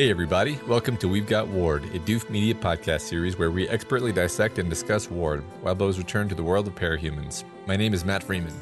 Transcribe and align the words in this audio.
Hey, 0.00 0.08
everybody. 0.08 0.58
Welcome 0.66 0.96
to 0.96 1.08
We've 1.08 1.26
Got 1.26 1.46
Ward, 1.48 1.84
a 1.84 1.98
Doof 1.98 2.30
Media 2.30 2.54
podcast 2.54 3.02
series 3.02 3.38
where 3.38 3.50
we 3.50 3.68
expertly 3.68 4.12
dissect 4.12 4.58
and 4.58 4.70
discuss 4.70 5.10
Ward, 5.10 5.44
Wildbow's 5.62 5.98
return 5.98 6.26
to 6.30 6.34
the 6.34 6.42
world 6.42 6.66
of 6.66 6.74
parahumans. 6.74 7.44
My 7.66 7.76
name 7.76 7.92
is 7.92 8.02
Matt 8.02 8.22
Freeman. 8.22 8.54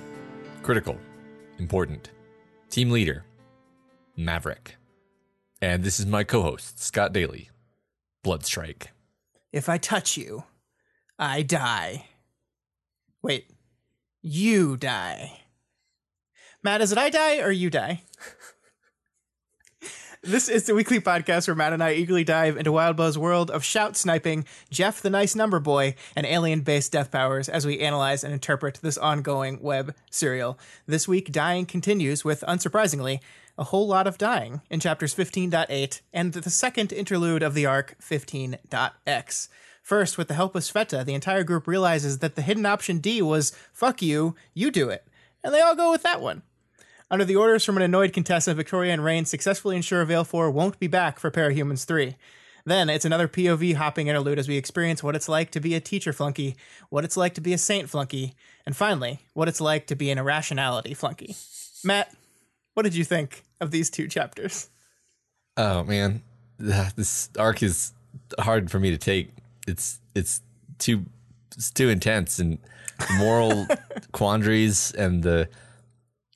Critical, 0.64 0.98
important, 1.60 2.10
team 2.70 2.90
leader, 2.90 3.24
Maverick. 4.16 4.78
And 5.62 5.84
this 5.84 6.00
is 6.00 6.06
my 6.06 6.24
co 6.24 6.42
host, 6.42 6.82
Scott 6.82 7.12
Daly, 7.12 7.50
Bloodstrike. 8.24 8.88
If 9.52 9.68
I 9.68 9.78
touch 9.78 10.16
you, 10.16 10.42
I 11.20 11.42
die. 11.42 12.06
Wait, 13.22 13.48
you 14.22 14.76
die. 14.76 15.42
Matt, 16.64 16.80
is 16.80 16.90
it 16.90 16.98
I 16.98 17.10
die 17.10 17.38
or 17.38 17.52
you 17.52 17.70
die? 17.70 18.02
This 20.22 20.48
is 20.48 20.64
the 20.64 20.74
weekly 20.74 20.98
podcast 20.98 21.46
where 21.46 21.54
Matt 21.54 21.72
and 21.72 21.80
I 21.80 21.92
eagerly 21.92 22.24
dive 22.24 22.56
into 22.56 22.72
Wild 22.72 22.98
Wildbow's 22.98 23.16
world 23.16 23.52
of 23.52 23.62
shout 23.62 23.96
sniping, 23.96 24.46
Jeff 24.68 25.00
the 25.00 25.10
Nice 25.10 25.36
Number 25.36 25.60
Boy, 25.60 25.94
and 26.16 26.26
alien 26.26 26.62
based 26.62 26.90
death 26.90 27.12
powers 27.12 27.48
as 27.48 27.64
we 27.64 27.78
analyze 27.78 28.24
and 28.24 28.34
interpret 28.34 28.80
this 28.82 28.98
ongoing 28.98 29.60
web 29.62 29.94
serial. 30.10 30.58
This 30.86 31.06
week, 31.06 31.30
dying 31.30 31.66
continues 31.66 32.24
with, 32.24 32.42
unsurprisingly, 32.48 33.20
a 33.56 33.62
whole 33.62 33.86
lot 33.86 34.08
of 34.08 34.18
dying 34.18 34.60
in 34.68 34.80
chapters 34.80 35.14
15.8 35.14 36.00
and 36.12 36.32
the 36.32 36.50
second 36.50 36.92
interlude 36.92 37.44
of 37.44 37.54
the 37.54 37.66
arc 37.66 37.94
15.x. 38.02 39.48
First, 39.84 40.18
with 40.18 40.26
the 40.26 40.34
help 40.34 40.56
of 40.56 40.64
Sveta, 40.64 41.04
the 41.04 41.14
entire 41.14 41.44
group 41.44 41.68
realizes 41.68 42.18
that 42.18 42.34
the 42.34 42.42
hidden 42.42 42.66
option 42.66 42.98
D 42.98 43.22
was 43.22 43.52
fuck 43.72 44.02
you, 44.02 44.34
you 44.52 44.72
do 44.72 44.88
it. 44.88 45.06
And 45.44 45.54
they 45.54 45.60
all 45.60 45.76
go 45.76 45.92
with 45.92 46.02
that 46.02 46.20
one. 46.20 46.42
Under 47.10 47.24
the 47.24 47.36
orders 47.36 47.64
from 47.64 47.78
an 47.78 47.82
annoyed 47.82 48.12
Contessa, 48.12 48.52
Victoria 48.52 48.92
and 48.92 49.02
Rain 49.02 49.24
successfully 49.24 49.76
ensure 49.76 50.04
Valefor 50.04 50.52
won't 50.52 50.78
be 50.78 50.88
back 50.88 51.18
for 51.18 51.30
Parahumans 51.30 51.86
3. 51.86 52.16
Then 52.66 52.90
it's 52.90 53.06
another 53.06 53.26
POV 53.26 53.76
hopping 53.76 54.08
interlude 54.08 54.38
as 54.38 54.46
we 54.46 54.58
experience 54.58 55.02
what 55.02 55.16
it's 55.16 55.28
like 55.28 55.50
to 55.52 55.60
be 55.60 55.74
a 55.74 55.80
teacher 55.80 56.12
flunky, 56.12 56.54
what 56.90 57.04
it's 57.04 57.16
like 57.16 57.32
to 57.34 57.40
be 57.40 57.54
a 57.54 57.58
saint 57.58 57.88
flunky, 57.88 58.34
and 58.66 58.76
finally, 58.76 59.20
what 59.32 59.48
it's 59.48 59.60
like 59.60 59.86
to 59.86 59.96
be 59.96 60.10
an 60.10 60.18
irrationality 60.18 60.92
flunky. 60.92 61.34
Matt, 61.82 62.14
what 62.74 62.82
did 62.82 62.94
you 62.94 63.04
think 63.04 63.44
of 63.58 63.70
these 63.70 63.88
two 63.88 64.06
chapters? 64.06 64.68
Oh, 65.56 65.84
man. 65.84 66.22
This 66.96 67.30
arc 67.38 67.62
is 67.62 67.92
hard 68.38 68.70
for 68.70 68.80
me 68.80 68.90
to 68.90 68.98
take. 68.98 69.30
It's 69.68 70.00
it's 70.14 70.42
too 70.78 71.04
it's 71.56 71.70
too 71.70 71.88
intense 71.88 72.40
and 72.40 72.58
moral 73.16 73.68
quandaries 74.12 74.92
and 74.92 75.22
the 75.22 75.48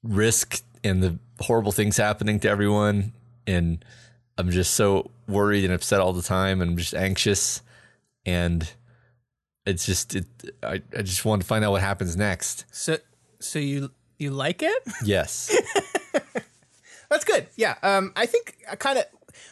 risk 0.03 0.63
and 0.85 1.03
the 1.03 1.19
horrible 1.41 1.73
things 1.73 1.97
happening 1.97 2.41
to 2.41 2.49
everyone. 2.49 3.13
And 3.47 3.85
I'm 4.39 4.51
just 4.51 4.75
so 4.75 5.11
worried 5.29 5.65
and 5.65 5.73
upset 5.73 6.01
all 6.01 6.13
the 6.13 6.23
time. 6.23 6.61
And 6.61 6.73
I'm 6.73 6.77
just 6.77 6.95
anxious. 6.95 7.63
And 8.25 8.71
it's 9.67 9.87
just, 9.87 10.15
it, 10.15 10.27
I, 10.63 10.83
I 10.97 11.03
just 11.03 11.25
want 11.25 11.43
to 11.43 11.47
find 11.47 11.65
out 11.65 11.73
what 11.73 11.83
happens 11.83 12.17
next. 12.17 12.65
So, 12.71 12.99
so 13.41 13.59
you 13.59 13.91
you 14.19 14.31
like 14.31 14.63
it? 14.63 14.83
Yes. 15.05 15.55
That's 17.11 17.25
good. 17.25 17.47
Yeah. 17.57 17.77
Um, 17.83 18.13
I 18.17 18.25
think 18.25 18.57
I 18.71 18.77
kind 18.77 18.99
of 18.99 19.05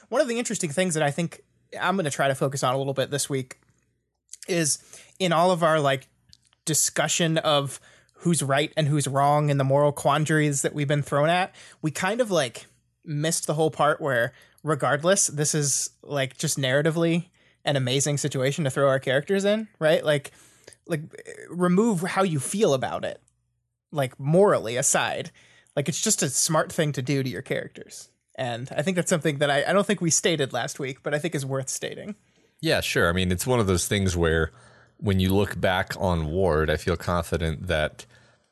one 0.09 0.23
of 0.23 0.29
the 0.29 0.39
interesting 0.39 0.71
things 0.71 0.95
that 0.95 1.03
I 1.03 1.11
think 1.11 1.43
I'm 1.79 1.97
going 1.97 2.05
to 2.07 2.11
try 2.11 2.29
to 2.29 2.35
focus 2.35 2.63
on 2.63 2.75
a 2.75 2.79
little 2.79 2.95
bit 2.95 3.11
this 3.11 3.29
week 3.29 3.59
is 4.49 4.79
in 5.19 5.33
all 5.33 5.51
of 5.51 5.63
our 5.63 5.79
like 5.79 6.09
discussion 6.65 7.37
of 7.37 7.79
who's 8.21 8.43
right 8.43 8.73
and 8.77 8.87
who's 8.87 9.07
wrong 9.07 9.51
and 9.51 9.59
the 9.59 9.65
moral 9.65 9.93
quandaries 9.93 10.63
that 10.63 10.75
we've 10.75 10.89
been 10.89 11.03
thrown 11.03 11.29
at, 11.29 11.55
we 11.83 11.91
kind 11.91 12.21
of 12.21 12.31
like 12.31 12.67
missed 13.05 13.47
the 13.47 13.55
whole 13.55 13.71
part 13.71 14.01
where 14.01 14.33
regardless, 14.63 15.27
this 15.29 15.55
is 15.55 15.91
like 16.03 16.37
just 16.37 16.59
narratively 16.59 17.27
an 17.65 17.77
amazing 17.77 18.19
situation 18.19 18.65
to 18.65 18.71
throw 18.71 18.89
our 18.89 18.99
characters 18.99 19.45
in, 19.45 19.69
right? 19.79 20.05
Like 20.05 20.33
like 20.87 21.03
remove 21.49 22.03
how 22.03 22.23
you 22.23 22.41
feel 22.41 22.75
about 22.75 23.05
it. 23.05 23.21
Like 23.93 24.19
morally 24.21 24.77
aside. 24.77 25.31
Like 25.75 25.89
it's 25.89 26.01
just 26.01 26.23
a 26.23 26.29
smart 26.29 26.73
thing 26.73 26.93
to 26.93 27.03
do 27.03 27.23
to 27.23 27.29
your 27.29 27.43
characters. 27.43 28.11
And 28.37 28.69
I 28.77 28.83
think 28.83 28.97
that's 28.97 29.11
something 29.11 29.39
that 29.39 29.51
I, 29.51 29.65
I 29.67 29.73
don't 29.73 29.87
think 29.87 30.01
we 30.01 30.11
stated 30.11 30.53
last 30.53 30.79
week, 30.79 31.03
but 31.03 31.15
I 31.15 31.19
think 31.19 31.35
is 31.35 31.45
worth 31.45 31.69
stating. 31.69 32.15
Yeah, 32.61 32.81
sure. 32.81 33.09
I 33.09 33.13
mean, 33.13 33.33
it's 33.33 33.47
one 33.47 33.61
of 33.61 33.67
those 33.67 33.89
things 33.89 34.17
where 34.17 34.53
when 35.01 35.19
you 35.19 35.35
look 35.35 35.61
back 35.61 35.95
on 35.99 36.27
Ward, 36.31 36.71
I 36.71 36.77
feel 36.77 36.97
confident 36.97 37.67
that 37.67 38.07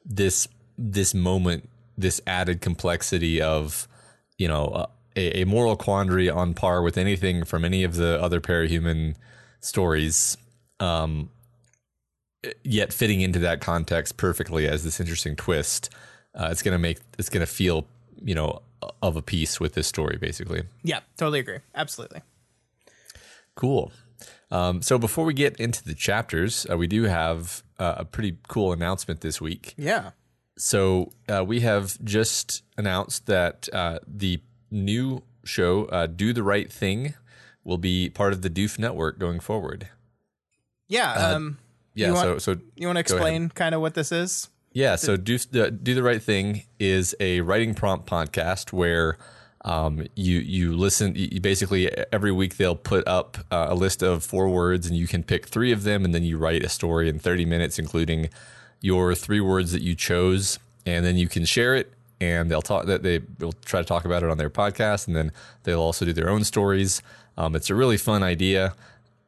this 0.04 0.48
this 0.76 1.14
moment, 1.14 1.68
this 1.96 2.20
added 2.26 2.60
complexity 2.60 3.40
of 3.40 3.86
you 4.38 4.48
know 4.48 4.86
a, 5.16 5.40
a, 5.40 5.44
moral 5.44 5.76
quandary 5.76 6.30
on 6.30 6.54
par 6.54 6.82
with 6.82 6.96
anything 6.96 7.44
from 7.44 7.64
any 7.64 7.84
of 7.84 7.96
the 7.96 8.20
other 8.20 8.40
parahuman 8.40 9.14
stories, 9.60 10.36
um, 10.80 11.30
yet 12.64 12.92
fitting 12.92 13.20
into 13.20 13.38
that 13.40 13.60
context 13.60 14.16
perfectly 14.16 14.66
as 14.66 14.84
this 14.84 15.00
interesting 15.00 15.36
twist. 15.36 15.90
Uh, 16.34 16.48
it's 16.50 16.62
gonna 16.62 16.78
make 16.78 16.98
it's 17.18 17.28
gonna 17.28 17.46
feel 17.46 17.86
you 18.22 18.34
know 18.34 18.62
of 19.02 19.16
a 19.16 19.22
piece 19.22 19.60
with 19.60 19.74
this 19.74 19.86
story, 19.86 20.16
basically. 20.18 20.62
Yeah, 20.82 21.00
totally 21.16 21.40
agree. 21.40 21.58
Absolutely. 21.74 22.22
Cool. 23.54 23.92
Um, 24.50 24.82
so 24.82 24.98
before 24.98 25.24
we 25.24 25.34
get 25.34 25.56
into 25.56 25.84
the 25.84 25.94
chapters, 25.94 26.66
uh, 26.70 26.76
we 26.76 26.86
do 26.86 27.04
have 27.04 27.62
uh, 27.78 27.96
a 27.98 28.04
pretty 28.04 28.38
cool 28.48 28.72
announcement 28.72 29.20
this 29.20 29.40
week. 29.40 29.74
Yeah. 29.76 30.10
So 30.56 31.12
uh, 31.28 31.44
we 31.44 31.60
have 31.60 32.02
just 32.02 32.62
announced 32.76 33.26
that 33.26 33.68
uh, 33.72 34.00
the 34.06 34.40
new 34.70 35.22
show, 35.44 35.84
uh, 35.86 36.06
"Do 36.06 36.32
the 36.32 36.42
Right 36.42 36.70
Thing," 36.72 37.14
will 37.64 37.78
be 37.78 38.10
part 38.10 38.32
of 38.32 38.42
the 38.42 38.50
Doof 38.50 38.78
Network 38.78 39.18
going 39.18 39.40
forward. 39.40 39.88
Yeah. 40.88 41.12
Um, 41.12 41.58
yeah. 41.94 42.12
want, 42.12 42.42
so, 42.42 42.54
so 42.54 42.60
you 42.76 42.86
want 42.86 42.96
to 42.96 43.00
explain 43.00 43.50
kind 43.50 43.74
of 43.74 43.80
what 43.80 43.94
this 43.94 44.10
is? 44.10 44.48
Yeah. 44.72 44.96
So, 44.96 45.16
do, 45.16 45.38
do 45.38 45.94
the 45.94 46.02
right 46.02 46.22
thing 46.22 46.64
is 46.78 47.14
a 47.20 47.40
writing 47.40 47.74
prompt 47.74 48.08
podcast 48.08 48.72
where 48.72 49.18
um, 49.68 50.06
you 50.14 50.38
you 50.38 50.74
listen. 50.74 51.12
You 51.14 51.40
basically 51.40 51.90
every 52.10 52.32
week 52.32 52.56
they'll 52.56 52.74
put 52.74 53.06
up 53.06 53.36
uh, 53.50 53.66
a 53.68 53.74
list 53.74 54.02
of 54.02 54.24
four 54.24 54.48
words, 54.48 54.86
and 54.86 54.96
you 54.96 55.06
can 55.06 55.22
pick 55.22 55.46
three 55.46 55.72
of 55.72 55.82
them, 55.82 56.06
and 56.06 56.14
then 56.14 56.24
you 56.24 56.38
write 56.38 56.64
a 56.64 56.70
story 56.70 57.08
in 57.08 57.18
thirty 57.18 57.44
minutes, 57.44 57.78
including 57.78 58.30
your 58.80 59.14
three 59.14 59.40
words 59.40 59.72
that 59.72 59.82
you 59.82 59.94
chose, 59.94 60.58
and 60.86 61.04
then 61.04 61.16
you 61.16 61.28
can 61.28 61.44
share 61.44 61.74
it. 61.74 61.92
And 62.18 62.50
they'll 62.50 62.62
talk 62.62 62.86
that 62.86 63.02
they 63.02 63.20
will 63.38 63.52
try 63.64 63.80
to 63.80 63.86
talk 63.86 64.06
about 64.06 64.22
it 64.22 64.30
on 64.30 64.38
their 64.38 64.48
podcast, 64.48 65.06
and 65.06 65.14
then 65.14 65.32
they'll 65.64 65.82
also 65.82 66.06
do 66.06 66.14
their 66.14 66.30
own 66.30 66.44
stories. 66.44 67.02
Um, 67.36 67.54
it's 67.54 67.68
a 67.68 67.74
really 67.74 67.98
fun 67.98 68.22
idea, 68.22 68.74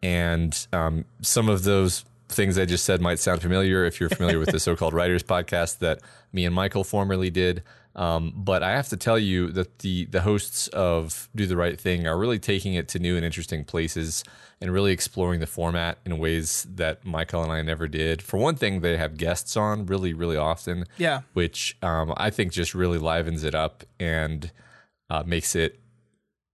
and 0.02 0.66
um, 0.72 1.04
some 1.20 1.50
of 1.50 1.64
those 1.64 2.06
things 2.30 2.58
I 2.58 2.64
just 2.64 2.84
said 2.84 3.02
might 3.02 3.18
sound 3.18 3.42
familiar 3.42 3.84
if 3.84 4.00
you're 4.00 4.08
familiar 4.08 4.38
with 4.38 4.52
the 4.52 4.60
so-called 4.68 4.94
writers 4.94 5.22
podcast 5.22 5.80
that 5.80 6.00
me 6.32 6.46
and 6.46 6.54
Michael 6.54 6.84
formerly 6.84 7.28
did. 7.28 7.62
Um, 7.96 8.32
but 8.36 8.62
I 8.62 8.70
have 8.72 8.88
to 8.90 8.96
tell 8.96 9.18
you 9.18 9.50
that 9.52 9.80
the 9.80 10.04
the 10.06 10.22
hosts 10.22 10.68
of 10.68 11.28
Do 11.34 11.46
the 11.46 11.56
Right 11.56 11.80
Thing 11.80 12.06
are 12.06 12.16
really 12.16 12.38
taking 12.38 12.74
it 12.74 12.88
to 12.88 12.98
new 12.98 13.16
and 13.16 13.24
interesting 13.24 13.64
places 13.64 14.22
and 14.60 14.72
really 14.72 14.92
exploring 14.92 15.40
the 15.40 15.46
format 15.46 15.98
in 16.04 16.18
ways 16.18 16.66
that 16.70 17.04
Michael 17.04 17.42
and 17.42 17.50
I 17.50 17.62
never 17.62 17.88
did. 17.88 18.22
For 18.22 18.36
one 18.36 18.54
thing, 18.54 18.80
they 18.80 18.96
have 18.96 19.16
guests 19.16 19.56
on 19.56 19.86
really, 19.86 20.12
really 20.12 20.36
often. 20.36 20.84
Yeah. 20.98 21.22
Which 21.32 21.76
um, 21.82 22.12
I 22.16 22.30
think 22.30 22.52
just 22.52 22.74
really 22.74 22.98
livens 22.98 23.42
it 23.42 23.54
up 23.54 23.84
and 23.98 24.52
uh, 25.08 25.24
makes 25.26 25.56
it 25.56 25.80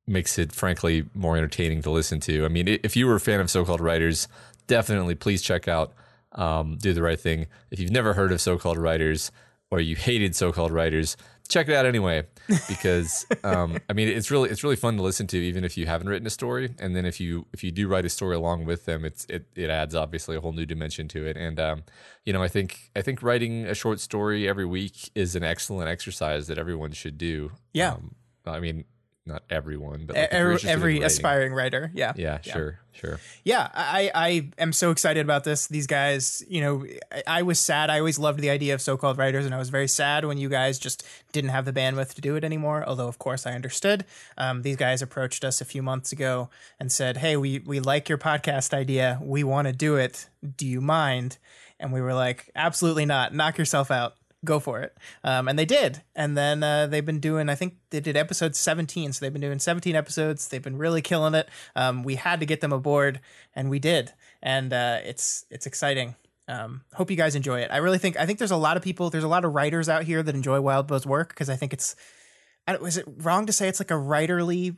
makes 0.07 0.39
it 0.39 0.53
frankly 0.53 1.05
more 1.15 1.37
entertaining 1.37 1.83
to 1.83 1.91
listen 1.91 2.21
to. 2.21 2.45
I 2.45 2.49
mean, 2.49 2.69
if 2.69 2.97
you 2.97 3.07
were 3.07 3.17
a 3.17 3.21
fan 3.21 3.41
of 3.41 3.51
so-called 3.51 3.81
writers, 3.81 4.29
definitely 4.69 5.17
please 5.17 5.43
check 5.43 5.67
out 5.69 5.93
um, 6.33 6.79
Do 6.81 6.93
the 6.93 7.03
Right 7.03 7.19
Thing. 7.19 7.47
If 7.71 7.81
you've 7.81 7.91
never 7.91 8.15
heard 8.15 8.31
of 8.31 8.41
so-called 8.41 8.79
writers 8.79 9.33
or 9.71 9.81
you 9.81 9.97
hated 9.97 10.37
so-called 10.37 10.71
writers, 10.73 11.17
check 11.49 11.69
it 11.69 11.75
out 11.75 11.87
anyway 11.87 12.25
because 12.69 13.27
um, 13.45 13.79
I 13.89 13.93
mean 13.93 14.09
it's 14.09 14.31
really 14.31 14.51
it's 14.51 14.63
really 14.63 14.77
fun 14.77 14.97
to 14.97 15.03
listen 15.03 15.27
to 15.29 15.39
even 15.39 15.65
if 15.65 15.77
you 15.77 15.87
haven't 15.87 16.09
written 16.09 16.27
a 16.27 16.31
story. 16.31 16.75
And 16.79 16.95
then 16.95 17.05
if 17.05 17.21
you 17.21 17.47
if 17.53 17.63
you 17.65 17.71
do 17.71 17.89
write 17.89 18.05
a 18.05 18.09
story 18.09 18.37
along 18.37 18.65
with 18.65 18.85
them 18.85 19.05
it's 19.05 19.25
it, 19.29 19.47
it 19.55 19.71
adds 19.71 19.95
obviously 19.95 20.37
a 20.37 20.41
whole 20.41 20.53
new 20.53 20.67
dimension 20.67 21.09
to 21.09 21.27
it. 21.27 21.37
And 21.37 21.59
um, 21.59 21.85
you 22.25 22.33
know 22.33 22.43
I 22.43 22.49
think 22.49 22.91
I 22.95 23.03
think 23.03 23.23
writing 23.23 23.67
a 23.67 23.75
short 23.75 24.01
story 24.01 24.49
every 24.49 24.67
week 24.67 25.11
is 25.15 25.37
an 25.37 25.43
excellent 25.43 25.89
exercise 25.89 26.47
that 26.49 26.59
everyone 26.59 26.93
should 26.93 27.19
do. 27.19 27.53
Yeah. 27.73 27.93
Um, 27.93 28.15
I 28.47 28.61
mean 28.61 28.85
not 29.27 29.43
everyone, 29.51 30.07
but 30.07 30.17
like 30.17 30.29
every, 30.31 30.59
every 30.69 31.01
aspiring 31.03 31.53
writer. 31.53 31.91
Yeah. 31.93 32.13
Yeah, 32.15 32.41
sure, 32.41 32.79
sure. 32.93 33.19
Yeah, 33.43 33.69
I, 33.75 34.11
I 34.15 34.49
am 34.59 34.73
so 34.73 34.93
excited 34.93 35.21
about 35.21 35.43
this. 35.43 35.67
These 35.67 35.89
guys, 35.89 36.45
you 36.49 36.61
know, 36.61 36.87
I, 37.11 37.23
I 37.27 37.43
was 37.43 37.59
sad. 37.59 37.91
I 37.91 37.99
always 37.99 38.19
loved 38.19 38.39
the 38.41 38.51
idea 38.51 38.73
of 38.73 38.81
so-called 38.81 39.19
writers, 39.19 39.45
and 39.45 39.55
I 39.55 39.59
was 39.59 39.69
very 39.69 39.89
sad 39.89 40.25
when 40.25 40.39
you 40.39 40.49
guys 40.49 40.79
just 40.79 41.05
didn't 41.33 41.51
have 41.51 41.65
the 41.65 41.73
bandwidth 41.73 42.15
to 42.15 42.21
do 42.21 42.37
it 42.37 42.45
anymore. 42.45 42.85
Although, 42.87 43.09
of 43.09 43.19
course, 43.19 43.47
I 43.47 43.53
understood. 43.53 44.05
Um, 44.39 44.63
these 44.63 44.77
guys 44.77 45.03
approached 45.03 45.45
us 45.45 45.61
a 45.61 45.65
few 45.65 45.83
months 45.83 46.13
ago 46.13 46.49
and 46.79 46.93
said, 46.93 47.17
"Hey, 47.17 47.37
we 47.37 47.59
we 47.59 47.81
like 47.81 48.09
your 48.09 48.19
podcast 48.19 48.73
idea. 48.73 49.19
We 49.21 49.43
want 49.43 49.67
to 49.67 49.73
do 49.73 49.97
it. 49.97 50.29
Do 50.57 50.67
you 50.67 50.81
mind?" 50.81 51.39
And 51.81 51.93
we 51.93 52.01
were 52.01 52.15
like, 52.15 52.51
"Absolutely 52.55 53.07
not. 53.07 53.35
Knock 53.35 53.59
yourself 53.59 53.91
out." 53.91 54.15
Go 54.47 54.59
for 54.59 54.81
it, 54.81 54.97
um, 55.23 55.49
and 55.49 55.59
they 55.59 55.67
did. 55.67 56.03
And 56.15 56.37
then 56.37 56.63
uh, 56.63 56.87
they've 56.87 57.05
been 57.05 57.21
doing. 57.21 57.51
I 57.51 57.55
think 57.55 57.75
they 57.91 58.01
did 58.01 58.17
episode 58.17 58.57
seventeen, 58.57 59.13
so 59.13 59.23
they've 59.23 59.33
been 59.33 59.43
doing 59.43 59.59
seventeen 59.59 59.95
episodes. 59.95 60.49
They've 60.49 60.63
been 60.63 60.79
really 60.79 61.03
killing 61.03 61.35
it. 61.35 61.49
Um, 61.75 62.03
we 62.03 62.15
had 62.15 62.41
to 62.41 62.47
get 62.47 62.63
them 62.63 62.73
aboard, 62.73 63.21
and 63.55 63.69
we 63.69 63.79
did, 63.79 64.15
and 64.43 64.73
uh, 64.73 65.01
it's 65.05 65.45
it's 65.51 65.67
exciting. 65.67 66.15
Um, 66.49 66.83
hope 66.95 67.11
you 67.11 67.17
guys 67.17 67.35
enjoy 67.35 67.61
it. 67.61 67.71
I 67.71 67.79
really 67.79 67.99
think 67.99 68.19
I 68.19 68.25
think 68.25 68.39
there's 68.39 68.51
a 68.51 68.57
lot 68.57 68.77
of 68.77 68.83
people, 68.83 69.11
there's 69.11 69.25
a 69.25 69.29
lot 69.29 69.45
of 69.45 69.55
writers 69.55 69.89
out 69.89 70.05
here 70.05 70.23
that 70.23 70.35
enjoy 70.35 70.61
Wildbow's 70.61 71.07
work 71.07 71.29
because 71.31 71.51
I 71.51 71.57
think 71.57 71.73
it's. 71.73 71.97
I 72.69 72.77
was 72.77 72.97
it 72.97 73.05
wrong 73.19 73.47
to 73.47 73.53
say 73.53 73.69
it's 73.69 73.81
like 73.81 73.91
a 73.91 73.95
writerly 73.95 74.77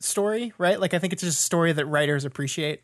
story, 0.00 0.52
right? 0.58 0.80
Like 0.80 0.94
I 0.94 0.98
think 0.98 1.12
it's 1.12 1.22
just 1.22 1.38
a 1.38 1.42
story 1.42 1.72
that 1.72 1.86
writers 1.86 2.24
appreciate. 2.24 2.82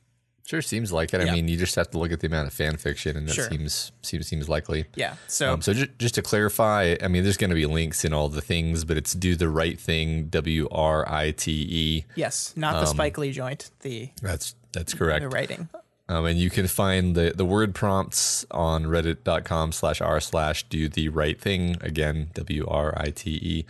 Sure, 0.48 0.62
seems 0.62 0.90
like 0.92 1.12
it. 1.12 1.20
Yeah. 1.20 1.30
I 1.30 1.34
mean, 1.34 1.46
you 1.46 1.58
just 1.58 1.74
have 1.74 1.90
to 1.90 1.98
look 1.98 2.10
at 2.10 2.20
the 2.20 2.26
amount 2.26 2.46
of 2.46 2.54
fan 2.54 2.78
fiction, 2.78 3.18
and 3.18 3.28
that 3.28 3.34
Sure. 3.34 3.50
seems 3.50 3.92
seems 4.00 4.26
seems 4.26 4.48
likely. 4.48 4.86
Yeah. 4.94 5.16
So 5.26 5.52
Um, 5.52 5.60
so 5.60 5.74
just, 5.74 5.90
just 5.98 6.14
to 6.14 6.22
clarify, 6.22 6.96
I 7.02 7.08
mean, 7.08 7.22
there's 7.22 7.36
going 7.36 7.50
to 7.50 7.54
be 7.54 7.66
links 7.66 8.02
in 8.02 8.14
all 8.14 8.30
the 8.30 8.40
things, 8.40 8.86
but 8.86 8.96
it's 8.96 9.12
do 9.12 9.36
the 9.36 9.50
right 9.50 9.78
thing. 9.78 10.28
W 10.28 10.66
R 10.72 11.06
I 11.06 11.32
T 11.32 11.52
E. 11.52 12.04
yes, 12.14 12.54
not 12.56 12.80
the 12.80 12.86
Spike 12.86 13.18
Lee 13.18 13.30
joint, 13.30 13.70
the 13.80 14.08
That's 14.22 14.54
that's 14.72 14.94
correct. 14.94 15.20
the 15.22 15.28
writing. 15.28 15.68
Um, 16.10 16.24
and 16.24 16.38
you 16.40 16.48
can 16.48 16.66
find 16.66 17.14
the, 17.14 17.34
the 17.36 17.44
word 17.44 17.74
prompts 17.74 18.46
on 18.50 18.84
reddit.com 18.84 19.72
slash 19.72 20.00
r 20.00 20.18
slash 20.20 20.62
do 20.70 20.88
the 20.88 21.10
right 21.10 21.38
thing. 21.38 21.76
Again, 21.82 22.30
W 22.32 22.66
R 22.66 22.94
I 22.96 23.10
T 23.10 23.32
E. 23.32 23.66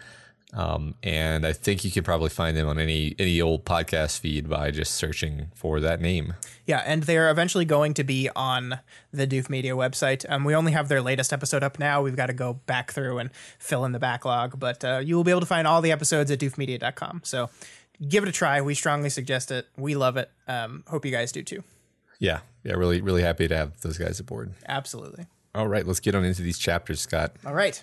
Um, 0.55 0.95
and 1.03 1.47
I 1.47 1.53
think 1.53 1.85
you 1.85 1.91
can 1.91 2.05
probably 2.05 2.31
find 2.31 2.57
them 2.57 2.67
on 2.69 2.79
any 2.79 3.15
any 3.19 3.41
old 3.41 3.67
podcast 3.67 4.21
feed 4.21 4.49
by 4.49 4.71
just 4.71 4.95
searching 4.95 5.49
for 5.55 5.79
that 5.81 6.01
name. 6.01 6.35
Yeah, 6.67 6.83
and 6.87 7.03
they're 7.03 7.31
eventually 7.31 7.67
going 7.67 7.93
to 7.95 8.05
be 8.05 8.31
on 8.35 8.81
the 9.13 9.27
Doof 9.27 9.51
Media 9.51 9.73
website. 9.75 10.25
Um, 10.29 10.45
we 10.45 10.55
only 10.55 10.73
have 10.73 10.89
their 10.89 11.03
latest 11.03 11.33
episode 11.33 11.63
up 11.63 11.79
now. 11.79 12.01
We've 12.01 12.17
got 12.17 12.27
to 12.27 12.33
go 12.33 12.55
back 12.55 12.93
through 12.93 13.19
and 13.19 13.31
fill 13.59 13.85
in 13.85 13.93
the 13.93 13.99
backlog, 13.99 14.59
but 14.59 14.83
uh, 14.85 15.03
you 15.05 15.17
will 15.17 15.25
be 15.25 15.31
able 15.31 15.41
to 15.41 15.47
find 15.47 15.67
all 15.67 15.83
the 15.83 15.93
episodes 15.93 16.31
at 16.31 16.39
doofmedia.com. 16.39 17.23
So 17.25 17.51
give 18.07 18.23
it 18.23 18.29
a 18.29 18.33
try. 18.33 18.63
We 18.63 18.75
strongly 18.75 19.11
suggest 19.11 19.51
it. 19.51 19.67
We 19.77 19.97
love 19.97 20.17
it. 20.17 20.31
Um, 20.47 20.83
hope 20.87 21.05
you 21.05 21.13
guys 21.13 21.31
do 21.31 21.43
too. 21.43 21.63
Yeah, 22.19 22.41
yeah, 22.65 22.73
really 22.73 23.03
really 23.03 23.23
happy 23.23 23.49
to 23.49 23.57
have 23.57 23.81
those 23.83 23.99
guys 23.99 24.19
aboard. 24.19 24.55
Absolutely. 24.67 25.27
All 25.55 25.69
right, 25.69 25.87
let's 25.87 26.01
get 26.01 26.15
on 26.15 26.25
into 26.25 26.43
these 26.43 26.59
chapters, 26.59 27.01
Scott. 27.01 27.33
All 27.45 27.55
right. 27.55 27.83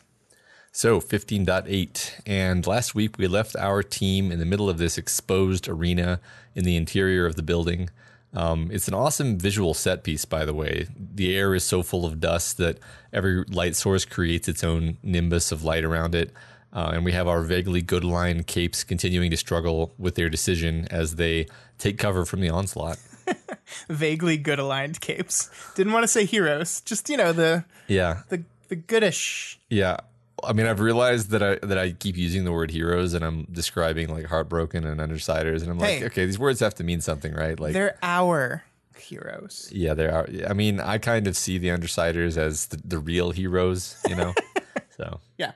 So 0.78 1.00
15.8. 1.00 2.22
And 2.26 2.68
last 2.68 2.94
week 2.94 3.18
we 3.18 3.28
left 3.30 3.56
our 3.56 3.82
team 3.82 4.30
in 4.30 4.40
the 4.40 4.46
middle 4.46 4.70
of 4.70 4.78
this 4.78 4.98
exposed 4.98 5.70
arena 5.70 6.20
in 6.54 6.66
the 6.66 6.76
interior 6.76 7.26
of 7.26 7.38
the 7.38 7.44
building. 7.44 7.90
Um, 8.34 8.68
it's 8.74 8.90
an 8.90 8.94
awesome 8.94 9.38
visual 9.40 9.74
set 9.74 10.04
piece, 10.04 10.26
by 10.26 10.44
the 10.44 10.54
way. 10.54 10.90
The 11.00 11.34
air 11.34 11.56
is 11.56 11.64
so 11.64 11.82
full 11.82 12.06
of 12.06 12.20
dust 12.20 12.58
that 12.58 12.80
every 13.14 13.46
light 13.46 13.78
source 13.78 14.04
creates 14.04 14.50
its 14.50 14.66
own 14.66 14.98
nimbus 15.02 15.54
of 15.54 15.64
light 15.64 15.86
around 15.86 16.14
it. 16.14 16.34
Uh, 16.74 16.92
and 16.94 17.06
we 17.06 17.14
have 17.14 17.26
our 17.30 17.42
vaguely 17.42 17.82
good 17.82 18.04
line 18.04 18.44
capes 18.44 18.84
continuing 18.84 19.32
to 19.32 19.38
struggle 19.38 19.94
with 19.98 20.16
their 20.16 20.30
decision 20.30 20.90
as 20.92 21.16
they 21.16 21.48
take 21.78 21.98
cover 21.98 22.26
from 22.26 22.42
the 22.42 22.50
onslaught. 22.50 22.98
Vaguely 23.90 24.36
good 24.36 24.60
aligned 24.60 25.00
capes. 25.00 25.50
Didn't 25.76 25.94
want 25.94 26.04
to 26.04 26.08
say 26.10 26.26
heroes. 26.26 26.82
Just 26.82 27.10
you 27.10 27.16
know 27.16 27.32
the 27.32 27.64
Yeah. 27.88 28.24
the 28.28 28.44
the 28.68 28.76
goodish. 28.76 29.58
Yeah. 29.70 30.00
I 30.44 30.54
mean, 30.54 30.66
I've 30.68 30.80
realized 30.80 31.30
that 31.32 31.42
I 31.42 31.56
that 31.66 31.78
I 31.78 31.92
keep 31.92 32.18
using 32.18 32.44
the 32.44 32.52
word 32.52 32.72
heroes, 32.72 33.14
and 33.14 33.24
I'm 33.24 33.46
describing 33.52 34.10
like 34.10 34.26
heartbroken 34.26 34.86
and 34.86 35.00
undersiders, 35.00 35.62
and 35.62 35.72
I'm 35.72 35.80
like, 35.80 36.00
Hey. 36.00 36.06
okay, 36.06 36.26
these 36.26 36.40
words 36.40 36.60
have 36.60 36.76
to 36.76 36.84
mean 36.84 37.02
something, 37.02 37.34
right? 37.34 37.60
Like, 37.60 37.74
They're 37.74 37.98
our 38.04 38.64
heroes. 38.98 39.70
yeah, 39.74 39.94
they 39.94 40.08
are. 40.08 40.28
I 40.48 40.54
mean, 40.54 40.80
I 40.80 40.98
kind 40.98 41.28
of 41.28 41.38
see 41.38 41.58
the 41.58 41.70
undersiders 41.70 42.38
as 42.38 42.68
the, 42.68 42.82
the 42.84 42.98
real 43.00 43.32
heroes, 43.32 43.98
you 44.08 44.16
know. 44.16 44.34
so 44.98 45.20
Yeah. 45.38 45.52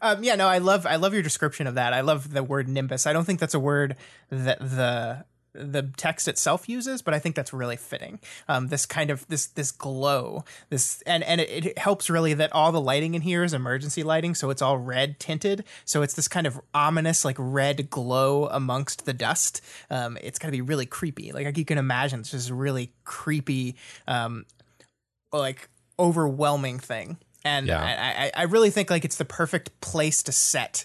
Um, 0.00 0.22
yeah, 0.22 0.34
no, 0.36 0.46
I 0.46 0.58
love 0.58 0.86
I 0.86 0.96
love 0.96 1.12
your 1.14 1.22
description 1.22 1.66
of 1.66 1.74
that. 1.74 1.92
I 1.92 2.02
love 2.02 2.32
the 2.32 2.42
word 2.42 2.68
nimbus. 2.68 3.06
I 3.06 3.12
don't 3.12 3.24
think 3.24 3.40
that's 3.40 3.54
a 3.54 3.60
word 3.60 3.96
that 4.30 4.58
the 4.60 5.24
the 5.58 5.90
text 5.96 6.28
itself 6.28 6.68
uses, 6.68 7.02
but 7.02 7.14
I 7.14 7.18
think 7.18 7.34
that's 7.34 7.52
really 7.52 7.76
fitting. 7.76 8.20
Um, 8.48 8.68
this 8.68 8.86
kind 8.86 9.10
of 9.10 9.26
this 9.28 9.46
this 9.46 9.70
glow, 9.70 10.44
this 10.70 11.02
and 11.02 11.22
and 11.24 11.40
it, 11.40 11.66
it 11.66 11.78
helps 11.78 12.08
really 12.08 12.34
that 12.34 12.52
all 12.52 12.72
the 12.72 12.80
lighting 12.80 13.14
in 13.14 13.22
here 13.22 13.44
is 13.44 13.52
emergency 13.52 14.02
lighting, 14.02 14.34
so 14.34 14.50
it's 14.50 14.62
all 14.62 14.78
red 14.78 15.18
tinted. 15.18 15.64
So 15.84 16.02
it's 16.02 16.14
this 16.14 16.28
kind 16.28 16.46
of 16.46 16.60
ominous 16.74 17.24
like 17.24 17.36
red 17.38 17.90
glow 17.90 18.46
amongst 18.46 19.04
the 19.04 19.12
dust. 19.12 19.60
Um, 19.90 20.16
it's 20.22 20.38
gonna 20.38 20.52
be 20.52 20.60
really 20.62 20.86
creepy. 20.86 21.32
Like 21.32 21.56
you 21.56 21.64
can 21.64 21.78
imagine, 21.78 22.20
it's 22.20 22.30
just 22.30 22.50
a 22.50 22.54
really 22.54 22.92
creepy, 23.04 23.76
um, 24.06 24.46
like 25.32 25.68
overwhelming 25.98 26.78
thing. 26.78 27.18
And 27.44 27.66
Yeah. 27.66 27.80
I, 27.80 28.24
I, 28.24 28.42
I 28.42 28.42
really 28.44 28.70
think 28.70 28.90
like 28.90 29.04
it's 29.04 29.16
the 29.16 29.24
perfect 29.24 29.80
place 29.80 30.22
to 30.24 30.32
set 30.32 30.84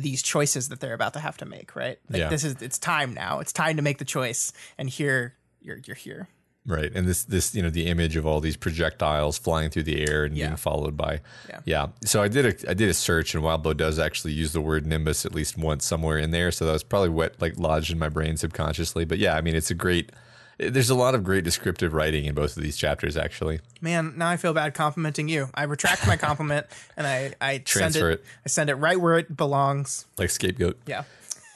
these 0.00 0.22
choices 0.22 0.68
that 0.70 0.80
they're 0.80 0.94
about 0.94 1.12
to 1.14 1.20
have 1.20 1.36
to 1.38 1.44
make, 1.44 1.76
right? 1.76 1.98
Like 2.08 2.20
Yeah. 2.20 2.28
this 2.28 2.44
is 2.44 2.60
it's 2.62 2.78
time 2.78 3.12
now. 3.14 3.40
It's 3.40 3.52
time 3.52 3.76
to 3.76 3.82
make 3.82 3.98
the 3.98 4.04
choice. 4.04 4.52
And 4.78 4.88
here 4.88 5.34
you're 5.60 5.78
you're 5.86 5.96
here. 5.96 6.28
right, 6.64 6.92
and 6.94 7.08
this 7.08 7.24
this 7.24 7.54
you 7.56 7.62
know 7.62 7.70
the 7.70 7.86
image 7.86 8.14
of 8.16 8.24
all 8.24 8.40
these 8.40 8.56
projectiles 8.56 9.36
flying 9.38 9.68
through 9.70 9.82
the 9.82 10.00
air 10.08 10.24
and 10.24 10.36
Yeah. 10.36 10.46
being 10.48 10.56
followed 10.56 10.96
by 10.96 11.20
Yeah. 11.48 11.60
yeah. 11.64 11.86
So 12.04 12.22
I 12.22 12.28
did 12.28 12.46
a 12.46 12.70
I 12.70 12.74
did 12.74 12.88
a 12.88 12.94
search, 12.94 13.34
and 13.34 13.42
Wildbow 13.44 13.76
does 13.76 13.98
actually 13.98 14.32
use 14.32 14.52
the 14.52 14.60
word 14.60 14.86
nimbus 14.86 15.26
at 15.26 15.34
least 15.34 15.58
once 15.58 15.84
somewhere 15.84 16.18
in 16.18 16.30
there. 16.30 16.50
So 16.52 16.64
that 16.66 16.72
was 16.72 16.84
probably 16.84 17.08
what 17.10 17.34
like 17.40 17.58
lodged 17.58 17.90
in 17.92 17.98
my 17.98 18.08
brain 18.08 18.36
subconsciously. 18.36 19.04
But 19.04 19.18
yeah, 19.18 19.34
I 19.36 19.40
mean, 19.40 19.54
it's 19.56 19.70
a 19.70 19.74
great. 19.74 20.10
There's 20.58 20.90
a 20.90 20.94
lot 20.94 21.14
of 21.14 21.24
great 21.24 21.44
descriptive 21.44 21.94
writing 21.94 22.26
in 22.26 22.34
both 22.34 22.56
of 22.56 22.62
these 22.62 22.76
chapters, 22.76 23.16
actually. 23.16 23.60
Man, 23.80 24.14
now 24.16 24.28
I 24.28 24.36
feel 24.36 24.52
bad 24.52 24.74
complimenting 24.74 25.28
you. 25.28 25.48
I 25.54 25.64
retract 25.64 26.06
my 26.06 26.16
compliment 26.16 26.66
and 26.96 27.06
I, 27.06 27.34
I 27.40 27.52
send 27.54 27.66
Transfer 27.66 28.10
it, 28.10 28.20
it. 28.20 28.24
I 28.44 28.48
send 28.48 28.70
it 28.70 28.74
right 28.74 29.00
where 29.00 29.18
it 29.18 29.36
belongs. 29.36 30.06
Like 30.18 30.30
scapegoat. 30.30 30.78
Yeah. 30.86 31.04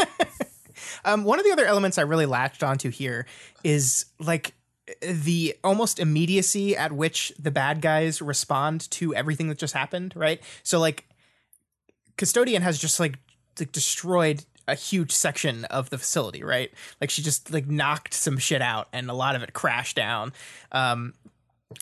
um, 1.04 1.24
one 1.24 1.38
of 1.38 1.44
the 1.44 1.52
other 1.52 1.66
elements 1.66 1.98
I 1.98 2.02
really 2.02 2.26
latched 2.26 2.62
onto 2.62 2.90
here 2.90 3.26
is 3.62 4.06
like 4.18 4.54
the 5.00 5.56
almost 5.64 5.98
immediacy 5.98 6.76
at 6.76 6.92
which 6.92 7.32
the 7.38 7.50
bad 7.50 7.80
guys 7.80 8.22
respond 8.22 8.90
to 8.92 9.14
everything 9.14 9.48
that 9.48 9.58
just 9.58 9.74
happened, 9.74 10.14
right? 10.16 10.40
So 10.62 10.78
like 10.78 11.06
Custodian 12.16 12.62
has 12.62 12.78
just 12.78 13.00
like, 13.00 13.18
like 13.58 13.72
destroyed 13.72 14.44
a 14.68 14.74
huge 14.74 15.12
section 15.12 15.64
of 15.66 15.90
the 15.90 15.98
facility, 15.98 16.42
right? 16.42 16.72
Like 17.00 17.10
she 17.10 17.22
just 17.22 17.52
like 17.52 17.66
knocked 17.66 18.14
some 18.14 18.38
shit 18.38 18.62
out 18.62 18.88
and 18.92 19.08
a 19.10 19.14
lot 19.14 19.36
of 19.36 19.42
it 19.42 19.52
crashed 19.52 19.96
down. 19.96 20.32
Um, 20.72 21.14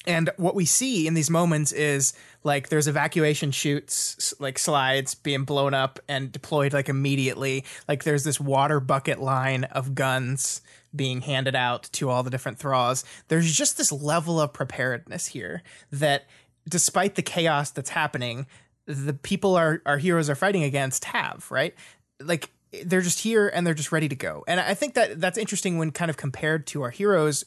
and 0.06 0.30
what 0.36 0.54
we 0.54 0.64
see 0.64 1.06
in 1.06 1.14
these 1.14 1.30
moments 1.30 1.72
is 1.72 2.14
like 2.42 2.68
there's 2.68 2.88
evacuation 2.88 3.50
chutes, 3.50 4.32
like 4.38 4.58
slides 4.58 5.14
being 5.14 5.44
blown 5.44 5.74
up 5.74 6.00
and 6.08 6.32
deployed 6.32 6.72
like 6.72 6.88
immediately. 6.88 7.64
Like 7.86 8.04
there's 8.04 8.24
this 8.24 8.40
water 8.40 8.80
bucket 8.80 9.20
line 9.20 9.64
of 9.64 9.94
guns 9.94 10.62
being 10.94 11.22
handed 11.22 11.54
out 11.54 11.84
to 11.92 12.08
all 12.08 12.22
the 12.22 12.30
different 12.30 12.58
thralls. 12.58 13.04
There's 13.28 13.52
just 13.52 13.76
this 13.76 13.92
level 13.92 14.40
of 14.40 14.52
preparedness 14.52 15.26
here 15.26 15.62
that 15.90 16.26
despite 16.68 17.14
the 17.14 17.22
chaos 17.22 17.70
that's 17.70 17.90
happening, 17.90 18.46
the 18.86 19.14
people 19.14 19.56
our, 19.56 19.82
our 19.86 19.98
heroes 19.98 20.30
are 20.30 20.34
fighting 20.34 20.62
against 20.62 21.04
have, 21.06 21.50
right? 21.50 21.74
Like 22.20 22.50
they're 22.84 23.02
just 23.02 23.20
here 23.20 23.48
and 23.48 23.66
they're 23.66 23.74
just 23.74 23.92
ready 23.92 24.08
to 24.08 24.16
go. 24.16 24.44
And 24.48 24.60
I 24.60 24.74
think 24.74 24.94
that 24.94 25.20
that's 25.20 25.38
interesting 25.38 25.78
when 25.78 25.90
kind 25.90 26.10
of 26.10 26.16
compared 26.16 26.66
to 26.68 26.82
our 26.82 26.90
heroes 26.90 27.44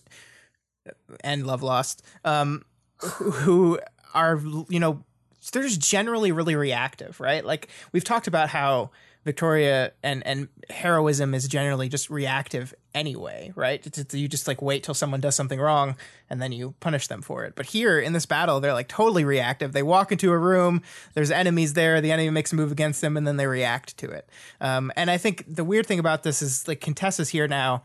and 1.21 1.45
Love 1.45 1.63
Lost, 1.63 2.03
um, 2.23 2.63
who, 2.99 3.79
are 4.13 4.41
you 4.69 4.79
know 4.79 5.03
they're 5.51 5.63
just 5.63 5.81
generally 5.81 6.31
really 6.31 6.55
reactive, 6.55 7.19
right? 7.19 7.45
Like 7.45 7.67
we've 7.91 8.03
talked 8.03 8.27
about 8.27 8.49
how 8.49 8.91
Victoria 9.27 9.91
and 10.01 10.25
and 10.25 10.47
heroism 10.71 11.35
is 11.35 11.47
generally 11.47 11.87
just 11.89 12.09
reactive 12.09 12.73
anyway, 12.95 13.51
right? 13.55 13.85
It's, 13.85 13.99
it's- 13.99 14.19
you 14.19 14.27
just 14.27 14.47
like 14.47 14.61
wait 14.61 14.81
till 14.83 14.95
someone 14.95 15.21
does 15.21 15.35
something 15.35 15.59
wrong 15.59 15.95
and 16.29 16.41
then 16.41 16.51
you 16.51 16.73
punish 16.79 17.07
them 17.07 17.21
for 17.21 17.45
it. 17.45 17.53
But 17.55 17.67
here 17.67 17.99
in 17.99 18.13
this 18.13 18.25
battle, 18.25 18.59
they're 18.59 18.73
like 18.73 18.87
totally 18.87 19.23
reactive. 19.25 19.71
They 19.73 19.83
walk 19.83 20.11
into 20.11 20.31
a 20.31 20.37
room, 20.37 20.81
there's 21.13 21.29
enemies 21.29 21.73
there, 21.73 22.01
the 22.01 22.11
enemy 22.11 22.31
makes 22.31 22.51
a 22.51 22.55
move 22.55 22.71
against 22.71 23.01
them, 23.01 23.15
and 23.15 23.27
then 23.27 23.37
they 23.37 23.45
react 23.45 23.95
to 23.97 24.09
it. 24.09 24.27
Um, 24.59 24.91
and 24.95 25.11
I 25.11 25.17
think 25.17 25.43
the 25.47 25.63
weird 25.63 25.85
thing 25.85 25.99
about 25.99 26.23
this 26.23 26.41
is 26.41 26.67
like 26.67 26.81
Contessa's 26.81 27.29
here 27.29 27.47
now, 27.47 27.83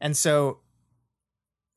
and 0.00 0.16
so 0.16 0.58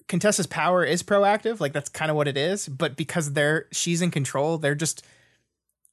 Contessa's 0.07 0.45
power 0.48 0.84
is 0.86 1.01
proactive, 1.01 1.60
like 1.60 1.74
that's 1.74 1.89
kind 1.89 2.12
of 2.12 2.17
what 2.17 2.27
it 2.27 2.38
is. 2.38 2.67
But 2.67 2.95
because 2.95 3.34
they're 3.34 3.65
she's 3.72 4.01
in 4.03 4.12
control, 4.12 4.57
they're 4.60 4.75
just 4.75 5.03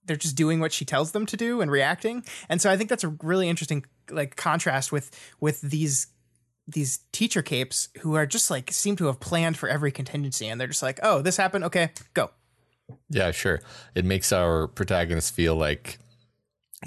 they're 0.05 0.17
just 0.17 0.37
doing 0.37 0.61
what 0.61 0.73
she 0.73 0.85
tells 0.85 1.13
them 1.13 1.27
to 1.27 1.37
do 1.37 1.61
and 1.61 1.71
reacting. 1.71 2.25
And 2.49 2.61
so 2.61 2.71
I 2.71 2.77
think 2.77 2.91
that's 2.91 3.05
a 3.05 3.09
really 3.23 3.49
interesting 3.49 3.85
like 4.11 4.37
contrast 4.37 4.93
with 4.93 5.11
with 5.41 5.61
these 5.61 6.09
these 6.67 7.01
teacher 7.13 7.43
capes 7.43 7.89
who 8.01 8.15
are 8.15 8.27
just 8.27 8.51
like 8.51 8.71
seem 8.73 8.97
to 8.97 9.07
have 9.07 9.21
planned 9.21 9.57
for 9.57 9.69
every 9.69 9.91
contingency 9.91 10.49
and 10.49 10.61
they're 10.61 10.69
just 10.69 10.83
like, 10.83 11.01
"Oh, 11.03 11.23
this 11.23 11.37
happened. 11.37 11.65
Okay, 11.65 11.91
go." 12.15 12.31
Yeah, 13.09 13.31
sure. 13.31 13.61
It 13.95 14.05
makes 14.05 14.33
our 14.33 14.69
protagonists 14.69 15.31
feel 15.31 15.57
like 15.57 15.99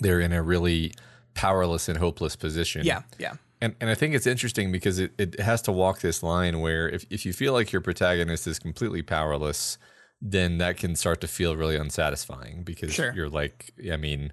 they're 0.02 0.20
in 0.20 0.34
a 0.34 0.42
really 0.42 0.94
powerless 1.34 1.90
and 1.90 1.98
hopeless 1.98 2.36
position. 2.36 2.86
Yeah, 2.86 3.04
yeah. 3.18 3.34
And 3.62 3.76
and 3.80 3.90
I 3.90 3.96
think 3.96 4.14
it's 4.14 4.28
interesting 4.28 4.72
because 4.72 5.00
it, 5.00 5.14
it 5.18 5.40
has 5.40 5.62
to 5.64 5.72
walk 5.72 6.00
this 6.00 6.22
line 6.22 6.60
where 6.60 6.90
if, 6.90 7.06
if 7.10 7.26
you 7.26 7.34
feel 7.34 7.54
like 7.54 7.72
your 7.72 7.82
protagonist 7.82 8.48
is 8.48 8.60
completely 8.60 9.02
powerless, 9.02 9.78
then 10.32 10.58
that 10.58 10.78
can 10.78 10.96
start 10.96 11.22
to 11.22 11.28
feel 11.28 11.56
really 11.56 11.76
unsatisfying 11.76 12.64
because 12.64 12.94
Sure. 12.94 13.14
you're 13.14 13.30
like, 13.30 13.72
I 13.92 13.98
mean, 13.98 14.32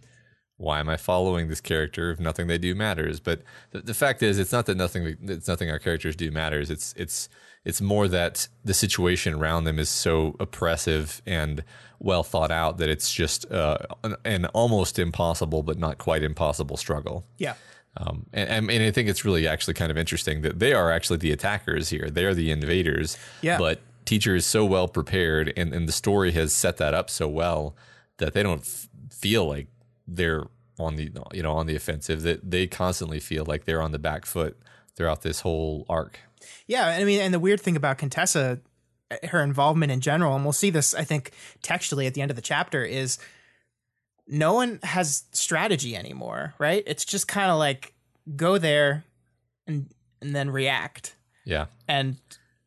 why 0.57 0.81
am 0.81 0.89
I 0.89 0.97
following 0.97 1.49
this 1.49 1.61
character 1.61 2.11
if 2.11 2.21
nothing 2.21 2.47
they 2.47 2.59
do 2.59 2.75
matters? 2.75 3.21
But 3.21 3.43
the, 3.73 3.81
the 3.81 3.95
fact 3.95 4.23
is, 4.23 4.39
it's 4.39 4.53
not 4.53 4.67
that 4.67 4.77
nothing 4.77 5.17
it's 5.23 5.49
nothing 5.49 5.71
our 5.71 5.79
characters 5.79 6.17
do 6.17 6.31
matters. 6.31 6.71
It's 6.71 6.95
it's 6.97 7.29
it's 7.65 7.81
more 7.81 8.09
that 8.09 8.49
the 8.65 8.75
situation 8.75 9.35
around 9.35 9.65
them 9.65 9.79
is 9.79 9.89
so 9.89 10.35
oppressive 10.41 11.21
and 11.27 11.63
well 11.99 12.23
thought 12.23 12.51
out 12.51 12.79
that 12.79 12.89
it's 12.89 13.13
just 13.13 13.51
uh, 13.53 13.79
an, 14.03 14.17
an 14.25 14.47
almost 14.47 14.99
impossible, 14.99 15.63
but 15.63 15.79
not 15.79 15.99
quite 15.99 16.23
impossible 16.23 16.77
struggle. 16.77 17.25
Yeah. 17.39 17.55
Um, 17.97 18.27
and, 18.33 18.71
and 18.71 18.83
I 18.83 18.91
think 18.91 19.09
it's 19.09 19.25
really 19.25 19.47
actually 19.47 19.75
kind 19.75 19.91
of 19.91 19.99
interesting 19.99 20.41
that 20.43 20.59
they 20.59 20.73
are 20.73 20.91
actually 20.91 21.19
the 21.19 21.31
attackers 21.33 21.91
here. 21.91 22.09
They 22.09 22.25
are 22.25 22.35
the 22.35 22.51
invaders. 22.51 23.19
Yeah. 23.43 23.59
But 23.59 23.81
teacher 24.13 24.35
is 24.37 24.45
so 24.45 24.65
well 24.65 24.89
prepared, 24.89 25.53
and, 25.57 25.73
and 25.73 25.89
the 25.89 25.93
story 25.93 26.33
has 26.33 26.53
set 26.53 26.77
that 26.77 26.93
up 26.93 27.09
so 27.09 27.27
well 27.29 27.75
that 28.19 28.35
they 28.35 28.43
don't 28.43 28.61
f- 28.61 28.89
feel 29.11 29.47
like 29.47 29.69
they're 30.07 30.45
on 30.79 30.97
the 30.97 31.11
you 31.33 31.43
know 31.43 31.53
on 31.53 31.67
the 31.67 31.75
offensive. 31.77 32.23
That 32.23 32.51
they 32.51 32.67
constantly 32.67 33.21
feel 33.21 33.45
like 33.47 33.65
they're 33.65 33.81
on 33.81 33.93
the 33.93 33.99
back 33.99 34.27
foot 34.27 34.59
throughout 34.97 35.23
this 35.23 35.41
whole 35.41 35.87
arc. 35.89 36.19
Yeah, 36.67 36.87
I 36.89 37.05
mean, 37.05 37.21
and 37.21 37.33
the 37.33 37.39
weird 37.41 37.61
thing 37.61 37.77
about 37.77 37.97
Contessa, 37.99 38.61
eh, 39.11 39.27
her 39.29 39.43
involvement 39.43 39.91
in 39.93 40.01
general, 40.01 40.35
and 40.37 40.45
we'll 40.45 40.53
see 40.53 40.71
this, 40.71 40.93
I 40.95 41.05
think, 41.05 41.31
textually 41.63 42.07
at 42.07 42.15
the 42.15 42.21
end 42.21 42.31
of 42.31 42.37
the 42.37 42.43
chapter, 42.43 42.85
is 42.85 43.17
no 44.27 44.53
one 44.53 44.79
has 44.83 45.25
strategy 45.33 45.97
anymore, 45.97 46.55
right? 46.59 46.83
It's 46.87 47.05
just 47.05 47.29
kind 47.29 47.51
of 47.51 47.59
like 47.59 47.95
go 48.37 48.59
there 48.59 49.05
and 49.67 49.87
and 50.21 50.35
then 50.37 50.51
react, 50.51 51.17
Yeah. 51.45 51.67
and 51.89 52.17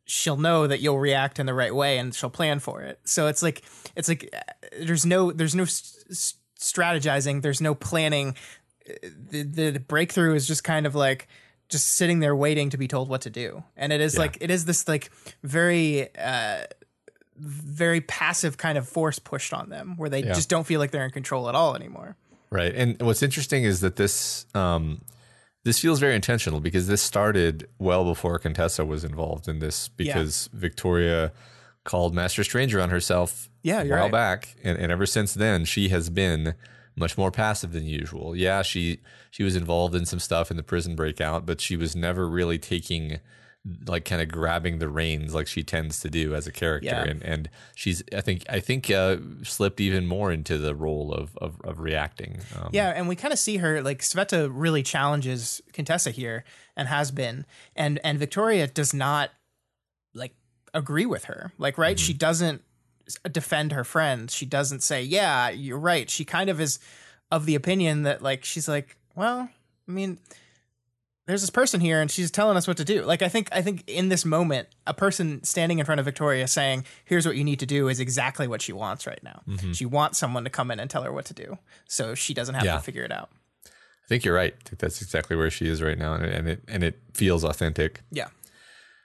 she'll 0.06 0.36
know 0.38 0.66
that 0.66 0.80
you'll 0.80 0.98
react 0.98 1.38
in 1.38 1.46
the 1.46 1.54
right 1.54 1.74
way, 1.74 1.98
and 1.98 2.14
she'll 2.14 2.30
plan 2.30 2.58
for 2.60 2.80
it. 2.82 2.98
So 3.04 3.26
it's 3.26 3.42
like 3.42 3.62
it's 3.94 4.08
like 4.08 4.28
uh, 4.32 4.40
there's 4.80 5.04
no 5.04 5.30
there's 5.32 5.54
no 5.54 5.64
s- 5.64 6.34
strategizing, 6.58 7.42
there's 7.42 7.60
no 7.60 7.74
planning. 7.74 8.34
Uh, 8.88 8.92
The, 9.30 9.42
the 9.42 9.70
the 9.72 9.80
breakthrough 9.80 10.34
is 10.34 10.46
just 10.46 10.62
kind 10.64 10.86
of 10.86 10.94
like 10.94 11.28
just 11.68 11.88
sitting 11.88 12.20
there 12.20 12.36
waiting 12.36 12.70
to 12.70 12.76
be 12.78 12.86
told 12.86 13.08
what 13.08 13.22
to 13.22 13.30
do 13.30 13.64
and 13.76 13.92
it 13.92 14.00
is 14.00 14.14
Yeah. 14.14 14.20
like 14.20 14.38
it 14.40 14.50
is 14.52 14.64
this 14.66 14.86
like 14.86 15.10
very 15.42 16.14
uh 16.16 16.62
very 17.36 18.00
passive 18.00 18.56
kind 18.56 18.78
of 18.78 18.88
force 18.88 19.18
pushed 19.18 19.52
on 19.52 19.68
them 19.68 19.96
where 19.96 20.08
they 20.08 20.22
Yeah. 20.22 20.32
just 20.34 20.48
don't 20.48 20.64
feel 20.64 20.78
like 20.78 20.92
they're 20.92 21.04
in 21.04 21.10
control 21.10 21.48
at 21.48 21.54
all 21.56 21.74
anymore 21.74 22.14
Right. 22.50 22.72
And 22.76 23.02
what's 23.02 23.24
interesting 23.24 23.64
is 23.64 23.80
that 23.80 23.96
this 23.96 24.46
um, 24.54 25.00
this 25.66 25.80
feels 25.80 25.98
very 25.98 26.14
intentional 26.14 26.60
because 26.60 26.86
this 26.86 27.02
started 27.02 27.68
well 27.80 28.04
before 28.04 28.38
Contessa 28.38 28.84
was 28.84 29.02
involved 29.02 29.48
in 29.48 29.58
this 29.58 29.88
because 29.88 30.48
Victoria 30.52 31.32
called 31.82 32.14
Master 32.14 32.44
Stranger 32.44 32.80
on 32.80 32.90
herself 32.90 33.48
Yeah, 33.64 33.82
a 33.82 33.88
while 33.88 34.02
right. 34.02 34.12
back. 34.12 34.54
And, 34.62 34.78
and 34.78 34.92
ever 34.92 35.06
since 35.06 35.34
then 35.34 35.64
she 35.64 35.88
has 35.88 36.08
been 36.08 36.54
much 36.94 37.18
more 37.18 37.32
passive 37.32 37.72
than 37.72 37.84
usual. 37.84 38.36
Yeah, 38.36 38.62
she 38.62 39.00
she 39.32 39.42
was 39.42 39.56
involved 39.56 39.96
in 39.96 40.06
some 40.06 40.20
stuff 40.20 40.52
in 40.52 40.56
the 40.56 40.62
prison 40.62 40.94
breakout, 40.94 41.44
but 41.46 41.60
she 41.60 41.76
was 41.76 41.96
never 41.96 42.28
really 42.28 42.58
taking 42.58 43.18
like 43.86 44.04
kind 44.04 44.22
of 44.22 44.28
grabbing 44.28 44.78
the 44.78 44.88
reins 44.88 45.34
like 45.34 45.46
she 45.48 45.62
tends 45.64 45.98
to 46.00 46.08
do 46.08 46.34
as 46.36 46.46
a 46.46 46.52
character 46.52 46.86
Yeah. 46.86 47.02
and 47.04 47.22
and 47.24 47.50
she's 47.74 48.02
i 48.14 48.20
think 48.20 48.44
i 48.48 48.60
think 48.60 48.90
uh 48.90 49.16
slipped 49.42 49.80
even 49.80 50.06
more 50.06 50.30
into 50.30 50.56
the 50.56 50.72
role 50.74 51.12
of 51.12 51.36
of, 51.38 51.60
of 51.64 51.80
reacting 51.80 52.38
um, 52.56 52.68
Yeah, 52.72 52.90
and 52.94 53.08
we 53.08 53.16
kind 53.16 53.32
of 53.32 53.38
see 53.40 53.56
her 53.56 53.82
like 53.82 54.00
Sveta 54.02 54.48
really 54.52 54.82
challenges 54.84 55.60
Contessa 55.72 56.10
here 56.12 56.44
and 56.76 56.86
has 56.88 57.10
been, 57.10 57.44
and 57.74 57.98
and 58.04 58.18
Victoria 58.18 58.66
does 58.68 58.94
not 58.94 59.30
like 60.14 60.34
agree 60.72 61.06
with 61.06 61.24
her. 61.24 61.52
Like, 61.58 61.76
right? 61.78 61.98
She 61.98 62.12
doesn't 62.12 62.62
defend 63.30 63.72
her 63.72 63.84
friend. 63.84 64.30
She 64.30 64.46
doesn't 64.46 64.82
say, 64.82 65.02
"Yeah, 65.02 65.48
you're 65.50 65.78
right." 65.78 66.08
She 66.10 66.24
kind 66.24 66.50
of 66.50 66.60
is 66.60 66.78
of 67.32 67.46
the 67.46 67.54
opinion 67.54 68.02
that 68.04 68.22
like 68.22 68.44
she's 68.44 68.68
like, 68.68 68.96
"Well, 69.14 69.48
I 69.88 69.90
mean." 69.90 70.18
There's 71.26 71.40
this 71.40 71.50
person 71.50 71.80
here, 71.80 72.00
and 72.00 72.08
she's 72.10 72.30
telling 72.30 72.56
us 72.56 72.68
what 72.68 72.76
to 72.76 72.84
do. 72.84 73.02
Like 73.02 73.20
I 73.20 73.28
think, 73.28 73.48
I 73.50 73.60
think 73.60 73.82
in 73.88 74.08
this 74.10 74.24
moment, 74.24 74.68
a 74.86 74.94
person 74.94 75.42
standing 75.42 75.80
in 75.80 75.84
front 75.84 75.98
of 75.98 76.04
Victoria 76.04 76.46
saying, 76.46 76.84
"Here's 77.04 77.26
what 77.26 77.36
you 77.36 77.42
need 77.44 77.58
to 77.60 77.66
do," 77.66 77.88
is 77.88 77.98
exactly 77.98 78.46
what 78.46 78.62
she 78.62 78.72
wants 78.72 79.06
right 79.06 79.22
now. 79.22 79.42
Mm-hmm. 79.48 79.72
She 79.72 79.84
wants 79.86 80.18
someone 80.18 80.44
to 80.44 80.50
come 80.50 80.70
in 80.70 80.78
and 80.78 80.88
tell 80.88 81.02
her 81.02 81.12
what 81.12 81.24
to 81.26 81.34
do, 81.34 81.58
so 81.88 82.14
she 82.14 82.32
doesn't 82.32 82.54
have 82.54 82.64
Yeah. 82.64 82.76
to 82.76 82.80
figure 82.82 83.02
it 83.02 83.10
out. 83.12 83.30
i 83.64 84.08
think 84.08 84.24
you're 84.24 84.34
right 84.36 84.54
I 84.54 84.68
think 84.68 84.78
that's 84.78 85.02
exactly 85.02 85.34
where 85.36 85.50
she 85.50 85.66
is 85.66 85.82
right 85.82 85.98
now 85.98 86.14
and 86.14 86.24
it, 86.24 86.32
and 86.34 86.48
it 86.48 86.62
and 86.68 86.84
it 86.84 87.00
feels 87.12 87.42
authentic 87.42 88.02
Yeah. 88.12 88.28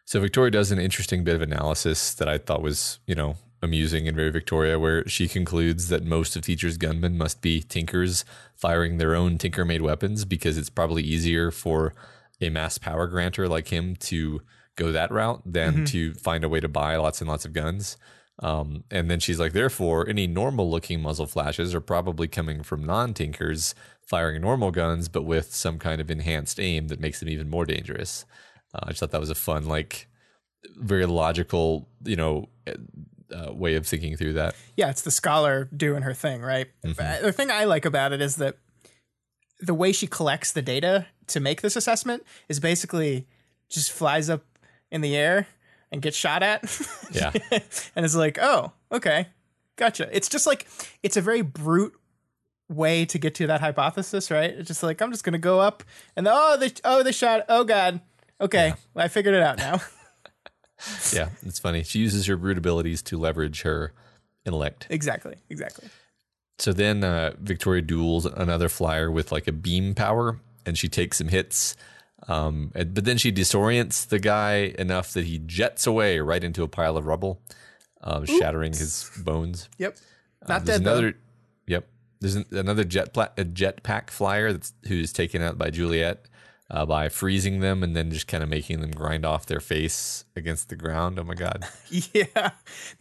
So 0.06 0.20
Victoria 0.20 0.52
does 0.52 0.72
an 0.72 0.78
interesting 0.80 1.24
bit 1.24 1.36
of 1.36 1.42
analysis 1.42 2.14
that 2.16 2.28
I 2.30 2.38
thought 2.38 2.62
was, 2.62 3.00
you 3.08 3.16
know, 3.16 3.36
amusing 3.62 4.08
and 4.08 4.18
very 4.18 4.32
Victoria, 4.32 4.80
where 4.80 5.08
she 5.08 5.28
concludes 5.28 5.90
that 5.90 6.04
most 6.04 6.36
of 6.36 6.42
Teacher's 6.42 6.78
gunmen 6.78 7.18
must 7.18 7.42
be 7.42 7.62
tinkers 7.62 8.26
firing 8.56 8.98
their 8.98 9.16
own 9.16 9.38
tinker-made 9.38 9.82
weapons 9.82 10.26
because 10.26 10.58
it's 10.58 10.70
probably 10.70 11.04
easier 11.04 11.52
for 11.52 11.94
a 12.40 12.50
mass 12.50 12.78
power 12.78 13.06
granter 13.08 13.48
like 13.48 13.68
him 13.68 13.96
to 13.96 14.42
go 14.76 14.92
that 14.92 15.12
route 15.12 15.42
than 15.46 15.86
to 15.86 16.14
find 16.16 16.44
a 16.44 16.50
way 16.50 16.60
to 16.60 16.68
buy 16.68 16.96
lots 16.96 17.22
and 17.22 17.30
lots 17.30 17.46
of 17.46 17.54
guns. 17.54 17.98
Um, 18.40 18.84
and 18.90 19.12
then 19.12 19.20
she's 19.20 19.40
like, 19.40 19.54
therefore, 19.54 20.10
any 20.10 20.26
normal-looking 20.26 21.00
muzzle 21.00 21.28
flashes 21.28 21.76
are 21.76 21.82
probably 21.82 22.28
coming 22.28 22.64
from 22.64 22.84
non-tinkers 22.84 23.76
firing 24.02 24.42
normal 24.42 24.72
guns, 24.72 25.08
but 25.08 25.24
with 25.24 25.54
some 25.54 25.78
kind 25.78 26.02
of 26.02 26.10
enhanced 26.10 26.60
aim 26.60 26.88
that 26.88 27.00
makes 27.00 27.20
them 27.20 27.30
even 27.30 27.50
more 27.50 27.66
dangerous. 27.66 28.26
Uh, 28.74 28.80
I 28.84 28.90
just 28.90 29.02
thought 29.02 29.12
that 29.12 29.20
was 29.20 29.30
a 29.30 29.36
fun, 29.36 29.66
like, 29.66 30.08
very 30.76 31.06
logical, 31.06 31.90
you 32.04 32.16
know, 32.16 32.50
uh, 33.32 33.54
way 33.54 33.76
of 33.76 33.86
thinking 33.88 34.18
through 34.18 34.34
that. 34.34 34.56
Yeah, 34.76 34.90
it's 34.90 35.02
the 35.02 35.12
scholar 35.12 35.66
doing 35.76 36.02
her 36.04 36.14
thing, 36.14 36.42
right? 36.42 36.68
But 36.82 37.22
The 37.22 37.32
thing 37.32 37.52
I 37.52 37.66
like 37.66 37.86
about 37.86 38.14
it 38.14 38.22
is 38.22 38.36
that 38.38 38.58
the 39.60 39.74
way 39.74 39.92
she 39.92 40.08
collects 40.08 40.52
the 40.52 40.62
data 40.62 41.06
to 41.28 41.40
make 41.40 41.62
this 41.62 41.76
assessment 41.76 42.26
is 42.50 42.60
basically 42.60 43.28
just 43.70 43.92
flies 43.92 44.30
up 44.30 44.44
in 44.92 45.02
the 45.02 45.16
air 45.16 45.48
and 45.92 46.02
gets 46.02 46.18
shot 46.18 46.44
at. 46.44 46.64
Yeah, 47.12 47.32
and 47.94 48.06
it's 48.06 48.16
like, 48.16 48.40
oh, 48.42 48.72
okay, 48.90 49.28
gotcha. 49.76 50.08
It's 50.16 50.30
just 50.30 50.48
like 50.48 50.66
it's 51.04 51.18
a 51.18 51.22
very 51.22 51.42
brute 51.42 51.94
way 52.70 53.04
to 53.06 53.18
get 53.20 53.36
to 53.36 53.48
that 53.48 53.60
hypothesis, 53.60 54.32
right? 54.32 54.50
It's 54.50 54.68
just 54.70 54.82
like 54.82 55.02
I'm 55.02 55.12
just 55.12 55.26
gonna 55.26 55.38
go 55.38 55.60
up 55.60 55.84
and 56.16 56.26
oh, 56.30 56.56
they 56.58 56.72
oh 56.86 57.04
they 57.04 57.12
shot. 57.12 57.44
Oh 57.50 57.66
god, 57.66 58.00
okay, 58.40 58.74
well, 58.94 59.04
I 59.04 59.10
figured 59.10 59.36
it 59.36 59.42
out 59.44 59.58
now. 59.58 59.82
yeah, 61.14 61.30
it's 61.46 61.60
funny. 61.60 61.84
She 61.84 62.00
uses 62.00 62.26
her 62.28 62.38
brute 62.38 62.58
abilities 62.58 63.02
to 63.04 63.18
leverage 63.18 63.62
her 63.62 63.94
intellect. 64.46 64.88
exactly, 64.90 65.36
exactly. 65.50 65.90
So 66.60 66.74
then 66.74 67.04
uh, 67.04 67.34
Victoria 67.40 67.82
duels 67.82 68.26
another 68.26 68.70
flyer 68.70 69.10
with 69.12 69.32
like 69.32 69.48
a 69.48 69.52
beam 69.52 69.96
power, 69.96 70.40
and 70.66 70.78
she 70.78 70.88
takes 70.88 71.18
some 71.18 71.30
hits. 71.30 71.76
Um, 72.28 72.72
and, 72.76 72.94
but 72.94 73.04
then 73.06 73.18
she 73.18 73.32
disorients 73.32 74.08
the 74.08 74.20
guy 74.20 74.76
enough 74.78 75.14
that 75.14 75.26
he 75.26 75.40
jets 75.40 75.88
away 75.88 76.20
right 76.20 76.44
into 76.44 76.62
a 76.62 76.68
pile 76.68 76.96
of 76.98 77.08
rubble, 77.08 77.42
um, 78.02 78.26
shattering 78.26 78.74
his 78.74 79.10
bones. 79.24 79.70
Yep, 79.80 79.98
Uh, 80.44 80.46
not 80.50 80.66
dead 80.66 80.84
though. 80.84 80.92
another, 80.92 81.18
Yep. 81.68 81.88
There's 82.20 82.36
an, 82.36 82.46
another 82.52 82.84
jet 82.84 83.12
pla- 83.14 83.30
a 83.38 83.44
jetpack 83.44 84.12
flyer 84.12 84.52
that's 84.54 84.74
who's 84.88 85.12
taken 85.12 85.42
out 85.42 85.58
by 85.58 85.72
Juliet 85.72 86.28
uh, 86.72 86.86
by 86.86 87.10
freezing 87.10 87.60
them 87.60 87.84
and 87.84 87.96
then 87.96 88.10
just 88.10 88.28
kind 88.28 88.42
of 88.42 88.50
making 88.50 88.80
them 88.82 88.90
grind 88.92 89.26
off 89.26 89.46
their 89.46 89.60
face 89.60 90.24
against 90.36 90.70
the 90.70 90.76
ground. 90.76 91.20
Oh 91.20 91.24
my 91.24 91.36
god. 91.36 91.66
Yeah, 92.14 92.52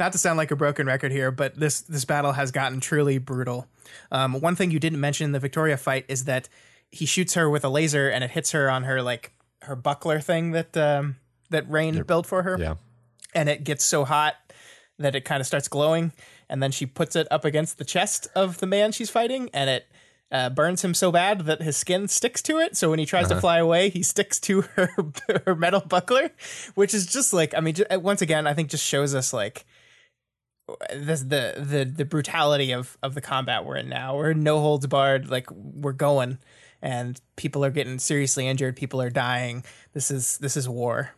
not 0.01 0.11
to 0.13 0.19
sound 0.19 0.37
like 0.37 0.51
a 0.51 0.57
broken 0.57 0.87
record 0.87 1.13
here, 1.13 1.31
but 1.31 1.55
this 1.59 1.81
this 1.83 2.05
battle 2.05 2.33
has 2.33 2.51
gotten 2.51 2.81
truly 2.81 3.19
brutal. 3.19 3.69
Um, 4.11 4.41
one 4.41 4.57
thing 4.57 4.71
you 4.73 4.81
didn't 4.81 5.01
mention 5.01 5.27
in 5.27 5.33
the 5.33 5.39
Victoria 5.39 5.77
fight 5.77 6.05
is 6.09 6.25
that 6.25 6.49
he 6.91 7.07
shoots 7.07 7.35
her 7.35 7.49
with 7.49 7.65
a 7.65 7.69
laser 7.69 8.09
and 8.09 8.25
it 8.25 8.31
hits 8.33 8.51
her 8.51 8.69
on 8.69 8.83
her 8.83 9.01
like 9.01 9.33
her 9.63 9.77
buckler 9.77 10.19
thing 10.21 10.51
that 10.51 10.77
um, 10.77 11.17
that 11.51 11.71
Rain 11.71 12.03
built 12.03 12.27
for 12.27 12.43
her, 12.43 12.57
Yeah. 12.59 12.75
and 13.35 13.49
it 13.49 13.63
gets 13.63 13.85
so 13.85 14.05
hot 14.05 14.35
that 14.99 15.15
it 15.15 15.25
kind 15.25 15.41
of 15.41 15.47
starts 15.47 15.69
glowing, 15.69 16.13
and 16.49 16.61
then 16.63 16.73
she 16.73 16.87
puts 16.87 17.15
it 17.15 17.29
up 17.31 17.45
against 17.45 17.79
the 17.79 17.85
chest 17.85 18.27
of 18.35 18.59
the 18.59 18.67
man 18.67 18.91
she's 18.93 19.11
fighting, 19.11 19.49
and 19.55 19.71
it. 19.71 19.87
Uh, 20.33 20.49
burns 20.49 20.85
him 20.85 20.95
so 20.95 21.11
bad 21.11 21.41
that 21.47 21.61
his 21.61 21.77
skin 21.77 22.07
sticks 22.07 22.41
to 22.41 22.59
it. 22.59 22.77
So 22.77 22.89
when 22.91 23.01
he 23.01 23.07
tries 23.07 23.27
to 23.29 23.41
fly 23.41 23.59
away, 23.59 23.91
he 23.91 24.05
sticks 24.05 24.39
to 24.41 24.61
her 24.77 24.91
her 25.45 25.57
metal 25.57 25.81
buckler, 25.81 26.31
which 26.77 26.95
is 26.95 27.07
just 27.07 27.33
like 27.33 27.53
I 27.53 27.61
mean, 27.61 27.75
ju- 27.75 27.85
once 27.91 28.23
again, 28.23 28.47
I 28.47 28.55
think 28.55 28.71
just 28.71 28.85
shows 28.87 29.13
us 29.13 29.33
like 29.33 29.67
this 30.95 31.23
the 31.23 31.55
the 31.59 31.85
the 31.85 32.05
brutality 32.05 32.73
of 32.73 32.97
of 33.03 33.15
the 33.15 33.21
combat 33.21 33.65
we're 33.65 33.77
in 33.77 33.89
now. 33.89 34.17
We're 34.17 34.33
no 34.33 34.61
holds 34.61 34.87
barred, 34.87 35.29
like 35.29 35.51
we're 35.51 35.93
going, 35.93 36.39
and 36.81 37.21
people 37.37 37.65
are 37.65 37.71
getting 37.71 37.99
seriously 37.99 38.47
injured. 38.47 38.77
People 38.77 39.03
are 39.03 39.11
dying. 39.11 39.65
This 39.95 40.11
is 40.11 40.39
this 40.39 40.57
is 40.57 40.69
war. 40.69 41.11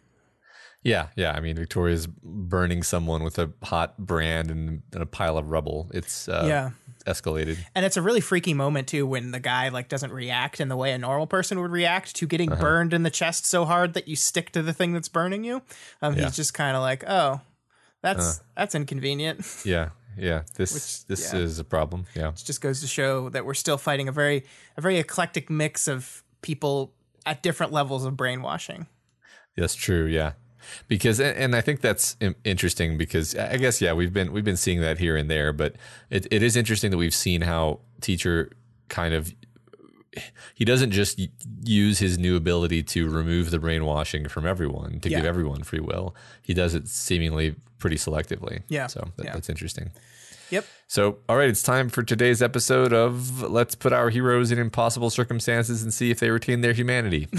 Yeah, 0.85 1.09
yeah. 1.17 1.33
I 1.33 1.41
mean, 1.41 1.55
Victoria's 1.57 2.07
burning 2.07 2.83
someone 2.83 3.23
with 3.23 3.39
a 3.39 3.53
hot 3.63 3.97
brand 3.99 4.51
and, 4.51 4.83
and 4.93 5.03
a 5.03 5.07
pile 5.07 5.39
of 5.39 5.49
rubble. 5.51 5.89
It's 5.95 6.29
uh, 6.29 6.45
Yeah. 6.49 6.71
escalated. 7.07 7.59
And 7.75 7.85
it's 7.87 7.97
a 7.97 8.03
really 8.03 8.21
freaky 8.21 8.53
moment 8.53 8.89
too 8.89 9.07
when 9.07 9.31
the 9.31 9.39
guy 9.41 9.69
like 9.69 9.89
doesn't 9.89 10.13
react 10.13 10.61
in 10.61 10.69
the 10.69 10.77
way 10.77 10.93
a 10.93 10.99
normal 10.99 11.27
person 11.29 11.61
would 11.61 11.71
react 11.71 12.17
to 12.17 12.27
getting 12.27 12.51
burned 12.51 12.93
in 12.93 13.05
the 13.05 13.11
chest 13.11 13.47
so 13.47 13.65
hard 13.65 13.95
that 13.95 14.09
you 14.09 14.17
stick 14.17 14.51
to 14.53 14.63
the 14.63 14.73
thing 14.73 14.93
that's 14.93 15.09
burning 15.09 15.45
you. 15.45 15.63
Um, 16.01 16.17
Yeah. 16.17 16.25
He's 16.25 16.37
just 16.37 16.53
kind 16.55 16.77
of 16.77 16.83
like, 16.83 17.05
oh, 17.07 17.41
that's 18.03 18.41
that's 18.57 18.75
inconvenient. 18.75 19.47
Yeah, 19.65 19.91
yeah. 20.19 20.43
This 20.57 21.05
this 21.05 21.33
yeah. 21.33 21.39
is 21.41 21.61
a 21.61 21.65
problem. 21.65 22.07
Yeah, 22.17 22.31
It 22.31 22.43
just 22.45 22.61
goes 22.61 22.81
to 22.81 22.89
show 22.89 23.29
that 23.29 23.47
we're 23.47 23.55
still 23.55 23.79
fighting 23.79 24.09
a 24.09 24.13
very 24.13 24.45
a 24.77 24.81
very 24.81 24.99
eclectic 24.99 25.49
mix 25.49 25.87
of 25.87 26.25
people 26.43 26.93
at 27.25 27.41
different 27.43 27.71
levels 27.73 28.05
of 28.05 28.17
brainwashing. 28.17 28.89
that's 29.57 29.77
true. 29.77 30.07
Yeah, 30.07 30.33
because 30.89 31.21
and, 31.21 31.55
I 31.55 31.61
think 31.61 31.81
that's 31.81 32.17
interesting 32.45 32.97
because 32.99 33.35
I 33.35 33.57
guess 33.57 33.81
yeah 33.81 33.93
we've 33.93 34.13
been 34.13 34.33
we've 34.33 34.45
been 34.45 34.57
seeing 34.57 34.81
that 34.81 34.99
here 34.99 35.17
and 35.17 35.31
there, 35.31 35.53
but 35.53 35.77
it, 36.11 36.27
it 36.31 36.43
is 36.43 36.57
interesting 36.57 36.91
that 36.91 36.99
we've 36.99 37.15
seen 37.15 37.43
how 37.43 37.81
teacher 38.01 38.51
kind 38.89 39.15
of 39.15 39.33
he 40.55 40.65
doesn't 40.65 40.91
just 40.91 41.21
use 41.65 41.99
his 41.99 42.19
new 42.19 42.37
ability 42.37 42.83
to 42.83 43.09
remove 43.09 43.51
the 43.51 43.59
brainwashing 43.59 44.29
from 44.29 44.47
everyone 44.47 45.01
to 45.01 45.09
give 45.09 45.25
everyone 45.25 45.63
free 45.63 45.81
will. 45.81 46.15
He 46.43 46.53
does 46.53 46.75
it 46.75 46.89
seemingly 46.89 47.55
pretty 47.79 47.97
selectively. 47.97 48.63
Yeah. 48.69 48.89
so 48.89 49.09
that, 49.17 49.25
Yeah. 49.25 49.33
that's 49.33 49.49
interesting. 49.49 49.91
Yep. 50.51 50.67
So, 50.87 51.17
all 51.31 51.39
right, 51.39 51.49
it's 51.49 51.63
time 51.63 51.89
for 51.89 52.03
today's 52.03 52.43
episode 52.43 52.93
of 52.93 53.43
Let's 53.43 53.75
Put 53.75 53.95
Our 53.95 54.11
Heroes 54.11 54.53
in 54.53 54.59
Impossible 54.59 55.09
Circumstances 55.09 55.83
and 55.83 55.95
See 55.95 56.11
If 56.11 56.21
They 56.21 56.29
Retain 56.29 56.61
Their 56.61 56.75
Humanity. 56.75 57.27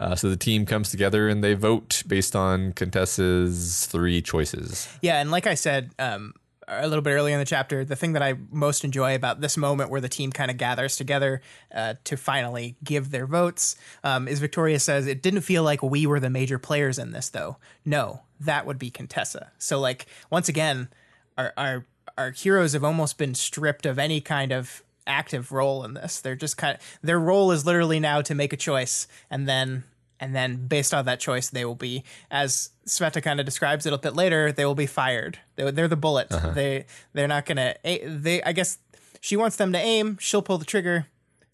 uh, 0.00 0.16
so 0.16 0.30
the 0.30 0.36
team 0.36 0.64
comes 0.64 0.90
together 0.90 1.28
and 1.28 1.44
they 1.44 1.52
vote 1.52 2.02
based 2.06 2.34
on 2.34 2.72
Contessa's 2.72 3.86
three 3.86 4.22
choices. 4.22 4.88
Yeah, 5.02 5.20
and 5.20 5.30
like 5.30 5.46
I 5.46 5.54
said 5.54 5.90
um, 5.98 6.32
a 6.66 6.88
little 6.88 7.02
bit 7.02 7.10
earlier 7.10 7.34
in 7.34 7.38
the 7.38 7.44
chapter, 7.46 7.84
the 7.84 7.96
thing 7.96 8.14
that 8.14 8.22
I 8.22 8.34
most 8.50 8.82
enjoy 8.82 9.14
about 9.14 9.42
this 9.42 9.58
moment 9.58 9.90
where 9.90 10.00
the 10.00 10.08
team 10.08 10.32
kind 10.32 10.50
of 10.50 10.56
gathers 10.56 10.96
together 10.96 11.42
uh, 11.74 11.94
to 12.04 12.16
finally 12.16 12.76
give 12.82 13.10
their 13.10 13.26
votes 13.26 13.76
um, 14.02 14.26
is 14.26 14.40
Victoria 14.40 14.80
says, 14.80 15.06
It 15.06 15.22
didn't 15.22 15.42
feel 15.42 15.62
like 15.62 15.82
we 15.82 16.06
were 16.06 16.18
the 16.18 16.30
major 16.30 16.58
players 16.58 16.98
in 16.98 17.12
this, 17.12 17.28
though. 17.28 17.58
No, 17.84 18.22
that 18.40 18.64
would 18.64 18.78
be 18.78 18.90
Contessa. 18.90 19.52
So, 19.58 19.78
like, 19.78 20.06
once 20.30 20.48
again, 20.48 20.88
our, 21.36 21.52
our, 21.58 21.86
our 22.16 22.30
heroes 22.30 22.72
have 22.72 22.84
almost 22.84 23.18
been 23.18 23.34
stripped 23.34 23.84
of 23.84 23.98
any 23.98 24.22
kind 24.22 24.50
of 24.50 24.82
active 25.06 25.52
role 25.52 25.84
in 25.84 25.94
this. 25.94 26.20
They're 26.20 26.36
just 26.36 26.56
kind 26.56 26.76
of, 26.76 26.98
their 27.02 27.20
role 27.20 27.52
is 27.52 27.66
literally 27.66 28.00
now 28.00 28.22
to 28.22 28.34
make 28.34 28.52
a 28.52 28.56
choice 28.56 29.06
and 29.28 29.48
then 29.48 29.84
and 30.20 30.34
then 30.34 30.66
based 30.66 30.92
on 30.94 31.04
that 31.06 31.18
choice 31.20 31.48
they 31.50 31.64
will 31.64 31.74
be 31.74 32.04
as 32.30 32.70
sveta 32.86 33.22
kind 33.22 33.40
of 33.40 33.46
describes 33.46 33.86
it 33.86 33.92
a 33.92 33.98
bit 33.98 34.14
later 34.14 34.52
they 34.52 34.64
will 34.64 34.74
be 34.74 34.86
fired. 34.86 35.38
They're, 35.56 35.72
they're 35.72 35.88
the 35.88 35.96
bullet 35.96 36.28
they 36.54 36.84
they're 37.12 37.28
not 37.28 37.46
gonna 37.46 37.74
they 37.84 38.42
i 38.44 38.52
guess 38.52 38.78
she 39.20 39.36
wants 39.36 39.56
them 39.56 39.72
to 39.72 39.78
aim 39.78 40.16
she'll 40.20 40.42
pull 40.42 40.58
the 40.58 40.64
trigger 40.64 41.06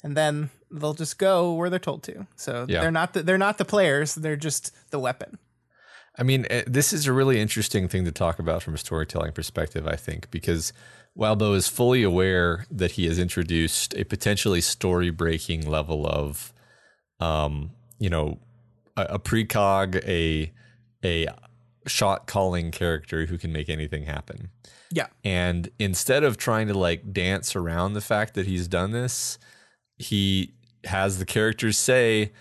and 0.03 0.17
then 0.17 0.51
they'll 0.71 0.95
just 0.95 1.19
go 1.19 1.53
where 1.55 1.71
they're 1.71 1.79
told 1.79 2.03
to. 2.05 2.27
So 2.37 2.67
Yeah. 2.69 2.81
they're 2.81 2.91
not 2.91 3.13
the, 3.15 3.23
they're 3.23 3.39
not 3.39 3.59
the 3.59 3.65
players 3.65 4.15
they're 4.15 4.37
just 4.37 4.73
the 4.91 4.99
weapon. 4.99 5.39
I 6.19 6.23
mean, 6.23 6.47
eh, 6.49 6.63
this 6.67 6.93
is 6.93 7.07
a 7.07 7.13
really 7.13 7.41
interesting 7.41 7.89
thing 7.89 8.05
to 8.07 8.13
talk 8.13 8.39
about 8.39 8.63
from 8.63 8.75
a 8.75 8.79
storytelling 8.79 9.33
perspective, 9.33 9.87
I 9.87 9.97
think, 9.97 10.31
because 10.31 10.73
Wildbow 11.17 11.55
is 11.55 11.69
fully 11.69 12.03
aware 12.03 12.67
that 12.71 12.93
he 12.93 13.07
has 13.07 13.19
introduced 13.19 13.95
a 13.97 14.05
potentially 14.05 14.61
story 14.63 15.11
breaking 15.11 15.69
level 15.69 16.07
of, 16.07 16.53
um, 17.21 17.71
you 17.99 18.09
know, 18.11 18.39
a, 18.97 19.19
precog, 19.19 19.97
a, 20.07 20.53
a 21.05 21.29
shot 21.87 22.27
calling 22.27 22.71
character 22.71 23.27
who 23.27 23.39
can 23.39 23.53
make 23.53 23.69
anything 23.69 24.05
happen. 24.05 24.51
yeah 24.91 25.07
And 25.25 25.71
instead 25.79 26.25
of 26.25 26.37
trying 26.37 26.69
to 26.69 26.75
like 26.75 27.13
dance 27.13 27.55
around 27.55 27.93
the 27.95 28.01
fact 28.01 28.35
that 28.35 28.47
he's 28.47 28.67
done 28.69 28.91
this, 28.93 29.39
he 29.99 30.55
has 30.85 31.19
the 31.19 31.25
characters 31.27 31.79
say, 31.79 32.33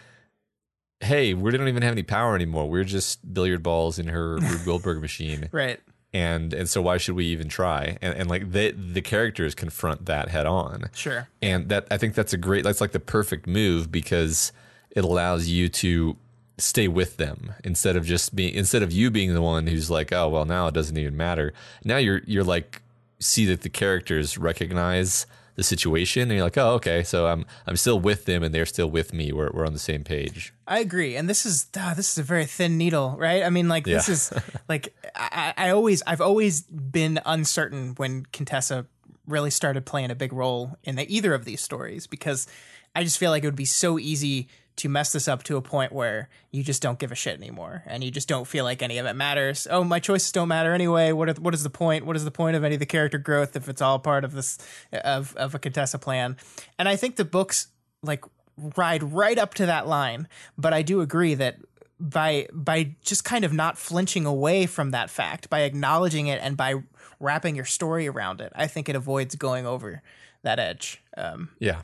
Hey, 1.02 1.34
we 1.34 1.52
don't 1.52 1.68
even 1.68 1.84
have 1.84 1.92
any 1.92 2.04
power 2.04 2.36
anymore. 2.36 2.70
We're 2.70 2.84
just 2.86 3.34
billiard 3.34 3.62
balls 3.62 4.00
in 4.00 4.08
her 4.08 4.38
Rube 4.38 4.62
Goldberg 4.66 5.02
machine. 5.02 5.50
right 5.52 5.80
And 6.14 6.54
and 6.54 6.70
so 6.70 6.82
why 6.82 6.98
should 6.98 7.16
we 7.16 7.26
even 7.26 7.50
try? 7.50 7.98
And 8.02 8.18
and 8.18 8.30
like 8.30 8.52
they, 8.52 8.72
the 8.72 9.02
characters 9.02 9.54
confront 9.54 10.06
that 10.06 10.30
head 10.30 10.46
on. 10.46 10.86
sure 10.94 11.28
And 11.42 11.70
that 11.70 11.88
I 11.92 11.98
think 11.98 12.16
that's 12.16 12.34
a 12.34 12.38
great 12.38 12.64
that's 12.64 12.82
like 12.82 12.94
the 12.94 13.00
perfect 13.00 13.46
move 13.46 13.92
because 13.92 14.52
it 14.90 15.04
allows 15.04 15.48
you 15.48 15.68
to 15.70 16.16
stay 16.58 16.88
with 16.88 17.18
them 17.18 17.54
instead 17.64 17.96
of 17.96 18.06
just 18.06 18.36
being 18.36 18.54
instead 18.54 18.82
of 18.84 18.92
you 18.92 19.12
being 19.12 19.34
the 19.34 19.42
one 19.42 19.68
who's 19.68 19.90
like, 19.90 20.14
oh 20.14 20.30
well 20.30 20.46
now 20.46 20.68
it 20.68 20.74
doesn't 20.74 20.98
even 20.98 21.16
matter. 21.18 21.54
Now 21.84 21.98
you're 21.98 22.22
you're 22.26 22.44
like 22.44 22.82
see 23.20 23.46
that 23.46 23.62
the 23.62 23.70
characters 23.70 24.38
recognize 24.38 25.26
the 25.56 25.64
situation 25.64 26.24
and 26.24 26.34
you're 26.34 26.44
like, 26.44 26.58
oh 26.58 26.72
okay, 26.74 27.02
so 27.04 27.28
I'm 27.28 27.46
I'm 27.66 27.78
still 27.78 28.00
with 28.00 28.26
them 28.26 28.44
and 28.44 28.54
they're 28.54 28.66
still 28.66 28.90
with 28.90 29.14
me. 29.14 29.32
We're 29.32 29.52
we're 29.52 29.66
on 29.66 29.74
the 29.74 29.80
same 29.80 30.04
page. 30.04 30.54
I 30.68 30.80
agree, 30.80 31.16
and 31.16 31.30
this 31.30 31.46
is 31.46 31.68
ah, 31.78 31.94
this 31.96 32.12
is 32.12 32.18
a 32.18 32.24
very 32.24 32.46
thin 32.46 32.78
needle, 32.78 33.16
right? 33.18 33.44
I 33.44 33.50
mean, 33.50 33.68
like 33.70 33.86
this 33.86 34.08
Yeah. 34.08 34.14
is 34.14 34.34
like 34.68 34.94
I, 35.16 35.54
I 35.58 35.68
I 35.68 35.70
always 35.72 36.04
I've 36.08 36.22
always 36.22 36.62
been 36.62 37.20
uncertain 37.26 37.94
when 37.96 38.26
Contessa 38.34 38.86
really 39.28 39.50
started 39.50 39.86
playing 39.86 40.12
a 40.12 40.16
big 40.16 40.32
role 40.34 40.78
in 40.84 40.96
the, 40.98 41.16
either 41.16 41.34
of 41.34 41.46
these 41.46 41.60
stories 41.62 42.06
because 42.06 42.48
I 42.96 43.04
just 43.04 43.18
feel 43.18 43.32
like 43.32 43.44
it 43.44 43.48
would 43.48 43.56
be 43.56 43.66
so 43.66 43.98
easy 43.98 44.48
to 44.78 44.90
mess 44.90 45.12
this 45.14 45.28
up 45.28 45.44
to 45.44 45.56
a 45.56 45.62
point 45.62 45.92
where 45.94 46.30
you 46.52 46.64
just 46.64 46.82
don't 46.82 47.00
give 47.00 47.12
a 47.12 47.16
shit 47.16 47.38
anymore 47.38 47.84
and 47.86 48.04
you 48.04 48.12
just 48.12 48.28
don't 48.28 48.46
feel 48.46 48.66
like 48.66 48.82
any 48.82 48.98
of 48.98 49.06
it 49.06 49.14
matters. 49.14 49.68
Oh, 49.72 49.84
my 49.84 50.00
choices 50.00 50.32
don't 50.32 50.50
matter 50.50 50.74
anyway. 50.74 51.12
What 51.14 51.30
are, 51.30 51.34
what 51.34 51.54
is 51.54 51.64
the 51.64 51.70
point? 51.70 52.06
What 52.06 52.16
is 52.16 52.26
the 52.26 52.32
point 52.32 52.56
of 52.56 52.64
any 52.64 52.76
of 52.76 52.80
the 52.80 52.86
character 52.86 53.18
growth 53.18 53.56
if 53.56 53.70
it's 53.70 53.82
all 53.82 54.00
part 54.00 54.24
of 54.26 54.34
this 54.34 54.58
of 54.92 55.36
of 55.38 55.56
a 55.56 55.60
Contessa 55.60 55.98
plan? 55.98 56.36
And 56.78 56.90
I 56.90 56.96
think 56.96 57.16
the 57.16 57.26
books 57.26 57.68
like 58.04 58.26
ride 58.58 59.04
right 59.04 59.38
up 59.38 59.54
to 59.56 59.66
that 59.66 59.88
line. 59.88 60.28
But 60.58 60.74
I 60.74 60.82
do 60.82 61.02
agree 61.02 61.36
that 61.36 61.58
by 62.00 62.48
by 62.52 62.96
just 63.02 63.24
kind 63.24 63.46
of 63.46 63.54
not 63.54 63.78
flinching 63.78 64.26
away 64.26 64.66
from 64.66 64.92
that 64.92 65.10
fact, 65.10 65.50
by 65.50 65.62
acknowledging 65.62 66.28
it 66.28 66.40
and 66.42 66.58
by 66.58 66.76
wrapping 67.20 67.56
your 67.56 67.66
story 67.66 68.08
around 68.08 68.42
it, 68.42 68.52
I 68.56 68.68
think 68.68 68.90
it 68.90 68.96
avoids 68.96 69.36
going 69.36 69.66
over 69.66 70.02
that 70.44 70.60
edge. 70.60 71.02
Um, 71.18 71.50
Yeah. 71.60 71.82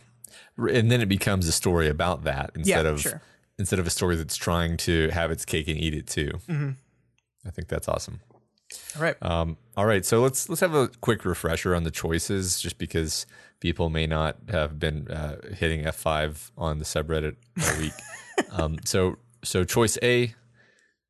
And 0.68 0.92
then 0.92 1.02
it 1.02 1.10
becomes 1.10 1.48
a 1.48 1.52
story 1.52 1.88
about 1.88 2.24
that 2.24 2.52
instead 2.56 2.86
of 2.86 3.02
sure. 3.02 3.22
instead 3.58 3.80
of 3.80 3.88
a 3.88 3.90
story 3.90 4.16
that's 4.16 4.36
trying 4.36 4.78
to 4.78 5.10
have 5.10 5.32
its 5.32 5.46
cake 5.46 5.68
and 5.68 5.78
eat 5.78 5.94
it 5.94 6.08
too. 6.08 6.40
I 7.46 7.50
think 7.50 7.68
that's 7.68 7.88
awesome. 7.88 8.22
all 8.96 9.02
right. 9.02 9.16
Um, 9.22 9.58
all 9.76 9.86
right, 9.86 10.06
so 10.06 10.22
let's 10.22 10.50
let's 10.50 10.62
have 10.62 10.76
a 10.76 10.90
quick 11.02 11.26
refresher 11.26 11.76
on 11.76 11.84
the 11.84 11.92
choices, 11.92 12.62
just 12.62 12.78
because 12.78 13.26
people 13.60 13.90
may 13.90 14.06
not 14.06 14.38
have 14.50 14.80
been 14.80 15.08
uh, 15.08 15.38
hitting 15.54 15.86
F 15.86 15.96
five 15.96 16.52
on 16.58 16.80
the 16.80 16.86
subreddit 16.86 17.36
all 17.64 17.80
week. 17.80 17.94
um, 18.52 18.78
so 18.86 19.18
so 19.44 19.64
choice 19.64 19.98
A, 20.04 20.36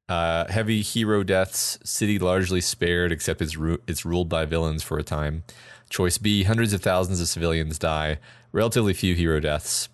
uh, 0.07 0.51
heavy 0.51 0.81
hero 0.81 1.23
deaths, 1.23 1.79
city 1.83 2.19
largely 2.19 2.61
spared 2.61 3.11
except 3.11 3.41
it's 3.41 3.57
ru- 3.57 3.81
it's 3.87 4.05
ruled 4.05 4.29
by 4.29 4.45
villains 4.45 4.83
for 4.83 4.97
a 4.97 5.03
time. 5.03 5.43
Choice 5.89 6.17
B, 6.17 6.43
hundreds 6.43 6.71
of 6.71 6.81
thousands 6.81 7.19
of 7.19 7.27
civilians 7.27 7.77
die, 7.77 8.19
relatively 8.51 8.93
few 8.93 9.15
hero 9.15 9.39
deaths. 9.39 9.89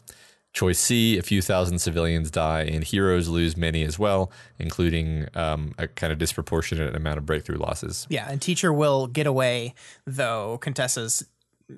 Choice 0.54 0.80
C, 0.80 1.18
a 1.18 1.22
few 1.22 1.42
thousand 1.42 1.80
civilians 1.80 2.32
die, 2.32 2.64
and 2.64 2.84
heroes 2.84 3.28
lose 3.28 3.56
many 3.56 3.84
as 3.84 4.00
well, 4.00 4.32
including 4.58 5.28
um, 5.36 5.74
a 5.78 5.88
kind 5.88 6.12
of 6.12 6.18
disproportionate 6.18 6.96
amount 6.96 7.20
of 7.20 7.26
breakthrough 7.26 7.60
losses. 7.60 8.08
Yeah, 8.10 8.28
and 8.30 8.42
teacher 8.42 8.74
will 8.74 9.06
get 9.06 9.28
away, 9.28 9.76
though 10.06 10.58
Contessa's 10.58 11.28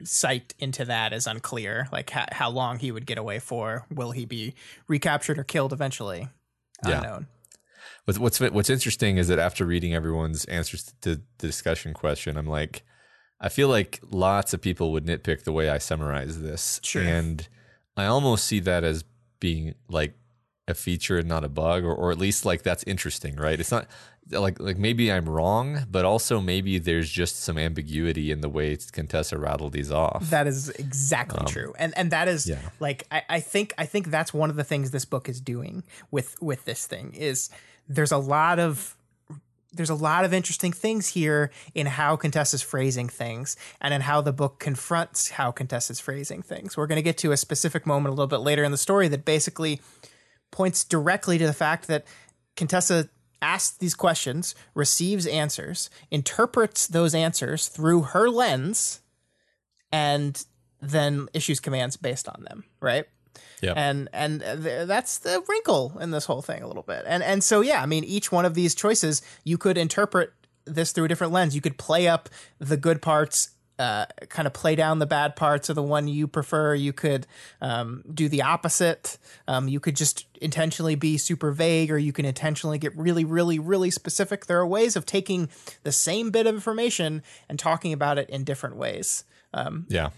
sight 0.03 0.53
into 0.59 0.85
that 0.85 1.13
is 1.13 1.27
unclear. 1.27 1.89
Like 1.91 2.09
how, 2.11 2.25
how 2.31 2.49
long 2.49 2.79
he 2.79 2.91
would 2.91 3.05
get 3.05 3.17
away 3.17 3.39
for. 3.39 3.85
Will 3.91 4.11
he 4.11 4.25
be 4.25 4.53
recaptured 4.87 5.39
or 5.39 5.43
killed 5.43 5.73
eventually? 5.73 6.29
Yeah. 6.87 6.97
Unknown. 6.97 7.27
What's 8.05 8.39
what's 8.39 8.69
interesting 8.69 9.17
is 9.17 9.27
that 9.27 9.39
after 9.39 9.65
reading 9.65 9.93
everyone's 9.93 10.45
answers 10.45 10.93
to 11.01 11.15
the 11.15 11.21
discussion 11.37 11.93
question, 11.93 12.37
I'm 12.37 12.47
like, 12.47 12.83
I 13.41 13.49
feel 13.49 13.69
like 13.69 13.99
lots 14.09 14.53
of 14.53 14.61
people 14.61 14.91
would 14.91 15.05
nitpick 15.05 15.43
the 15.43 15.51
way 15.53 15.69
I 15.69 15.77
summarize 15.77 16.41
this, 16.41 16.79
Sure. 16.83 17.01
and 17.03 17.47
I 17.97 18.05
almost 18.05 18.45
see 18.45 18.59
that 18.61 18.83
as 18.83 19.03
being 19.39 19.75
like 19.89 20.13
a 20.67 20.73
feature 20.73 21.17
and 21.17 21.27
not 21.27 21.43
a 21.43 21.49
bug, 21.49 21.83
or 21.83 21.93
or 21.95 22.11
at 22.11 22.17
least 22.17 22.45
like 22.45 22.63
that's 22.63 22.83
interesting, 22.83 23.35
right? 23.37 23.59
It's 23.59 23.71
not 23.71 23.87
like 24.31 24.59
like 24.59 24.77
maybe 24.77 25.11
I'm 25.11 25.27
wrong, 25.27 25.85
but 25.89 26.05
also 26.05 26.39
maybe 26.39 26.77
there's 26.77 27.09
just 27.09 27.39
some 27.39 27.57
ambiguity 27.57 28.29
in 28.31 28.41
the 28.41 28.49
way 28.49 28.77
Contessa 28.91 29.37
rattled 29.39 29.73
these 29.73 29.91
off. 29.91 30.29
That 30.29 30.45
is 30.45 30.69
exactly 30.71 31.43
true, 31.47 31.73
and 31.79 31.97
and 31.97 32.11
that 32.11 32.27
is 32.27 32.45
Um, 32.47 32.57
yeah. 32.57 32.69
like 32.79 33.07
I, 33.11 33.23
I 33.29 33.39
think 33.39 33.73
I 33.77 33.85
think 33.85 34.11
that's 34.11 34.33
one 34.33 34.49
of 34.51 34.55
the 34.57 34.63
things 34.63 34.91
this 34.91 35.05
book 35.05 35.27
is 35.29 35.41
doing 35.41 35.83
with 36.11 36.35
with 36.41 36.65
this 36.65 36.85
thing 36.85 37.13
is 37.15 37.49
there's 37.87 38.11
a 38.11 38.17
lot 38.19 38.59
of 38.59 38.95
there's 39.71 39.89
a 39.89 39.95
lot 39.95 40.25
of 40.25 40.33
interesting 40.33 40.71
things 40.71 41.09
here 41.09 41.51
in 41.75 41.85
how 41.85 42.15
Contessa's 42.15 42.61
phrasing 42.61 43.07
things 43.07 43.55
and 43.79 43.93
in 43.93 44.01
how 44.01 44.21
the 44.21 44.33
book 44.33 44.59
confronts 44.59 45.31
how 45.31 45.51
Contessa's 45.51 45.99
phrasing 45.99 46.41
things. 46.41 46.75
We're 46.75 46.87
going 46.87 46.97
to 46.97 47.03
get 47.03 47.17
to 47.19 47.31
a 47.31 47.37
specific 47.37 47.85
moment 47.85 48.11
a 48.11 48.15
little 48.15 48.27
bit 48.27 48.37
later 48.37 48.63
in 48.63 48.71
the 48.71 48.77
story 48.77 49.07
that 49.09 49.25
basically 49.25 49.79
points 50.51 50.83
directly 50.83 51.37
to 51.37 51.45
the 51.45 51.53
fact 51.53 51.87
that 51.87 52.05
Contessa 52.55 53.09
asks 53.41 53.77
these 53.77 53.95
questions, 53.95 54.55
receives 54.73 55.25
answers, 55.27 55.89
interprets 56.11 56.87
those 56.87 57.13
answers 57.13 57.67
through 57.67 58.01
her 58.01 58.29
lens, 58.29 59.01
and 59.91 60.45
then 60.81 61.27
issues 61.33 61.59
commands 61.59 61.95
based 61.95 62.27
on 62.27 62.43
them, 62.43 62.65
right? 62.81 63.05
Yeah. 63.61 63.73
And 63.75 64.09
and 64.13 64.41
th- 64.41 64.87
that's 64.87 65.19
the 65.19 65.43
wrinkle 65.47 65.97
in 65.99 66.11
this 66.11 66.25
whole 66.25 66.41
thing 66.41 66.63
a 66.63 66.67
little 66.67 66.83
bit. 66.83 67.03
And 67.07 67.23
and 67.23 67.43
so 67.43 67.61
yeah, 67.61 67.81
I 67.81 67.85
mean 67.85 68.03
each 68.03 68.31
one 68.31 68.45
of 68.45 68.53
these 68.53 68.75
choices 68.75 69.21
you 69.43 69.57
could 69.57 69.77
interpret 69.77 70.33
this 70.65 70.91
through 70.91 71.05
a 71.05 71.07
different 71.07 71.33
lens. 71.33 71.55
You 71.55 71.61
could 71.61 71.77
play 71.77 72.07
up 72.07 72.29
the 72.59 72.77
good 72.77 73.01
parts 73.01 73.49
uh, 73.79 74.05
kind 74.27 74.45
of 74.45 74.51
play 74.51 74.75
down 74.75 74.99
the 74.99 75.05
bad 75.05 75.37
parts 75.37 75.69
of 75.69 75.75
the 75.75 75.81
one 75.81 76.09
you 76.09 76.27
prefer. 76.27 76.75
You 76.75 76.91
could 76.91 77.25
um, 77.61 78.03
do 78.13 78.27
the 78.27 78.41
opposite. 78.41 79.17
Um, 79.47 79.69
you 79.69 79.79
could 79.79 79.95
just 79.95 80.25
intentionally 80.41 80.95
be 80.95 81.17
super 81.17 81.51
vague, 81.51 81.89
or 81.89 81.97
you 81.97 82.11
can 82.11 82.25
intentionally 82.25 82.77
get 82.77 82.95
really, 82.97 83.23
really, 83.23 83.57
really 83.57 83.89
specific. 83.89 84.47
There 84.47 84.59
are 84.59 84.67
ways 84.67 84.97
of 84.97 85.05
taking 85.05 85.49
the 85.83 85.93
same 85.93 86.29
bit 86.29 86.45
of 86.45 86.55
information 86.55 87.23
and 87.47 87.57
talking 87.57 87.93
about 87.93 88.17
it 88.17 88.29
in 88.29 88.43
different 88.43 88.75
ways. 88.75 89.23
Um, 89.53 89.85
yeah. 89.87 90.09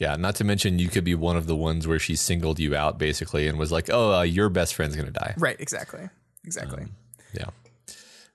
Yeah, 0.00 0.16
not 0.16 0.34
to 0.36 0.44
mention 0.44 0.78
you 0.78 0.88
could 0.88 1.04
be 1.04 1.14
one 1.14 1.36
of 1.36 1.46
the 1.46 1.54
ones 1.54 1.86
where 1.86 1.98
she 1.98 2.16
singled 2.16 2.58
you 2.58 2.74
out 2.74 2.98
basically 2.98 3.46
and 3.46 3.58
was 3.58 3.70
like, 3.70 3.90
"Oh, 3.92 4.14
uh, 4.14 4.22
your 4.22 4.48
best 4.48 4.74
friend's 4.74 4.96
gonna 4.96 5.10
die." 5.10 5.34
Right. 5.36 5.60
Exactly. 5.60 6.08
Exactly. 6.42 6.84
Um, 6.84 6.90
yeah. 7.34 7.50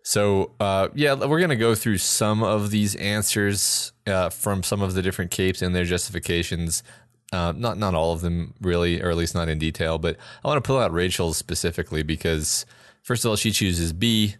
So 0.03 0.51
uh, 0.59 0.89
yeah, 0.93 1.15
we're 1.15 1.41
gonna 1.41 1.55
go 1.55 1.73
through 1.73 1.97
some 1.97 2.43
of 2.43 2.69
these 2.69 2.95
answers 2.95 3.91
uh, 4.05 4.29
from 4.29 4.61
some 4.61 4.83
of 4.83 4.93
the 4.93 5.01
different 5.01 5.31
capes 5.31 5.63
and 5.63 5.75
their 5.75 5.85
justifications. 5.85 6.83
Uh, 7.33 7.51
not 7.57 7.79
not 7.79 7.95
all 7.95 8.13
of 8.13 8.21
them 8.21 8.53
really, 8.61 9.01
or 9.01 9.09
at 9.09 9.17
least 9.17 9.33
not 9.33 9.49
in 9.49 9.57
detail. 9.57 9.97
But 9.97 10.17
I 10.43 10.47
want 10.47 10.63
to 10.63 10.67
pull 10.67 10.77
out 10.77 10.93
Rachel's 10.93 11.35
specifically 11.35 12.03
because 12.03 12.67
first 13.01 13.25
of 13.25 13.29
all, 13.29 13.35
she 13.35 13.49
chooses 13.49 13.91
B, 13.91 14.35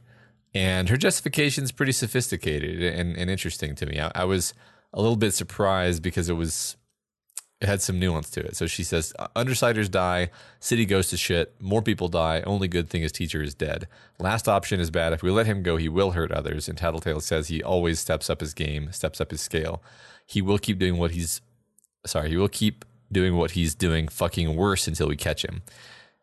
and 0.54 0.90
her 0.90 0.98
justification 0.98 1.64
is 1.64 1.72
pretty 1.72 1.92
sophisticated 1.92 2.84
and, 2.84 3.18
and 3.18 3.32
interesting 3.32 3.74
to 3.74 3.88
me. 3.88 4.00
I, 4.00 4.12
I 4.14 4.26
was 4.26 4.54
a 4.94 5.02
little 5.02 5.18
bit 5.18 5.34
surprised 5.34 6.04
because 6.04 6.30
it 6.30 6.34
was 6.34 6.78
had 7.66 7.82
some 7.82 8.00
nuance 8.00 8.30
to 8.32 8.42
it. 8.42 8.56
So 8.56 8.68
she 8.68 8.84
says, 8.84 9.14
uh, 9.20 9.28
Undersiders 9.36 9.90
die, 9.90 10.30
city 10.60 10.86
goes 10.86 11.10
to 11.10 11.18
shit, 11.18 11.54
more 11.60 11.82
people 11.82 12.08
die, 12.08 12.42
only 12.46 12.68
good 12.68 12.90
thing 12.90 13.02
is 13.02 13.12
teacher 13.12 13.42
is 13.42 13.54
dead. 13.54 13.88
Last 14.20 14.48
option 14.48 14.80
is 14.80 14.90
bad. 14.90 15.14
If 15.14 15.24
we 15.24 15.32
let 15.32 15.46
him 15.46 15.64
go, 15.64 15.78
he 15.78 15.90
will 15.90 16.12
hurt 16.12 16.32
others. 16.32 16.68
And 16.68 16.78
Tattletale 16.78 17.22
says 17.22 17.48
he 17.48 17.64
always 17.64 18.00
steps 18.00 18.30
up 18.30 18.42
his 18.42 18.54
game, 18.54 18.92
steps 18.92 19.20
up 19.20 19.32
his 19.32 19.42
scale. 19.42 19.82
He 20.26 20.42
will 20.42 20.58
keep 20.58 20.80
doing 20.80 20.98
what 20.98 21.12
he's 21.12 21.42
sorry, 22.06 22.30
he 22.30 22.38
will 22.38 22.48
keep 22.50 22.86
doing 23.12 23.36
what 23.36 23.52
he's 23.52 23.76
doing 23.76 24.08
fucking 24.08 24.56
worse 24.56 24.88
until 24.88 25.08
we 25.08 25.16
catch 25.16 25.44
him. 25.44 25.62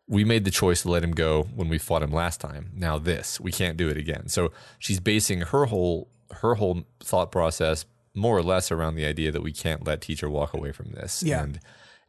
We 0.07 0.23
made 0.25 0.43
the 0.43 0.51
choice 0.51 0.81
to 0.81 0.91
let 0.91 1.03
him 1.03 1.11
go 1.11 1.43
when 1.55 1.69
we 1.69 1.77
fought 1.77 2.03
him 2.03 2.11
last 2.11 2.41
time. 2.41 2.71
Now 2.75 2.97
this, 2.97 3.39
we 3.39 3.51
can't 3.51 3.77
do 3.77 3.89
it 3.89 3.97
again. 3.97 4.27
So 4.27 4.51
she's 4.79 4.99
basing 4.99 5.41
her 5.41 5.65
whole 5.65 6.09
her 6.41 6.55
whole 6.55 6.83
thought 6.99 7.31
process 7.31 7.85
more 8.15 8.37
or 8.37 8.43
less 8.43 8.71
around 8.71 8.95
the 8.95 9.05
idea 9.05 9.31
that 9.31 9.41
we 9.41 9.51
can't 9.51 9.85
let 9.85 10.01
teacher 10.01 10.29
walk 10.29 10.53
away 10.53 10.71
from 10.71 10.91
this. 10.91 11.23
Yeah. 11.23 11.43
And 11.43 11.59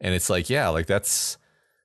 and 0.00 0.14
it's 0.14 0.28
like, 0.28 0.50
yeah, 0.50 0.68
like 0.68 0.86
that's 0.86 1.38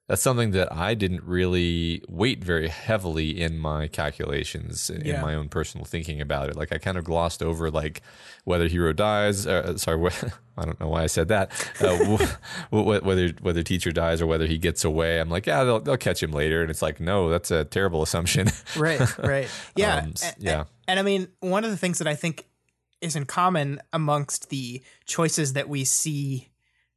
that's 0.08 0.24
something 0.24 0.50
that 0.52 0.74
I 0.74 0.96
didn't 0.96 1.24
really 1.24 2.04
weight 2.10 2.44
very 2.44 2.68
heavily 2.68 3.40
in 3.40 3.60
my 3.60 3.88
calculations 3.88 4.90
in 4.90 5.06
Yeah. 5.06 5.22
my 5.22 5.36
own 5.36 5.50
personal 5.50 5.86
thinking 5.86 6.20
about 6.20 6.50
it. 6.50 6.56
Like 6.56 6.72
I 6.74 6.80
kind 6.80 6.98
of 6.98 7.04
glossed 7.04 7.44
over 7.44 7.70
like 7.70 8.02
whether 8.44 8.68
hero 8.68 8.92
dies. 8.92 9.46
Uh, 9.46 9.78
sorry, 9.78 10.12
I 10.58 10.66
don't 10.66 10.80
know 10.80 10.88
why 10.90 11.04
I 11.04 11.08
said 11.08 11.28
that. 11.28 11.52
Uh, 11.80 12.18
wh- 12.18 12.36
wh- 12.72 13.06
whether 13.06 13.30
whether 13.42 13.62
teacher 13.64 13.92
dies 13.92 14.20
or 14.22 14.26
whether 14.28 14.48
he 14.48 14.58
gets 14.58 14.84
away. 14.84 15.20
I'm 15.20 15.30
like, 15.30 15.46
yeah, 15.46 15.64
they'll 15.64 15.80
they'll 15.80 15.96
catch 15.98 16.24
him 16.24 16.32
later. 16.32 16.62
And 16.62 16.72
it's 16.72 16.82
like, 16.82 17.00
no, 17.00 17.30
that's 17.30 17.52
a 17.52 17.64
terrible 17.66 18.02
assumption. 18.02 18.48
right 18.76 19.18
right 19.20 19.48
yeah 19.76 19.98
Um, 19.98 20.10
s- 20.16 20.32
A- 20.32 20.36
yeah. 20.40 20.62
a- 20.62 20.66
and 20.88 21.00
i 21.00 21.04
mean 21.04 21.28
one 21.40 21.64
of 21.64 21.70
the 21.72 21.78
things 21.78 22.00
that 22.00 22.08
i 22.08 22.16
think 22.16 22.46
is 23.02 23.16
in 23.16 23.26
common 23.26 23.82
amongst 23.94 24.50
the 24.50 24.82
choices 25.06 25.54
that 25.54 25.70
we 25.70 25.84
see 25.84 26.50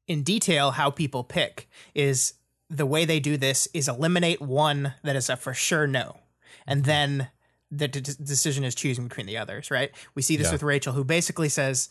in 0.08 0.22
detail 0.22 0.72
how 0.72 0.90
people 0.90 1.22
pick 1.24 1.68
is 1.94 2.34
the 2.68 2.86
way 2.86 3.04
they 3.04 3.20
do 3.20 3.36
this 3.36 3.68
is 3.74 3.88
eliminate 3.88 4.40
one 4.40 4.94
that 5.04 5.14
is 5.16 5.28
a 5.30 5.36
for 5.36 5.54
sure 5.54 5.86
no. 5.86 6.16
And 6.66 6.84
then 6.84 7.28
the 7.70 7.88
d- 7.88 8.00
decision 8.00 8.64
is 8.64 8.74
choosing 8.74 9.06
between 9.08 9.26
the 9.26 9.38
others 9.38 9.70
right? 9.70 9.90
We 10.14 10.22
see 10.22 10.36
this 10.36 10.48
Yeah. 10.48 10.52
with 10.52 10.62
rachel 10.62 10.92
who 10.92 11.04
basically 11.04 11.48
says 11.48 11.88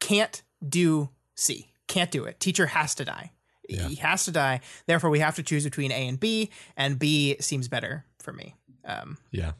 can't 0.00 0.42
do 0.66 1.10
c. 1.34 1.68
Can't 1.88 2.10
do 2.10 2.24
it. 2.24 2.40
Teacher 2.40 2.66
has 2.66 2.94
to 2.96 3.04
die. 3.04 3.32
He 3.68 3.94
has 3.96 4.24
to 4.24 4.30
die. 4.32 4.60
Therefore 4.86 5.10
we 5.10 5.18
have 5.20 5.36
to 5.36 5.42
choose 5.42 5.64
between 5.64 5.92
a 5.92 6.08
and 6.08 6.18
b 6.18 6.50
and 6.76 6.98
b 6.98 7.36
seems 7.40 7.68
better 7.68 8.04
for 8.18 8.32
me. 8.32 8.54
Um, 8.84 9.18
yeah. 9.30 9.52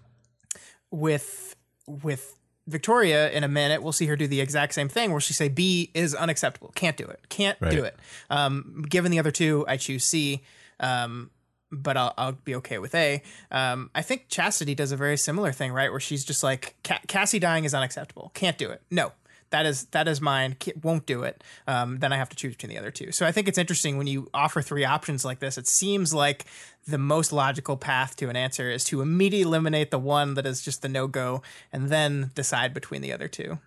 with 0.90 1.56
with 1.86 2.34
Victoria 2.66 3.30
in 3.30 3.42
a 3.44 3.48
minute, 3.48 3.82
we'll 3.82 3.92
see 3.92 4.06
her 4.06 4.16
do 4.16 4.26
the 4.26 4.40
exact 4.40 4.74
same 4.74 4.88
thing 4.88 5.10
where 5.10 5.20
she 5.20 5.32
say 5.32 5.48
B 5.48 5.90
is 5.94 6.14
unacceptable, 6.14 6.70
can't 6.74 6.96
do 6.96 7.04
it, 7.04 7.20
can't 7.28 7.58
do 7.70 7.84
it. 7.84 7.96
Um, 8.30 8.84
given 8.88 9.10
the 9.10 9.18
other 9.18 9.30
two, 9.32 9.64
I 9.66 9.76
choose 9.76 10.04
C, 10.04 10.42
um, 10.78 11.30
but 11.70 11.96
I'll, 11.96 12.14
I'll 12.16 12.32
be 12.32 12.54
okay 12.56 12.78
with 12.78 12.94
A. 12.94 13.22
Um, 13.50 13.90
I 13.94 14.02
think 14.02 14.28
Chastity 14.28 14.74
does 14.74 14.92
a 14.92 14.96
very 14.96 15.16
similar 15.16 15.52
thing, 15.52 15.72
right? 15.72 15.90
Where 15.90 16.00
she's 16.00 16.24
just 16.24 16.42
like 16.42 16.76
Cassie 16.82 17.38
dying 17.38 17.64
is 17.64 17.74
unacceptable, 17.74 18.30
can't 18.34 18.58
do 18.58 18.70
it, 18.70 18.82
no. 18.90 19.12
That 19.52 19.64
is 19.66 19.84
that 19.92 20.08
is 20.08 20.20
mine. 20.20 20.56
Won't 20.82 21.06
do 21.06 21.22
it. 21.22 21.44
Um, 21.66 21.98
then 22.00 22.12
I 22.12 22.16
have 22.16 22.28
to 22.30 22.36
choose 22.36 22.54
between 22.54 22.70
the 22.70 22.78
other 22.78 22.90
two. 22.90 23.12
So 23.12 23.24
I 23.24 23.32
think 23.32 23.48
it's 23.48 23.58
interesting 23.58 23.98
when 23.98 24.06
you 24.06 24.28
offer 24.34 24.62
three 24.62 24.84
options 24.84 25.24
like 25.24 25.38
this. 25.38 25.56
It 25.56 25.68
seems 25.68 26.12
like 26.12 26.46
the 26.86 26.98
most 26.98 27.32
logical 27.32 27.76
path 27.76 28.16
to 28.16 28.28
an 28.28 28.36
answer 28.36 28.70
is 28.70 28.82
to 28.84 29.02
immediately 29.02 29.42
eliminate 29.42 29.90
the 29.90 29.98
one 29.98 30.34
that 30.34 30.46
is 30.46 30.62
just 30.62 30.82
the 30.82 30.88
no 30.88 31.06
go, 31.06 31.42
and 31.72 31.90
then 31.90 32.32
decide 32.34 32.74
between 32.74 33.02
the 33.02 33.12
other 33.12 33.28
two. 33.28 33.58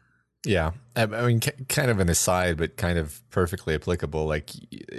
Yeah, 0.45 0.71
I, 0.95 1.03
I 1.03 1.27
mean, 1.27 1.39
kind 1.39 1.89
of 1.89 1.99
an 1.99 2.09
aside, 2.09 2.57
but 2.57 2.77
kind 2.77 2.99
of 2.99 3.21
perfectly 3.31 3.73
applicable. 3.73 4.25
Like, 4.25 4.51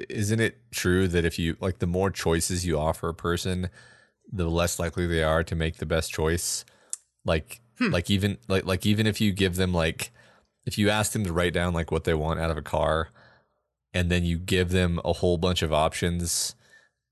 isn't 0.09 0.41
it 0.41 0.59
true 0.73 1.07
that 1.09 1.25
if 1.25 1.39
you 1.39 1.57
like, 1.61 1.79
the 1.79 1.87
more 1.87 2.11
choices 2.11 2.67
you 2.67 2.79
offer 2.79 3.09
a 3.09 3.15
person, 3.15 3.71
the 4.33 4.49
less 4.49 4.79
likely 4.79 5.07
they 5.07 5.23
are 5.23 5.45
to 5.45 5.55
make 5.55 5.77
the 5.77 5.87
best 5.87 6.11
choice. 6.11 6.65
Like, 7.25 7.61
like 7.79 8.11
even 8.11 8.39
like 8.49 8.65
like 8.65 8.87
even 8.87 9.07
if 9.07 9.21
you 9.21 9.33
give 9.33 9.57
them 9.57 9.73
like, 9.73 10.11
if 10.67 10.77
you 10.79 10.91
ask 10.91 11.13
them 11.13 11.25
to 11.25 11.33
write 11.33 11.53
down 11.55 11.73
like 11.73 11.91
what 11.91 12.05
they 12.05 12.15
want 12.15 12.41
out 12.41 12.51
of 12.51 12.57
a 12.59 12.63
car, 12.63 13.09
and 13.95 14.11
then 14.11 14.25
you 14.25 14.37
give 14.37 14.71
them 14.71 15.01
a 15.05 15.13
whole 15.15 15.39
bunch 15.39 15.63
of 15.63 15.73
options. 15.73 16.55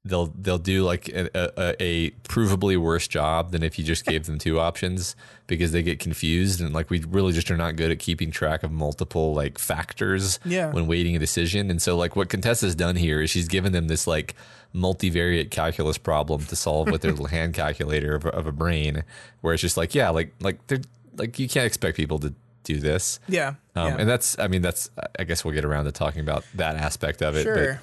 They'll 0.07 0.27
they'll 0.39 0.59
do 0.59 0.85
like 0.85 1.09
a, 1.09 1.31
a, 1.35 1.75
a 1.83 2.11
provably 2.29 2.77
worse 2.77 3.09
job 3.09 3.53
than 3.53 3.63
if 3.63 3.79
you 3.79 3.85
just 3.87 4.05
gave 4.05 4.27
them 4.27 4.37
two 4.39 4.61
options 4.61 5.17
because 5.47 5.73
they 5.73 5.83
get 5.83 5.99
confused 5.99 6.61
and 6.61 6.75
like 6.75 6.91
we 6.91 6.99
really 7.09 7.33
just 7.33 7.51
are 7.51 7.57
not 7.57 7.77
good 7.77 7.91
at 7.91 7.99
keeping 7.99 8.31
track 8.31 8.63
of 8.63 8.71
multiple 8.71 9.33
like 9.33 9.57
factors 9.59 10.39
Yeah. 10.45 10.71
when 10.73 10.87
weighting 10.87 11.17
a 11.17 11.19
decision. 11.19 11.71
And 11.71 11.81
so 11.81 11.97
like 11.97 12.17
what 12.17 12.29
Contessa's 12.29 12.75
done 12.75 12.97
here 12.97 13.23
is 13.23 13.31
she's 13.31 13.49
given 13.49 13.73
them 13.73 13.89
this 13.89 14.07
like 14.07 14.35
multivariate 14.75 15.51
calculus 15.51 15.97
problem 15.97 16.45
to 16.45 16.57
solve 16.57 16.91
with 16.91 17.01
their 17.01 17.13
little 17.13 17.27
hand 17.39 17.55
calculator 17.55 18.15
of, 18.15 18.27
a- 18.27 18.31
of 18.31 18.47
a 18.47 18.53
brain, 18.53 19.05
where 19.41 19.55
it's 19.55 19.63
just 19.63 19.79
like 19.79 19.95
yeah 19.95 20.11
like 20.11 20.35
like 20.41 20.67
they're 20.67 20.83
like 21.17 21.39
you 21.39 21.49
can't 21.49 21.65
expect 21.67 21.97
people 21.97 22.19
to 22.19 22.35
do 22.65 22.81
this. 22.81 23.21
Yeah. 23.29 23.55
Um, 23.77 23.87
yeah. 23.89 23.97
And 24.01 24.09
that's, 24.09 24.39
I 24.39 24.49
mean, 24.49 24.63
that's, 24.63 24.91
I 25.19 25.25
guess 25.25 25.45
we'll 25.45 25.55
get 25.55 25.65
around 25.65 25.85
to 25.85 25.93
talking 25.93 26.21
about 26.21 26.45
that 26.55 26.77
aspect 26.77 27.23
of 27.23 27.37
it. 27.37 27.45
Sure. 27.45 27.81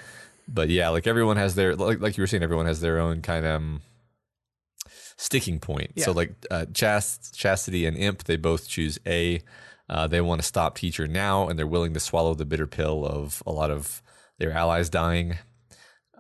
But, 0.47 0.53
but 0.53 0.69
yeah, 0.69 0.89
like 0.89 1.07
everyone 1.07 1.37
has 1.37 1.55
their, 1.55 1.75
like, 1.75 2.01
like 2.01 2.17
you 2.17 2.23
were 2.23 2.27
saying, 2.27 2.43
everyone 2.43 2.65
has 2.65 2.81
their 2.81 2.99
own 2.99 3.21
kind 3.21 3.45
of 3.45 3.55
um, 3.55 3.81
sticking 5.17 5.59
point. 5.59 5.99
So 5.99 6.11
like 6.11 6.33
uh, 6.49 6.65
Chast, 6.73 7.33
Chastity 7.33 7.85
and 7.85 7.95
Imp, 7.95 8.23
they 8.25 8.37
both 8.37 8.67
choose 8.67 8.99
A. 9.07 9.41
Uh, 9.89 10.07
they 10.07 10.21
want 10.21 10.41
to 10.41 10.47
stop 10.47 10.77
teacher 10.77 11.05
now, 11.05 11.49
and 11.49 11.59
they're 11.59 11.67
willing 11.67 11.93
to 11.93 11.99
swallow 11.99 12.33
the 12.33 12.45
bitter 12.45 12.65
pill 12.65 13.05
of 13.05 13.43
a 13.45 13.51
lot 13.51 13.69
of 13.69 14.01
their 14.37 14.51
allies 14.51 14.89
dying. 14.89 15.37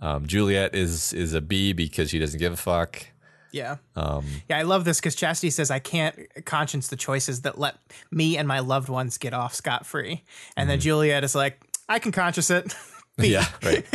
Um, 0.01 0.27
Juliet 0.27 0.75
is 0.75 1.13
is 1.13 1.33
a 1.33 1.39
B 1.39 1.71
because 1.71 2.09
she 2.09 2.19
doesn't 2.19 2.39
give 2.39 2.51
a 2.51 2.57
fuck. 2.57 3.05
Yeah. 3.51 3.77
Um, 3.95 4.25
Yeah, 4.49 4.57
I 4.57 4.61
love 4.63 4.85
this 4.85 4.99
because 4.99 5.15
Chastity 5.15 5.49
says, 5.49 5.71
I 5.71 5.79
can't 5.79 6.15
conscience 6.45 6.87
the 6.87 6.95
choices 6.95 7.41
that 7.41 7.57
let 7.57 7.75
me 8.11 8.37
and 8.37 8.47
my 8.47 8.59
loved 8.59 8.89
ones 8.89 9.17
get 9.17 9.33
off 9.33 9.53
scot 9.53 9.85
free. 9.85 10.23
And 10.55 10.69
then 10.69 10.79
Juliet 10.79 11.23
is 11.23 11.35
like, 11.35 11.59
I 11.89 11.99
can 11.99 12.11
conscience 12.11 12.49
it. 12.49 12.73
Yeah, 13.17 13.45
right. 13.63 13.85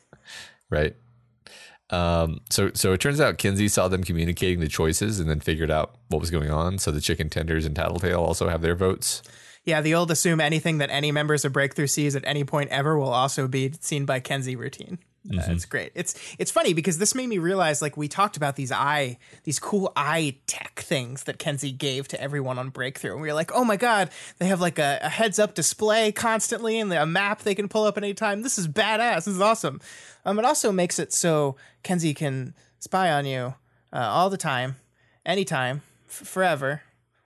right. 0.70 0.96
Um, 1.88 2.40
so 2.50 2.70
so 2.74 2.92
it 2.92 3.00
turns 3.00 3.20
out 3.20 3.38
Kenzie 3.38 3.66
saw 3.68 3.88
them 3.88 4.04
communicating 4.04 4.60
the 4.60 4.68
choices 4.68 5.18
and 5.18 5.28
then 5.28 5.40
figured 5.40 5.70
out 5.70 5.96
what 6.08 6.20
was 6.20 6.30
going 6.30 6.50
on. 6.50 6.78
So 6.78 6.92
the 6.92 7.00
chicken 7.00 7.28
tenders 7.30 7.66
and 7.66 7.74
Tattletale 7.74 8.22
also 8.22 8.48
have 8.48 8.62
their 8.62 8.76
votes. 8.76 9.22
Yeah, 9.64 9.80
the 9.80 9.94
old 9.94 10.10
assume 10.10 10.40
anything 10.40 10.78
that 10.78 10.90
any 10.90 11.10
members 11.10 11.44
of 11.44 11.52
Breakthrough 11.52 11.88
sees 11.88 12.14
at 12.14 12.22
any 12.26 12.44
point 12.44 12.70
ever 12.70 12.96
will 12.96 13.12
also 13.12 13.48
be 13.48 13.72
seen 13.80 14.04
by 14.04 14.20
Kenzie 14.20 14.56
routine. 14.56 14.98
Uh, 15.28 15.42
it's 15.48 15.66
great. 15.66 15.92
It's 15.94 16.14
it's 16.38 16.50
funny 16.50 16.72
because 16.72 16.96
this 16.96 17.14
made 17.14 17.26
me 17.28 17.36
realize 17.36 17.82
like 17.82 17.94
we 17.96 18.08
talked 18.08 18.38
about 18.38 18.56
these 18.56 18.72
eye 18.72 19.18
these 19.44 19.58
cool 19.58 19.92
eye 19.94 20.36
tech 20.46 20.80
things 20.80 21.24
that 21.24 21.38
Kenzie 21.38 21.72
gave 21.72 22.08
to 22.08 22.20
everyone 22.20 22.58
on 22.58 22.70
Breakthrough, 22.70 23.12
and 23.12 23.20
we 23.20 23.28
were 23.28 23.34
like, 23.34 23.52
oh 23.52 23.62
my 23.62 23.76
god, 23.76 24.08
they 24.38 24.46
have 24.46 24.62
like 24.62 24.78
a, 24.78 24.98
a 25.02 25.10
heads 25.10 25.38
up 25.38 25.54
display 25.54 26.10
constantly 26.10 26.78
and 26.78 26.90
a 26.92 27.04
map 27.04 27.42
they 27.42 27.54
can 27.54 27.68
pull 27.68 27.84
up 27.84 27.98
at 27.98 28.02
any 28.02 28.14
time. 28.14 28.40
This 28.40 28.56
is 28.58 28.66
badass. 28.66 29.16
This 29.26 29.34
is 29.34 29.40
awesome. 29.42 29.80
Um, 30.24 30.38
it 30.38 30.46
also 30.46 30.72
makes 30.72 30.98
it 30.98 31.12
so 31.12 31.56
Kenzie 31.82 32.14
can 32.14 32.54
spy 32.78 33.12
on 33.12 33.26
you 33.26 33.54
uh, 33.92 33.98
all 33.98 34.30
the 34.30 34.38
time, 34.38 34.76
anytime, 35.26 35.82
f- 36.08 36.26
forever, 36.26 36.80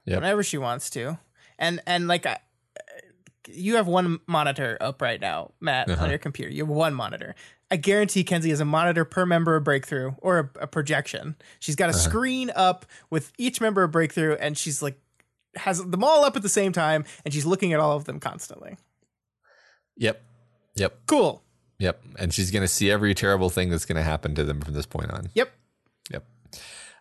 Yep. 0.07 0.17
whenever 0.17 0.43
she 0.43 0.59
wants 0.59 0.91
to, 0.91 1.19
and 1.61 1.81
and 1.87 2.09
like. 2.09 2.27
I, 2.27 2.39
you 3.53 3.77
have 3.77 3.87
one 3.87 4.21
monitor 4.27 4.79
up 4.81 5.03
right 5.03 5.21
now, 5.21 5.51
Matt, 5.61 5.91
on 5.91 6.09
your 6.09 6.19
computer. 6.19 6.51
You 6.51 6.65
have 6.65 6.75
one 6.75 6.95
monitor. 6.95 7.35
I 7.71 7.77
guarantee 7.77 8.25
Kenzie 8.25 8.51
has 8.51 8.61
a 8.61 8.65
monitor 8.65 9.05
per 9.05 9.27
member 9.27 9.57
of 9.57 9.65
Breakthrough 9.65 10.13
or 10.19 10.39
a, 10.39 10.65
a 10.65 10.67
projection. 10.67 11.37
She's 11.59 11.77
got 11.77 11.91
a 11.91 11.93
screen 11.93 12.53
up 12.55 12.87
with 13.11 13.33
each 13.39 13.61
member 13.61 13.83
of 13.83 13.91
Breakthrough, 13.91 14.35
and 14.35 14.57
she's 14.57 14.83
like 14.83 14.99
has 15.57 15.83
them 15.85 16.05
all 16.05 16.25
up 16.25 16.37
at 16.37 16.43
the 16.43 16.49
same 16.49 16.73
time, 16.73 17.05
and 17.25 17.33
she's 17.33 17.47
looking 17.47 17.73
at 17.73 17.81
all 17.81 17.97
of 17.97 18.05
them 18.05 18.21
constantly. 18.21 18.77
Yep. 19.97 20.23
Yep. 20.77 20.99
Cool. 21.07 21.43
Yep. 21.79 22.03
And 22.19 22.35
she's 22.35 22.51
going 22.51 22.63
to 22.63 22.69
see 22.69 22.91
every 22.91 23.15
terrible 23.15 23.51
thing 23.51 23.71
that's 23.71 23.85
going 23.85 23.97
to 23.97 24.03
happen 24.03 24.35
to 24.35 24.45
them 24.45 24.61
from 24.61 24.75
this 24.75 24.87
point 24.87 25.11
on. 25.11 25.31
Yep. 25.35 25.53
Yep. 26.11 26.25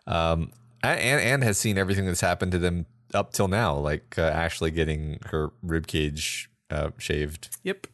Um, 0.06 0.52
and 0.82 1.20
and 1.20 1.44
has 1.44 1.58
seen 1.58 1.78
everything 1.78 2.06
that's 2.06 2.20
happened 2.20 2.52
to 2.52 2.58
them 2.58 2.86
up 3.14 3.32
till 3.32 3.48
now, 3.48 3.76
like 3.76 4.18
uh, 4.18 4.22
Ashley 4.22 4.70
getting 4.70 5.18
her 5.26 5.50
rib 5.62 5.86
cage 5.86 6.50
uh, 6.70 6.90
shaved. 6.98 7.56
Yep. 7.62 7.86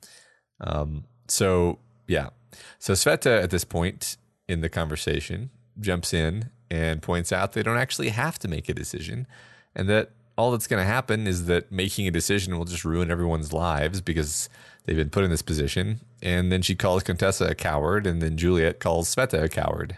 Um, 0.61 1.05
so 1.29 1.79
yeah. 2.07 2.31
So 2.79 2.95
Sveta 2.95 3.43
at 3.43 3.51
this 3.51 3.65
point 3.65 4.17
in 4.49 4.61
the 4.61 4.69
conversation 4.69 5.51
jumps 5.79 6.13
in 6.13 6.51
and 6.71 7.03
points 7.03 7.33
out 7.33 7.53
they 7.53 7.63
don't 7.63 7.77
actually 7.77 8.11
have 8.11 8.39
to 8.41 8.49
make 8.49 8.69
a 8.69 8.75
decision, 8.75 9.27
and 9.75 9.89
that 9.89 10.11
all 10.37 10.51
that's 10.53 10.67
going 10.67 10.83
to 10.83 10.91
happen 10.91 11.27
is 11.27 11.47
that 11.47 11.71
making 11.71 12.07
a 12.07 12.11
decision 12.11 12.57
will 12.57 12.65
just 12.65 12.85
ruin 12.85 13.11
everyone's 13.11 13.53
lives 13.53 14.01
because 14.01 14.49
they've 14.85 14.97
been 14.97 15.11
put 15.11 15.23
in 15.23 15.31
this 15.31 15.43
position. 15.43 16.01
And 16.23 16.51
then 16.51 16.63
she 16.63 16.75
calls 16.75 17.03
Contessa 17.03 17.47
a 17.47 17.55
coward, 17.55 18.07
and 18.07 18.23
then 18.23 18.37
Juliet 18.37 18.81
calls 18.81 19.15
Sveta 19.15 19.43
a 19.43 19.49
coward. 19.49 19.97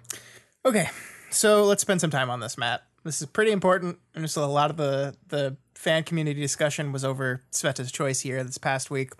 Okay, 0.64 0.88
so 1.30 1.64
let's 1.64 1.82
spend 1.82 2.00
some 2.00 2.10
time 2.10 2.30
on 2.30 2.40
this, 2.40 2.58
Matt. 2.58 2.82
This 3.04 3.20
is 3.20 3.26
pretty 3.28 3.52
important, 3.52 3.98
and 4.14 4.24
just 4.24 4.36
a 4.36 4.46
lot 4.46 4.70
of 4.70 4.76
the 4.76 5.16
the 5.28 5.56
fan 5.74 6.04
community 6.04 6.40
discussion 6.40 6.92
was 6.92 7.04
over 7.04 7.42
Sveta's 7.50 7.90
choice 7.90 8.20
here 8.20 8.44
this 8.44 8.58
past 8.58 8.90
week. 8.90 9.12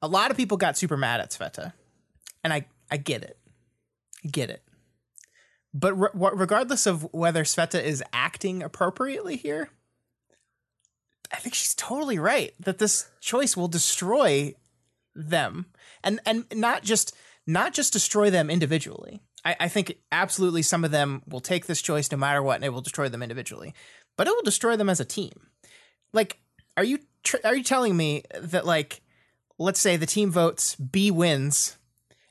A 0.00 0.08
lot 0.08 0.30
of 0.30 0.36
people 0.36 0.56
got 0.56 0.78
super 0.78 0.96
mad 0.96 1.20
at 1.20 1.30
Sveta, 1.30 1.74
and 2.44 2.52
I 2.52 2.66
I 2.90 2.98
get 2.98 3.24
it, 3.24 3.38
get 4.30 4.50
it. 4.50 4.62
But 5.72 5.94
re- 5.94 6.10
regardless 6.14 6.86
of 6.86 7.12
whether 7.12 7.42
Sveta 7.42 7.82
is 7.82 8.04
acting 8.12 8.62
appropriately 8.62 9.36
here, 9.36 9.70
I 11.32 11.36
think 11.36 11.54
she's 11.54 11.74
totally 11.74 12.18
right 12.18 12.54
that 12.60 12.78
this 12.78 13.10
choice 13.20 13.56
will 13.56 13.66
destroy 13.66 14.54
them, 15.16 15.66
and 16.04 16.20
and 16.24 16.44
not 16.54 16.84
just 16.84 17.16
not 17.46 17.74
just 17.74 17.92
destroy 17.92 18.30
them 18.30 18.50
individually. 18.50 19.20
I, 19.44 19.56
I 19.60 19.68
think 19.68 19.98
absolutely 20.12 20.62
some 20.62 20.84
of 20.84 20.90
them 20.90 21.22
will 21.26 21.40
take 21.40 21.66
this 21.66 21.82
choice 21.82 22.10
no 22.10 22.18
matter 22.18 22.42
what, 22.42 22.56
and 22.56 22.64
it 22.64 22.72
will 22.72 22.80
destroy 22.80 23.08
them 23.08 23.22
individually. 23.22 23.74
But 24.16 24.28
it 24.28 24.30
will 24.30 24.42
destroy 24.42 24.76
them 24.76 24.88
as 24.88 25.00
a 25.00 25.04
team. 25.04 25.32
Like, 26.12 26.38
are 26.76 26.84
you 26.84 27.00
tr- 27.24 27.44
are 27.44 27.56
you 27.56 27.64
telling 27.64 27.96
me 27.96 28.22
that 28.38 28.64
like, 28.64 29.00
let's 29.58 29.80
say 29.80 29.96
the 29.96 30.06
team 30.06 30.30
votes 30.30 30.76
B 30.76 31.10
wins, 31.10 31.76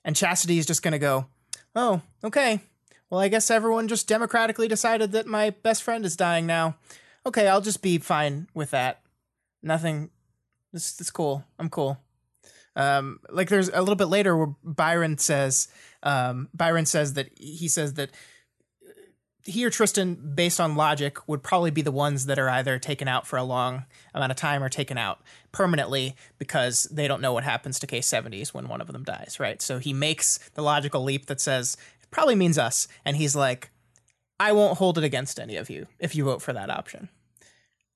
and 0.04 0.16
Chastity 0.16 0.58
is 0.58 0.66
just 0.66 0.84
going 0.84 0.92
to 0.92 1.00
go, 1.00 1.28
oh, 1.76 2.02
okay. 2.24 2.62
Well, 3.10 3.22
I 3.22 3.28
guess 3.28 3.52
everyone 3.52 3.88
just 3.88 4.08
democratically 4.08 4.68
decided 4.68 5.12
that 5.12 5.28
my 5.28 5.52
best 5.52 5.84
friend 5.84 6.06
is 6.06 6.16
dying 6.16 6.48
now. 6.48 6.78
Okay, 7.26 7.48
I'll 7.48 7.62
just 7.62 7.82
be 7.82 7.98
fine 8.00 8.48
with 8.54 8.72
that. 8.72 9.02
Nothing. 9.62 10.10
This 10.72 11.00
it's 11.00 11.12
cool. 11.12 11.46
I'm 11.60 11.70
cool. 11.70 12.00
Um, 12.76 13.20
like 13.30 13.50
there's 13.50 13.70
a 13.70 13.80
little 13.80 13.96
bit 13.96 14.08
later 14.08 14.36
where 14.36 14.56
Byron 14.64 15.20
says, 15.20 15.68
um, 16.02 16.50
Byron 16.54 16.86
says 16.86 17.14
that 17.14 17.30
he 17.38 17.68
says 17.68 17.94
that 17.94 18.10
he 19.46 19.66
or 19.66 19.70
Tristan, 19.70 20.16
based 20.36 20.60
on 20.60 20.76
logic, 20.76 21.28
would 21.28 21.44
probably 21.44 21.72
be 21.72 21.82
the 21.82 21.92
ones 21.92 22.28
that 22.28 22.40
are 22.40 22.50
either 22.50 22.80
taken 22.80 23.08
out 23.08 23.28
for 23.28 23.38
a 23.38 23.44
long 23.44 23.86
amount 24.14 24.32
of 24.32 24.38
time 24.38 24.64
or 24.64 24.70
taken 24.70 24.98
out 24.98 25.20
permanently 25.52 26.16
because 26.38 26.84
they 26.86 27.08
don't 27.08 27.22
know 27.22 27.34
what 27.34 27.44
happens 27.44 27.78
to 27.80 27.88
K70s 27.88 28.54
when 28.54 28.70
one 28.70 28.80
of 28.80 28.88
them 28.88 29.04
dies, 29.04 29.38
right? 29.40 29.62
So 29.62 29.80
he 29.80 29.92
makes 29.92 30.38
the 30.54 30.62
logical 30.62 31.04
leap 31.04 31.26
that 31.26 31.42
says 31.42 31.76
it 32.02 32.10
probably 32.10 32.36
means 32.36 32.58
us, 32.58 32.88
and 33.04 33.18
he's 33.18 33.36
like, 33.36 33.70
I 34.40 34.54
won't 34.54 34.78
hold 34.78 34.98
it 34.98 35.04
against 35.04 35.40
any 35.40 35.58
of 35.58 35.70
you 35.70 35.88
if 36.00 36.16
you 36.16 36.24
vote 36.24 36.42
for 36.42 36.54
that 36.54 36.70
option. 36.70 37.10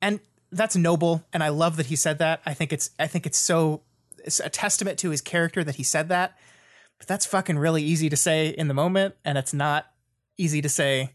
And 0.01 0.19
that's 0.51 0.75
noble, 0.75 1.23
and 1.33 1.43
I 1.43 1.49
love 1.49 1.77
that 1.77 1.87
he 1.87 1.95
said 1.95 2.19
that. 2.19 2.41
I 2.45 2.53
think 2.53 2.71
it's 2.71 2.91
I 2.99 3.07
think 3.07 3.25
it's 3.25 3.37
so 3.37 3.81
it's 4.23 4.39
a 4.39 4.49
testament 4.49 4.99
to 4.99 5.09
his 5.09 5.21
character 5.21 5.63
that 5.63 5.75
he 5.75 5.83
said 5.83 6.09
that. 6.09 6.37
But 6.97 7.07
that's 7.07 7.25
fucking 7.25 7.57
really 7.57 7.83
easy 7.83 8.09
to 8.09 8.17
say 8.17 8.49
in 8.49 8.67
the 8.67 8.73
moment, 8.73 9.15
and 9.23 9.37
it's 9.37 9.53
not 9.53 9.87
easy 10.37 10.61
to 10.61 10.69
say, 10.69 11.11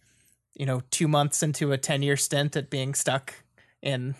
you 0.54 0.66
know, 0.66 0.82
two 0.90 1.08
months 1.08 1.42
into 1.42 1.72
a 1.72 1.78
ten 1.78 2.02
year 2.02 2.16
stint 2.16 2.56
at 2.56 2.70
being 2.70 2.94
stuck 2.94 3.34
in 3.80 4.14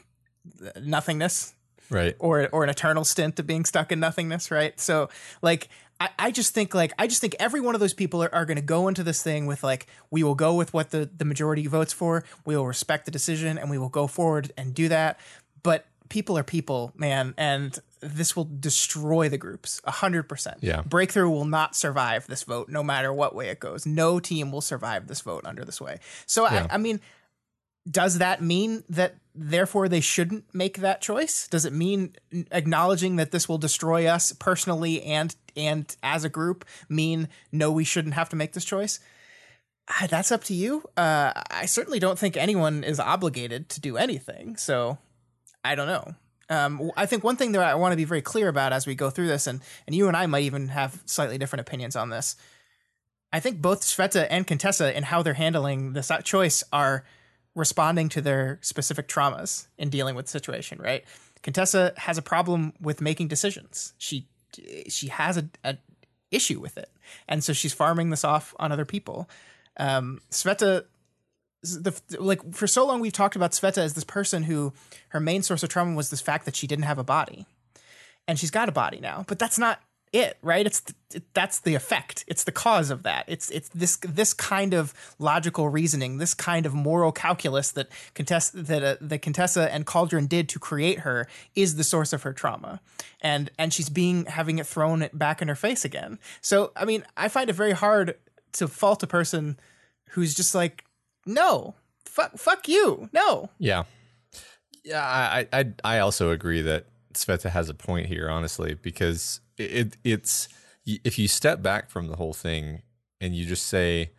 nothingness 0.80 1.54
Right. 1.90 2.16
or 2.18 2.48
or 2.52 2.64
an 2.64 2.70
eternal 2.70 3.04
stint 3.04 3.38
of 3.38 3.46
being 3.46 3.64
stuck 3.64 3.92
in 3.92 4.00
nothingness, 4.00 4.50
right? 4.50 4.78
So 4.80 5.10
like 5.42 5.68
I, 6.00 6.08
I 6.18 6.30
just 6.30 6.54
think 6.54 6.74
like 6.74 6.92
I 6.98 7.06
just 7.06 7.20
think 7.20 7.36
every 7.38 7.60
one 7.60 7.74
of 7.74 7.80
those 7.80 7.92
people 7.92 8.22
are, 8.22 8.34
are 8.34 8.46
gonna 8.46 8.62
go 8.62 8.88
into 8.88 9.02
this 9.02 9.22
thing 9.22 9.46
with 9.46 9.62
like 9.62 9.86
we 10.10 10.22
will 10.22 10.34
go 10.34 10.54
with 10.54 10.72
what 10.72 10.90
the, 10.90 11.10
the 11.16 11.24
majority 11.26 11.66
votes 11.66 11.92
for, 11.92 12.24
we 12.46 12.56
will 12.56 12.66
respect 12.66 13.04
the 13.04 13.10
decision 13.10 13.58
and 13.58 13.68
we 13.70 13.76
will 13.78 13.90
go 13.90 14.06
forward 14.06 14.52
and 14.56 14.74
do 14.74 14.88
that. 14.88 15.20
But 15.62 15.84
people 16.08 16.38
are 16.38 16.42
people, 16.42 16.92
man, 16.96 17.34
and 17.36 17.78
this 18.02 18.34
will 18.34 18.44
destroy 18.44 19.28
the 19.28 19.38
groups 19.38 19.80
a 19.84 19.90
hundred 19.90 20.24
percent. 20.24 20.58
Yeah. 20.60 20.82
Breakthrough 20.82 21.30
will 21.30 21.44
not 21.44 21.76
survive 21.76 22.26
this 22.26 22.42
vote 22.42 22.68
no 22.68 22.82
matter 22.82 23.12
what 23.12 23.34
way 23.34 23.48
it 23.48 23.60
goes. 23.60 23.86
No 23.86 24.20
team 24.20 24.50
will 24.52 24.60
survive 24.60 25.06
this 25.06 25.20
vote 25.20 25.44
under 25.44 25.64
this 25.64 25.80
way. 25.80 25.98
So 26.26 26.44
Yeah. 26.44 26.66
I, 26.70 26.74
I 26.74 26.78
mean 26.78 27.00
does 27.90 28.18
that 28.18 28.40
mean 28.40 28.84
that 28.88 29.16
therefore 29.34 29.88
they 29.88 30.00
shouldn't 30.00 30.44
make 30.54 30.78
that 30.78 31.00
choice 31.00 31.48
does 31.48 31.64
it 31.64 31.72
mean 31.72 32.14
acknowledging 32.52 33.16
that 33.16 33.32
this 33.32 33.48
will 33.48 33.58
destroy 33.58 34.06
us 34.06 34.32
personally 34.32 35.02
and 35.02 35.34
and 35.56 35.96
as 36.02 36.22
a 36.22 36.28
group 36.28 36.64
mean 36.88 37.28
no 37.50 37.72
we 37.72 37.82
shouldn't 37.82 38.14
have 38.14 38.28
to 38.28 38.36
make 38.36 38.52
this 38.52 38.64
choice 38.64 39.00
that's 40.08 40.30
up 40.30 40.44
to 40.44 40.54
you 40.54 40.84
uh, 40.96 41.32
i 41.50 41.66
certainly 41.66 41.98
don't 41.98 42.18
think 42.18 42.36
anyone 42.36 42.84
is 42.84 43.00
obligated 43.00 43.68
to 43.68 43.80
do 43.80 43.96
anything 43.96 44.56
so 44.56 44.96
i 45.64 45.74
don't 45.74 45.88
know 45.88 46.14
um, 46.48 46.90
I 46.96 47.06
think 47.06 47.24
one 47.24 47.36
thing 47.36 47.52
that 47.52 47.62
I 47.62 47.74
want 47.74 47.92
to 47.92 47.96
be 47.96 48.04
very 48.04 48.22
clear 48.22 48.48
about 48.48 48.72
as 48.72 48.86
we 48.86 48.94
go 48.94 49.10
through 49.10 49.28
this, 49.28 49.46
and, 49.46 49.60
and 49.86 49.94
you 49.96 50.08
and 50.08 50.16
I 50.16 50.26
might 50.26 50.42
even 50.44 50.68
have 50.68 51.02
slightly 51.06 51.38
different 51.38 51.60
opinions 51.60 51.96
on 51.96 52.10
this. 52.10 52.36
I 53.32 53.40
think 53.40 53.62
both 53.62 53.82
Sveta 53.82 54.26
and 54.28 54.46
Contessa, 54.46 54.94
in 54.96 55.04
how 55.04 55.22
they're 55.22 55.34
handling 55.34 55.94
this 55.94 56.10
choice, 56.24 56.62
are 56.72 57.04
responding 57.54 58.08
to 58.10 58.20
their 58.20 58.58
specific 58.62 59.08
traumas 59.08 59.66
in 59.78 59.90
dealing 59.90 60.14
with 60.14 60.26
the 60.26 60.30
situation, 60.30 60.78
right? 60.80 61.04
Contessa 61.42 61.92
has 61.96 62.18
a 62.18 62.22
problem 62.22 62.72
with 62.80 63.00
making 63.00 63.28
decisions. 63.28 63.94
She 63.98 64.28
she 64.88 65.08
has 65.08 65.38
a, 65.38 65.48
a 65.64 65.78
issue 66.30 66.60
with 66.60 66.76
it, 66.76 66.90
and 67.26 67.42
so 67.42 67.52
she's 67.52 67.72
farming 67.72 68.10
this 68.10 68.24
off 68.24 68.54
on 68.58 68.70
other 68.70 68.84
people. 68.84 69.28
Um, 69.78 70.20
Sveta, 70.30 70.84
the 71.62 71.98
like 72.18 72.54
for 72.54 72.66
so 72.66 72.86
long 72.86 73.00
we've 73.00 73.12
talked 73.12 73.36
about 73.36 73.52
Sveta 73.52 73.78
as 73.78 73.94
this 73.94 74.04
person 74.04 74.44
who 74.44 74.72
her 75.08 75.20
main 75.20 75.42
source 75.42 75.62
of 75.62 75.68
trauma 75.68 75.94
was 75.94 76.10
this 76.10 76.20
fact 76.20 76.44
that 76.44 76.56
she 76.56 76.66
didn't 76.66 76.84
have 76.84 76.98
a 76.98 77.04
body, 77.04 77.46
and 78.26 78.38
she's 78.38 78.50
got 78.50 78.68
a 78.68 78.72
body 78.72 78.98
now, 79.00 79.24
but 79.28 79.38
that's 79.38 79.58
not 79.58 79.80
it, 80.12 80.36
right? 80.42 80.66
It's 80.66 80.82
it, 81.14 81.22
that's 81.34 81.60
the 81.60 81.74
effect. 81.74 82.24
It's 82.26 82.44
the 82.44 82.52
cause 82.52 82.90
of 82.90 83.04
that. 83.04 83.24
It's 83.28 83.50
it's 83.50 83.68
this 83.70 83.96
this 83.96 84.34
kind 84.34 84.74
of 84.74 84.92
logical 85.18 85.68
reasoning, 85.68 86.18
this 86.18 86.34
kind 86.34 86.66
of 86.66 86.74
moral 86.74 87.12
calculus 87.12 87.70
that 87.72 87.88
Contessa 88.14 88.62
that 88.62 88.82
uh, 88.82 89.18
Contessa 89.18 89.72
and 89.72 89.86
Cauldron 89.86 90.26
did 90.26 90.48
to 90.50 90.58
create 90.58 91.00
her 91.00 91.28
is 91.54 91.76
the 91.76 91.84
source 91.84 92.12
of 92.12 92.24
her 92.24 92.32
trauma, 92.32 92.80
and 93.20 93.50
and 93.58 93.72
she's 93.72 93.88
being 93.88 94.26
having 94.26 94.58
it 94.58 94.66
thrown 94.66 95.08
back 95.12 95.40
in 95.40 95.48
her 95.48 95.54
face 95.54 95.84
again. 95.84 96.18
So 96.40 96.72
I 96.76 96.84
mean, 96.84 97.04
I 97.16 97.28
find 97.28 97.48
it 97.48 97.54
very 97.54 97.72
hard 97.72 98.16
to 98.52 98.68
fault 98.68 99.02
a 99.02 99.06
person 99.06 99.58
who's 100.10 100.34
just 100.34 100.54
like, 100.54 100.84
no, 101.26 101.74
fuck, 102.04 102.38
fuck 102.38 102.68
you, 102.68 103.08
no. 103.12 103.50
Yeah. 103.58 103.84
Yeah, 104.84 105.04
I, 105.04 105.46
I 105.52 105.72
I 105.84 105.98
also 106.00 106.30
agree 106.30 106.60
that 106.62 106.86
Sveta 107.14 107.50
has 107.50 107.68
a 107.68 107.74
point 107.74 108.06
here, 108.06 108.28
honestly, 108.28 108.74
because 108.74 109.40
it 109.56 109.96
it's 110.02 110.48
if 110.84 111.18
you 111.18 111.28
step 111.28 111.62
back 111.62 111.88
from 111.88 112.08
the 112.08 112.16
whole 112.16 112.32
thing 112.32 112.82
and 113.20 113.34
you 113.36 113.46
just 113.46 113.66
say, 113.66 114.10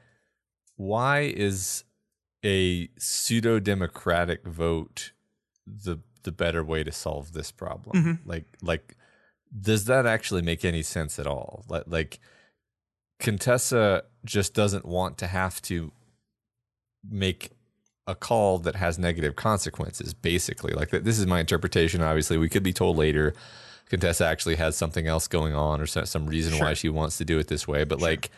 why 0.78 1.22
is 1.22 1.84
a 2.46 2.90
pseudo 2.98 3.60
democratic 3.60 4.46
vote 4.46 5.12
the 5.68 6.00
the 6.24 6.32
better 6.32 6.64
way 6.64 6.84
to 6.84 6.92
solve 6.92 7.34
this 7.34 7.52
problem? 7.52 7.98
Mm-hmm. 7.98 8.30
Like 8.30 8.46
like 8.62 8.96
does 9.60 9.86
that 9.86 10.06
actually 10.06 10.42
make 10.42 10.64
any 10.64 10.82
sense 10.82 11.20
at 11.20 11.28
all? 11.28 11.66
Like 11.68 11.84
like 11.88 12.20
Contessa 13.20 14.04
just 14.26 14.54
doesn't 14.54 14.86
want 14.86 15.18
to 15.18 15.28
have 15.28 15.62
to 15.64 15.92
make 17.10 17.52
a 18.08 18.16
call 18.16 18.60
that 18.60 18.76
has 18.76 19.00
negative 19.00 19.36
consequences. 19.36 20.14
Basically, 20.14 20.74
like 20.74 20.90
this 20.90 21.20
is 21.20 21.26
my 21.26 21.40
interpretation. 21.40 22.02
Obviously, 22.02 22.38
we 22.38 22.50
could 22.50 22.64
be 22.64 22.74
told 22.74 22.98
later. 22.98 23.34
Contessa 23.90 24.26
actually 24.26 24.56
has 24.56 24.76
something 24.76 25.06
else 25.08 25.28
going 25.28 25.54
on, 25.54 25.80
or 25.80 25.86
some 25.86 26.26
reason 26.26 26.54
Sure. 26.54 26.66
why 26.66 26.74
she 26.74 26.90
wants 26.90 27.18
to 27.20 27.26
do 27.26 27.38
it 27.38 27.48
this 27.48 27.68
way. 27.68 27.84
But 27.84 28.02
like 28.02 28.32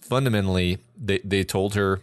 fundamentally, 0.00 0.78
they 0.96 1.18
they 1.24 1.44
told 1.44 1.74
her 1.74 2.00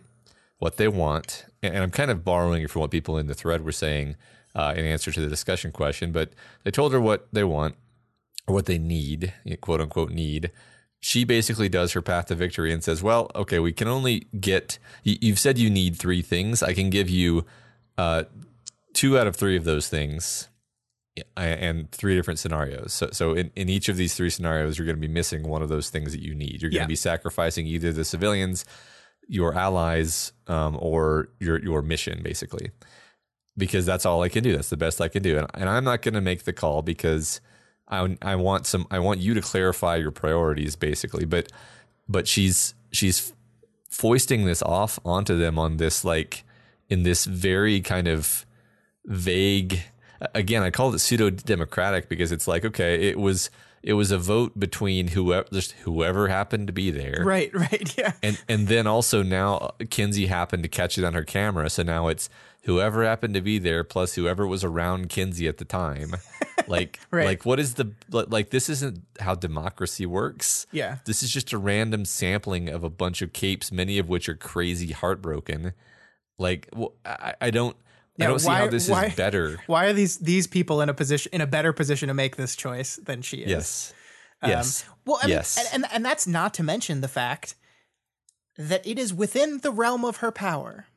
what 0.58 0.78
they 0.78 0.88
want, 0.88 1.46
and 1.62 1.78
I'm 1.78 1.92
kind 1.92 2.10
of 2.12 2.24
borrowing 2.24 2.64
it 2.64 2.72
from 2.72 2.82
what 2.82 2.92
people 2.92 3.18
in 3.18 3.28
the 3.28 3.34
thread 3.34 3.64
were 3.64 3.72
saying 3.72 4.16
uh, 4.56 4.74
in 4.76 4.86
answer 4.86 5.12
to 5.12 5.20
the 5.20 5.28
discussion 5.28 5.72
question. 5.72 6.12
But 6.12 6.32
they 6.64 6.72
told 6.72 6.94
her 6.94 7.02
what 7.02 7.28
they 7.32 7.44
want 7.44 7.76
or 8.48 8.56
what 8.56 8.66
they 8.66 8.78
need, 8.78 9.34
quote 9.62 9.82
unquote 9.82 10.12
need. 10.12 10.52
She 11.06 11.24
basically 11.24 11.70
does 11.70 11.92
her 11.92 12.02
path 12.02 12.26
to 12.28 12.36
victory 12.36 12.74
and 12.74 12.84
says, 12.84 13.04
"Well, 13.04 13.30
okay, 13.36 13.60
we 13.60 13.72
can 13.72 13.88
only 13.88 14.26
get. 14.40 14.80
You, 15.04 15.18
you've 15.22 15.38
said 15.38 15.60
you 15.60 15.70
need 15.70 15.98
three 15.98 16.24
things. 16.24 16.64
I 16.64 16.74
can 16.74 16.90
give 16.90 17.10
you 17.12 17.46
uh, 17.96 18.24
two 18.96 19.20
out 19.20 19.28
of 19.28 19.36
three 19.36 19.56
of 19.56 19.66
those 19.66 19.88
things." 19.88 20.50
And 21.38 21.90
three 21.92 22.16
different 22.16 22.40
scenarios. 22.40 22.92
So, 22.92 23.10
so 23.12 23.34
in, 23.36 23.50
in 23.56 23.70
each 23.70 23.88
of 23.88 23.98
these 23.98 24.16
three 24.16 24.30
scenarios, 24.30 24.78
you're 24.78 24.86
going 24.88 24.98
to 24.98 25.08
be 25.08 25.14
missing 25.14 25.48
one 25.48 25.62
of 25.62 25.70
those 25.70 25.90
things 25.90 26.12
that 26.12 26.22
you 26.22 26.34
need. 26.36 26.62
You're 26.62 26.72
going 26.72 26.80
Yeah. 26.80 26.84
to 26.84 26.90
be 26.90 26.96
sacrificing 26.98 27.68
either 27.68 27.94
the 27.94 28.04
civilians, 28.04 28.66
your 29.28 29.54
allies, 29.54 30.34
um, 30.48 30.76
or 30.82 31.30
your 31.40 31.62
your 31.64 31.82
mission, 31.84 32.22
basically 32.24 32.72
because 33.58 33.86
that's 33.86 34.06
all 34.06 34.24
I 34.24 34.30
can 34.30 34.44
do. 34.44 34.54
That's 34.54 34.70
the 34.70 34.76
best 34.76 35.00
I 35.00 35.08
can 35.08 35.24
do, 35.24 35.38
and, 35.38 35.48
and 35.54 35.70
I'm 35.70 35.84
not 35.86 36.02
going 36.02 36.16
to 36.16 36.22
make 36.22 36.44
the 36.44 36.52
call 36.54 36.82
because 36.82 37.40
I 37.88 38.18
I 38.22 38.36
want 38.36 38.66
some 38.66 38.88
I 38.92 39.00
want 39.00 39.20
you 39.20 39.34
to 39.34 39.42
clarify 39.42 39.98
your 39.98 40.12
priorities, 40.12 40.76
basically. 40.76 41.26
But 41.26 41.52
but 42.08 42.28
she's 42.28 42.74
she's 42.92 43.34
foisting 43.90 44.46
this 44.46 44.62
off 44.62 45.00
onto 45.06 45.38
them 45.38 45.58
on 45.60 45.78
this 45.78 46.04
like 46.04 46.44
in 46.90 47.04
this 47.04 47.26
very 47.26 47.82
kind 47.82 48.08
of 48.08 48.46
vague. 49.06 49.82
Again, 50.34 50.64
I 50.64 50.72
call 50.72 50.94
it 50.94 51.00
pseudo 51.00 51.30
democratic 51.30 52.10
because 52.10 52.32
it's 52.32 52.48
like 52.48 52.66
okay, 52.66 53.08
it 53.10 53.20
was 53.20 53.50
it 53.84 53.94
was 53.94 54.10
a 54.10 54.18
vote 54.18 54.58
between 54.58 55.10
whoever 55.10 55.48
just 55.54 55.74
whoever 55.84 56.28
happened 56.28 56.68
to 56.68 56.74
be 56.74 56.90
there, 56.90 57.22
Right, 57.24 57.54
right, 57.54 57.96
yeah. 57.98 58.14
and 58.24 58.42
and 58.50 58.68
then 58.68 58.88
also 58.88 59.22
now 59.22 59.72
Kenzie 59.92 60.26
happened 60.26 60.64
to 60.64 60.70
catch 60.70 60.98
it 60.98 61.04
on 61.04 61.14
her 61.14 61.24
camera, 61.24 61.70
so 61.70 61.84
now 61.84 62.08
it's 62.08 62.30
whoever 62.64 63.04
happened 63.04 63.36
to 63.36 63.42
be 63.42 63.60
there 63.60 63.84
plus 63.84 64.16
whoever 64.16 64.48
was 64.48 64.64
around 64.64 65.10
Kenzie 65.10 65.48
at 65.48 65.58
the 65.58 65.66
time. 65.66 66.16
Like 66.68 67.00
Right. 67.12 67.26
like 67.26 67.46
what 67.46 67.60
is 67.60 67.76
the 67.76 67.92
like 68.12 68.50
this 68.50 68.70
isn't 68.70 69.04
how 69.20 69.36
democracy 69.36 70.06
works. 70.06 70.68
Yeah. 70.72 70.98
This 71.06 71.24
is 71.24 71.30
just 71.32 71.54
a 71.54 71.58
random 71.58 72.06
sampling 72.06 72.70
of 72.70 72.84
a 72.84 72.90
bunch 72.90 73.22
of 73.22 73.34
capes, 73.34 73.72
many 73.72 73.98
of 74.00 74.10
which 74.10 74.28
are 74.30 74.36
crazy 74.36 74.92
heartbroken. 74.92 75.74
Like 76.38 76.68
wh- 76.78 76.94
I, 77.06 77.36
I 77.42 77.50
don't 77.52 77.76
I 78.20 78.28
don't 78.28 78.40
see 78.40 78.50
how 78.50 78.68
this 78.68 78.90
why- 78.90 79.06
is 79.08 79.16
better. 79.16 79.60
Why 79.68 79.86
are 79.86 79.94
these 79.94 80.18
these 80.20 80.48
people 80.48 80.82
in 80.82 80.90
a 80.90 80.94
position 80.94 81.30
in 81.34 81.42
a 81.42 81.48
better 81.48 81.74
position 81.74 82.08
to 82.08 82.14
make 82.14 82.36
this 82.38 82.56
choice 82.56 82.96
than 82.98 83.22
she 83.22 83.38
is? 83.38 83.50
Yes. 83.50 83.94
Um, 84.42 84.50
Yes. 84.52 84.86
Well, 85.06 85.20
I 85.22 85.26
mean, 85.28 85.36
Yes. 85.36 85.58
and, 85.58 85.84
and 85.84 85.94
and 85.94 86.06
that's 86.06 86.26
not 86.28 86.54
to 86.56 86.64
mention 86.64 87.02
the 87.02 87.08
fact 87.08 87.56
that 88.58 88.86
it 88.88 88.98
is 88.98 89.14
within 89.14 89.60
the 89.60 89.72
realm 89.72 90.06
of 90.06 90.18
her 90.18 90.32
power 90.32 90.88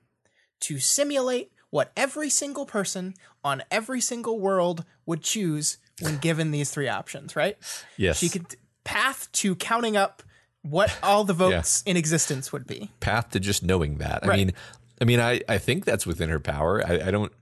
to 0.61 0.79
simulate 0.79 1.51
what 1.71 1.93
every 1.97 2.31
single 2.31 2.67
person 2.67 3.15
on 3.45 3.63
every 3.71 4.01
single 4.01 4.39
world 4.41 4.85
would 5.07 5.23
choose 5.23 5.79
when 6.01 6.17
given 6.19 6.51
these 6.51 6.71
three 6.71 6.89
options. 6.89 7.37
Right? 7.37 7.57
yes. 7.97 8.19
She 8.19 8.29
could 8.29 8.57
path 8.85 9.31
to 9.33 9.55
counting 9.55 9.97
up 9.97 10.23
what 10.63 10.97
all 11.03 11.25
the 11.25 11.33
votes 11.35 11.83
in 11.87 11.97
existence 11.97 12.53
would 12.53 12.67
be. 12.67 12.91
path 13.01 13.31
to 13.31 13.41
just 13.41 13.63
knowing 13.63 13.99
that. 13.99 14.27
I 14.27 14.37
mean, 14.37 14.53
I 15.01 15.05
mean, 15.05 15.21
I, 15.21 15.41
I 15.49 15.59
think 15.59 15.85
that's 15.85 16.07
within 16.07 16.29
her 16.31 16.41
power. 16.41 16.85
I, 16.85 17.09
I 17.09 17.11
don't, 17.11 17.33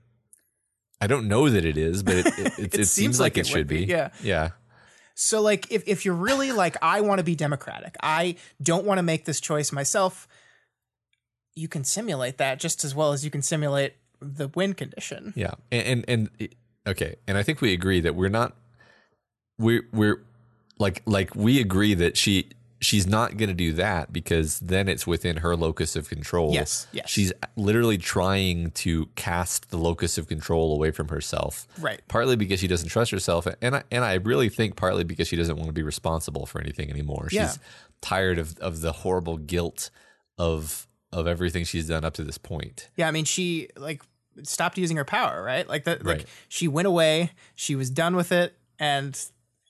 I 0.99 1.07
don't 1.07 1.27
know 1.27 1.49
that 1.49 1.65
it 1.65 1.77
is, 1.77 2.03
but 2.03 2.15
it, 2.15 2.25
it, 2.27 2.37
it, 2.59 2.79
it 2.79 2.85
seems, 2.85 3.19
like, 3.19 3.37
it, 3.37 3.41
would 3.41 3.47
should 3.47 3.67
be, 3.67 3.85
be. 3.85 3.91
yeah. 3.91 4.09
yeah, 4.21 4.49
So 5.15 5.41
like 5.41 5.71
if 5.71 5.87
if 5.87 6.05
you're 6.05 6.15
really 6.15 6.51
like 6.51 6.75
I 6.81 7.01
want 7.01 7.19
to 7.19 7.23
be 7.23 7.35
democratic. 7.35 7.95
I 8.03 8.35
don't 8.61 8.85
want 8.85 8.97
to 8.99 9.03
make 9.03 9.25
this 9.25 9.39
choice 9.39 9.71
myself. 9.71 10.27
You 11.55 11.67
can 11.67 11.83
simulate 11.83 12.37
that 12.37 12.59
just 12.59 12.83
as 12.83 12.93
well 12.93 13.13
as 13.13 13.25
you 13.25 13.31
can 13.31 13.41
simulate 13.41 13.95
the 14.19 14.47
win 14.49 14.73
condition. 14.73 15.33
yeah. 15.35 15.53
And, 15.71 16.05
and 16.07 16.29
and 16.39 16.49
okay, 16.87 17.15
and 17.27 17.37
I 17.37 17.43
think 17.43 17.61
we 17.61 17.73
agree 17.73 17.99
that 18.01 18.15
we're 18.15 18.29
not, 18.29 18.55
we're 19.57 19.87
we're 19.91 20.23
like 20.79 21.01
like 21.05 21.35
we 21.35 21.59
agree 21.59 21.93
that 21.95 22.17
she 22.17 22.49
she's 22.79 23.07
not 23.07 23.37
going 23.37 23.49
to 23.49 23.55
do 23.55 23.73
that 23.73 24.13
because 24.13 24.59
then 24.59 24.87
it's 24.87 25.07
within 25.07 25.37
her 25.37 25.55
locus 25.55 25.95
of 25.95 26.09
control. 26.09 26.53
Yes, 26.53 26.87
yes. 26.91 27.09
She's 27.09 27.33
literally 27.55 27.97
trying 27.97 28.69
to 28.71 29.07
cast 29.15 29.71
the 29.71 29.77
locus 29.77 30.17
of 30.17 30.27
control 30.27 30.73
away 30.73 30.91
from 30.91 31.07
herself. 31.07 31.67
Right. 31.79 32.01
partly 32.07 32.35
because 32.35 32.59
she 32.59 32.67
doesn't 32.67 32.89
trust 32.89 33.09
herself 33.11 33.47
and 33.61 33.77
I, 33.77 33.83
and 33.91 34.05
I 34.05 34.15
really 34.15 34.49
think 34.49 34.75
partly 34.75 35.03
because 35.03 35.27
she 35.27 35.35
doesn't 35.35 35.55
want 35.55 35.67
to 35.67 35.73
be 35.73 35.83
responsible 35.83 36.45
for 36.45 36.61
anything 36.61 36.89
anymore. 36.91 37.29
Yeah. 37.31 37.47
She's 37.47 37.59
tired 38.01 38.37
of 38.37 38.57
of 38.59 38.81
the 38.81 38.91
horrible 38.91 39.37
guilt 39.37 39.89
of 40.37 40.86
of 41.11 41.27
everything 41.27 41.63
she's 41.63 41.87
done 41.87 42.03
up 42.03 42.13
to 42.15 42.23
this 42.23 42.37
point. 42.37 42.89
Yeah, 42.95 43.07
I 43.07 43.11
mean 43.11 43.25
she 43.25 43.69
like 43.77 44.03
stopped 44.43 44.77
using 44.77 44.97
her 44.97 45.05
power, 45.05 45.41
right? 45.41 45.67
Like 45.67 45.85
that 45.85 46.05
like 46.05 46.25
she 46.47 46.67
went 46.67 46.87
away, 46.87 47.31
she 47.55 47.75
was 47.75 47.89
done 47.89 48.15
with 48.15 48.31
it 48.31 48.57
and 48.79 49.19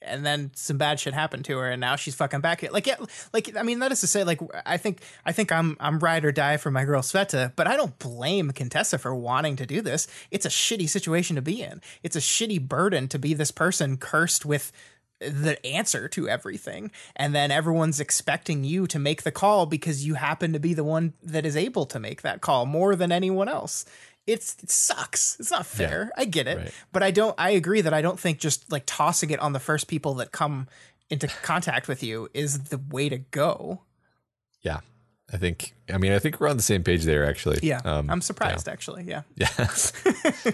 and 0.02 0.24
then 0.26 0.52
some 0.54 0.78
bad 0.78 1.00
shit 1.00 1.14
happened 1.14 1.44
to 1.46 1.58
her 1.58 1.72
and 1.72 1.82
now 1.82 1.96
she's 1.96 2.16
fucking 2.16 2.42
back 2.42 2.62
here. 2.62 2.70
Like 2.72 2.88
yeah, 2.88 2.98
like 3.34 3.56
I 3.56 3.64
mean 3.64 3.80
that 3.80 3.92
is 3.92 4.02
to 4.02 4.08
say 4.08 4.24
like 4.24 4.40
I 4.66 4.78
think 4.78 5.02
I 5.26 5.32
think 5.32 5.52
I'm 5.52 5.78
I'm 5.80 6.00
ride 6.00 6.26
or 6.26 6.32
die 6.32 6.58
for 6.58 6.72
my 6.72 6.86
girl 6.86 7.02
Sveta, 7.02 7.54
but 7.56 7.68
I 7.68 7.76
don't 7.76 7.98
blame 8.00 8.52
Contessa 8.52 8.98
for 8.98 9.16
wanting 9.16 9.56
to 9.58 9.66
do 9.66 9.82
this. 9.82 10.08
It's 10.32 10.46
a 10.46 10.50
shitty 10.50 10.90
situation 10.90 11.36
to 11.36 11.42
be 11.42 11.62
in. 11.62 11.82
It's 12.04 12.16
a 12.16 12.20
shitty 12.20 12.68
burden 12.68 13.08
to 13.10 13.20
be 13.20 13.34
this 13.34 13.52
person 13.52 13.98
cursed 13.98 14.46
with 14.46 14.72
the 15.20 15.58
answer 15.66 16.08
to 16.10 16.30
everything. 16.30 16.92
And 17.16 17.34
then 17.34 17.52
everyone's 17.52 18.00
expecting 18.00 18.64
you 18.64 18.88
to 18.88 19.00
make 19.00 19.24
the 19.24 19.32
call 19.32 19.66
because 19.66 20.06
you 20.06 20.14
happen 20.16 20.54
to 20.54 20.60
be 20.60 20.74
the 20.74 20.84
one 20.84 21.14
that 21.24 21.46
is 21.46 21.56
able 21.58 21.86
to 21.88 22.00
make 22.00 22.22
that 22.22 22.42
call 22.42 22.66
more 22.66 22.96
than 22.96 23.12
anyone 23.12 23.50
else. 23.50 23.86
It's 24.28 24.58
it 24.62 24.70
sucks. 24.70 25.40
It's 25.40 25.52
not 25.52 25.66
fair. 25.66 26.12
I 26.18 26.26
get 26.26 26.48
it. 26.48 26.58
Right. 26.58 26.74
but 26.92 27.02
i 27.02 27.12
don't 27.12 27.34
i 27.38 27.52
agree 27.52 27.80
that 27.82 27.94
i 27.94 28.02
don't 28.02 28.20
think 28.20 28.40
just 28.40 28.70
like 28.72 28.84
tossing 28.86 29.30
it 29.30 29.40
on 29.40 29.54
the 29.54 29.60
first 29.60 29.88
people 29.88 30.16
that 30.16 30.32
come 30.34 30.68
into 31.10 31.28
contact 31.44 31.88
with 31.88 32.04
you 32.04 32.28
is 32.34 32.60
the 32.66 32.78
way 32.90 33.08
to 33.08 33.18
go. 33.18 33.82
Yeah. 34.62 34.82
I 35.34 35.38
think 35.38 35.74
I 35.92 35.98
mean 35.98 36.12
I 36.12 36.20
think 36.20 36.40
we're 36.40 36.50
on 36.50 36.58
the 36.58 36.64
same 36.64 36.84
page 36.84 37.04
there 37.06 37.26
actually. 37.26 37.60
yeah. 37.64 37.80
Um, 37.86 38.10
i'm 38.10 38.22
surprised 38.22 38.68
actually. 38.68 39.06
Yeah. 39.06 39.22
Yeah. 39.36 39.48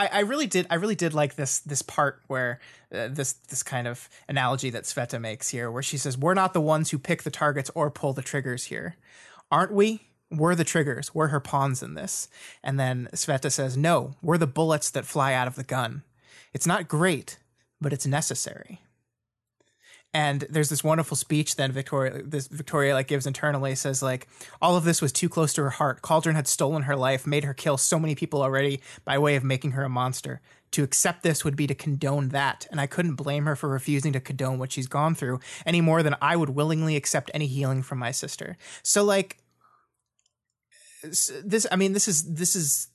I, 0.00 0.06
I 0.06 0.20
really 0.20 0.46
did. 0.46 0.66
I 0.70 0.76
really 0.76 0.94
did 0.94 1.12
like 1.12 1.34
this 1.34 1.58
this 1.58 1.82
part 1.82 2.22
where 2.26 2.58
uh, 2.92 3.08
this 3.08 3.34
this 3.34 3.62
kind 3.62 3.86
of 3.86 4.08
analogy 4.28 4.70
that 4.70 4.84
Sveta 4.84 5.20
makes 5.20 5.50
here, 5.50 5.70
where 5.70 5.82
she 5.82 5.98
says, 5.98 6.16
"We're 6.16 6.32
not 6.32 6.54
the 6.54 6.60
ones 6.60 6.90
who 6.90 6.98
pick 6.98 7.22
the 7.22 7.30
targets 7.30 7.70
or 7.74 7.90
pull 7.90 8.14
the 8.14 8.22
triggers 8.22 8.64
here, 8.64 8.96
aren't 9.50 9.74
we? 9.74 10.08
We're 10.30 10.54
the 10.54 10.64
triggers. 10.64 11.14
We're 11.14 11.28
her 11.28 11.38
pawns 11.40 11.82
in 11.82 11.94
this." 11.94 12.28
And 12.62 12.80
then 12.80 13.10
Sveta 13.12 13.52
says, 13.52 13.76
"No, 13.76 14.14
we're 14.22 14.38
the 14.38 14.46
bullets 14.46 14.90
that 14.90 15.04
fly 15.04 15.34
out 15.34 15.46
of 15.46 15.56
the 15.56 15.64
gun. 15.64 16.02
It's 16.54 16.66
not 16.66 16.88
great, 16.88 17.38
but 17.78 17.92
it's 17.92 18.06
necessary." 18.06 18.80
And 20.12 20.40
there's 20.50 20.70
this 20.70 20.82
wonderful 20.82 21.16
speech 21.16 21.54
then 21.54 21.70
Victoria 21.70 22.22
this 22.24 22.48
Victoria 22.48 22.94
like 22.94 23.06
gives 23.06 23.26
internally 23.26 23.76
says 23.76 24.02
like 24.02 24.26
all 24.60 24.76
of 24.76 24.82
this 24.82 25.00
was 25.00 25.12
too 25.12 25.28
close 25.28 25.52
to 25.52 25.62
her 25.62 25.70
heart. 25.70 26.02
Cauldron 26.02 26.34
had 26.34 26.48
stolen 26.48 26.82
her 26.82 26.96
life, 26.96 27.26
made 27.26 27.44
her 27.44 27.54
kill 27.54 27.76
so 27.76 27.98
many 27.98 28.16
people 28.16 28.42
already 28.42 28.80
by 29.04 29.18
way 29.18 29.36
of 29.36 29.44
making 29.44 29.72
her 29.72 29.84
a 29.84 29.88
monster. 29.88 30.40
To 30.72 30.84
accept 30.84 31.22
this 31.22 31.44
would 31.44 31.56
be 31.56 31.66
to 31.66 31.74
condone 31.74 32.28
that, 32.28 32.66
and 32.70 32.80
I 32.80 32.86
couldn't 32.86 33.16
blame 33.16 33.46
her 33.46 33.56
for 33.56 33.68
refusing 33.68 34.12
to 34.12 34.20
condone 34.20 34.58
what 34.58 34.70
she's 34.70 34.86
gone 34.86 35.16
through 35.16 35.40
any 35.66 35.80
more 35.80 36.02
than 36.02 36.14
I 36.22 36.36
would 36.36 36.50
willingly 36.50 36.94
accept 36.94 37.30
any 37.34 37.46
healing 37.46 37.82
from 37.82 37.98
my 37.98 38.12
sister. 38.12 38.56
So 38.82 39.04
like 39.04 39.38
this 41.02 41.66
I 41.70 41.76
mean 41.76 41.92
this 41.92 42.08
is 42.08 42.34
this 42.34 42.56
is 42.56 42.88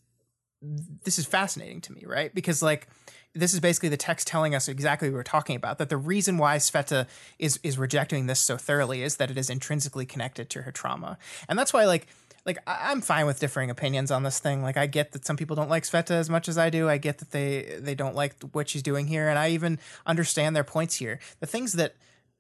this 0.62 1.20
is 1.20 1.26
fascinating 1.26 1.82
to 1.82 1.94
me, 1.94 2.04
right? 2.06 2.34
Because 2.34 2.62
like 2.62 2.88
this 3.36 3.54
is 3.54 3.60
basically 3.60 3.90
the 3.90 3.98
text 3.98 4.28
telling 4.28 4.56
us 4.56 4.68
exactly 4.68 5.10
what 5.10 5.14
we 5.14 5.18
were 5.18 5.24
talking 5.24 5.56
about 5.56 5.78
that 5.78 5.90
the 5.90 5.98
reason 5.98 6.38
why 6.38 6.58
Sveta 6.58 7.06
is 7.38 7.60
is 7.64 7.78
rejecting 7.78 8.26
this 8.26 8.40
so 8.40 8.58
thoroughly 8.58 9.04
is 9.04 9.18
that 9.18 9.30
it 9.30 9.38
is 9.38 9.50
intrinsically 9.50 10.06
connected 10.06 10.50
to 10.52 10.62
her 10.64 10.72
trauma. 10.72 11.18
And 11.48 11.60
that's 11.60 11.74
why 11.74 11.86
like 11.86 12.08
like 12.46 12.58
I'm 12.66 13.02
fine 13.02 13.26
with 13.26 13.40
differing 13.40 13.70
opinions 13.70 14.10
on 14.10 14.24
this 14.24 14.40
thing. 14.40 14.64
Like 14.64 14.78
I 14.78 14.88
get 14.88 15.12
that 15.12 15.26
some 15.26 15.36
people 15.36 15.56
don't 15.56 15.70
like 15.70 15.84
Sveta 15.84 16.12
as 16.12 16.30
much 16.30 16.48
as 16.48 16.58
I 16.58 16.70
do. 16.70 16.88
I 16.90 16.98
get 16.98 17.18
that 17.20 17.32
they 17.32 17.78
they 17.80 17.94
don't 17.94 18.16
like 18.16 18.36
what 18.54 18.70
she's 18.70 18.84
doing 18.84 19.08
here 19.08 19.28
and 19.28 19.38
I 19.38 19.50
even 19.50 19.80
understand 20.06 20.56
their 20.56 20.64
points 20.64 20.96
here. 20.96 21.20
The 21.42 21.48
things 21.48 21.74
that 21.74 21.96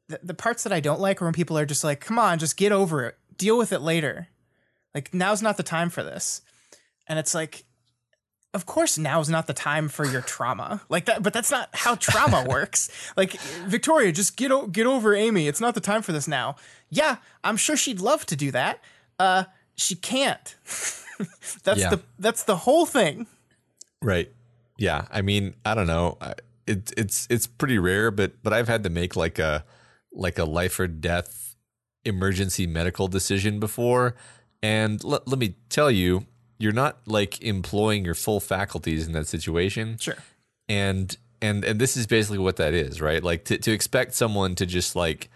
the, 0.07 0.19
the 0.23 0.33
parts 0.33 0.63
that 0.63 0.73
I 0.73 0.79
don't 0.79 1.01
like 1.01 1.21
are 1.21 1.25
when 1.25 1.33
people 1.33 1.57
are 1.57 1.65
just 1.65 1.83
like, 1.83 1.99
"Come 1.99 2.19
on, 2.19 2.39
just 2.39 2.57
get 2.57 2.71
over 2.71 3.05
it. 3.05 3.17
Deal 3.37 3.57
with 3.57 3.73
it 3.73 3.81
later." 3.81 4.27
Like 4.93 5.13
now's 5.13 5.41
not 5.41 5.57
the 5.57 5.63
time 5.63 5.89
for 5.89 6.03
this. 6.03 6.41
And 7.07 7.19
it's 7.19 7.35
like 7.35 7.65
of 8.55 8.65
course 8.65 8.97
now 8.97 9.19
is 9.19 9.29
not 9.29 9.45
the 9.47 9.53
time 9.53 9.87
for 9.89 10.05
your 10.05 10.21
trauma 10.21 10.81
like 10.89 11.05
that 11.05 11.21
but 11.21 11.33
that's 11.33 11.51
not 11.51 11.69
how 11.73 11.93
trauma 11.95 12.43
works 12.49 12.89
like 13.15 13.33
victoria 13.67 14.11
just 14.11 14.35
get 14.37 14.51
o- 14.51 14.67
get 14.67 14.87
over 14.87 15.13
amy 15.13 15.47
it's 15.47 15.61
not 15.61 15.73
the 15.75 15.81
time 15.81 16.01
for 16.01 16.11
this 16.13 16.27
now 16.27 16.55
yeah 16.89 17.17
i'm 17.43 17.57
sure 17.57 17.75
she'd 17.77 17.99
love 17.99 18.25
to 18.25 18.35
do 18.35 18.49
that 18.51 18.79
uh 19.19 19.43
she 19.75 19.93
can't 19.95 20.55
that's 21.63 21.79
Yeah. 21.81 21.89
the 21.89 22.01
that's 22.17 22.43
the 22.43 22.55
whole 22.55 22.85
thing 22.85 23.27
Right. 24.01 24.31
Yeah. 24.77 25.05
I 25.09 25.21
mean, 25.23 25.55
I 25.65 25.73
don't 25.73 25.87
know. 25.87 26.17
It, 26.67 26.91
it's 26.95 27.25
it's 27.29 27.47
pretty 27.47 27.79
rare, 27.79 28.11
but 28.11 28.33
but 28.43 28.53
I've 28.53 28.67
had 28.67 28.83
to 28.83 28.89
make 28.91 29.15
like 29.15 29.39
a 29.39 29.65
like 30.13 30.37
a 30.37 30.43
life 30.45 30.79
or 30.79 30.85
death 30.85 31.55
emergency 32.03 32.67
medical 32.67 33.07
decision 33.07 33.59
before, 33.59 34.15
and 34.61 35.03
let 35.03 35.27
let 35.27 35.39
me 35.39 35.55
tell 35.69 35.89
you, 35.89 36.27
you're 36.57 36.73
not 36.73 36.97
like 37.05 37.41
employing 37.41 38.05
your 38.05 38.15
full 38.15 38.39
faculties 38.39 39.07
in 39.07 39.13
that 39.13 39.27
situation. 39.27 39.97
sure. 39.97 40.17
And 40.67 41.15
and 41.41 41.63
and 41.63 41.79
this 41.79 41.97
is 41.97 42.07
basically 42.07 42.39
what 42.39 42.55
that 42.57 42.73
is 42.73 43.01
right? 43.01 43.23
Like 43.23 43.45
to, 43.45 43.57
to 43.57 43.71
expect 43.71 44.13
someone 44.13 44.55
to 44.55 44.65
just 44.65 44.95
like 44.95 45.29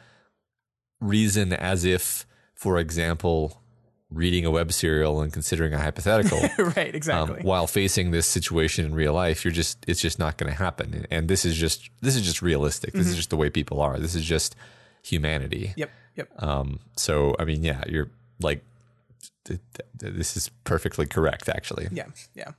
reason 1.00 1.54
as 1.54 1.86
if 1.86 2.26
for 2.56 2.78
example 2.78 3.62
reading 4.10 4.44
a 4.44 4.52
web 4.52 4.74
serial 4.74 5.22
and 5.22 5.32
considering 5.32 5.72
a 5.72 5.78
hypothetical 5.78 6.40
right 6.76 6.90
um, 6.90 6.96
exactly. 6.96 7.42
while 7.44 7.68
facing 7.68 8.10
this 8.10 8.26
situation 8.26 8.84
in 8.84 8.96
real 8.96 9.14
life 9.14 9.46
you're 9.46 9.54
just 9.54 9.78
it's 9.88 10.02
just 10.02 10.18
not 10.18 10.38
going 10.38 10.52
to 10.52 10.58
happen. 10.58 11.06
And 11.12 11.28
this 11.28 11.46
is 11.46 11.56
just 11.56 11.90
this 12.02 12.16
is 12.16 12.24
just 12.24 12.42
realistic. 12.42 12.94
This 12.94 13.08
is 13.08 13.16
just 13.16 13.30
the 13.30 13.38
way 13.38 13.50
people 13.50 13.82
are. 13.82 14.00
This 14.00 14.16
is 14.16 14.26
just 14.26 14.56
humanity. 15.04 15.74
Yep 15.76 15.92
yep. 16.16 16.44
Um 16.44 16.80
so 16.96 17.36
i 17.40 17.46
mean 17.46 17.64
yeah 17.64 17.84
you're 17.88 18.10
like 18.42 18.64
this 19.94 20.38
is 20.38 20.50
perfectly 20.64 21.06
correct 21.06 21.50
actually 21.50 21.88
Yeah, 21.92 22.08
yeah. 22.34 22.52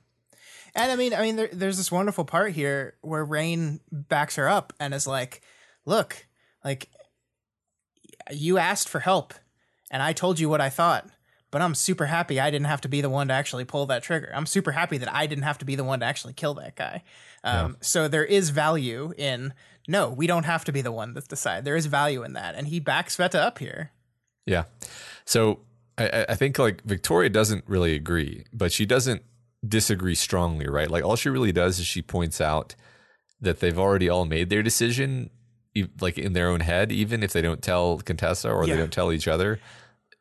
And 0.73 0.91
I 0.91 0.95
mean, 0.95 1.13
I 1.13 1.21
mean, 1.21 1.35
there, 1.35 1.49
there's 1.51 1.77
this 1.77 1.91
wonderful 1.91 2.23
part 2.23 2.53
here 2.53 2.95
where 3.01 3.25
Rain 3.25 3.81
backs 3.91 4.37
her 4.37 4.47
up 4.47 4.71
and 4.79 4.93
is 4.93 5.05
like, 5.05 5.41
"Look, 5.85 6.27
like, 6.63 6.87
you 8.31 8.57
asked 8.57 8.87
for 8.87 8.99
help, 8.99 9.33
and 9.89 10.01
I 10.01 10.13
told 10.13 10.39
you 10.39 10.47
what 10.47 10.61
I 10.61 10.69
thought, 10.69 11.09
but 11.51 11.61
I'm 11.61 11.75
super 11.75 12.05
happy 12.05 12.39
I 12.39 12.49
didn't 12.49 12.67
have 12.67 12.81
to 12.81 12.87
be 12.87 13.01
the 13.01 13.09
one 13.09 13.27
to 13.27 13.33
actually 13.33 13.65
pull 13.65 13.85
that 13.87 14.03
trigger. 14.03 14.31
I'm 14.33 14.45
super 14.45 14.71
happy 14.71 14.97
that 14.97 15.13
I 15.13 15.27
didn't 15.27 15.43
have 15.43 15.57
to 15.57 15.65
be 15.65 15.75
the 15.75 15.83
one 15.83 15.99
to 15.99 16.05
actually 16.05 16.33
kill 16.33 16.53
that 16.55 16.77
guy. 16.77 17.03
Um, 17.43 17.77
So 17.81 18.07
there 18.07 18.25
is 18.25 18.49
value 18.49 19.13
in 19.17 19.53
no, 19.87 20.09
we 20.09 20.27
don't 20.27 20.45
have 20.45 20.63
to 20.65 20.71
be 20.71 20.81
the 20.81 20.91
one 20.91 21.15
that 21.15 21.27
decide. 21.27 21.65
There 21.65 21.75
is 21.75 21.87
value 21.87 22.23
in 22.23 22.33
that, 22.33 22.55
and 22.55 22.67
he 22.67 22.79
backs 22.79 23.17
Veta 23.17 23.41
up 23.41 23.59
here. 23.59 23.91
Yeah. 24.45 24.65
So 25.25 25.59
I, 26.01 26.25
I- 26.29 26.35
think 26.35 26.57
like 26.59 26.83
Victoria 26.83 27.29
doesn't 27.29 27.63
really 27.67 27.95
agree, 27.95 28.45
but 28.53 28.71
she 28.71 28.85
doesn't 28.85 29.23
disagree 29.67 30.15
strongly, 30.15 30.67
right? 30.67 30.89
Like 30.89 31.03
all 31.03 31.15
she 31.15 31.29
really 31.29 31.51
does 31.51 31.79
is 31.79 31.85
she 31.85 32.01
points 32.01 32.41
out 32.41 32.75
that 33.39 33.59
they've 33.59 33.77
already 33.79 34.09
all 34.09 34.25
made 34.25 34.49
their 34.49 34.63
decision, 34.63 35.29
like 35.99 36.17
in 36.17 36.33
their 36.33 36.47
own 36.47 36.59
head, 36.61 36.91
even 36.91 37.23
if 37.23 37.31
they 37.33 37.41
don't 37.41 37.61
tell 37.61 37.97
Contessa 37.99 38.49
or 38.51 38.65
Yeah. 38.65 38.73
they 38.75 38.79
don't 38.81 38.93
tell 38.93 39.11
each 39.11 39.27
other. 39.27 39.59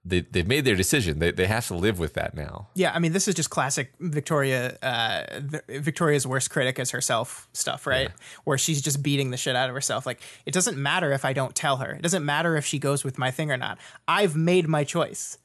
They, 0.02 0.20
they've 0.22 0.46
made 0.46 0.64
their 0.64 0.76
decision. 0.76 1.18
They, 1.18 1.30
they 1.30 1.46
have 1.46 1.66
to 1.66 1.74
live 1.74 1.98
with 1.98 2.14
that 2.14 2.34
now. 2.34 2.68
Yeah, 2.74 2.90
I 2.94 2.98
mean, 3.00 3.12
this 3.12 3.28
is 3.28 3.34
just 3.34 3.50
classic 3.50 3.92
Victoria. 4.00 4.78
Uh, 4.82 5.24
Victoria's 5.68 6.26
worst 6.26 6.48
critic 6.48 6.78
is 6.78 6.90
herself 6.92 7.48
stuff, 7.52 7.86
right? 7.86 8.08
Where 8.44 8.56
she's 8.56 8.80
just 8.80 9.02
beating 9.02 9.30
the 9.30 9.36
shit 9.36 9.54
out 9.54 9.68
of 9.68 9.74
herself. 9.74 10.06
Like, 10.06 10.22
it 10.46 10.54
doesn't 10.54 10.78
matter 10.78 11.12
if 11.12 11.26
I 11.26 11.34
don't 11.34 11.54
tell 11.54 11.76
her. 11.78 11.92
It 11.92 12.00
doesn't 12.00 12.24
matter 12.24 12.56
if 12.56 12.64
she 12.64 12.78
goes 12.78 13.04
with 13.04 13.18
my 13.18 13.30
thing 13.30 13.50
or 13.50 13.58
not. 13.58 13.76
I've 14.08 14.34
made 14.36 14.68
my 14.68 14.84
choice. 14.84 15.36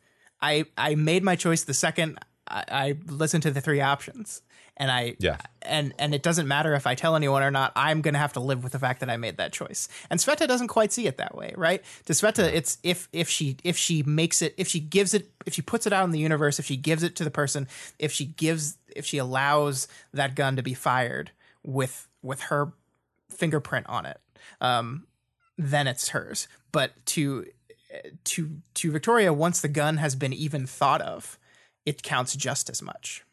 I 0.50 0.66
I 0.78 0.96
made 0.96 1.24
my 1.24 1.36
choice 1.36 1.64
the 1.64 1.74
second 1.74 2.20
I, 2.48 2.64
I 2.70 2.98
listened 3.08 3.44
to 3.44 3.52
the 3.52 3.60
three 3.62 3.82
options, 3.82 4.44
and 4.78 4.92
I 4.92 5.16
Yeah. 5.20 5.38
and 5.64 5.94
and 5.98 6.14
it 6.14 6.22
doesn't 6.22 6.48
matter 6.48 6.76
if 6.76 6.86
I 6.86 6.94
tell 6.94 7.16
anyone 7.16 7.42
or 7.42 7.50
not. 7.50 7.72
I'm 7.76 8.02
gonna 8.02 8.20
have 8.20 8.34
to 8.34 8.40
live 8.40 8.62
with 8.64 8.72
the 8.72 8.80
fact 8.80 9.00
that 9.00 9.10
I 9.10 9.18
made 9.18 9.38
that 9.38 9.52
choice. 9.52 9.88
And 10.12 10.20
Sveta 10.20 10.48
doesn't 10.48 10.68
quite 10.68 10.92
see 10.94 11.08
it 11.08 11.18
that 11.18 11.34
way, 11.36 11.54
right? 11.58 11.82
To 12.06 12.14
Sveta, 12.14 12.44
it's 12.54 12.78
if 12.84 13.10
if 13.12 13.28
she 13.28 13.58
if 13.64 13.78
she 13.78 14.04
makes 14.04 14.42
it, 14.44 14.54
if 14.58 14.68
she 14.68 14.80
gives 14.80 15.14
it, 15.16 15.32
if 15.48 15.54
she 15.56 15.64
puts 15.64 15.88
it 15.88 15.94
out 15.94 16.06
in 16.06 16.12
the 16.12 16.20
universe, 16.20 16.60
if 16.60 16.66
she 16.66 16.78
gives 16.78 17.02
it 17.02 17.16
to 17.16 17.24
the 17.24 17.32
person, 17.32 17.68
if 17.98 18.12
she 18.12 18.26
gives, 18.26 18.78
if 18.96 19.06
she 19.06 19.18
allows 19.18 19.88
that 20.14 20.36
gun 20.36 20.56
to 20.56 20.62
be 20.64 20.76
fired 20.76 21.32
with 21.64 22.08
with 22.22 22.42
her 22.42 22.72
fingerprint 23.30 23.88
on 23.90 24.06
it, 24.06 24.20
um, 24.62 25.08
then 25.58 25.88
it's 25.88 26.10
hers. 26.10 26.48
But 26.72 26.92
to 27.08 27.46
to 28.26 28.62
to 28.76 28.92
Victoria, 28.92 29.34
once 29.34 29.62
the 29.62 29.68
gun 29.68 29.98
has 29.98 30.16
been 30.16 30.34
even 30.34 30.66
thought 30.66 31.02
of, 31.02 31.38
it 31.86 32.04
counts 32.04 32.36
just 32.36 32.70
as 32.70 32.82
much, 32.82 33.24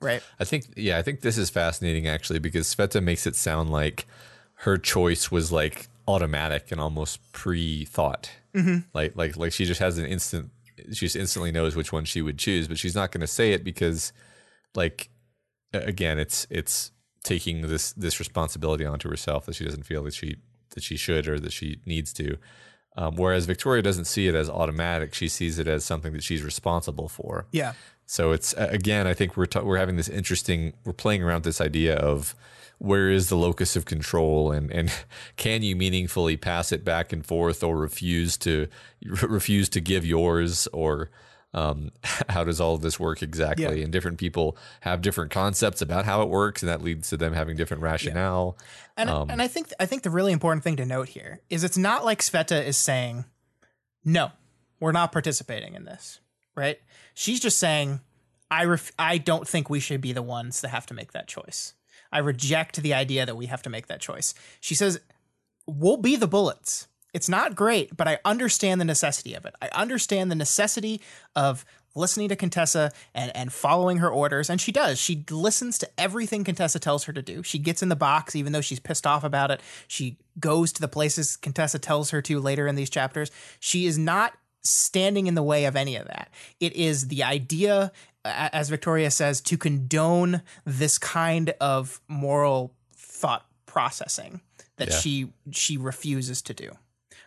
right? 0.00 0.22
I 0.38 0.44
think, 0.44 0.66
yeah, 0.76 0.98
I 0.98 1.02
think 1.02 1.20
this 1.20 1.38
is 1.38 1.50
fascinating 1.50 2.06
actually 2.06 2.38
because 2.38 2.72
Sveta 2.74 3.02
makes 3.02 3.26
it 3.26 3.36
sound 3.36 3.70
like 3.70 4.06
her 4.54 4.76
choice 4.76 5.30
was 5.30 5.52
like 5.52 5.88
automatic 6.08 6.72
and 6.72 6.80
almost 6.80 7.20
pre-thought. 7.32 8.30
Mm-hmm. 8.54 8.78
Like, 8.94 9.14
like, 9.14 9.36
like 9.36 9.52
she 9.52 9.64
just 9.64 9.80
has 9.80 9.98
an 9.98 10.06
instant. 10.06 10.50
She 10.92 11.06
just 11.06 11.16
instantly 11.16 11.52
knows 11.52 11.76
which 11.76 11.92
one 11.92 12.04
she 12.04 12.22
would 12.22 12.38
choose, 12.38 12.66
but 12.66 12.78
she's 12.78 12.94
not 12.94 13.12
going 13.12 13.20
to 13.20 13.26
say 13.26 13.52
it 13.52 13.62
because, 13.62 14.12
like, 14.74 15.10
again, 15.72 16.18
it's 16.18 16.46
it's 16.50 16.92
taking 17.24 17.62
this 17.62 17.92
this 17.92 18.18
responsibility 18.18 18.84
onto 18.84 19.10
herself 19.10 19.44
that 19.46 19.56
she 19.56 19.64
doesn't 19.64 19.82
feel 19.82 20.02
that 20.04 20.14
she 20.14 20.36
that 20.74 20.82
she 20.82 20.96
should 20.96 21.28
or 21.28 21.38
that 21.40 21.52
she 21.52 21.80
needs 21.84 22.12
to. 22.14 22.38
Um, 22.98 23.14
whereas 23.14 23.46
Victoria 23.46 23.80
doesn't 23.80 24.06
see 24.06 24.26
it 24.26 24.34
as 24.34 24.50
automatic; 24.50 25.14
she 25.14 25.28
sees 25.28 25.60
it 25.60 25.68
as 25.68 25.84
something 25.84 26.12
that 26.14 26.24
she's 26.24 26.42
responsible 26.42 27.08
for. 27.08 27.46
Yeah. 27.52 27.74
So 28.06 28.32
it's 28.32 28.54
again, 28.54 29.06
I 29.06 29.14
think 29.14 29.36
we're 29.36 29.46
ta- 29.46 29.62
we're 29.62 29.78
having 29.78 29.94
this 29.94 30.08
interesting. 30.08 30.72
We're 30.84 30.94
playing 30.94 31.22
around 31.22 31.36
with 31.36 31.44
this 31.44 31.60
idea 31.60 31.94
of 31.94 32.34
where 32.78 33.08
is 33.08 33.28
the 33.28 33.36
locus 33.36 33.76
of 33.76 33.84
control, 33.84 34.50
and 34.50 34.72
and 34.72 34.90
can 35.36 35.62
you 35.62 35.76
meaningfully 35.76 36.36
pass 36.36 36.72
it 36.72 36.84
back 36.84 37.12
and 37.12 37.24
forth, 37.24 37.62
or 37.62 37.76
refuse 37.76 38.36
to 38.38 38.66
refuse 39.22 39.68
to 39.68 39.80
give 39.80 40.04
yours, 40.04 40.66
or 40.72 41.08
um, 41.54 41.90
how 42.28 42.44
does 42.44 42.60
all 42.60 42.74
of 42.74 42.82
this 42.82 42.98
work 43.00 43.22
exactly? 43.22 43.78
Yeah. 43.78 43.84
And 43.84 43.92
different 43.92 44.18
people 44.18 44.56
have 44.80 45.00
different 45.00 45.30
concepts 45.30 45.80
about 45.80 46.04
how 46.04 46.22
it 46.22 46.28
works, 46.28 46.62
and 46.62 46.68
that 46.68 46.82
leads 46.82 47.08
to 47.10 47.16
them 47.16 47.32
having 47.32 47.56
different 47.56 47.82
rationale. 47.82 48.56
And 48.96 49.08
and 49.10 49.40
I 49.42 49.48
think 49.48 49.72
I 49.80 49.86
think 49.86 50.02
the 50.02 50.10
really 50.10 50.32
important 50.32 50.64
thing 50.64 50.76
to 50.76 50.86
note 50.86 51.08
here 51.08 51.40
is 51.50 51.64
it's 51.64 51.78
not 51.78 52.04
like 52.04 52.20
Sveta 52.20 52.64
is 52.64 52.76
saying, 52.76 53.24
"No, 54.04 54.32
we're 54.80 54.92
not 54.92 55.12
participating 55.12 55.74
in 55.74 55.84
this." 55.84 56.20
Right? 56.54 56.80
She's 57.14 57.40
just 57.40 57.58
saying, 57.58 58.00
"I 58.50 58.64
ref- 58.64 58.92
I 58.98 59.18
don't 59.18 59.46
think 59.46 59.70
we 59.70 59.80
should 59.80 60.00
be 60.00 60.12
the 60.12 60.22
ones 60.22 60.60
that 60.60 60.68
have 60.68 60.86
to 60.86 60.94
make 60.94 61.12
that 61.12 61.28
choice. 61.28 61.74
I 62.10 62.18
reject 62.18 62.82
the 62.82 62.94
idea 62.94 63.26
that 63.26 63.36
we 63.36 63.46
have 63.46 63.62
to 63.62 63.70
make 63.70 63.86
that 63.86 64.00
choice." 64.00 64.34
She 64.60 64.74
says, 64.74 65.00
"We'll 65.66 65.96
be 65.96 66.16
the 66.16 66.28
bullets." 66.28 66.87
It's 67.14 67.28
not 67.28 67.54
great, 67.54 67.96
but 67.96 68.06
I 68.06 68.18
understand 68.24 68.80
the 68.80 68.84
necessity 68.84 69.34
of 69.34 69.44
it. 69.46 69.54
I 69.62 69.68
understand 69.72 70.30
the 70.30 70.34
necessity 70.36 71.00
of 71.34 71.64
listening 71.94 72.28
to 72.28 72.36
Contessa 72.36 72.92
and, 73.14 73.34
and 73.34 73.52
following 73.52 73.98
her 73.98 74.10
orders. 74.10 74.50
And 74.50 74.60
she 74.60 74.70
does. 74.70 74.98
She 75.00 75.24
listens 75.30 75.78
to 75.78 75.88
everything 75.98 76.44
Contessa 76.44 76.78
tells 76.78 77.04
her 77.04 77.12
to 77.12 77.22
do. 77.22 77.42
She 77.42 77.58
gets 77.58 77.82
in 77.82 77.88
the 77.88 77.96
box, 77.96 78.36
even 78.36 78.52
though 78.52 78.60
she's 78.60 78.78
pissed 78.78 79.06
off 79.06 79.24
about 79.24 79.50
it. 79.50 79.60
She 79.88 80.18
goes 80.38 80.72
to 80.74 80.80
the 80.80 80.88
places 80.88 81.36
Contessa 81.36 81.78
tells 81.78 82.10
her 82.10 82.20
to 82.22 82.38
later 82.40 82.66
in 82.66 82.76
these 82.76 82.90
chapters. 82.90 83.30
She 83.58 83.86
is 83.86 83.98
not 83.98 84.34
standing 84.62 85.26
in 85.26 85.34
the 85.34 85.42
way 85.42 85.64
of 85.64 85.76
any 85.76 85.96
of 85.96 86.06
that. 86.06 86.30
It 86.60 86.74
is 86.74 87.08
the 87.08 87.24
idea, 87.24 87.90
as 88.24 88.68
Victoria 88.68 89.10
says, 89.10 89.40
to 89.42 89.56
condone 89.56 90.42
this 90.64 90.98
kind 90.98 91.54
of 91.60 92.00
moral 92.06 92.74
thought 92.94 93.46
processing 93.66 94.40
that 94.76 94.90
Yeah. 94.90 94.98
she 94.98 95.32
she 95.50 95.76
refuses 95.76 96.42
to 96.42 96.54
do. 96.54 96.70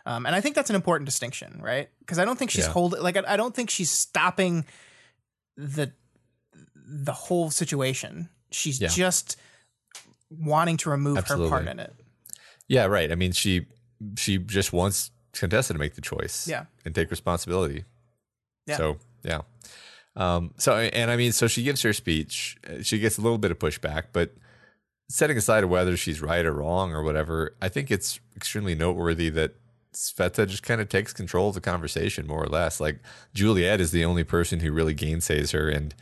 Um, 0.04 0.26
and 0.26 0.34
I 0.34 0.40
think 0.40 0.54
that's 0.56 0.70
an 0.70 0.76
important 0.76 1.06
distinction, 1.06 1.60
right? 1.62 1.88
Because 2.00 2.18
I 2.18 2.24
don't 2.24 2.38
think 2.38 2.50
she's 2.50 2.66
Yeah. 2.66 2.72
holding 2.72 3.00
like 3.02 3.16
I, 3.16 3.22
I 3.28 3.36
don't 3.36 3.54
think 3.54 3.70
she's 3.70 3.90
stopping 3.90 4.64
the 5.56 5.92
the 6.74 7.12
whole 7.12 7.50
situation. 7.50 8.28
She's 8.50 8.80
Yeah. 8.80 8.88
just 8.88 9.36
wanting 10.30 10.76
to 10.78 10.90
remove 10.90 11.18
Absolutely. 11.18 11.50
her 11.50 11.56
part 11.56 11.68
in 11.68 11.78
it. 11.80 11.94
Yeah, 12.68 12.86
right. 12.86 13.10
I 13.12 13.14
mean, 13.14 13.32
she 13.32 13.66
she 14.16 14.38
just 14.38 14.72
wants 14.72 15.10
Contessa 15.32 15.72
to 15.72 15.78
make 15.78 15.94
the 15.94 16.00
choice, 16.00 16.46
Yeah. 16.48 16.64
and 16.84 16.94
take 16.94 17.10
responsibility. 17.10 17.84
Yeah. 18.66 18.76
So 18.76 18.98
yeah. 19.22 19.42
Um. 20.16 20.52
So 20.58 20.76
and 20.76 21.10
I 21.10 21.16
mean, 21.16 21.32
so 21.32 21.46
she 21.46 21.62
gives 21.62 21.82
her 21.82 21.92
speech. 21.92 22.58
Uh, 22.68 22.82
She 22.82 22.98
gets 22.98 23.18
a 23.18 23.20
little 23.20 23.38
bit 23.38 23.50
of 23.50 23.58
pushback, 23.58 24.06
but 24.12 24.34
setting 25.08 25.36
aside 25.36 25.64
whether 25.66 25.96
she's 25.96 26.20
right 26.20 26.44
or 26.44 26.52
wrong 26.52 26.92
or 26.92 27.02
whatever, 27.02 27.54
I 27.60 27.68
think 27.68 27.90
it's 27.90 28.18
extremely 28.36 28.74
noteworthy 28.74 29.28
that 29.30 29.54
Sveta 29.94 30.46
just 30.46 30.62
kind 30.62 30.80
of 30.80 30.88
takes 30.88 31.12
control 31.12 31.48
of 31.48 31.54
the 31.54 31.60
conversation 31.60 32.26
more 32.26 32.42
or 32.42 32.48
less. 32.48 32.80
Like 32.80 33.00
Juliet 33.34 33.80
is 33.80 33.90
the 33.90 34.04
only 34.04 34.24
person 34.24 34.60
who 34.60 34.72
really 34.72 34.94
gainsays 34.94 35.52
her, 35.52 35.68
and 35.68 35.94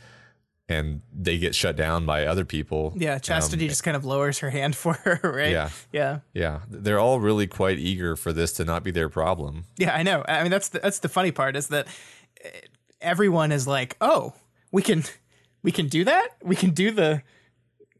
and 0.69 1.01
they 1.13 1.37
get 1.37 1.53
shut 1.53 1.75
down 1.75 2.05
by 2.05 2.25
other 2.25 2.45
people. 2.45 2.93
Yeah, 2.95 3.19
Chastity 3.19 3.67
just 3.67 3.83
kind 3.83 3.97
of 3.97 4.05
lowers 4.05 4.39
her 4.39 4.49
hand 4.49 4.73
for 4.83 4.93
her, 4.93 5.19
right? 5.23 5.47
Um, 5.47 5.51
Yeah. 5.51 5.69
yeah, 5.91 6.19
Yeah, 6.33 6.59
they're 6.69 6.99
all 6.99 7.19
really 7.19 7.45
quite 7.47 7.77
eager 7.77 8.15
for 8.15 8.31
this 8.31 8.53
to 8.53 8.63
not 8.65 8.83
be 8.83 8.91
their 8.91 9.09
problem. 9.09 9.65
yeah. 9.77 9.93
I 9.93 10.03
know. 10.03 10.23
I 10.27 10.41
mean, 10.43 10.51
that's 10.51 10.69
the, 10.69 10.79
that's 10.79 10.99
the 10.99 11.09
funny 11.09 11.31
part 11.31 11.57
is 11.57 11.67
that 11.67 11.87
eh, 12.43 12.49
everyone 13.01 13.51
is 13.51 13.67
like, 13.67 13.97
"Oh, 13.99 14.33
we 14.71 14.81
can 14.81 15.03
we 15.61 15.71
can 15.73 15.87
do 15.89 16.05
that. 16.05 16.29
We 16.41 16.55
can 16.55 16.69
do 16.71 16.91
the 16.91 17.21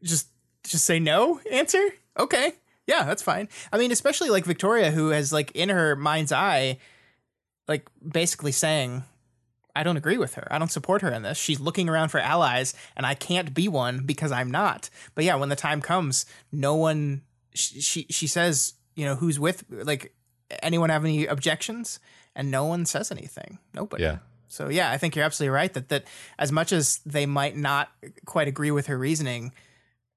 just 0.02 0.28
just 0.64 0.84
say 0.86 0.98
no 0.98 1.40
answer 1.50 1.80
okay 2.18 2.52
yeah 2.86 3.04
that's 3.04 3.22
fine. 3.22 3.48
I 3.72 3.78
mean 3.78 3.92
especially 3.92 4.30
like 4.30 4.44
victoria 4.44 4.90
who 4.90 5.08
has 5.08 5.32
like 5.32 5.50
in 5.52 5.68
her 5.68 5.96
mind's 5.96 6.32
eye 6.32 6.78
like 7.68 7.88
basically 8.06 8.52
saying 8.52 9.04
i 9.74 9.82
don't 9.82 9.96
agree 9.96 10.18
with 10.18 10.34
her. 10.34 10.46
I 10.50 10.58
don't 10.58 10.70
support 10.70 11.02
her 11.02 11.10
in 11.10 11.22
this. 11.22 11.38
She's 11.38 11.60
looking 11.60 11.88
around 11.88 12.08
for 12.08 12.18
allies 12.20 12.74
and 12.96 13.06
i 13.06 13.14
can't 13.14 13.54
be 13.54 13.68
one 13.68 14.04
because 14.04 14.32
i'm 14.32 14.50
not. 14.50 14.90
But 15.14 15.24
yeah 15.24 15.36
when 15.36 15.48
the 15.48 15.56
time 15.56 15.80
comes 15.80 16.26
no 16.50 16.74
one 16.74 17.22
she 17.54 17.80
she, 17.80 18.06
she 18.10 18.26
says 18.26 18.74
you 18.94 19.04
know 19.04 19.16
who's 19.16 19.38
with 19.38 19.64
like 19.70 20.14
anyone 20.62 20.90
have 20.90 21.04
any 21.04 21.26
objections? 21.26 22.00
And 22.34 22.50
no 22.50 22.64
one 22.64 22.86
says 22.86 23.10
anything. 23.10 23.58
Nobody. 23.74 24.04
Yeah. 24.04 24.18
so 24.48 24.68
yeah, 24.68 24.90
I 24.90 24.98
think 24.98 25.14
you're 25.14 25.24
absolutely 25.24 25.54
right 25.54 25.72
that 25.74 25.88
that 25.90 26.04
as 26.38 26.50
much 26.50 26.72
as 26.72 27.00
they 27.04 27.26
might 27.26 27.56
not 27.56 27.90
quite 28.24 28.48
agree 28.48 28.70
with 28.70 28.86
her 28.86 28.98
reasoning, 28.98 29.52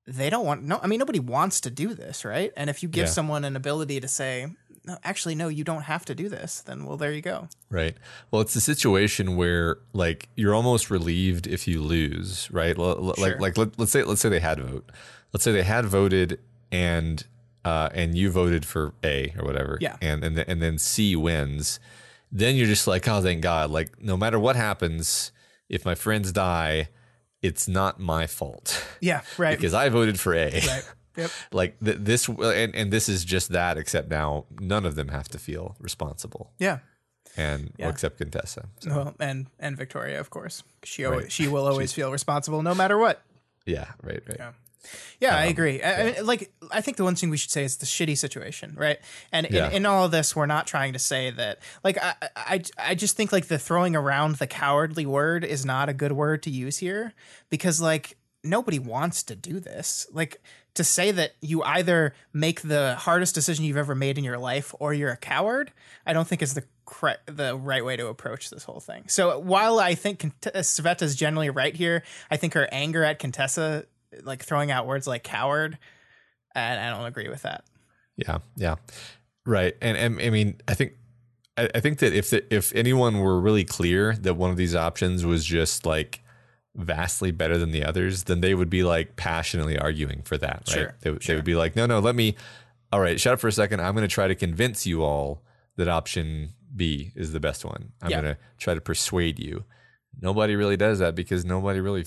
they 0.08 0.30
don't 0.30 0.46
want 0.46 0.64
no. 0.64 0.80
I 0.82 0.88
mean, 0.88 1.00
nobody 1.00 1.20
wants 1.20 1.62
to 1.62 1.70
do 1.70 1.94
this, 1.94 2.24
right? 2.26 2.52
And 2.56 2.70
if 2.70 2.84
you 2.84 2.90
give 2.90 3.06
Yeah. 3.06 3.12
someone 3.12 3.44
an 3.46 3.56
ability 3.56 4.00
to 4.02 4.08
say, 4.08 4.48
no, 4.86 4.98
actually, 5.04 5.34
no, 5.36 5.48
you 5.48 5.64
don't 5.64 5.82
have 5.84 6.06
to 6.06 6.14
do 6.16 6.30
this, 6.30 6.62
then 6.62 6.86
well, 6.86 6.96
there 6.98 7.12
you 7.12 7.22
go. 7.22 7.50
Right. 7.72 7.96
Well, 8.30 8.42
it's 8.42 8.56
a 8.56 8.62
situation 8.62 9.36
where 9.36 9.78
like 9.94 10.30
you're 10.36 10.54
almost 10.54 10.92
relieved 10.92 11.48
if 11.48 11.68
you 11.68 11.82
lose, 11.82 12.50
right? 12.52 12.78
L- 12.78 13.16
Sure. 13.16 13.26
Like 13.32 13.40
like 13.40 13.58
let, 13.58 13.80
let's 13.80 13.92
say 13.92 14.04
let's 14.04 14.22
say 14.22 14.30
they 14.30 14.40
had 14.40 14.60
vote. 14.60 14.92
Let's 15.34 15.44
say 15.44 15.52
they 15.52 15.64
had 15.64 15.86
voted 15.86 16.40
and 16.72 17.26
uh, 17.66 17.90
and 17.96 18.16
you 18.16 18.30
voted 18.30 18.64
for 18.64 18.94
A 19.04 19.34
or 19.40 19.46
whatever. 19.46 19.80
Yeah. 19.82 19.98
And 20.02 20.24
and 20.24 20.36
th- 20.36 20.48
and 20.48 20.62
then 20.62 20.78
C 20.78 21.16
wins. 21.16 21.80
Then 22.32 22.56
you're 22.56 22.68
just 22.68 22.86
like, 22.86 23.08
oh, 23.08 23.22
thank 23.22 23.42
God! 23.42 23.72
Like 23.72 24.02
no 24.02 24.18
matter 24.18 24.38
what 24.38 24.56
happens, 24.56 25.32
if 25.70 25.84
my 25.86 25.96
friends 25.96 26.32
die, 26.32 26.90
it's 27.48 27.68
not 27.68 28.00
my 28.00 28.28
fault 28.28 28.84
Yeah, 29.02 29.22
right. 29.38 29.58
because 29.58 29.74
I 29.74 29.90
voted 29.90 30.20
for 30.20 30.34
A. 30.34 30.52
right. 30.52 30.84
Yep. 31.18 31.32
like 31.52 31.80
th- 31.80 31.98
this, 32.02 32.28
and 32.28 32.76
and 32.76 32.92
this 32.92 33.08
is 33.10 33.24
just 33.26 33.50
that. 33.50 33.78
Except 33.78 34.10
now, 34.10 34.46
none 34.60 34.86
of 34.86 34.96
them 34.96 35.08
have 35.10 35.28
to 35.30 35.38
feel 35.40 35.76
responsible, 35.80 36.52
Yeah. 36.60 36.80
and 37.38 37.72
Yeah. 37.78 37.90
except 37.90 38.18
Contessa. 38.18 38.68
So. 38.80 38.90
Well, 38.90 39.16
and 39.20 39.48
and 39.60 39.78
Victoria, 39.78 40.20
of 40.20 40.30
course, 40.30 40.64
she 40.84 41.06
always, 41.06 41.24
Right. 41.24 41.32
she 41.32 41.48
will 41.48 41.68
always 41.68 41.94
feel 41.98 42.12
responsible 42.12 42.62
no 42.64 42.76
matter 42.76 42.98
what. 42.98 43.22
Yeah, 43.66 43.88
right, 44.04 44.22
right. 44.28 44.38
Yeah. 44.40 44.52
Yeah, 45.20 45.30
Um, 45.36 45.42
I 45.42 45.46
agree. 45.46 45.82
I, 45.82 46.02
I 46.02 46.04
mean, 46.12 46.26
like, 46.26 46.52
I 46.72 46.82
think 46.82 46.98
the 46.98 47.04
one 47.04 47.16
thing 47.16 47.30
we 47.30 47.38
should 47.38 47.52
say 47.52 47.64
is 47.64 47.78
the 47.78 47.86
shitty 47.86 48.18
situation, 48.18 48.74
right? 48.78 48.98
And 49.32 49.48
Yeah. 49.50 49.68
in, 49.68 49.74
in 49.78 49.86
all 49.86 50.06
of 50.06 50.12
this, 50.12 50.36
we're 50.36 50.46
not 50.46 50.68
trying 50.68 50.94
to 50.94 51.00
say 51.00 51.32
that, 51.32 51.60
like, 51.84 51.98
I, 52.02 52.16
I, 52.36 52.62
I 52.78 52.96
just 52.96 53.16
think 53.18 53.32
like 53.32 53.48
the 53.48 53.58
throwing 53.60 53.96
around 53.96 54.36
the 54.36 54.48
cowardly 54.48 55.06
word 55.06 55.44
is 55.44 55.66
not 55.66 55.90
a 55.90 55.94
good 55.94 56.12
word 56.12 56.44
to 56.44 56.50
use 56.50 56.78
here 56.80 57.14
because, 57.50 57.82
like, 57.82 58.18
nobody 58.44 58.78
wants 58.80 59.24
to 59.24 59.36
do 59.36 59.60
this. 59.60 60.06
Like, 60.12 60.42
to 60.76 60.84
say 60.84 61.10
that 61.12 61.32
you 61.42 61.64
either 61.64 62.14
make 62.34 62.62
the 62.62 62.96
hardest 63.00 63.34
decision 63.34 63.64
you've 63.64 63.78
ever 63.78 63.96
made 63.96 64.18
in 64.18 64.24
your 64.26 64.38
life 64.38 64.76
or 64.80 64.94
you're 64.94 65.10
a 65.12 65.18
coward, 65.18 65.72
I 66.06 66.12
don't 66.14 66.28
think 66.28 66.42
is 66.42 66.54
the 66.54 66.64
the 67.26 67.58
right 67.58 67.84
way 67.84 67.96
to 67.98 68.08
approach 68.08 68.52
this 68.52 68.64
whole 68.66 68.80
thing. 68.80 69.06
So 69.08 69.40
while 69.40 69.80
I 69.80 69.96
think 69.96 70.20
Cont- 70.20 70.42
Sveta 70.42 71.02
is 71.02 71.16
generally 71.16 71.50
right 71.50 71.74
here, 71.76 72.04
I 72.30 72.38
think 72.38 72.54
her 72.54 72.68
anger 72.72 73.04
at 73.04 73.18
Contessa, 73.18 73.86
like 74.24 74.44
throwing 74.44 74.72
out 74.72 74.88
words 74.88 75.08
like 75.08 75.24
coward, 75.24 75.78
and 76.54 76.80
I 76.80 76.96
don't 76.96 77.06
agree 77.06 77.30
with 77.30 77.42
that. 77.44 77.66
Yeah, 78.18 78.40
yeah, 78.56 78.76
right. 79.46 79.76
And, 79.82 79.98
and 79.98 80.22
I 80.22 80.30
mean, 80.30 80.62
I 80.68 80.74
think 80.74 80.94
I, 81.58 81.70
I 81.76 81.80
think 81.80 82.00
that 82.00 82.14
if 82.14 82.30
the, 82.30 82.54
if 82.54 82.74
anyone 82.76 83.20
were 83.20 83.40
really 83.40 83.66
clear 83.66 84.14
that 84.22 84.36
one 84.36 84.52
of 84.52 84.58
these 84.58 84.76
options 84.76 85.26
was 85.26 85.44
just 85.46 85.86
like 85.86 86.22
vastly 86.76 87.32
better 87.32 87.58
than 87.58 87.72
the 87.72 87.84
others, 87.84 88.24
then 88.26 88.42
they 88.42 88.54
would 88.56 88.70
be 88.70 88.84
like 88.84 89.16
passionately 89.16 89.78
arguing 89.78 90.22
for 90.24 90.38
that, 90.38 90.64
right? 90.68 90.70
Sure, 90.70 90.96
they, 91.02 91.12
would- 91.12 91.24
sure. 91.24 91.34
they 91.36 91.38
would 91.38 91.46
be 91.46 91.56
like, 91.56 91.76
no, 91.76 91.86
no, 91.86 92.00
let 92.00 92.16
me. 92.16 92.36
All 92.92 93.02
right, 93.02 93.20
shut 93.20 93.34
up 93.34 93.40
for 93.40 93.48
a 93.48 93.52
second. 93.52 93.82
I'm 93.82 93.94
going 93.96 94.08
to 94.08 94.14
try 94.14 94.28
to 94.28 94.36
convince 94.36 94.86
you 94.86 95.04
all 95.04 95.42
that 95.76 95.90
option 95.90 96.52
B 96.74 97.12
is 97.16 97.34
the 97.34 97.40
best 97.42 97.66
one. 97.66 97.92
I'm 98.02 98.12
Yeah. 98.12 98.22
going 98.22 98.36
to 98.36 98.42
try 98.58 98.74
to 98.74 98.80
persuade 98.80 99.40
you. 99.40 99.66
Nobody 100.22 100.56
really 100.56 100.78
does 100.78 101.00
that 101.00 101.16
because 101.16 101.44
nobody 101.44 101.82
really 101.82 102.06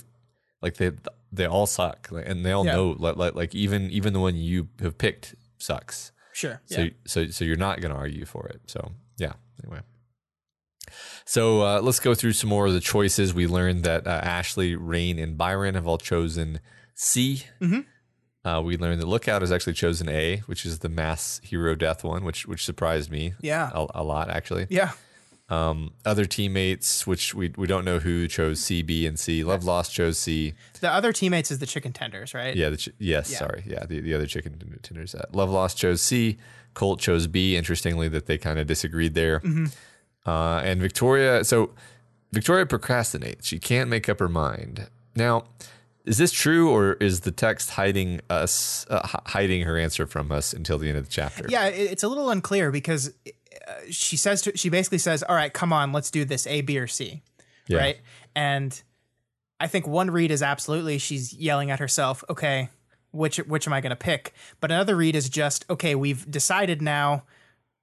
like 0.63 0.77
they 0.77 0.91
they 1.31 1.45
all 1.45 1.65
suck 1.67 2.07
like, 2.11 2.27
and 2.27 2.45
they 2.45 2.51
all 2.51 2.65
Yeah. 2.65 2.75
know 2.75 2.95
like, 2.97 3.15
like 3.17 3.35
like 3.35 3.55
even 3.55 3.89
even 3.91 4.13
the 4.13 4.19
one 4.19 4.35
you 4.35 4.67
have 4.81 4.97
picked 4.97 5.35
sucks. 5.57 6.11
Sure. 6.33 6.61
So 6.65 6.87
so 7.05 7.27
so 7.27 7.43
you're 7.45 7.55
not 7.57 7.81
going 7.81 7.91
to 7.93 7.97
argue 7.97 8.25
for 8.25 8.47
it. 8.47 8.61
So 8.67 8.91
yeah. 9.17 9.33
Anyway. 9.63 9.81
So 11.25 11.61
uh, 11.61 11.81
let's 11.81 11.99
go 11.99 12.15
through 12.15 12.33
some 12.33 12.49
more 12.49 12.65
of 12.65 12.73
the 12.73 12.79
choices. 12.79 13.33
We 13.33 13.45
learned 13.45 13.83
that 13.83 14.07
uh, 14.07 14.21
Ashley, 14.23 14.75
Rain, 14.75 15.19
and 15.19 15.37
Byron 15.37 15.75
have 15.75 15.85
all 15.87 15.97
chosen 15.99 16.59
C. 16.95 17.43
Mhm. 17.61 17.85
Uh, 18.43 18.61
we 18.63 18.77
learned 18.77 19.01
that 19.01 19.05
Lookout 19.07 19.41
has 19.41 19.51
actually 19.51 19.73
chosen 19.73 20.09
A, 20.09 20.37
which 20.47 20.65
is 20.65 20.79
the 20.79 20.89
mass 20.89 21.39
hero 21.43 21.75
death 21.75 22.03
one, 22.03 22.23
which 22.23 22.47
which 22.47 22.63
surprised 22.65 23.11
me 23.11 23.33
Yeah. 23.41 23.69
a, 23.73 23.85
a 23.95 24.03
lot 24.03 24.29
actually. 24.29 24.65
Yeah. 24.69 24.93
Um, 25.49 25.93
other 26.05 26.25
teammates, 26.25 27.07
which 27.07 27.33
we 27.33 27.51
we 27.57 27.65
don't 27.65 27.83
know 27.83 27.97
who 27.99 28.27
chose 28.27 28.59
C, 28.59 28.83
B, 28.83 29.07
and 29.07 29.19
C. 29.19 29.43
Love 29.43 29.63
Lost 29.63 29.91
chose 29.91 30.19
C. 30.19 30.53
The 30.79 30.91
other 30.91 31.11
teammates 31.11 31.49
is 31.49 31.57
the 31.57 31.65
chicken 31.65 31.91
tenders, 31.91 32.35
right? 32.35 32.55
Yeah, 32.55 32.69
the 32.69 32.77
ch- 32.77 32.89
yes, 32.99 33.31
Yeah. 33.31 33.37
sorry, 33.39 33.63
yeah, 33.65 33.85
the, 33.87 33.99
the 33.99 34.13
other 34.13 34.27
chicken 34.27 34.59
tenders. 34.83 35.15
Uh, 35.15 35.25
Love 35.33 35.49
Lost 35.49 35.77
chose 35.77 36.01
C. 36.03 36.37
Colt 36.75 36.99
chose 36.99 37.25
B. 37.25 37.55
Interestingly, 37.57 38.07
that 38.09 38.27
they 38.27 38.37
kind 38.37 38.59
of 38.59 38.67
disagreed 38.67 39.15
there. 39.15 39.39
Mm-hmm. 39.39 39.65
Uh, 40.29 40.59
and 40.59 40.79
Victoria, 40.81 41.43
so 41.43 41.71
Victoria 42.31 42.65
procrastinates. 42.67 43.45
She 43.45 43.57
can't 43.57 43.89
make 43.89 44.07
up 44.07 44.19
her 44.19 44.29
mind. 44.29 44.87
Now, 45.15 45.45
is 46.05 46.17
this 46.19 46.31
true, 46.31 46.69
or 46.69 46.93
is 46.93 47.21
the 47.21 47.31
text 47.31 47.71
hiding 47.71 48.21
us, 48.29 48.85
uh, 48.89 49.05
hi- 49.05 49.21
hiding 49.25 49.63
her 49.63 49.77
answer 49.79 50.05
from 50.05 50.31
us 50.31 50.53
until 50.53 50.77
the 50.77 50.89
end 50.89 50.97
of 50.99 51.05
the 51.05 51.11
chapter? 51.11 51.45
Yeah, 51.49 51.65
it's 51.67 52.03
a 52.03 52.07
little 52.07 52.29
unclear 52.29 52.71
because 52.71 53.11
she 53.89 54.17
says 54.17 54.41
to, 54.43 54.57
she 54.57 54.69
basically 54.69 54.97
says, 54.97 55.23
"All 55.23 55.35
right, 55.35 55.53
come 55.53 55.73
on, 55.73 55.91
let's 55.91 56.11
do 56.11 56.25
this 56.25 56.47
A, 56.47 56.61
B, 56.61 56.77
or 56.77 56.87
C." 56.87 57.21
Yeah. 57.67 57.77
Right? 57.77 57.97
And 58.35 58.81
I 59.59 59.67
think 59.67 59.87
one 59.87 60.11
read 60.11 60.31
is 60.31 60.41
absolutely 60.41 60.97
she's 60.97 61.33
yelling 61.33 61.71
at 61.71 61.79
herself, 61.79 62.23
"Okay, 62.29 62.69
which 63.11 63.37
which 63.37 63.67
am 63.67 63.73
I 63.73 63.81
going 63.81 63.91
to 63.91 63.95
pick?" 63.95 64.33
But 64.59 64.71
another 64.71 64.95
read 64.95 65.15
is 65.15 65.29
just, 65.29 65.65
"Okay, 65.69 65.95
we've 65.95 66.29
decided 66.29 66.81
now. 66.81 67.23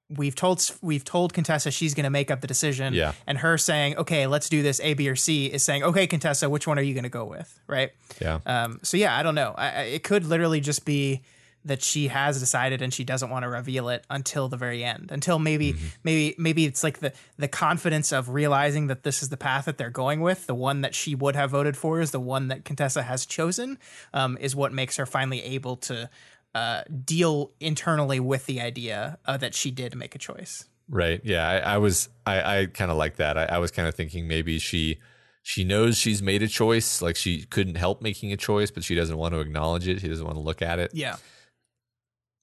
We've 0.08 0.36
told 0.36 0.70
we've 0.82 1.04
told 1.04 1.34
Contessa 1.34 1.70
she's 1.70 1.92
going 1.94 2.04
to 2.04 2.10
make 2.10 2.30
up 2.30 2.40
the 2.40 2.46
decision." 2.46 2.94
Yeah. 2.94 3.12
And 3.26 3.38
her 3.38 3.58
saying, 3.58 3.96
"Okay, 3.96 4.26
let's 4.26 4.48
do 4.48 4.62
this 4.62 4.80
A, 4.80 4.94
B, 4.94 5.08
or 5.08 5.16
C," 5.16 5.46
is 5.46 5.62
saying, 5.64 5.82
"Okay, 5.82 6.06
Contessa, 6.06 6.48
which 6.48 6.66
one 6.66 6.78
are 6.78 6.82
you 6.82 6.94
going 6.94 7.04
to 7.04 7.10
go 7.10 7.24
with?" 7.24 7.60
Right? 7.66 7.90
yeah, 8.20 8.38
Um, 8.46 8.80
so 8.82 8.96
yeah, 8.96 9.16
I 9.16 9.22
don't 9.22 9.34
know. 9.34 9.54
I, 9.56 9.70
I, 9.70 9.82
it 9.82 10.04
could 10.04 10.24
literally 10.24 10.60
just 10.60 10.84
be 10.84 11.22
that 11.66 11.82
she 11.82 12.08
has 12.08 12.40
decided 12.40 12.80
and 12.80 12.94
she 12.94 13.04
doesn't 13.04 13.28
want 13.28 13.42
to 13.42 13.48
reveal 13.48 13.88
it 13.88 14.04
until 14.08 14.48
the 14.48 14.56
very 14.56 14.82
end. 14.82 15.10
Until 15.10 15.38
maybe 15.38 15.76
maybe 16.04 16.34
maybe 16.38 16.64
it's 16.64 16.82
like 16.82 17.00
the 17.00 17.12
the 17.36 17.48
confidence 17.48 18.12
of 18.12 18.30
realizing 18.30 18.86
that 18.86 19.02
this 19.02 19.22
is 19.22 19.28
the 19.28 19.36
path 19.36 19.66
that 19.66 19.76
they're 19.76 19.90
going 19.90 20.20
with. 20.20 20.46
The 20.46 20.54
one 20.54 20.80
that 20.80 20.94
she 20.94 21.14
would 21.14 21.36
have 21.36 21.50
voted 21.50 21.76
for 21.76 22.00
is 22.00 22.12
the 22.12 22.20
one 22.20 22.48
that 22.48 22.64
Contessa 22.64 23.02
has 23.02 23.26
chosen. 23.26 23.78
Um, 24.14 24.38
is 24.40 24.56
what 24.56 24.72
makes 24.72 24.96
her 24.96 25.06
finally 25.06 25.42
able 25.42 25.76
to 25.76 26.08
uh, 26.54 26.82
deal 27.04 27.50
internally 27.60 28.20
with 28.20 28.46
the 28.46 28.60
idea 28.60 29.18
uh, 29.26 29.36
that 29.36 29.54
she 29.54 29.70
did 29.70 29.94
make 29.94 30.14
a 30.14 30.18
choice. 30.18 30.64
Right. 30.88 31.20
Yeah. 31.24 31.46
I, 31.46 31.74
I 31.74 31.78
was. 31.78 32.08
I, 32.24 32.60
I 32.60 32.66
kind 32.66 32.90
of 32.90 32.96
like 32.96 33.16
that. 33.16 33.36
I, 33.36 33.44
I 33.44 33.58
was 33.58 33.70
kind 33.70 33.88
of 33.88 33.94
thinking 33.94 34.28
maybe 34.28 34.58
she 34.58 34.98
she 35.42 35.62
knows 35.62 35.96
she's 35.96 36.22
made 36.22 36.42
a 36.42 36.48
choice. 36.48 37.02
Like 37.02 37.14
she 37.14 37.42
couldn't 37.42 37.76
help 37.76 38.02
making 38.02 38.32
a 38.32 38.36
choice, 38.36 38.70
but 38.70 38.84
she 38.84 38.94
doesn't 38.94 39.16
want 39.16 39.34
to 39.34 39.40
acknowledge 39.40 39.86
it. 39.86 40.00
She 40.00 40.08
doesn't 40.08 40.24
want 40.24 40.36
to 40.36 40.42
look 40.42 40.62
at 40.62 40.78
it. 40.78 40.92
Yeah. 40.92 41.16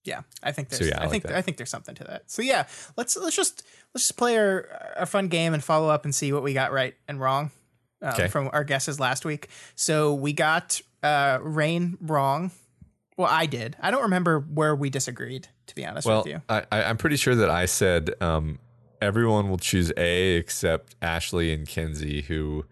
Yeah, 0.05 0.21
I 0.41 0.51
think 0.51 0.69
there's. 0.69 0.79
So, 0.81 0.85
yeah, 0.85 0.97
I 0.97 1.01
I, 1.01 1.03
like 1.03 1.11
think 1.11 1.23
that. 1.23 1.35
I 1.35 1.41
think 1.41 1.57
there's 1.57 1.69
something 1.69 1.95
to 1.95 2.03
that. 2.05 2.23
So 2.29 2.41
yeah, 2.41 2.65
let's 2.97 3.15
let's 3.15 3.35
just 3.35 3.63
let's 3.93 4.07
just 4.07 4.17
play 4.17 4.37
our 4.37 4.93
our 4.97 5.05
fun 5.05 5.27
game 5.29 5.53
and 5.53 5.63
follow 5.63 5.89
up 5.89 6.03
and 6.05 6.13
see 6.13 6.33
what 6.33 6.43
we 6.43 6.53
got 6.53 6.71
right 6.71 6.93
and 7.07 7.19
wrong 7.21 7.51
um, 8.01 8.09
Okay. 8.13 8.27
from 8.27 8.49
our 8.51 8.63
guesses 8.63 8.99
last 8.99 9.23
week. 9.23 9.47
So 9.75 10.13
we 10.13 10.33
got 10.33 10.81
uh, 11.01 11.39
rain 11.41 11.97
wrong. 12.01 12.51
Well, 13.15 13.29
I 13.31 13.45
did. 13.45 13.77
I 13.79 13.91
don't 13.91 14.01
remember 14.03 14.39
where 14.39 14.75
we 14.75 14.89
disagreed. 14.89 15.47
To 15.67 15.75
be 15.75 15.85
honest 15.85 16.05
Well, 16.05 16.23
with 16.23 16.27
you. 16.27 16.41
I, 16.49 16.65
I, 16.71 16.83
I'm 16.83 16.97
pretty 16.97 17.15
sure 17.15 17.35
that 17.35 17.49
I 17.49 17.65
said 17.67 18.11
um, 18.19 18.59
everyone 19.01 19.49
will 19.49 19.57
choose 19.57 19.93
A 19.95 20.35
except 20.35 20.95
Ashley 21.01 21.53
and 21.53 21.65
Kenzie, 21.65 22.23
who 22.23 22.65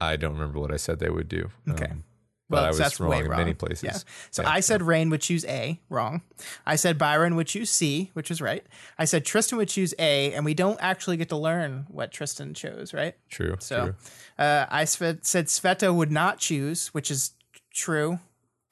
I 0.00 0.14
don't 0.16 0.34
remember 0.34 0.60
what 0.60 0.72
I 0.72 0.76
said 0.76 1.00
they 1.00 1.10
would 1.10 1.28
do. 1.28 1.50
Okay. 1.68 1.86
Um, 1.86 2.04
Well, 2.52 2.64
I 2.64 2.68
was 2.68 2.78
that's 2.78 3.00
wrong 3.00 3.10
way 3.10 3.18
in 3.20 3.28
wrong. 3.28 3.38
many 3.40 3.54
places. 3.54 3.82
Yeah. 3.84 3.96
So 4.30 4.42
Yeah. 4.42 4.50
I 4.50 4.60
said 4.60 4.82
Rain 4.82 5.10
would 5.10 5.20
choose 5.20 5.44
A, 5.46 5.80
wrong. 5.88 6.22
I 6.66 6.76
said 6.76 6.98
Byron 6.98 7.34
would 7.36 7.46
choose 7.46 7.70
C, 7.70 8.10
which 8.14 8.28
was 8.28 8.40
right. 8.40 8.64
I 8.98 9.04
said 9.04 9.24
Tristan 9.24 9.58
would 9.58 9.68
choose 9.68 9.94
A, 9.98 10.32
and 10.32 10.44
we 10.44 10.54
don't 10.54 10.78
actually 10.80 11.16
get 11.16 11.28
to 11.30 11.36
learn 11.36 11.86
what 11.88 12.12
Tristan 12.12 12.54
chose, 12.54 12.92
right? 12.94 13.14
True. 13.28 13.56
So 13.58 13.84
true. 13.84 13.94
uh, 14.38 14.66
I 14.70 14.84
said 14.84 15.22
Sveta 15.22 15.94
would 15.94 16.10
not 16.12 16.38
choose, 16.38 16.88
which 16.88 17.10
is 17.10 17.32
true. 17.72 18.18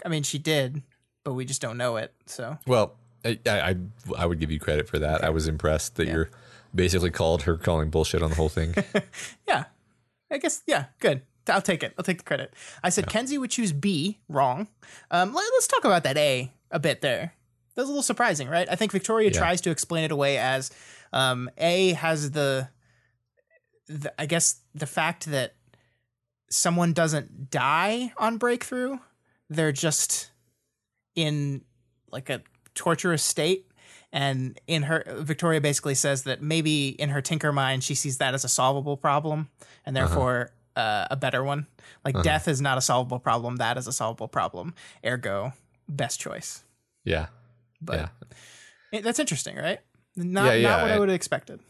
I 0.05 0.09
mean, 0.09 0.23
she 0.23 0.39
did, 0.39 0.83
but 1.25 1.35
we 1.35 1.45
just 1.45 1.61
don't 1.61 1.77
know 1.77 1.97
it. 1.97 2.13
So 2.27 2.59
Well, 2.67 2.95
I, 3.25 3.39
I 3.47 3.77
I 4.17 4.27
would 4.27 4.39
give 4.41 4.51
you 4.51 4.59
credit 4.59 4.89
for 4.89 4.99
that. 4.99 5.23
I 5.23 5.29
was 5.31 5.47
impressed 5.47 5.97
that 5.97 6.09
you're 6.09 6.31
basically 6.75 7.11
called 7.11 7.43
her 7.43 7.57
calling 7.57 7.91
bullshit 7.91 8.23
on 8.23 8.31
the 8.31 8.37
whole 8.37 8.49
thing. 8.49 8.75
yeah, 9.49 9.65
I 10.31 10.39
guess 10.39 10.63
yeah, 10.67 10.87
good. 11.01 11.21
I'll 11.51 11.63
take 11.63 11.83
it. 11.83 11.95
I'll 11.99 12.05
take 12.05 12.19
the 12.19 12.25
credit. 12.25 12.55
I 12.83 12.89
said 12.91 13.07
Kenzie 13.09 13.39
would 13.39 13.51
choose 13.51 13.73
B. 13.73 14.19
Wrong. 14.29 14.69
Um, 15.11 15.35
let, 15.35 15.53
us 15.55 15.67
talk 15.67 15.85
about 15.85 16.05
that 16.05 16.17
A 16.17 16.53
a 16.71 16.79
bit 16.79 17.01
there. 17.01 17.35
That 17.75 17.83
was 17.83 17.89
a 17.89 17.93
little 17.93 18.03
surprising, 18.03 18.49
right? 18.49 18.69
I 18.71 18.77
think 18.77 18.93
Victoria 18.93 19.31
Yeah. 19.31 19.39
tries 19.39 19.61
to 19.63 19.71
explain 19.71 20.05
it 20.05 20.13
away 20.13 20.39
as 20.39 20.71
um, 21.13 21.51
A 21.59 21.93
has 21.95 22.31
the, 22.33 22.69
the, 23.87 24.13
I 24.19 24.27
guess, 24.27 24.61
the 24.75 24.87
fact 24.87 25.27
that 25.27 25.55
someone 26.51 26.93
doesn't 26.93 27.51
die 27.51 28.13
on 28.19 28.39
breakthrough. 28.39 28.99
They're 29.49 29.73
just 29.73 30.31
in 31.15 31.63
like 32.11 32.31
a 32.31 32.43
torturous 32.75 33.23
state. 33.23 33.67
And 34.13 34.61
in 34.67 34.83
her, 34.85 35.05
Victoria 35.19 35.61
basically 35.61 35.95
says 35.95 36.25
that 36.25 36.43
maybe 36.43 36.89
in 36.89 37.11
her 37.11 37.21
tinker 37.23 37.53
mind, 37.53 37.85
she 37.85 37.95
sees 37.95 38.19
that 38.19 38.35
as 38.35 38.45
a 38.45 38.49
solvable 38.49 38.97
problem 38.97 39.49
and 39.87 39.95
therefore 39.95 40.51
uh, 40.77 41.07
a 41.11 41.17
better 41.17 41.43
one. 41.45 41.67
Like 42.05 42.23
death 42.23 42.49
is 42.49 42.61
not 42.61 42.79
a 42.79 42.81
solvable 42.81 43.19
problem. 43.19 43.57
That 43.57 43.77
is 43.77 43.87
a 43.87 43.93
solvable 43.93 44.29
problem. 44.29 44.75
Ergo, 45.05 45.53
best 45.89 46.21
choice. 46.21 46.63
Yeah. 47.05 47.27
But 47.81 47.97
yeah. 47.99 48.09
it- 48.93 49.05
that's 49.05 49.19
interesting, 49.19 49.57
right? 49.57 49.81
Not, 50.17 50.47
Yeah, 50.47 50.53
yeah, 50.55 50.69
not 50.71 50.83
what 50.83 50.91
I 50.91 50.95
I- 50.95 50.99
would 50.99 51.09
have 51.09 51.17
expected. 51.17 51.61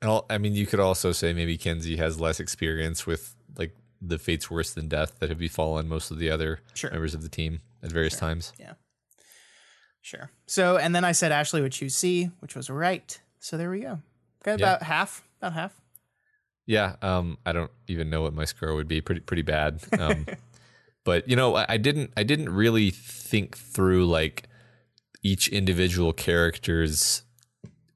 And 0.00 0.10
I'll- 0.10 0.26
mean, 0.38 0.54
you 0.54 0.66
could 0.66 0.80
also 0.80 1.12
say 1.12 1.32
maybe 1.32 1.56
Kenzie 1.58 1.96
has 1.96 2.20
less 2.20 2.38
experience 2.40 3.06
with 3.06 3.34
like 3.56 3.74
the 4.00 4.18
fates 4.18 4.48
worse 4.50 4.72
than 4.72 4.88
death 4.88 5.18
that 5.18 5.28
have 5.28 5.38
befallen 5.38 5.88
most 5.88 6.10
of 6.12 6.18
the 6.18 6.30
other 6.30 6.60
Sure. 6.74 6.90
members 6.90 7.14
of 7.14 7.22
the 7.22 7.28
team 7.28 7.60
at 7.82 7.90
various 7.90 8.16
times. 8.16 8.52
Yeah. 8.58 8.74
Sure. 10.00 10.30
So, 10.46 10.76
and 10.76 10.94
then 10.94 11.04
I 11.04 11.12
said 11.12 11.32
Ashley 11.32 11.60
would 11.60 11.72
choose 11.72 11.94
C, 11.96 12.30
which 12.38 12.54
was 12.54 12.70
right. 12.70 13.20
So 13.40 13.56
there 13.58 13.70
we 13.70 13.80
go. 13.80 14.00
Got 14.44 14.60
Yeah. 14.60 14.66
about 14.74 14.82
half, 14.84 15.24
about 15.40 15.52
half. 15.54 15.80
Yeah, 16.68 16.96
um, 17.00 17.38
I 17.46 17.52
don't 17.52 17.70
even 17.88 18.10
know 18.10 18.20
what 18.20 18.34
my 18.34 18.44
score 18.44 18.74
would 18.74 18.86
be. 18.86 19.00
Pretty 19.00 19.22
pretty 19.22 19.42
bad. 19.42 19.80
Um, 19.98 20.26
but 21.04 21.26
you 21.26 21.34
know, 21.34 21.56
I, 21.56 21.64
I 21.70 21.76
didn't 21.78 22.12
I 22.14 22.22
didn't 22.24 22.50
really 22.50 22.90
think 22.90 23.56
through 23.56 24.06
like 24.06 24.46
each 25.22 25.48
individual 25.48 26.12
character's 26.12 27.22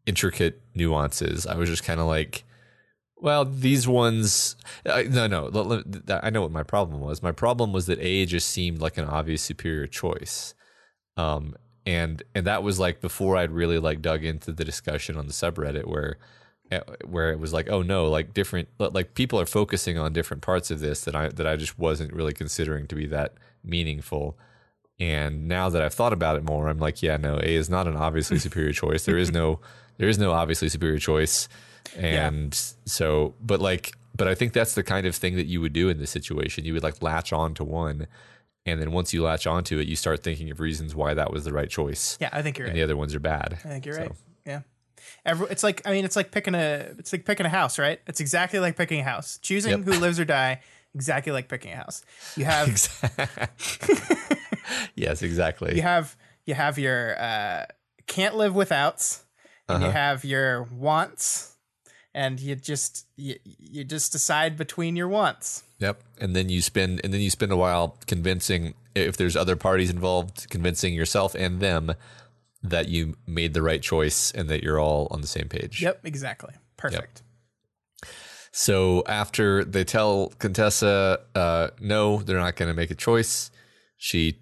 intricate 0.06 0.62
nuances. 0.74 1.46
I 1.46 1.54
was 1.56 1.68
just 1.68 1.84
kind 1.84 2.00
of 2.00 2.06
like, 2.06 2.44
well, 3.16 3.44
these 3.44 3.86
ones. 3.86 4.56
I, 4.86 5.02
no, 5.02 5.26
no. 5.26 5.50
that- 5.50 6.24
I 6.24 6.30
know 6.30 6.40
what 6.40 6.50
my 6.50 6.62
problem 6.62 7.00
was. 7.02 7.22
My 7.22 7.30
problem 7.30 7.74
was 7.74 7.84
that 7.86 7.98
A 8.00 8.24
just 8.24 8.48
seemed 8.48 8.80
like 8.80 8.96
an 8.96 9.04
obvious 9.04 9.42
superior 9.42 9.86
choice. 9.86 10.54
Um, 11.18 11.56
and 11.84 12.22
and 12.34 12.46
that 12.46 12.62
was 12.62 12.78
like 12.78 13.02
before 13.02 13.36
I'd 13.36 13.50
really 13.50 13.78
like 13.78 14.00
dug 14.00 14.24
into 14.24 14.50
the 14.50 14.64
discussion 14.64 15.18
on 15.18 15.26
the 15.26 15.34
subreddit 15.34 15.86
where 15.86 16.16
Eh, 16.72 16.80
where 17.04 17.30
it 17.32 17.38
was 17.38 17.52
like, 17.52 17.68
oh 17.68 17.82
no, 17.82 18.08
like 18.08 18.32
different 18.32 18.68
like 18.78 19.12
people 19.14 19.38
are 19.38 19.44
focusing 19.46 19.98
on 19.98 20.12
different 20.14 20.42
parts 20.42 20.70
of 20.70 20.80
this 20.80 21.04
that 21.04 21.14
I 21.14 21.28
that 21.28 21.46
I 21.46 21.56
just 21.56 21.78
wasn't 21.78 22.12
really 22.14 22.32
considering 22.32 22.86
to 22.86 22.94
be 22.94 23.06
that 23.06 23.34
meaningful. 23.62 24.38
And 24.98 25.48
now 25.48 25.68
that 25.68 25.82
I've 25.82 25.92
thought 25.92 26.12
about 26.12 26.36
it 26.36 26.44
more, 26.44 26.68
I'm 26.68 26.78
like, 26.78 27.02
yeah, 27.02 27.16
no, 27.16 27.36
A 27.36 27.54
is 27.54 27.68
not 27.68 27.86
an 27.86 27.96
obviously 27.96 28.38
superior 28.46 28.72
choice. 28.72 29.04
There 29.04 29.18
is 29.18 29.30
no 29.30 29.60
there 29.98 30.08
is 30.08 30.18
no 30.18 30.32
obviously 30.32 30.68
superior 30.70 30.98
choice. 30.98 31.48
And 31.96 32.54
so 32.86 33.34
but 33.40 33.60
like 33.60 33.92
but 34.16 34.28
I 34.28 34.34
think 34.34 34.52
that's 34.54 34.74
the 34.74 34.82
kind 34.82 35.06
of 35.06 35.14
thing 35.14 35.36
that 35.36 35.46
you 35.46 35.60
would 35.60 35.72
do 35.74 35.88
in 35.90 35.98
this 35.98 36.10
situation. 36.10 36.64
You 36.64 36.72
would 36.74 36.82
like 36.82 37.02
latch 37.02 37.32
on 37.32 37.54
to 37.54 37.64
one 37.64 38.06
and 38.64 38.80
then 38.80 38.92
once 38.92 39.12
you 39.12 39.24
latch 39.24 39.46
onto 39.46 39.78
it, 39.78 39.88
you 39.88 39.96
start 39.96 40.22
thinking 40.22 40.50
of 40.50 40.60
reasons 40.60 40.94
why 40.94 41.14
that 41.14 41.32
was 41.32 41.44
the 41.44 41.52
right 41.52 41.68
choice. 41.68 42.16
Yeah, 42.20 42.30
I 42.32 42.40
think 42.42 42.56
you're 42.58 42.66
And 42.68 42.74
right. 42.74 42.78
the 42.78 42.84
other 42.84 42.96
ones 42.96 43.14
are 43.14 43.20
bad. 43.20 43.58
I 43.64 43.68
think 43.68 43.84
you're 43.84 43.96
So, 43.96 44.00
right. 44.02 44.12
Every, 45.24 45.46
it's 45.50 45.62
like 45.62 45.82
I 45.86 45.92
mean, 45.92 46.04
it's 46.04 46.16
like 46.16 46.30
picking 46.30 46.54
a 46.54 46.94
it's 46.98 47.12
like 47.12 47.24
picking 47.24 47.46
a 47.46 47.48
house, 47.50 47.78
right? 47.78 48.00
It's 48.06 48.20
exactly 48.20 48.58
like 48.60 48.76
picking 48.76 49.00
a 49.00 49.04
house. 49.04 49.38
Choosing 49.42 49.70
Yep. 49.70 49.80
who 49.84 49.92
lives 50.00 50.18
or 50.20 50.24
die, 50.24 50.60
exactly 50.94 51.32
like 51.32 51.48
picking 51.48 51.72
a 51.72 51.76
house. 51.76 52.02
You 52.36 52.44
have 52.54 52.68
Yes, 54.94 55.22
exactly. 55.22 55.74
you 55.76 55.82
have 55.82 56.16
you 56.46 56.54
have 56.54 56.78
your 56.78 57.20
uh, 57.20 57.66
can't 58.06 58.36
live 58.36 58.54
withouts, 58.54 59.22
and 59.68 59.82
you 59.82 59.88
Uh-huh. 59.88 59.96
have 59.98 60.24
your 60.24 60.64
wants, 60.64 61.56
and 62.14 62.40
you 62.40 62.54
just 62.56 63.06
you, 63.16 63.36
you 63.44 63.84
just 63.84 64.12
decide 64.12 64.56
between 64.56 64.96
your 64.96 65.08
wants. 65.08 65.64
Yep. 65.78 66.02
And 66.20 66.34
then 66.36 66.48
you 66.48 66.62
spend 66.62 67.00
and 67.04 67.12
then 67.12 67.20
you 67.20 67.30
spend 67.30 67.52
a 67.52 67.56
while 67.56 67.96
convincing 68.06 68.74
if 68.94 69.16
there's 69.16 69.36
other 69.36 69.56
parties 69.56 69.90
involved, 69.90 70.48
convincing 70.50 70.94
yourself 70.94 71.34
and 71.34 71.60
them 71.60 71.94
that 72.62 72.88
you 72.88 73.16
made 73.26 73.54
the 73.54 73.62
right 73.62 73.82
choice 73.82 74.30
and 74.32 74.48
that 74.48 74.62
you're 74.62 74.78
all 74.78 75.08
on 75.10 75.20
the 75.20 75.26
same 75.26 75.48
page. 75.48 75.82
Yep, 75.82 76.00
exactly. 76.04 76.54
Perfect. 76.76 77.22
So 78.52 79.02
after 79.06 79.64
they 79.64 79.82
tell 79.82 80.28
Contessa, 80.38 81.20
uh, 81.34 81.68
no, 81.80 82.18
they're 82.18 82.38
not 82.38 82.56
going 82.56 82.68
to 82.68 82.74
make 82.74 82.90
a 82.90 82.94
choice, 82.94 83.50
she 83.96 84.38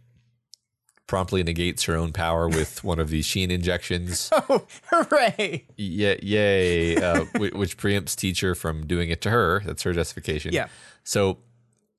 promptly 1.07 1.43
negates 1.43 1.85
her 1.85 1.97
own 1.97 2.13
power 2.13 2.49
with 2.49 2.85
one 2.85 2.99
of 2.99 3.09
these 3.09 3.27
Sheen 3.27 3.51
injections. 3.51 4.31
Oh, 4.49 4.67
hooray! 4.87 5.67
Yeah, 5.77 6.15
yay! 6.23 6.97
Uh, 6.97 7.25
which 7.37 7.77
preempts 7.77 8.17
teacher 8.17 8.55
from 8.55 8.87
doing 8.87 9.11
it 9.11 9.21
to 9.23 9.31
her. 9.31 9.63
That's 9.65 9.83
her 9.85 9.93
justification. 9.93 10.53
Yeah. 10.53 10.69
So 11.05 11.39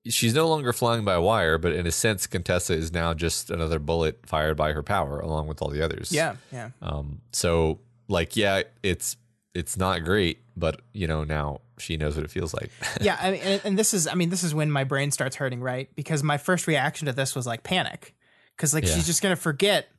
she's 0.07 0.33
no 0.33 0.47
longer 0.47 0.73
flying 0.73 1.05
by 1.05 1.17
wire, 1.17 1.57
but 1.57 1.73
in 1.73 1.85
a 1.87 1.91
sense, 1.91 2.27
Contessa 2.27 2.73
is 2.73 2.91
now 2.91 3.13
just 3.13 3.49
another 3.51 3.79
bullet 3.79 4.19
fired 4.25 4.57
by 4.57 4.73
her 4.73 4.83
power, 4.83 5.19
along 5.19 5.47
with 5.47 5.61
all 5.61 5.69
the 5.69 5.83
others. 5.83 6.11
Yeah, 6.11 6.35
yeah. 6.51 6.69
Um. 6.81 7.21
So, 7.31 7.79
like, 8.07 8.35
yeah, 8.35 8.63
it's 8.83 9.17
it's 9.53 9.77
not 9.77 10.03
great, 10.03 10.39
but 10.55 10.81
you 10.93 11.07
know 11.07 11.23
now 11.23 11.61
she 11.77 11.97
knows 11.97 12.15
what 12.15 12.23
it 12.25 12.31
feels 12.31 12.53
like. 12.53 12.71
yeah, 13.01 13.17
I 13.21 13.31
mean, 13.31 13.41
and, 13.41 13.61
and 13.65 13.79
this 13.79 13.93
is, 13.93 14.07
I 14.07 14.13
mean, 14.13 14.29
this 14.29 14.43
is 14.43 14.53
when 14.55 14.71
my 14.71 14.83
brain 14.83 15.11
starts 15.11 15.35
hurting, 15.35 15.61
right? 15.61 15.89
Because 15.95 16.23
my 16.23 16.37
first 16.37 16.67
reaction 16.67 17.07
to 17.07 17.13
this 17.13 17.35
was 17.35 17.45
like 17.47 17.63
panic, 17.63 18.15
because 18.55 18.73
like 18.73 18.85
Yeah. 18.85 18.93
she's 18.95 19.05
just 19.07 19.21
gonna 19.21 19.35
forget 19.35 19.89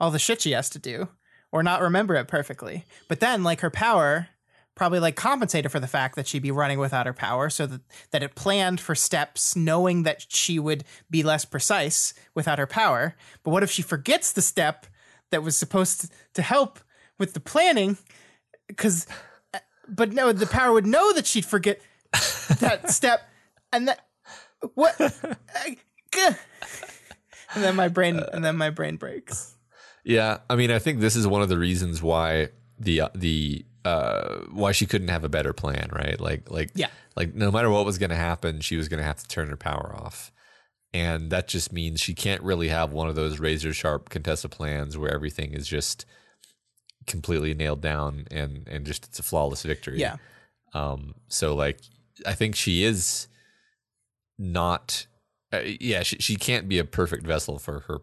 all 0.00 0.10
the 0.10 0.18
shit 0.18 0.42
she 0.42 0.52
has 0.52 0.70
to 0.70 0.78
do 0.78 1.08
or 1.50 1.62
not 1.62 1.80
remember 1.80 2.14
it 2.14 2.28
perfectly. 2.28 2.84
But 3.08 3.20
then, 3.20 3.42
like 3.42 3.60
her 3.60 3.70
power 3.70 4.28
probably 4.78 5.00
like 5.00 5.16
compensated 5.16 5.70
for 5.72 5.80
the 5.80 5.88
fact 5.88 6.14
that 6.14 6.26
she'd 6.26 6.40
be 6.40 6.52
running 6.52 6.78
without 6.78 7.06
her 7.06 7.12
power, 7.12 7.50
so 7.50 7.66
that 7.66 7.80
that 8.12 8.22
it 8.22 8.36
planned 8.36 8.80
for 8.80 8.94
steps, 8.94 9.56
knowing 9.56 10.04
that 10.04 10.24
she 10.28 10.58
would 10.58 10.84
be 11.10 11.22
less 11.22 11.44
precise 11.44 12.14
without 12.34 12.58
her 12.58 12.66
power. 12.66 13.16
But 13.42 13.50
what 13.50 13.64
if 13.64 13.70
she 13.70 13.82
forgets 13.82 14.32
the 14.32 14.40
step 14.40 14.86
that 15.30 15.42
was 15.42 15.56
supposed 15.56 16.10
to 16.34 16.42
help 16.42 16.78
with 17.18 17.34
the 17.34 17.40
planning? 17.40 17.98
Because 18.68 19.06
but 19.88 20.12
no, 20.12 20.32
the 20.32 20.46
power 20.46 20.72
would 20.72 20.86
know 20.86 21.12
that 21.12 21.26
she'd 21.26 21.44
forget 21.44 21.80
that 22.60 22.90
step, 22.90 23.28
and 23.72 23.88
that 23.88 24.06
what, 24.74 24.98
and 25.00 25.76
then 27.56 27.74
my 27.74 27.88
brain, 27.88 28.22
and 28.32 28.44
then 28.44 28.56
my 28.56 28.70
brain 28.70 28.96
breaks. 28.96 29.56
yeah, 30.04 30.38
I 30.48 30.56
mean, 30.56 30.70
I 30.70 30.78
think 30.78 31.00
this 31.00 31.16
is 31.16 31.26
one 31.26 31.42
of 31.42 31.48
the 31.48 31.58
reasons 31.58 32.00
why 32.00 32.50
the 32.78 33.02
uh, 33.02 33.08
the 33.14 33.64
uh 33.88 34.44
why 34.62 34.72
she 34.72 34.86
couldn't 34.86 35.08
have 35.08 35.24
a 35.24 35.28
better 35.28 35.52
plan, 35.52 35.88
right? 35.92 36.20
Like 36.20 36.50
like 36.50 36.70
Yeah. 36.74 36.90
like 37.16 37.34
no 37.34 37.50
matter 37.50 37.70
what 37.70 37.84
was 37.86 37.98
going 37.98 38.10
to 38.10 38.16
happen, 38.30 38.60
she 38.60 38.76
was 38.76 38.88
going 38.88 38.98
to 38.98 39.04
have 39.10 39.20
to 39.22 39.28
turn 39.28 39.48
her 39.48 39.56
power 39.56 39.94
off. 39.96 40.32
And 40.94 41.30
that 41.30 41.48
just 41.48 41.72
means 41.72 42.00
she 42.00 42.14
can't 42.14 42.42
really 42.42 42.68
have 42.68 42.92
one 42.92 43.08
of 43.08 43.14
those 43.14 43.38
razor 43.38 43.72
sharp 43.74 44.08
Contessa 44.08 44.48
plans 44.48 44.96
where 44.96 45.12
everything 45.12 45.52
is 45.52 45.66
just 45.68 46.06
completely 47.06 47.54
nailed 47.54 47.80
down 47.80 48.26
and 48.30 48.66
and 48.68 48.84
just 48.86 49.06
it's 49.06 49.18
a 49.18 49.22
flawless 49.22 49.62
victory. 49.62 49.98
Yeah, 50.00 50.16
Um 50.74 51.14
so 51.28 51.54
like 51.54 51.78
I 52.26 52.34
think 52.34 52.56
she 52.56 52.84
is 52.84 53.28
not 54.38 55.06
uh, 55.52 55.62
yeah, 55.80 56.02
she 56.02 56.16
she 56.18 56.36
can't 56.36 56.68
be 56.68 56.78
a 56.78 56.84
perfect 56.84 57.26
vessel 57.26 57.58
for 57.58 57.80
her 57.88 57.98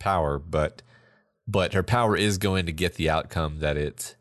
power, 0.00 0.38
but 0.38 0.82
but 1.46 1.72
her 1.74 1.82
power 1.82 2.16
is 2.16 2.38
going 2.38 2.66
to 2.66 2.72
get 2.72 2.94
the 2.94 3.08
outcome 3.10 3.60
that 3.60 3.76
it 3.76 4.16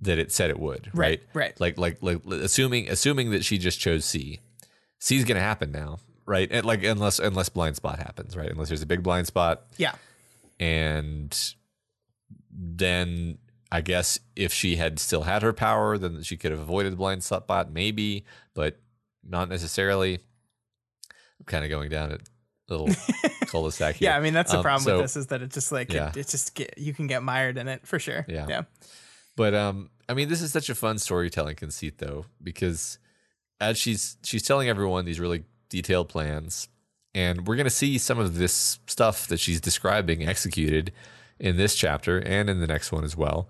that 0.00 0.18
it 0.18 0.30
said 0.32 0.50
it 0.50 0.58
would, 0.58 0.90
right? 0.94 1.20
right. 1.34 1.58
Like 1.60 1.78
like 1.78 1.98
like 2.02 2.24
assuming 2.26 2.88
assuming 2.88 3.30
that 3.32 3.44
she 3.44 3.58
just 3.58 3.80
chose 3.80 4.04
C. 4.04 4.40
C 5.00 5.16
is 5.16 5.24
going 5.24 5.36
to 5.36 5.42
happen 5.42 5.70
now, 5.72 5.98
right? 6.26 6.48
And 6.50 6.64
like 6.64 6.82
unless 6.84 7.18
unless 7.18 7.48
blind 7.48 7.76
spot 7.76 7.98
happens, 7.98 8.36
right? 8.36 8.50
Unless 8.50 8.68
there's 8.68 8.82
a 8.82 8.86
big 8.86 9.02
blind 9.02 9.26
spot 9.26 9.64
yeah, 9.76 9.92
and 10.60 11.36
then 12.50 13.38
I 13.70 13.80
guess 13.80 14.18
if 14.34 14.52
she 14.52 14.76
had 14.76 14.98
still 14.98 15.22
had 15.22 15.42
her 15.42 15.52
power, 15.52 15.98
then 15.98 16.22
she 16.22 16.36
could 16.36 16.50
have 16.50 16.60
avoided 16.60 16.92
the 16.92 16.96
blind 16.96 17.22
spot, 17.22 17.70
maybe, 17.70 18.24
but 18.54 18.80
not 19.22 19.48
necessarily. 19.48 20.14
I'm 21.40 21.44
kind 21.46 21.64
of 21.64 21.70
going 21.70 21.90
down 21.90 22.12
a 22.12 22.18
little 22.68 22.88
cul-de-sac 23.46 23.96
here. 23.96 24.10
yeah. 24.10 24.16
I 24.16 24.20
mean, 24.20 24.32
that's 24.34 24.50
the 24.50 24.58
Um, 24.58 24.62
problem 24.62 24.84
so- 24.84 24.96
with 24.96 25.04
this 25.04 25.16
is 25.16 25.26
that 25.28 25.42
it 25.42 25.52
just 25.52 25.70
like 25.70 25.92
Yeah. 25.92 26.08
it, 26.08 26.16
it 26.16 26.28
just 26.28 26.54
get 26.54 26.76
you 26.78 26.92
can 26.94 27.06
get 27.06 27.22
mired 27.22 27.58
in 27.58 27.68
it 27.68 27.86
for 27.86 27.98
sure. 27.98 28.24
Yeah. 28.28 28.46
yeah, 28.48 28.62
But 29.38 29.54
um, 29.54 29.90
I 30.08 30.14
mean, 30.14 30.28
this 30.28 30.42
is 30.42 30.50
such 30.50 30.68
a 30.68 30.74
fun 30.74 30.98
storytelling 30.98 31.54
conceit, 31.54 31.98
though, 31.98 32.24
because 32.42 32.98
as 33.60 33.78
she's 33.78 34.16
she's 34.24 34.42
telling 34.42 34.68
everyone 34.68 35.04
these 35.04 35.20
really 35.20 35.44
detailed 35.68 36.08
plans, 36.08 36.66
and 37.14 37.46
we're 37.46 37.54
gonna 37.54 37.70
see 37.70 37.98
some 37.98 38.18
of 38.18 38.34
this 38.34 38.80
stuff 38.88 39.28
that 39.28 39.38
she's 39.38 39.60
describing 39.60 40.26
executed 40.26 40.92
in 41.38 41.56
this 41.56 41.76
chapter 41.76 42.18
and 42.18 42.50
in 42.50 42.58
the 42.58 42.66
next 42.66 42.90
one 42.90 43.04
as 43.04 43.16
well. 43.16 43.48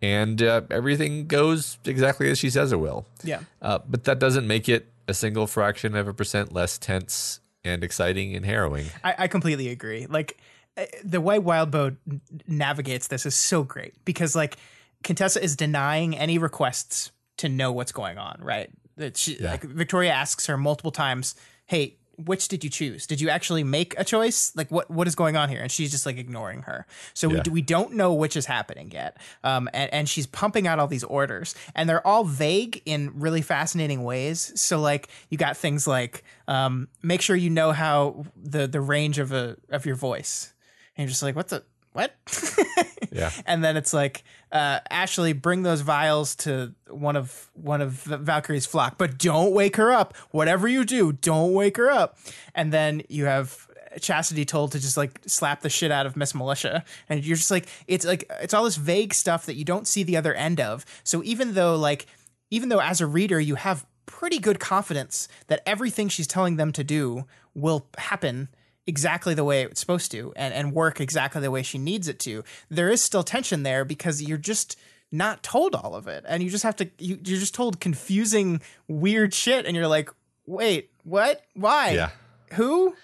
And 0.00 0.40
uh, 0.40 0.62
everything 0.70 1.26
goes 1.26 1.78
exactly 1.84 2.30
as 2.30 2.38
she 2.38 2.48
says 2.48 2.70
it 2.70 2.78
will. 2.78 3.04
yeah. 3.24 3.40
Uh, 3.60 3.80
but 3.88 4.04
that 4.04 4.20
doesn't 4.20 4.46
make 4.46 4.68
it 4.68 4.86
a 5.08 5.14
single 5.14 5.48
fraction 5.48 5.96
of 5.96 6.06
a 6.06 6.14
percent 6.14 6.52
less 6.52 6.78
tense 6.78 7.40
and 7.64 7.82
exciting 7.82 8.36
and 8.36 8.46
harrowing. 8.46 8.86
I, 9.02 9.14
I 9.18 9.26
completely 9.26 9.68
agree. 9.70 10.06
Like 10.06 10.38
uh, 10.76 10.84
the 11.02 11.20
way 11.20 11.40
Wild 11.40 11.74
n- 11.74 11.98
navigates 12.46 13.08
this 13.08 13.26
is 13.26 13.34
so 13.34 13.64
great 13.64 13.94
because 14.04 14.36
like 14.36 14.58
Contessa 15.04 15.42
is 15.42 15.54
denying 15.56 16.16
any 16.16 16.38
requests 16.38 17.12
to 17.36 17.48
know 17.48 17.70
what's 17.72 17.92
going 17.92 18.18
on. 18.18 18.40
Right? 18.42 18.70
That 18.96 19.16
she 19.16 19.36
Yeah. 19.36 19.52
like 19.52 19.62
Victoria 19.62 20.10
asks 20.12 20.46
her 20.46 20.56
multiple 20.58 20.90
times, 20.92 21.34
"Hey." 21.66 21.98
Which 22.16 22.46
did 22.46 22.62
you 22.62 22.70
choose? 22.70 23.08
Did 23.08 23.20
you 23.20 23.28
actually 23.28 23.64
make 23.64 23.92
a 23.98 24.04
choice? 24.04 24.52
Like 24.54 24.70
what 24.70 24.88
what 24.88 25.08
is 25.08 25.16
going 25.16 25.34
on 25.36 25.48
here? 25.48 25.60
And 25.60 25.68
she's 25.68 25.90
just 25.90 26.06
like 26.06 26.16
ignoring 26.16 26.62
her. 26.62 26.86
So 27.12 27.28
Yeah. 27.28 27.42
we 27.46 27.54
we 27.54 27.60
don't 27.62 27.94
know 27.94 28.14
which 28.14 28.36
is 28.36 28.46
happening 28.46 28.92
yet. 28.92 29.16
Um, 29.42 29.68
and, 29.74 29.92
and 29.92 30.08
she's 30.08 30.24
pumping 30.28 30.68
out 30.68 30.78
all 30.78 30.86
these 30.86 31.02
orders, 31.02 31.56
and 31.74 31.88
they're 31.88 32.06
all 32.06 32.22
vague 32.22 32.80
in 32.86 33.10
really 33.18 33.42
fascinating 33.42 34.04
ways. 34.04 34.52
So 34.54 34.78
like 34.78 35.08
you 35.28 35.36
got 35.38 35.56
things 35.56 35.88
like 35.88 36.22
um, 36.46 36.86
make 37.02 37.20
sure 37.20 37.34
you 37.34 37.50
know 37.50 37.72
how 37.72 38.26
the 38.40 38.68
the 38.68 38.80
range 38.80 39.18
of 39.18 39.32
a 39.32 39.56
of 39.70 39.84
your 39.84 39.96
voice, 39.96 40.52
and 40.96 41.02
you're 41.02 41.10
just 41.10 41.24
like, 41.24 41.34
what 41.34 41.48
the 41.48 41.64
what? 41.94 42.14
Yeah. 43.10 43.30
and 43.46 43.62
then 43.64 43.76
it's 43.76 43.92
like 43.92 44.22
uh, 44.54 44.78
Ashley, 44.88 45.32
bring 45.32 45.64
those 45.64 45.80
vials 45.80 46.36
to 46.36 46.72
one 46.88 47.16
of 47.16 47.50
one 47.54 47.82
of 47.82 47.90
Valkyrie's 48.04 48.64
flock, 48.64 48.96
but 48.96 49.18
don't 49.18 49.52
wake 49.52 49.74
her 49.76 49.90
up. 49.90 50.16
Whatever 50.30 50.68
you 50.68 50.84
do, 50.84 51.12
don't 51.12 51.52
wake 51.52 51.76
her 51.76 51.90
up. 51.90 52.16
And 52.54 52.72
then 52.72 53.02
you 53.08 53.24
have 53.24 53.68
Chastity 54.00 54.44
told 54.44 54.70
to 54.72 54.80
just 54.80 54.96
like 54.96 55.20
slap 55.26 55.62
the 55.62 55.68
shit 55.68 55.90
out 55.90 56.06
of 56.06 56.16
Miss 56.16 56.36
Militia, 56.36 56.84
and 57.08 57.24
you're 57.24 57.36
just 57.36 57.50
like 57.50 57.66
it's 57.88 58.06
like 58.06 58.30
it's 58.40 58.54
all 58.54 58.62
this 58.62 58.76
vague 58.76 59.12
stuff 59.12 59.44
that 59.46 59.56
you 59.56 59.64
don't 59.64 59.88
see 59.88 60.04
the 60.04 60.16
other 60.16 60.32
end 60.32 60.60
of. 60.60 60.86
So 61.02 61.24
even 61.24 61.54
though 61.54 61.74
like 61.74 62.06
even 62.50 62.68
though 62.68 62.80
as 62.80 63.00
a 63.00 63.06
reader 63.06 63.40
you 63.40 63.56
have 63.56 63.84
pretty 64.06 64.38
good 64.38 64.60
confidence 64.60 65.26
that 65.48 65.62
everything 65.66 66.08
she's 66.08 66.28
telling 66.28 66.56
them 66.56 66.70
to 66.70 66.84
do 66.84 67.24
will 67.54 67.88
happen 67.98 68.48
exactly 68.86 69.34
the 69.34 69.44
way 69.44 69.62
it's 69.62 69.80
supposed 69.80 70.10
to 70.10 70.32
and, 70.36 70.52
and 70.52 70.72
work 70.72 71.00
exactly 71.00 71.40
the 71.40 71.50
way 71.50 71.62
she 71.62 71.78
needs 71.78 72.06
it 72.08 72.18
to 72.18 72.44
there 72.68 72.90
is 72.90 73.00
still 73.00 73.22
tension 73.22 73.62
there 73.62 73.84
because 73.84 74.20
you're 74.22 74.36
just 74.38 74.78
not 75.10 75.42
told 75.42 75.74
all 75.74 75.94
of 75.94 76.06
it 76.08 76.24
and 76.28 76.42
you 76.42 76.50
just 76.50 76.64
have 76.64 76.76
to 76.76 76.90
you, 76.98 77.18
you're 77.24 77.38
just 77.40 77.54
told 77.54 77.80
confusing 77.80 78.60
weird 78.88 79.32
shit 79.32 79.64
and 79.64 79.74
you're 79.76 79.88
like 79.88 80.10
wait 80.46 80.90
what 81.04 81.42
why 81.54 81.90
Yeah. 81.92 82.10
who 82.52 82.94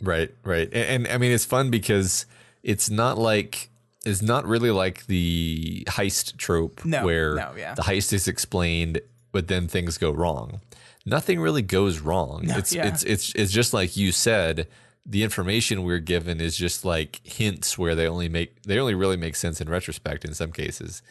Right, 0.00 0.34
right. 0.44 0.68
And, 0.72 1.06
and 1.06 1.08
I 1.08 1.18
mean, 1.18 1.32
it's 1.32 1.44
fun 1.44 1.70
because 1.70 2.26
it's 2.62 2.90
not 2.90 3.16
like 3.16 3.70
it's 4.04 4.20
not 4.20 4.44
really 4.44 4.70
like 4.70 5.06
the 5.06 5.84
heist 5.88 6.36
trope 6.36 6.84
No, 6.84 7.04
where 7.04 7.36
no, 7.36 7.52
yeah. 7.56 7.74
the 7.74 7.82
heist 7.82 8.12
is 8.12 8.28
explained, 8.28 9.00
but 9.32 9.48
then 9.48 9.66
things 9.68 9.96
go 9.96 10.10
wrong. 10.10 10.60
Nothing 11.06 11.40
really 11.40 11.62
goes 11.62 12.00
wrong. 12.00 12.42
it's 12.44 12.72
yeah. 12.74 12.86
it's 12.86 13.02
it's 13.02 13.32
it's 13.34 13.52
just 13.52 13.72
like 13.74 13.96
you 13.96 14.12
said. 14.12 14.68
The 15.06 15.22
information 15.22 15.82
we're 15.84 15.98
given 15.98 16.40
is 16.40 16.56
just 16.56 16.82
like 16.82 17.20
hints 17.24 17.76
where 17.76 17.94
they 17.94 18.08
only 18.08 18.30
make 18.30 18.62
they 18.62 18.78
only 18.78 18.94
really 18.94 19.18
make 19.18 19.36
sense 19.36 19.60
in 19.60 19.68
retrospect 19.68 20.24
in 20.24 20.32
some 20.32 20.50
cases, 20.50 21.02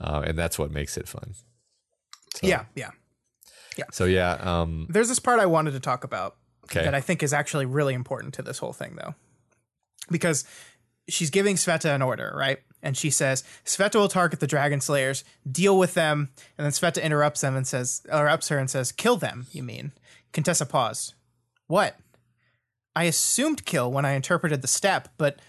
uh, 0.00 0.22
and 0.24 0.38
that's 0.38 0.56
what 0.56 0.70
makes 0.70 0.96
it 0.96 1.08
fun. 1.08 1.34
So, 2.36 2.46
yeah 2.46 2.66
yeah 2.76 2.90
So 3.90 4.04
yeah. 4.04 4.34
Um. 4.34 4.86
there's 4.88 5.08
this 5.08 5.18
part 5.18 5.40
i 5.40 5.46
wanted 5.46 5.72
to 5.72 5.80
talk 5.80 6.04
about 6.04 6.36
Okay. 6.66 6.84
that 6.84 6.94
I 6.94 7.00
think 7.00 7.24
is 7.24 7.32
actually 7.32 7.66
really 7.66 7.94
important 7.94 8.34
to 8.34 8.42
this 8.42 8.58
whole 8.58 8.72
thing, 8.72 8.94
though, 8.94 9.16
because 10.08 10.44
she's 11.08 11.30
giving 11.30 11.56
Sveta 11.56 11.92
an 11.92 12.02
order, 12.02 12.32
right? 12.36 12.58
And 12.82 12.96
she 12.96 13.10
says 13.10 13.44
Sveta 13.64 13.96
will 13.96 14.08
target 14.08 14.40
the 14.40 14.46
dragon 14.46 14.80
slayers, 14.80 15.24
deal 15.50 15.78
with 15.78 15.94
them, 15.94 16.30
and 16.56 16.64
then 16.64 16.72
Sveta 16.72 17.02
interrupts 17.02 17.40
them 17.40 17.56
and 17.56 17.66
says, 17.66 18.02
interrupts 18.06 18.48
her 18.48 18.58
and 18.58 18.70
says, 18.70 18.92
"Kill 18.92 19.16
them." 19.16 19.46
You 19.52 19.62
mean? 19.62 19.92
Contessa 20.32 20.66
paused. 20.66 21.14
What? 21.66 21.98
I 22.96 23.04
assumed 23.04 23.64
kill 23.64 23.90
when 23.90 24.04
I 24.04 24.12
interpreted 24.12 24.62
the 24.62 24.68
step, 24.68 25.08
but 25.18 25.40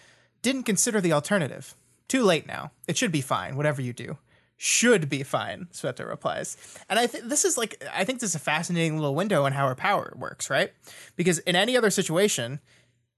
didn't 0.41 0.63
consider 0.63 1.01
the 1.01 1.13
alternative. 1.13 1.75
Too 2.07 2.23
late 2.23 2.45
now. 2.47 2.71
It 2.88 2.97
should 2.97 3.11
be 3.11 3.21
fine. 3.21 3.55
Whatever 3.55 3.82
you 3.82 3.93
do 3.93 4.17
should 4.57 5.09
be 5.09 5.23
fine, 5.23 5.67
Sveta 5.73 6.07
replies. 6.07 6.55
And 6.88 6.99
I 6.99 7.07
think 7.07 7.29
this 7.29 7.45
is 7.45 7.57
like 7.57 7.84
I 7.93 8.03
think 8.03 8.19
this 8.19 8.29
is 8.32 8.36
a 8.36 8.39
fascinating 8.39 8.97
little 8.97 9.15
window 9.15 9.45
on 9.45 9.53
how 9.53 9.67
her 9.67 9.75
power 9.75 10.13
works, 10.15 10.49
right? 10.49 10.71
Because 11.15 11.39
in 11.39 11.55
any 11.55 11.75
other 11.75 11.89
situation, 11.89 12.59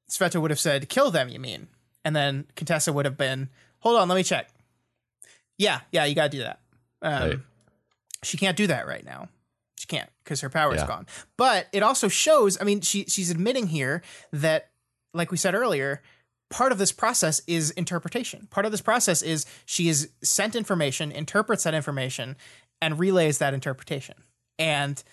Sveta 0.10 0.40
would 0.40 0.52
have 0.52 0.60
said, 0.60 0.88
"Kill 0.88 1.12
them," 1.12 1.28
you 1.28 1.40
mean? 1.40 1.68
And 2.06 2.16
then 2.16 2.46
Contessa 2.56 2.94
would 2.94 3.06
have 3.06 3.18
been, 3.18 3.50
"Hold 3.84 3.98
on, 4.00 4.08
let 4.10 4.16
me 4.16 4.24
check." 4.24 4.50
Yeah, 5.58 5.82
yeah, 5.92 6.06
you 6.06 6.16
got 6.16 6.32
to 6.32 6.38
do 6.38 6.44
that. 6.44 6.60
Um, 7.02 7.30
Right. 7.30 7.40
She 8.24 8.38
can't 8.38 8.56
do 8.58 8.68
that 8.68 8.88
right 8.88 9.04
now. 9.06 9.28
She 9.78 9.86
can't 9.86 10.10
because 10.24 10.40
her 10.42 10.50
power 10.50 10.74
is 10.74 10.82
Yeah. 10.82 10.88
gone. 10.88 11.08
But 11.38 11.68
it 11.74 11.84
also 11.84 12.08
shows. 12.08 12.60
I 12.60 12.64
mean, 12.64 12.82
she 12.82 13.06
she's 13.06 13.30
admitting 13.30 13.68
here 13.68 14.02
that, 14.32 14.72
like 15.14 15.30
we 15.30 15.38
said 15.38 15.54
earlier, 15.54 16.02
part 16.50 16.72
of 16.72 16.78
this 16.78 16.92
process 16.94 17.42
is 17.48 17.72
interpretation. 17.72 18.48
Part 18.50 18.66
of 18.66 18.72
this 18.72 18.80
process 18.82 19.22
is 19.22 19.46
she 19.66 19.90
is 19.90 20.10
sent 20.24 20.56
information, 20.56 21.12
interprets 21.12 21.64
that 21.64 21.74
information, 21.74 22.38
and 22.82 22.98
relays 22.98 23.40
that 23.40 23.54
interpretation. 23.54 24.16
And 24.58 25.04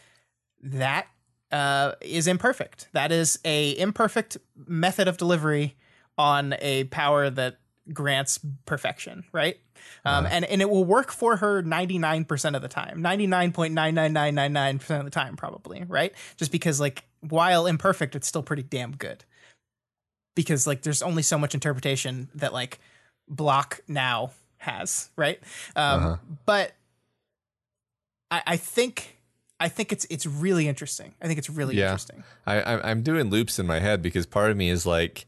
that 0.63 1.09
uh, 1.51 1.95
is 2.01 2.29
imperfect. 2.29 2.89
That 2.93 3.11
is 3.11 3.41
a 3.45 3.77
imperfect 3.77 4.37
method 4.55 5.09
of 5.09 5.17
delivery 5.17 5.77
on 6.17 6.55
a 6.61 6.85
power 6.85 7.29
that 7.31 7.59
grants 7.93 8.39
perfection, 8.67 9.25
right? 9.33 9.59
Um, 10.05 10.27
and, 10.31 10.45
and 10.45 10.61
it 10.63 10.69
will 10.71 10.85
work 10.85 11.11
for 11.11 11.37
her 11.37 11.63
99% 11.63 12.55
of 12.57 12.63
the 12.63 12.69
time, 12.69 13.03
99.99999% 13.03 14.99
of 14.99 15.05
the 15.05 15.11
time, 15.11 15.37
probably, 15.37 15.85
right? 15.85 16.13
Just 16.37 16.53
because, 16.53 16.81
like, 16.81 17.05
while 17.21 17.67
imperfect, 17.67 18.15
it's 18.15 18.27
still 18.27 18.43
pretty 18.43 18.63
damn 18.63 18.93
good 18.97 19.25
because 20.37 20.67
like 20.67 20.83
there's 20.83 21.03
only 21.03 21.23
so 21.23 21.37
much 21.37 21.55
interpretation 21.55 22.29
that 22.35 22.53
like 22.53 22.79
block 23.29 23.81
now 23.89 24.31
has 24.59 25.11
right 25.17 25.41
um 25.75 26.05
Uh-huh. 26.05 26.17
but 26.47 26.73
i 28.31 28.43
i 28.47 28.57
think 28.57 29.19
i 29.59 29.69
think 29.69 29.91
it's 29.93 30.07
it's 30.09 30.27
really 30.27 30.69
interesting 30.69 31.15
i 31.21 31.27
think 31.27 31.39
it's 31.39 31.51
really 31.51 31.77
Yeah. 31.77 31.87
interesting 31.87 32.23
I, 32.47 32.61
I 32.61 32.91
I'm 32.91 33.03
doing 33.03 33.29
loops 33.29 33.59
in 33.59 33.67
my 33.67 33.81
head 33.81 34.03
because 34.03 34.25
part 34.25 34.51
of 34.53 34.57
me 34.57 34.71
is 34.71 34.87
like, 34.87 35.27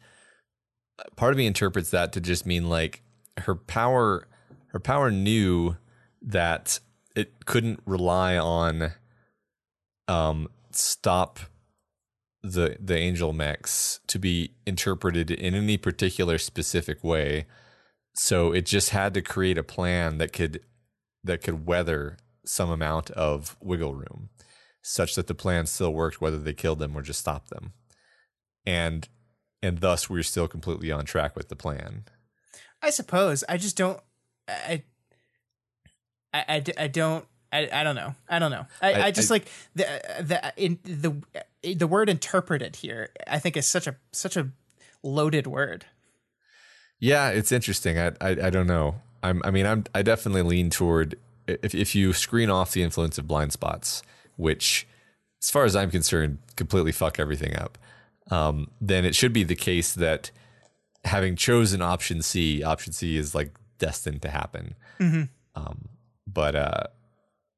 part 1.16 1.32
of 1.32 1.38
me 1.38 1.46
interprets 1.46 1.90
that 1.90 2.12
to 2.12 2.20
just 2.20 2.46
mean 2.46 2.68
like 2.68 3.02
her 3.38 3.54
power, 3.54 4.28
her 4.68 4.80
power 4.80 5.10
knew 5.10 5.76
that 6.22 6.80
it 7.14 7.44
couldn't 7.46 7.80
rely 7.86 8.36
on, 8.36 8.92
um, 10.08 10.48
stop 10.70 11.40
the 12.42 12.76
the 12.80 12.96
angel 12.96 13.32
mechs 13.32 14.00
to 14.08 14.18
be 14.18 14.52
interpreted 14.66 15.30
in 15.30 15.54
any 15.54 15.76
particular 15.76 16.38
specific 16.38 17.04
way. 17.04 17.46
So 18.14 18.52
it 18.52 18.66
just 18.66 18.90
had 18.90 19.14
to 19.14 19.22
create 19.22 19.58
a 19.58 19.62
plan 19.62 20.18
that 20.18 20.32
could 20.32 20.60
that 21.24 21.42
could 21.42 21.66
weather 21.66 22.18
some 22.44 22.70
amount 22.70 23.10
of 23.12 23.56
wiggle 23.60 23.94
room 23.94 24.28
such 24.82 25.14
that 25.14 25.28
the 25.28 25.34
plan 25.34 25.66
still 25.66 25.92
worked 25.92 26.20
whether 26.20 26.38
they 26.38 26.52
killed 26.52 26.80
them 26.80 26.96
or 26.96 27.02
just 27.02 27.20
stopped 27.20 27.50
them. 27.50 27.72
And 28.66 29.08
and 29.62 29.78
thus 29.80 30.10
we're 30.10 30.22
still 30.22 30.48
completely 30.48 30.90
on 30.90 31.04
track 31.04 31.36
with 31.36 31.48
the 31.48 31.56
plan. 31.56 32.04
i 32.82 32.90
suppose 32.90 33.44
i 33.48 33.56
just 33.56 33.76
don't 33.76 34.00
i 34.48 34.82
i 36.34 36.44
i, 36.48 36.64
I 36.78 36.86
don't 36.88 37.24
I, 37.54 37.68
I 37.70 37.84
don't 37.84 37.96
know. 37.96 38.14
I 38.30 38.38
don't 38.38 38.50
know. 38.50 38.64
I, 38.80 38.92
I, 38.94 39.02
I- 39.08 39.10
just 39.10 39.28
like 39.30 39.44
the 39.74 39.84
the 40.22 40.52
in 40.56 40.78
the 40.84 41.74
the 41.74 41.86
word 41.86 42.08
interpreted 42.08 42.76
here. 42.76 43.10
I 43.26 43.38
think 43.38 43.58
is 43.58 43.66
such 43.66 43.86
a 43.86 43.96
such 44.10 44.38
a 44.38 44.48
loaded 45.02 45.46
word. 45.46 45.84
Yeah, 46.98 47.28
it's 47.28 47.52
interesting. 47.52 47.98
I 47.98 48.12
I, 48.22 48.30
I 48.44 48.48
don't 48.50 48.66
know. 48.66 49.02
I'm 49.22 49.42
I 49.44 49.50
mean 49.50 49.66
I'm 49.66 49.84
I 49.94 50.00
definitely 50.00 50.40
lean 50.40 50.70
toward 50.70 51.16
if 51.46 51.74
if 51.74 51.94
you 51.94 52.14
screen 52.14 52.48
off 52.48 52.72
the 52.72 52.82
influence 52.82 53.18
of 53.18 53.28
blind 53.28 53.52
spots, 53.52 54.02
which 54.36 54.86
as 55.42 55.50
far 55.50 55.64
as 55.66 55.76
I'm 55.76 55.90
concerned 55.90 56.38
completely 56.56 56.92
fuck 56.92 57.20
everything 57.20 57.54
up. 57.54 57.76
Um, 58.30 58.70
then 58.80 59.04
it 59.04 59.14
should 59.14 59.32
be 59.32 59.44
the 59.44 59.56
case 59.56 59.94
that 59.94 60.30
having 61.04 61.36
chosen 61.36 61.82
option 61.82 62.22
C, 62.22 62.62
option 62.62 62.92
C 62.92 63.16
is 63.16 63.34
like 63.34 63.54
destined 63.78 64.22
to 64.22 64.28
happen. 64.30 64.74
Um, 65.54 65.88
but 66.26 66.54
uh, 66.54 66.84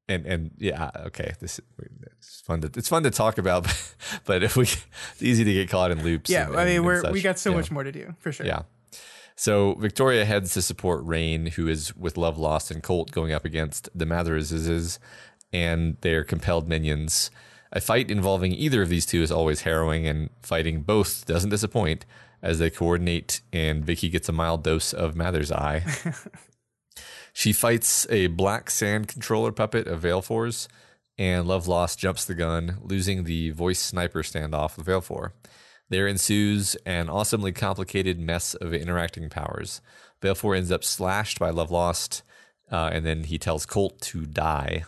and 0.09 0.25
and 0.25 0.51
yeah, 0.57 0.89
okay, 1.07 1.33
this 1.39 1.59
it's 2.17 2.41
fun 2.41 2.61
to 2.61 2.71
it's 2.77 2.89
fun 2.89 3.03
to 3.03 3.11
talk 3.11 3.37
about, 3.37 3.67
but 4.25 4.43
if 4.43 4.55
we 4.57 4.63
it's 4.63 5.21
easy 5.21 5.43
to 5.43 5.53
get 5.53 5.69
caught 5.69 5.91
in 5.91 6.03
loops. 6.03 6.29
Yeah, 6.29 6.47
and- 6.47 6.57
I 6.59 6.65
mean 6.65 6.83
we're 6.83 7.01
such. 7.01 7.11
we 7.11 7.21
got 7.21 7.39
so 7.39 7.53
much 7.53 7.71
more 7.71 7.83
to 7.83 7.91
do 7.91 8.15
for 8.19 8.31
sure. 8.31 8.45
Yeah. 8.45 8.63
So 9.37 9.73
Victoria 9.75 10.23
heads 10.25 10.53
to 10.53 10.61
support 10.61 11.03
Rain, 11.03 11.47
who 11.47 11.67
is 11.67 11.95
with 11.95 12.17
Love 12.17 12.37
Lost 12.37 12.71
and 12.71 12.81
Colt 12.81 13.11
going 13.11 13.33
up 13.33 13.43
against 13.45 13.89
the 13.93 14.05
Matherizes 14.05 14.97
and 15.51 15.97
their 16.01 16.23
compelled 16.23 16.67
minions. 16.69 17.31
A 17.71 17.81
fight 17.81 18.09
involving 18.09 18.53
either 18.53 18.81
of 18.81 18.89
these 18.89 19.05
two 19.05 19.21
is 19.21 19.31
always 19.31 19.61
harrowing, 19.61 20.07
and 20.07 20.29
fighting 20.41 20.81
both 20.81 21.25
doesn't 21.25 21.49
disappoint 21.49 22.05
as 22.41 22.59
they 22.59 22.69
coordinate, 22.69 23.41
and 23.51 23.83
Vicky 23.83 24.09
gets 24.09 24.29
a 24.29 24.31
mild 24.31 24.63
dose 24.63 24.93
of 24.93 25.15
Mather's 25.15 25.51
Eye. 25.51 25.83
she 27.33 27.51
fights 27.51 28.07
a 28.09 28.27
black 28.27 28.69
sand 28.69 29.07
controller 29.07 29.51
puppet 29.51 29.87
of 29.87 30.01
Valefor's 30.01 30.67
and 31.17 31.47
Love 31.47 31.67
Lost 31.67 31.99
jumps 31.99 32.25
the 32.25 32.35
gun, 32.35 32.77
losing 32.81 33.23
the 33.23 33.51
voice 33.51 33.79
sniper 33.79 34.21
standoff 34.21 34.77
with 34.77 34.85
Valefor. 34.85 35.31
There 35.89 36.07
ensues 36.07 36.75
an 36.85 37.09
awesomely 37.09 37.51
complicated 37.51 38.19
mess 38.19 38.53
of 38.55 38.73
interacting 38.73 39.29
powers. 39.29 39.81
Valefor 40.21 40.57
ends 40.57 40.71
up 40.71 40.83
slashed 40.83 41.39
by 41.39 41.51
Love 41.51 41.71
Lost, 41.71 42.23
uh, 42.71 42.89
and 42.91 43.05
then 43.05 43.25
he 43.25 43.37
tells 43.37 43.65
Colt 43.65 44.01
to 44.01 44.25
die. 44.25 44.83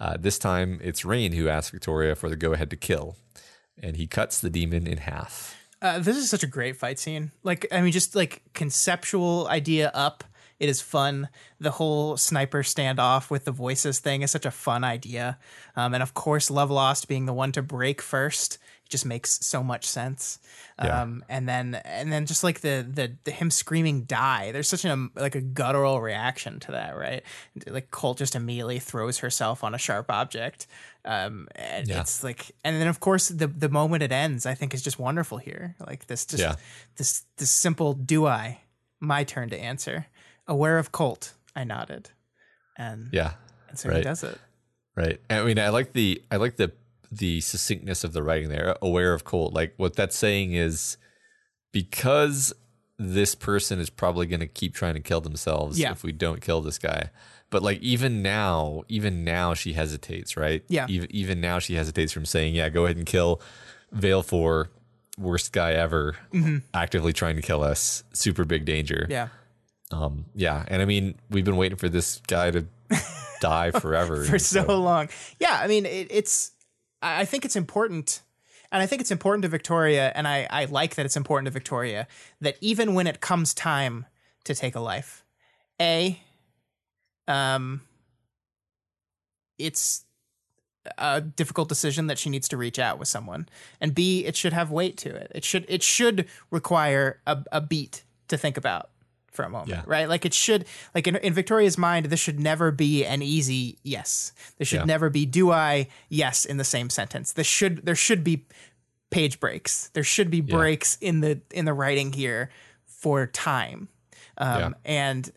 Uh, 0.00 0.16
this 0.18 0.38
time, 0.38 0.78
it's 0.82 1.04
Rain 1.04 1.32
who 1.32 1.48
asks 1.48 1.70
Victoria 1.70 2.14
for 2.14 2.28
the 2.28 2.36
go 2.36 2.52
ahead 2.52 2.70
to 2.70 2.76
kill, 2.76 3.16
and 3.82 3.96
he 3.96 4.06
cuts 4.06 4.40
the 4.40 4.50
demon 4.50 4.86
in 4.86 4.98
half. 4.98 5.56
Uh, 5.80 5.98
this 5.98 6.16
is 6.16 6.28
such 6.30 6.42
a 6.42 6.48
great 6.48 6.76
fight 6.76 6.98
scene. 6.98 7.32
Like, 7.42 7.66
I 7.72 7.80
mean, 7.80 7.92
just 7.92 8.14
like 8.14 8.42
conceptual 8.54 9.46
idea 9.48 9.90
up. 9.94 10.24
It 10.58 10.68
is 10.68 10.80
fun. 10.80 11.28
The 11.60 11.70
whole 11.70 12.16
sniper 12.16 12.64
standoff 12.64 13.30
with 13.30 13.44
the 13.44 13.52
voices 13.52 14.00
thing 14.00 14.22
is 14.22 14.32
such 14.32 14.46
a 14.46 14.50
fun 14.50 14.82
idea. 14.82 15.38
Um, 15.76 15.94
and 15.94 16.02
of 16.02 16.14
course, 16.14 16.50
Love 16.50 16.70
Lost 16.70 17.06
being 17.06 17.26
the 17.26 17.32
one 17.32 17.52
to 17.52 17.62
break 17.62 18.02
first 18.02 18.58
just 18.88 19.04
makes 19.06 19.44
so 19.44 19.62
much 19.62 19.86
sense. 19.86 20.38
Yeah. 20.82 21.02
Um, 21.02 21.24
and 21.28 21.48
then 21.48 21.74
and 21.84 22.10
then 22.12 22.24
just 22.26 22.42
like 22.42 22.60
the, 22.60 22.86
the 22.88 23.16
the 23.24 23.30
him 23.30 23.50
screaming 23.50 24.02
die. 24.04 24.52
There's 24.52 24.68
such 24.68 24.84
a 24.84 25.08
like 25.14 25.34
a 25.34 25.40
guttural 25.40 26.00
reaction 26.00 26.58
to 26.60 26.72
that, 26.72 26.96
right? 26.96 27.22
Like 27.66 27.90
Colt 27.90 28.18
just 28.18 28.34
immediately 28.34 28.78
throws 28.78 29.18
herself 29.18 29.62
on 29.64 29.74
a 29.74 29.78
sharp 29.78 30.10
object. 30.10 30.66
Um, 31.04 31.48
and 31.54 31.86
Yeah. 31.88 32.00
it's 32.00 32.22
like, 32.24 32.50
and 32.64 32.80
then 32.80 32.88
of 32.88 33.00
course 33.00 33.28
the 33.28 33.46
the 33.46 33.68
moment 33.68 34.02
it 34.02 34.12
ends, 34.12 34.46
I 34.46 34.54
think 34.54 34.72
is 34.74 34.82
just 34.82 34.98
wonderful 34.98 35.38
here. 35.38 35.76
Like 35.86 36.06
this, 36.06 36.24
just 36.24 36.40
Yeah. 36.42 36.54
this 36.96 37.24
this 37.36 37.50
simple 37.50 37.94
do 37.94 38.26
I, 38.26 38.60
my 39.00 39.24
turn 39.24 39.50
to 39.50 39.58
answer. 39.58 40.06
Aware 40.46 40.78
of 40.78 40.92
Colt, 40.92 41.34
I 41.54 41.64
nodded, 41.64 42.10
and 42.76 43.08
Yeah, 43.12 43.32
and 43.68 43.78
so 43.78 43.90
he 43.90 43.96
right. 43.96 44.04
does 44.04 44.22
it. 44.24 44.38
right. 44.96 45.20
I 45.28 45.42
mean, 45.44 45.58
I 45.58 45.68
like 45.68 45.92
the 45.92 46.22
I 46.30 46.36
like 46.36 46.56
the 46.56 46.72
the 47.10 47.40
succinctness 47.40 48.04
of 48.04 48.12
the 48.12 48.22
writing 48.22 48.48
there. 48.48 48.76
Aware 48.82 49.14
of 49.14 49.24
Colt, 49.24 49.52
like 49.54 49.74
what 49.76 49.94
that's 49.96 50.16
saying 50.16 50.52
is 50.52 50.96
because 51.72 52.52
this 52.98 53.34
person 53.34 53.78
is 53.78 53.90
probably 53.90 54.26
going 54.26 54.40
to 54.40 54.46
keep 54.46 54.74
trying 54.74 54.94
to 54.94 55.00
kill 55.00 55.20
themselves 55.20 55.78
Yeah. 55.78 55.92
if 55.92 56.02
we 56.02 56.12
don't 56.12 56.40
kill 56.40 56.60
this 56.60 56.78
guy. 56.78 57.10
But 57.50 57.62
like 57.62 57.80
even 57.80 58.22
now, 58.22 58.82
even 58.88 59.24
now 59.24 59.54
she 59.54 59.72
hesitates, 59.72 60.36
right? 60.36 60.62
Yeah. 60.68 60.86
Even 60.88 61.10
even 61.14 61.40
now 61.40 61.58
she 61.60 61.76
hesitates 61.76 62.12
from 62.12 62.26
saying, 62.26 62.54
"Yeah, 62.54 62.68
go 62.68 62.84
ahead 62.84 62.98
and 62.98 63.06
kill 63.06 63.40
Valefor 63.94 64.66
worst 65.16 65.52
guy 65.52 65.72
ever, 65.72 66.16
actively 66.74 67.14
trying 67.14 67.36
to 67.36 67.42
kill 67.42 67.62
us. 67.62 68.04
Super 68.12 68.44
big 68.44 68.66
danger." 68.66 69.02
Mm-hmm. 69.04 69.12
Yeah. 69.12 69.28
Um, 69.90 70.26
yeah, 70.34 70.64
and 70.68 70.82
I 70.82 70.84
mean, 70.84 71.14
we've 71.30 71.46
been 71.46 71.56
waiting 71.56 71.78
for 71.78 71.88
this 71.88 72.20
guy 72.26 72.50
to 72.50 72.66
die 73.40 73.70
forever. 73.70 74.24
for 74.24 74.32
and 74.32 74.42
so 74.42 74.78
long. 74.78 75.08
Yeah, 75.40 75.58
I 75.58 75.68
mean, 75.68 75.86
it, 75.86 76.08
it's. 76.10 76.50
I 77.02 77.24
think 77.24 77.44
it's 77.44 77.56
important, 77.56 78.22
and 78.72 78.82
I 78.82 78.86
think 78.86 79.00
it's 79.00 79.10
important 79.10 79.42
to 79.42 79.48
Victoria, 79.48 80.12
and 80.14 80.26
I 80.26 80.46
I 80.50 80.64
like 80.66 80.96
that 80.96 81.06
it's 81.06 81.16
important 81.16 81.46
to 81.46 81.50
Victoria 81.50 82.06
that 82.40 82.56
even 82.60 82.94
when 82.94 83.06
it 83.06 83.20
comes 83.20 83.54
time 83.54 84.06
to 84.44 84.54
take 84.54 84.74
a 84.74 84.80
life, 84.80 85.24
a, 85.80 86.20
um, 87.26 87.82
it's 89.58 90.04
a 90.96 91.20
difficult 91.20 91.68
decision 91.68 92.06
that 92.06 92.18
she 92.18 92.30
needs 92.30 92.48
to 92.48 92.56
reach 92.56 92.78
out 92.78 92.98
with 92.98 93.08
someone, 93.08 93.48
and 93.80 93.94
b, 93.94 94.24
it 94.24 94.36
should 94.36 94.52
have 94.52 94.70
weight 94.70 94.96
to 94.98 95.14
it. 95.14 95.30
It 95.34 95.44
should 95.44 95.64
it 95.68 95.82
should 95.82 96.26
require 96.50 97.20
a, 97.26 97.38
a 97.52 97.60
beat 97.60 98.04
to 98.28 98.36
think 98.36 98.56
about 98.56 98.90
for 99.30 99.44
a 99.44 99.48
moment, 99.48 99.68
Yeah. 99.70 99.82
right? 99.86 100.08
Like 100.08 100.24
it 100.24 100.34
should, 100.34 100.64
like 100.94 101.06
in, 101.06 101.16
in 101.16 101.32
Victoria's 101.34 101.78
mind, 101.78 102.06
this 102.06 102.18
should 102.20 102.40
never 102.40 102.70
be 102.70 103.04
an 103.04 103.22
easy 103.22 103.78
yes. 103.82 104.32
There 104.56 104.64
should 104.64 104.80
Yeah. 104.80 104.84
never 104.84 105.10
be 105.10 105.26
do 105.26 105.50
I 105.52 105.88
yes 106.08 106.44
in 106.44 106.56
the 106.56 106.64
same 106.64 106.90
sentence. 106.90 107.32
This 107.32 107.46
should 107.46 107.84
there 107.86 107.94
should 107.94 108.24
be 108.24 108.46
page 109.10 109.38
breaks. 109.40 109.88
There 109.94 110.04
should 110.04 110.30
be 110.30 110.40
breaks 110.40 110.96
in 111.00 111.20
the 111.20 111.40
in 111.52 111.64
the 111.64 111.72
writing 111.72 112.12
here 112.12 112.50
for 112.86 113.26
time, 113.26 113.88
um, 114.38 114.60
Yeah. 114.60 114.70
and 114.84 115.32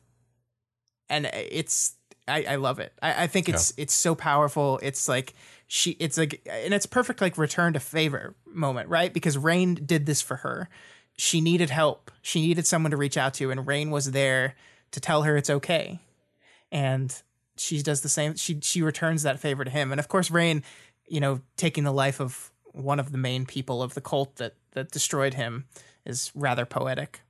and 1.09 1.25
it's 1.33 1.93
I, 2.27 2.43
I 2.49 2.55
love 2.55 2.79
it. 2.79 2.93
I, 3.01 3.23
I 3.23 3.27
think 3.27 3.49
it's 3.49 3.73
it's 3.77 3.93
so 3.93 4.15
powerful. 4.15 4.79
It's 4.81 5.07
like 5.07 5.33
she 5.67 5.91
it's 5.99 6.17
like 6.17 6.41
and 6.49 6.73
it's 6.73 6.85
perfect 6.85 7.21
like 7.21 7.37
return 7.37 7.73
to 7.73 7.79
favor 7.79 8.35
moment, 8.45 8.89
right? 8.89 9.13
Because 9.13 9.37
Rain 9.37 9.75
did 9.75 10.05
this 10.05 10.21
for 10.21 10.37
her. 10.37 10.69
She 11.17 11.41
needed 11.41 11.69
help. 11.69 12.11
She 12.21 12.41
needed 12.41 12.65
someone 12.67 12.91
to 12.91 12.97
reach 12.97 13.17
out 13.17 13.33
to, 13.35 13.51
and 13.51 13.65
Rain 13.67 13.91
was 13.91 14.11
there 14.11 14.55
to 14.91 14.99
tell 14.99 15.23
her 15.23 15.37
it's 15.37 15.49
okay. 15.49 15.99
And 16.71 17.13
she 17.57 17.81
does 17.81 18.01
the 18.01 18.09
same. 18.09 18.35
She 18.35 18.59
she 18.61 18.81
returns 18.81 19.23
that 19.23 19.39
favor 19.39 19.63
to 19.63 19.69
him. 19.71 19.91
And 19.91 19.99
of 19.99 20.07
course, 20.07 20.31
Rain, 20.31 20.63
you 21.07 21.19
know, 21.19 21.41
taking 21.57 21.83
the 21.83 21.91
life 21.93 22.19
of 22.19 22.51
one 22.73 22.99
of 22.99 23.11
the 23.11 23.17
main 23.17 23.45
people 23.45 23.83
of 23.83 23.93
the 23.93 24.01
cult 24.01 24.37
that 24.37 24.55
that 24.71 24.91
destroyed 24.91 25.33
him 25.33 25.65
is 26.05 26.31
rather 26.33 26.65
poetic. 26.65 27.21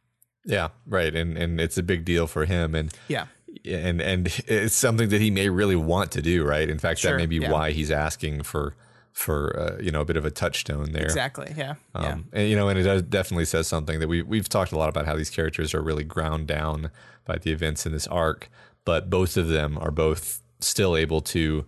yeah, 0.46 0.70
right, 0.88 1.14
and 1.16 1.38
and 1.38 1.60
it's 1.60 1.78
a 1.78 1.84
big 1.84 2.06
deal 2.06 2.28
for 2.28 2.46
him, 2.46 2.76
and 2.76 2.94
Yeah. 3.08 3.26
and 3.66 4.00
and 4.02 4.28
it's 4.48 4.76
something 4.76 5.10
that 5.10 5.20
he 5.22 5.32
may 5.32 5.50
really 5.50 5.76
want 5.76 6.12
to 6.14 6.22
do, 6.22 6.44
right? 6.46 6.70
In 6.70 6.80
fact, 6.80 7.00
Sure, 7.00 7.12
that 7.12 7.18
may 7.18 7.26
be 7.26 7.38
yeah. 7.38 7.52
why 7.52 7.72
he's 7.72 7.92
asking 7.92 8.44
for 8.44 8.76
for 9.14 9.60
uh, 9.60 9.82
you 9.82 9.92
know 9.92 10.02
a 10.02 10.06
bit 10.06 10.18
of 10.18 10.26
a 10.26 10.32
touchstone 10.32 10.92
there. 10.92 11.04
Exactly. 11.04 11.54
Yeah. 11.58 11.76
yeah. 11.96 12.14
Um, 12.14 12.30
and 12.34 12.50
you 12.50 12.56
know, 12.56 12.70
and 12.70 12.80
it 12.80 12.84
does 12.84 13.02
definitely 13.04 13.46
says 13.46 13.68
something 13.68 14.00
that 14.00 14.08
we 14.08 14.22
we've 14.22 14.50
talked 14.50 14.72
a 14.72 14.78
lot 14.78 14.90
about 14.90 15.06
how 15.06 15.16
these 15.16 15.30
characters 15.30 15.74
are 15.74 15.82
really 15.82 16.04
ground 16.04 16.48
down 16.48 16.92
by 17.26 17.38
the 17.38 17.52
events 17.52 17.86
in 17.86 17.92
this 17.92 18.08
arc, 18.08 18.50
but 18.86 19.10
both 19.10 19.38
of 19.38 19.48
them 19.48 19.78
are 19.78 19.92
both 19.92 20.42
still 20.60 20.96
able 20.96 21.22
to 21.22 21.66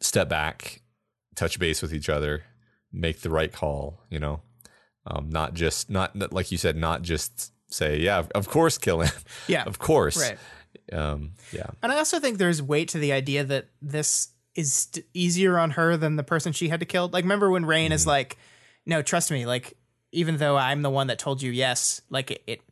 step 0.00 0.28
back, 0.28 0.82
touch 1.34 1.58
base 1.58 1.82
with 1.82 1.92
each 1.92 2.08
other, 2.08 2.44
make 2.92 3.20
the 3.20 3.30
right 3.30 3.52
call. 3.52 4.02
You 4.10 4.20
know, 4.20 4.40
um, 5.06 5.28
not 5.30 5.54
just 5.54 5.90
not 5.90 6.16
not- 6.16 6.32
like 6.32 6.50
you 6.50 6.58
said, 6.58 6.76
not 6.76 7.02
just 7.02 7.52
say, 7.72 7.98
yeah, 7.98 8.24
of 8.34 8.48
course, 8.48 8.78
kill 8.78 9.00
him. 9.00 9.12
Yeah. 9.46 9.62
of 9.66 9.78
course. 9.78 10.16
Right. 10.18 10.38
Um, 10.92 11.32
yeah. 11.52 11.66
And 11.82 11.92
I 11.92 11.98
also 11.98 12.18
think 12.18 12.38
there's 12.38 12.62
weight 12.62 12.88
to 12.88 12.98
the 12.98 13.12
idea 13.12 13.44
that 13.44 13.66
this 13.80 14.28
is 14.54 14.72
st- 14.72 15.06
easier 15.14 15.58
on 15.58 15.72
her 15.72 15.96
than 15.96 16.16
the 16.16 16.22
person 16.22 16.52
she 16.52 16.68
had 16.68 16.80
to 16.80 16.86
kill. 16.86 17.08
Like, 17.08 17.24
remember 17.24 17.50
when 17.50 17.64
Rain 17.66 17.92
is 17.92 18.06
like, 18.06 18.36
"No, 18.86 19.02
trust 19.02 19.30
me. 19.30 19.46
Like, 19.46 19.76
even 20.12 20.36
though 20.38 20.56
I'm 20.56 20.82
the 20.82 20.90
one 20.90 21.06
that 21.08 21.18
told 21.18 21.42
you 21.42 21.50
yes, 21.50 22.02
like 22.10 22.30
it, 22.30 22.42
it, 22.46 22.62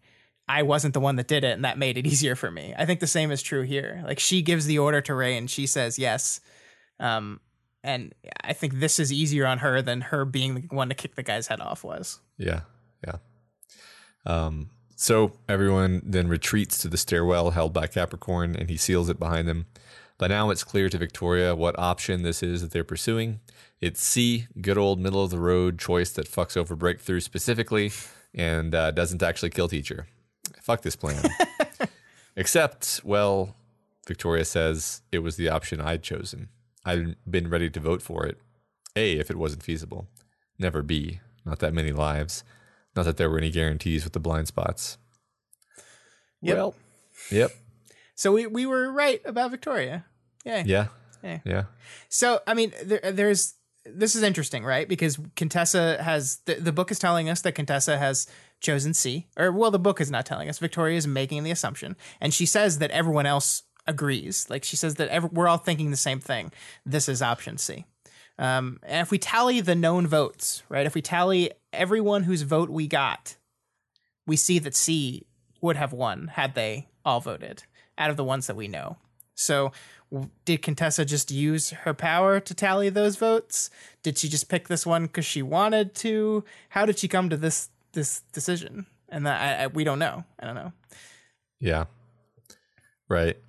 I 0.49 0.63
wasn't 0.63 0.95
the 0.95 1.01
one 1.01 1.17
that 1.17 1.29
did 1.29 1.45
it, 1.45 1.53
and 1.53 1.65
that 1.65 1.79
made 1.79 1.97
it 1.97 2.07
easier 2.13 2.35
for 2.35 2.51
me." 2.51 2.75
I 2.77 2.87
think 2.87 3.01
the 3.01 3.07
same 3.07 3.31
is 3.31 3.43
true 3.43 3.63
here. 3.63 4.03
Like, 4.05 4.19
she 4.19 4.43
gives 4.43 4.67
the 4.67 4.79
order 4.79 5.01
to 5.03 5.15
Rain, 5.15 5.47
she 5.47 5.67
says 5.67 5.99
yes, 5.99 6.41
um, 7.01 7.41
and 7.85 8.15
I 8.43 8.53
think 8.53 8.75
this 8.75 8.99
is 8.99 9.13
easier 9.13 9.47
on 9.47 9.59
her 9.59 9.81
than 9.83 10.01
her 10.03 10.25
being 10.25 10.55
the 10.55 10.61
one 10.75 10.89
to 10.89 10.95
kick 10.95 11.15
the 11.15 11.23
guy's 11.23 11.47
head 11.47 11.61
off 11.61 11.85
was. 11.85 12.21
Yeah, 12.37 12.61
yeah. 13.07 13.17
Um, 14.27 14.71
so 14.97 15.33
everyone 15.49 16.03
then 16.05 16.27
retreats 16.27 16.79
to 16.79 16.89
the 16.89 16.97
stairwell 16.97 17.53
held 17.53 17.73
by 17.73 17.87
Capricorn, 17.87 18.57
and 18.57 18.69
he 18.69 18.77
seals 18.77 19.09
it 19.09 19.19
behind 19.19 19.47
them. 19.47 19.67
By 20.19 20.27
now, 20.27 20.51
it's 20.51 20.65
clear 20.65 20.89
to 20.89 20.99
Victoria 20.99 21.55
what 21.55 21.79
option 21.79 22.23
this 22.23 22.43
is 22.43 22.61
that 22.61 22.73
they're 22.73 22.83
pursuing. 22.83 23.39
It's 23.81 24.03
C, 24.03 24.49
good 24.61 24.77
old 24.77 24.99
middle 24.99 25.23
of 25.23 25.31
the 25.31 25.39
road 25.39 25.79
choice 25.79 26.11
that 26.11 26.29
fucks 26.29 26.57
over 26.57 26.75
breakthrough 26.75 27.21
specifically 27.21 27.93
and 28.35 28.75
uh, 28.75 28.91
doesn't 28.91 29.23
actually 29.23 29.51
kill 29.51 29.69
teacher. 29.69 30.09
Fuck 30.61 30.83
this 30.83 30.97
plan. 30.97 31.23
Except, 32.37 33.01
well, 33.05 33.55
Victoria 34.09 34.45
says 34.45 35.03
it 35.13 35.21
was 35.21 35.37
the 35.37 35.49
option 35.49 35.81
I'd 35.81 36.03
chosen. 36.03 36.49
I'd 36.85 37.15
been 37.31 37.49
ready 37.49 37.71
to 37.71 37.81
vote 37.81 38.03
for 38.03 38.27
it. 38.27 38.39
A, 38.97 39.19
if 39.19 39.31
it 39.31 39.37
wasn't 39.37 39.63
feasible. 39.63 40.09
Never 40.59 40.83
B, 40.83 41.21
not 41.45 41.61
that 41.61 41.73
many 41.73 41.93
lives. 41.93 42.43
Not 42.97 43.05
that 43.05 43.17
there 43.19 43.31
were 43.31 43.39
any 43.39 43.51
guarantees 43.51 44.03
with 44.03 44.15
the 44.15 44.21
blind 44.21 44.49
spots. 44.49 44.99
Yep. 46.41 46.57
Well, 46.57 46.75
yep. 47.31 47.53
So 48.15 48.33
we 48.33 48.49
we 48.49 48.67
were 48.67 48.91
right 48.91 49.21
about 49.25 49.53
Victoria. 49.53 50.05
Yay. 50.45 50.65
Yeah. 50.67 50.89
Yeah. 51.23 51.39
Yeah. 51.45 51.65
So, 52.09 52.41
I 52.47 52.55
mean, 52.55 52.73
there, 52.85 53.01
there's 53.13 53.55
this 53.85 54.15
is 54.15 54.23
interesting, 54.23 54.65
right? 54.65 54.89
Because 54.89 55.19
Contessa 55.37 56.03
has 56.03 56.39
the, 56.45 56.55
the 56.55 56.73
book 56.73 56.91
is 56.91 56.99
telling 56.99 57.29
us 57.29 57.41
that 57.43 57.53
Contessa 57.53 57.99
has 57.99 58.27
chosen 58.61 58.95
C, 58.95 59.27
or 59.37 59.51
well, 59.53 59.71
the 59.71 59.79
book 59.79 60.01
is 60.01 60.11
not 60.11 60.27
telling 60.27 60.49
us. 60.49 60.59
Victoria 60.59 60.97
is 60.97 61.07
making 61.07 61.43
the 61.43 61.51
assumption, 61.51 61.97
and 62.21 62.33
she 62.35 62.47
says 62.47 62.79
that 62.79 62.91
everyone 62.91 63.27
else 63.27 63.63
agrees. 63.87 64.49
Like 64.51 64.65
she 64.65 64.77
says 64.77 64.97
that 64.97 65.09
every, 65.09 65.31
we're 65.33 65.49
all 65.49 65.59
thinking 65.59 65.91
the 65.91 65.97
same 65.97 66.21
thing. 66.21 66.53
This 66.85 67.09
is 67.09 67.23
option 67.23 67.59
C. 67.59 67.85
Um, 68.39 68.79
and 68.85 69.01
if 69.01 69.11
we 69.11 69.19
tally 69.19 69.61
the 69.61 69.75
known 69.75 70.07
votes, 70.07 70.63
right? 70.69 70.87
If 70.87 70.95
we 70.95 71.03
tally 71.03 71.51
everyone 71.73 72.23
whose 72.23 72.43
vote 72.43 72.71
we 72.71 72.87
got, 72.87 73.37
we 74.27 74.37
see 74.37 74.59
that 74.61 74.77
C 74.77 75.27
would 75.61 75.77
have 75.77 75.93
won 75.93 76.29
had 76.29 76.55
they 76.55 76.89
all 77.05 77.21
voted 77.21 77.65
out 77.97 78.11
of 78.11 78.17
the 78.17 78.25
ones 78.25 78.47
that 78.47 78.57
we 78.57 78.69
know. 78.69 78.99
So, 79.35 79.73
did 80.45 80.63
Contessa 80.63 81.05
just 81.05 81.31
use 81.31 81.71
her 81.71 81.93
power 81.95 82.41
to 82.41 82.55
tally 82.55 82.89
those 82.89 83.17
votes? 83.17 83.71
Did 84.03 84.17
she 84.19 84.29
just 84.29 84.49
pick 84.49 84.69
this 84.69 84.87
one 84.87 85.05
because 85.05 85.27
she 85.27 85.43
wanted 85.43 85.95
to? 85.97 86.45
How 86.71 86.87
did 86.87 86.99
she 86.99 87.09
come 87.09 87.29
to 87.31 87.37
this 87.37 87.69
this 87.93 88.23
decision? 88.33 88.87
And 89.09 89.27
that 89.27 89.41
I, 89.41 89.65
I, 89.65 89.67
we 89.69 89.85
don't 89.85 89.99
know. 89.99 90.25
I 90.39 90.47
don't 90.47 90.55
know. 90.55 90.73
Yeah. 91.61 91.85
Right. 93.09 93.37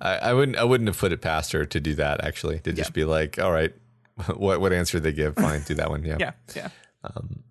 I, 0.00 0.16
I 0.16 0.32
wouldn't. 0.34 0.58
I 0.58 0.64
wouldn't 0.64 0.88
have 0.88 0.98
put 0.98 1.12
it 1.12 1.20
past 1.20 1.52
her 1.52 1.64
to 1.64 1.80
do 1.80 1.94
that. 1.94 2.24
Actually, 2.24 2.58
to 2.60 2.72
just 2.72 2.92
be 2.92 3.04
like, 3.04 3.38
"All 3.38 3.52
right, 3.52 3.72
what 4.34 4.60
what 4.60 4.72
answer 4.72 4.98
they 5.00 5.12
give? 5.12 5.36
Fine, 5.36 5.62
do 5.62 5.74
that 5.74 5.90
one." 5.90 6.04
Yeah. 6.04 6.16
Yeah, 6.20 6.32
yeah. 6.56 6.68
Um, 7.04 7.44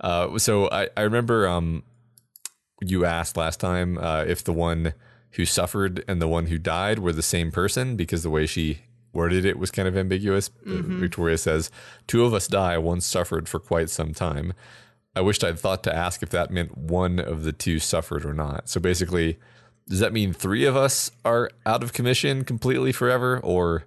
Uh, 0.00 0.38
so 0.38 0.68
I 0.70 0.88
I 0.96 1.02
remember 1.02 1.48
um, 1.48 1.82
you 2.82 3.04
asked 3.06 3.36
last 3.36 3.60
time 3.60 3.96
uh, 3.98 4.24
if 4.26 4.44
the 4.44 4.52
one 4.52 4.92
who 5.34 5.44
suffered 5.44 6.04
and 6.08 6.20
the 6.20 6.28
one 6.28 6.46
who 6.46 6.58
died 6.58 6.98
were 6.98 7.12
the 7.12 7.22
same 7.22 7.50
person 7.50 7.96
because 7.96 8.22
the 8.22 8.30
way 8.30 8.46
she 8.46 8.80
worded 9.12 9.44
it 9.44 9.58
was 9.58 9.70
kind 9.70 9.86
of 9.86 9.96
ambiguous. 9.96 10.50
Uh, 10.66 10.82
Victoria 10.82 11.38
says, 11.38 11.70
Two 12.06 12.24
of 12.24 12.34
us 12.34 12.48
die, 12.48 12.78
one 12.78 13.00
suffered 13.00 13.48
for 13.48 13.60
quite 13.60 13.90
some 13.90 14.12
time. 14.12 14.52
I 15.16 15.20
wished 15.20 15.44
I'd 15.44 15.58
thought 15.58 15.84
to 15.84 15.94
ask 15.94 16.22
if 16.22 16.30
that 16.30 16.50
meant 16.50 16.76
one 16.76 17.20
of 17.20 17.44
the 17.44 17.52
two 17.52 17.78
suffered 17.78 18.24
or 18.24 18.34
not. 18.34 18.68
So 18.68 18.80
basically, 18.80 19.38
does 19.88 20.00
that 20.00 20.12
mean 20.12 20.32
three 20.32 20.64
of 20.64 20.76
us 20.76 21.10
are 21.24 21.50
out 21.64 21.82
of 21.84 21.92
commission 21.92 22.42
completely 22.44 22.90
forever 22.90 23.38
or 23.44 23.84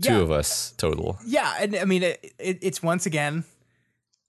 two 0.00 0.12
Yeah. 0.12 0.18
of 0.20 0.30
us 0.30 0.72
total? 0.76 1.18
Yeah, 1.26 1.52
and 1.58 1.74
I 1.76 1.84
mean, 1.84 2.02
it, 2.04 2.32
it, 2.38 2.58
it's 2.62 2.82
once 2.82 3.06
again, 3.06 3.44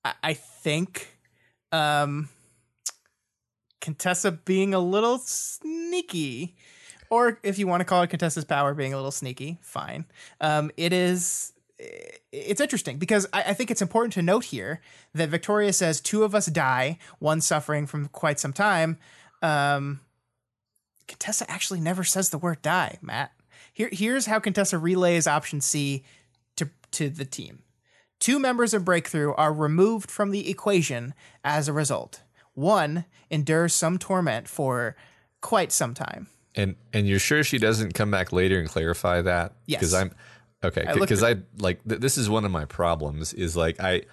I, 0.04 0.14
I 0.24 0.34
think, 0.34 1.08
um, 1.72 2.30
Contessa 3.82 4.32
being 4.32 4.74
a 4.74 4.80
little 4.80 5.18
sneaky, 5.20 6.56
or 7.10 7.40
if 7.44 7.58
you 7.58 7.68
want 7.68 7.82
to 7.82 7.86
call 7.86 8.04
it 8.04 8.10
Contessa's 8.10 8.46
power 8.46 8.74
being 8.74 8.94
a 8.94 8.96
little 8.96 9.12
sneaky, 9.12 9.58
fine. 9.62 10.06
Um, 10.42 10.72
it 10.78 10.94
is. 10.94 11.54
It's 12.32 12.60
interesting 12.60 12.98
because 12.98 13.26
I, 13.32 13.44
I 13.48 13.54
think 13.54 13.72
it's 13.72 13.82
important 13.82 14.14
to 14.14 14.22
note 14.22 14.46
here 14.46 14.82
that 15.14 15.30
Victoria 15.30 15.72
says 15.72 16.02
two 16.02 16.24
of 16.24 16.36
us 16.36 16.48
die, 16.48 16.98
one 17.20 17.40
suffering 17.40 17.88
from 17.88 18.10
quite 18.10 18.40
some 18.40 18.52
time. 18.52 18.98
Um, 19.42 20.02
Contessa 21.08 21.50
actually 21.50 21.80
never 21.80 22.04
says 22.04 22.30
the 22.30 22.38
word 22.38 22.62
die, 22.62 22.98
Matt. 23.02 23.32
Here, 23.74 23.90
here's 23.92 24.26
how 24.26 24.40
Contessa 24.40 24.78
relays 24.78 25.26
option 25.26 25.62
C 25.62 26.04
to, 26.58 26.70
to 26.92 27.10
the 27.10 27.26
team. 27.26 27.64
Two 28.20 28.40
members 28.40 28.74
of 28.74 28.84
Breakthrough 28.84 29.34
are 29.34 29.54
removed 29.54 30.12
from 30.12 30.32
the 30.32 30.50
equation 30.50 31.14
as 31.44 31.70
a 31.70 31.74
result. 31.74 32.22
One 32.60 33.06
endures 33.30 33.74
some 33.74 33.98
torment 33.98 34.48
for 34.48 34.96
quite 35.42 35.72
some 35.72 35.94
time. 35.94 36.28
And 36.56 36.76
and 36.94 37.08
you're 37.08 37.20
sure 37.20 37.44
she 37.44 37.58
doesn't 37.58 37.94
come 37.94 38.12
back 38.12 38.32
later 38.32 38.60
and 38.60 38.68
clarify 38.68 39.22
that? 39.22 39.54
Yes. 39.66 39.80
Because 39.80 39.94
I'm 39.94 40.12
okay. 40.64 40.86
Because 40.94 41.24
I, 41.24 41.36
like 41.58 41.84
th- 41.88 42.02
this 42.02 42.18
is 42.18 42.30
one 42.30 42.44
of 42.46 42.52
my 42.52 42.66
problems. 42.66 43.34
Is 43.34 43.56
like 43.56 43.80
I, 43.80 44.04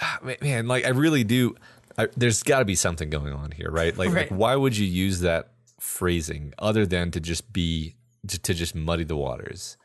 ah, 0.00 0.18
man, 0.40 0.68
like 0.68 0.84
I 0.86 0.90
really 0.90 1.24
do. 1.24 1.56
I, 1.98 2.06
there's 2.16 2.42
got 2.42 2.60
to 2.60 2.64
be 2.64 2.76
something 2.76 3.10
going 3.10 3.32
on 3.32 3.50
here, 3.50 3.70
right? 3.70 3.96
Like, 3.98 4.08
Right. 4.10 4.30
like 4.30 4.38
why 4.38 4.54
would 4.56 4.76
you 4.76 4.86
use 4.86 5.20
that 5.20 5.50
phrasing 5.80 6.54
other 6.58 6.86
than 6.86 7.10
to 7.10 7.20
just 7.20 7.52
be 7.52 7.96
to, 8.28 8.38
to 8.38 8.54
just 8.54 8.74
muddy 8.74 9.04
the 9.04 9.16
waters, 9.16 9.76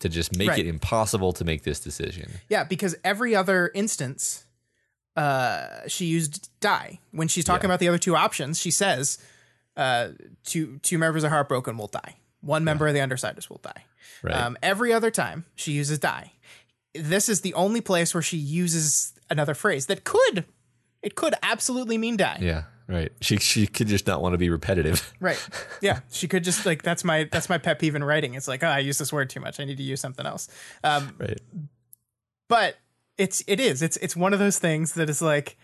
to 0.00 0.08
just 0.08 0.36
make 0.36 0.48
Right. 0.48 0.58
it 0.58 0.66
impossible 0.66 1.32
to 1.34 1.44
make 1.44 1.62
this 1.62 1.78
decision? 1.80 2.32
Yeah, 2.48 2.64
because 2.64 2.96
every 3.04 3.34
other 3.36 3.70
instance, 3.74 4.45
uh, 5.16 5.86
she 5.88 6.06
used 6.06 6.50
die. 6.60 7.00
When 7.12 7.28
she's 7.28 7.44
talking 7.44 7.64
Yeah. 7.68 7.74
about 7.74 7.80
the 7.80 7.88
other 7.88 7.98
two 7.98 8.14
options, 8.16 8.58
she 8.60 8.70
says, 8.70 9.18
uh, 9.76 10.08
two 10.44 10.78
two 10.82 10.98
members 10.98 11.24
are 11.24 11.30
Heartbroken 11.30 11.76
will 11.78 11.88
die. 11.88 12.16
One 12.40 12.64
member 12.64 12.86
of 12.86 12.94
the 12.94 13.00
Undersiders 13.00 13.48
will 13.50 13.60
die. 13.62 13.84
Right. 14.22 14.34
Um, 14.34 14.56
every 14.62 14.92
other 14.92 15.10
time 15.10 15.46
she 15.54 15.72
uses 15.72 15.98
die. 15.98 16.32
This 16.94 17.28
is 17.28 17.40
the 17.42 17.52
only 17.54 17.80
place 17.80 18.14
where 18.14 18.22
she 18.22 18.36
uses 18.36 19.12
another 19.28 19.52
phrase 19.54 19.86
that 19.86 20.04
could, 20.04 20.44
it 21.02 21.14
could 21.14 21.34
absolutely 21.42 21.98
mean 21.98 22.16
die. 22.16 22.38
yeah. 22.40 22.64
Right. 22.88 23.10
She 23.20 23.38
she 23.38 23.66
could 23.66 23.88
just 23.88 24.06
not 24.06 24.22
want 24.22 24.34
to 24.34 24.38
be 24.38 24.48
repetitive. 24.48 25.12
Right. 25.20 25.44
Yeah. 25.80 26.00
She 26.12 26.28
could 26.28 26.44
just 26.44 26.64
like 26.64 26.82
that's 26.82 27.02
my 27.02 27.24
that's 27.32 27.48
my 27.48 27.58
pet 27.58 27.80
peeve 27.80 27.96
in 27.96 28.04
writing. 28.04 28.34
It's 28.34 28.46
like, 28.46 28.62
oh, 28.62 28.68
I 28.68 28.78
use 28.78 28.96
this 28.98 29.12
word 29.12 29.28
too 29.28 29.40
much. 29.40 29.58
I 29.58 29.64
need 29.64 29.78
to 29.78 29.82
use 29.82 30.00
something 30.00 30.24
else. 30.24 30.46
Um, 30.84 31.16
right. 31.18 31.40
but 32.48 32.76
it's 33.18 33.42
it 33.46 33.60
is 33.60 33.82
it's 33.82 33.96
it's 33.98 34.16
one 34.16 34.32
of 34.32 34.38
those 34.38 34.58
things 34.58 34.92
that 34.94 35.08
is 35.08 35.22
like 35.22 35.56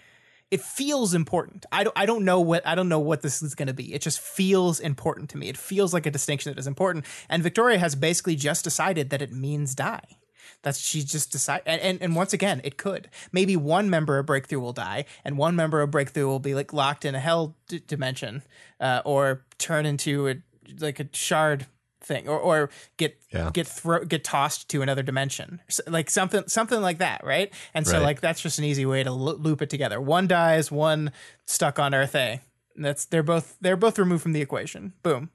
it 0.51 0.61
feels 0.61 1.15
important. 1.15 1.65
I 1.73 1.85
don't 1.85 1.99
I 1.99 2.05
don't 2.05 2.25
know 2.25 2.41
what 2.41 2.67
I 2.67 2.75
don't 2.75 2.89
know 2.89 2.99
what 2.99 3.23
this 3.23 3.43
is 3.43 3.55
going 3.55 3.69
to 3.69 3.75
be. 3.75 3.95
It 3.95 4.03
just 4.03 4.21
feels 4.21 4.81
important 4.81 5.31
to 5.31 5.39
me. 5.39 5.49
It 5.49 5.57
feels 5.57 5.95
like 5.95 6.05
a 6.05 6.11
distinction 6.11 6.53
that 6.53 6.59
is 6.59 6.67
important. 6.67 7.07
And 7.29 7.43
Victoria 7.43 7.79
has 7.79 7.95
basically 7.95 8.37
just 8.37 8.63
decided 8.63 9.11
that 9.11 9.23
it 9.23 9.33
means 9.33 9.75
die. 9.75 10.19
That's 10.63 10.79
she 10.79 11.03
just 11.03 11.33
decided, 11.33 11.67
and, 11.67 11.81
and 11.81 12.03
and 12.03 12.17
once 12.17 12.33
again, 12.33 12.61
it 12.65 12.77
could 12.77 13.09
maybe 13.33 13.57
one 13.57 13.91
member 13.91 14.19
of 14.19 14.27
Breakthrough 14.27 14.61
will 14.61 14.73
die, 14.73 15.07
and 15.25 15.39
one 15.39 15.57
member 15.57 15.81
of 15.81 15.91
Breakthrough 15.91 16.27
will 16.27 16.39
be 16.39 16.55
like 16.55 16.73
locked 16.73 17.05
in 17.05 17.15
a 17.15 17.21
hell 17.21 17.57
d- 17.69 17.83
dimension, 17.87 18.43
uh, 18.79 19.03
or 19.05 19.45
turn 19.59 19.87
into 19.87 20.29
a 20.29 20.35
like 20.79 21.01
a 21.01 21.09
shard 21.13 21.67
thing, 22.05 22.29
or 22.29 22.39
or 22.39 22.71
get 22.97 23.19
Yeah. 23.33 23.51
get 23.53 23.67
thro- 23.67 24.05
get 24.05 24.25
tossed 24.25 24.69
to 24.71 24.83
another 24.83 25.03
dimension, 25.03 25.61
S- 25.69 25.81
like 25.87 26.11
something 26.11 26.45
something 26.49 26.81
like 26.81 26.99
that, 26.99 27.25
right? 27.25 27.53
And 27.75 27.87
so 27.87 27.95
Right. 27.99 28.03
like 28.03 28.21
that's 28.21 28.41
just 28.41 28.59
an 28.59 28.65
easy 28.65 28.85
way 28.87 29.03
to 29.03 29.11
lo- 29.13 29.35
loop 29.35 29.63
it 29.63 29.71
together. 29.71 30.01
One 30.01 30.27
dies, 30.27 30.71
one 30.71 31.13
stuck 31.47 31.79
on 31.79 31.95
Earth 31.95 32.15
A. 32.15 32.41
And 32.77 32.85
That's 32.85 33.05
they're 33.05 33.23
both 33.23 33.57
they're 33.61 33.77
both 33.77 33.99
removed 33.99 34.23
from 34.23 34.33
the 34.33 34.41
equation. 34.41 34.93
Boom. 35.03 35.31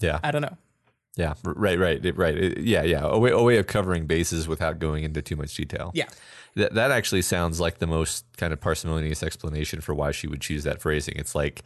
Yeah. 0.00 0.20
I 0.22 0.30
don't 0.30 0.42
know. 0.42 0.56
Yeah, 1.16 1.34
right, 1.44 1.76
right, 1.78 2.16
right. 2.16 2.58
Yeah, 2.58 2.84
yeah. 2.84 3.00
A 3.02 3.18
way, 3.18 3.30
a 3.32 3.42
way 3.42 3.56
of 3.58 3.66
covering 3.66 4.06
bases 4.06 4.46
without 4.46 4.78
going 4.78 5.02
into 5.02 5.20
too 5.20 5.34
much 5.34 5.52
detail. 5.56 5.90
Yeah. 5.92 6.06
That 6.54 6.74
that 6.74 6.90
actually 6.92 7.22
sounds 7.22 7.58
like 7.60 7.78
the 7.78 7.86
most 7.88 8.24
kind 8.36 8.52
of 8.52 8.60
parsimonious 8.60 9.22
explanation 9.24 9.80
for 9.80 9.94
why 9.94 10.12
she 10.12 10.28
would 10.28 10.40
choose 10.40 10.62
that 10.64 10.80
phrasing. 10.80 11.14
It's 11.16 11.34
like 11.34 11.62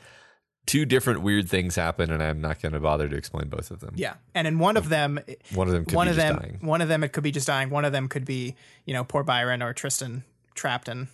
two 0.66 0.84
different 0.84 1.22
weird 1.22 1.48
things 1.48 1.74
happen, 1.76 2.10
and 2.10 2.22
I'm 2.22 2.40
not 2.40 2.60
going 2.62 2.72
to 2.72 2.80
bother 2.80 3.08
to 3.08 3.16
explain 3.16 3.48
both 3.48 3.70
of 3.70 3.80
them. 3.80 3.94
Yeah. 3.96 4.14
And 4.34 4.46
in 4.46 4.58
one 4.58 4.76
of 4.76 4.88
them 4.88 5.18
One 5.54 5.66
of 5.68 5.74
them 5.74 5.84
could 5.84 5.94
one 5.94 6.06
be 6.06 6.10
of 6.10 6.16
just 6.16 6.26
them 6.28 6.36
dying. 6.38 6.58
one 6.60 6.80
of 6.80 6.88
them 6.88 7.02
it 7.04 7.12
could 7.12 7.24
be 7.24 7.32
just 7.32 7.46
dying. 7.46 7.70
One 7.70 7.84
of 7.84 7.92
them 7.92 8.08
could 8.08 8.24
be, 8.24 8.54
you 8.84 8.94
know, 8.94 9.04
poor 9.04 9.22
Byron 9.24 9.62
or 9.62 9.72
Tristan 9.72 10.24
trapped 10.54 10.88
in 10.88 11.08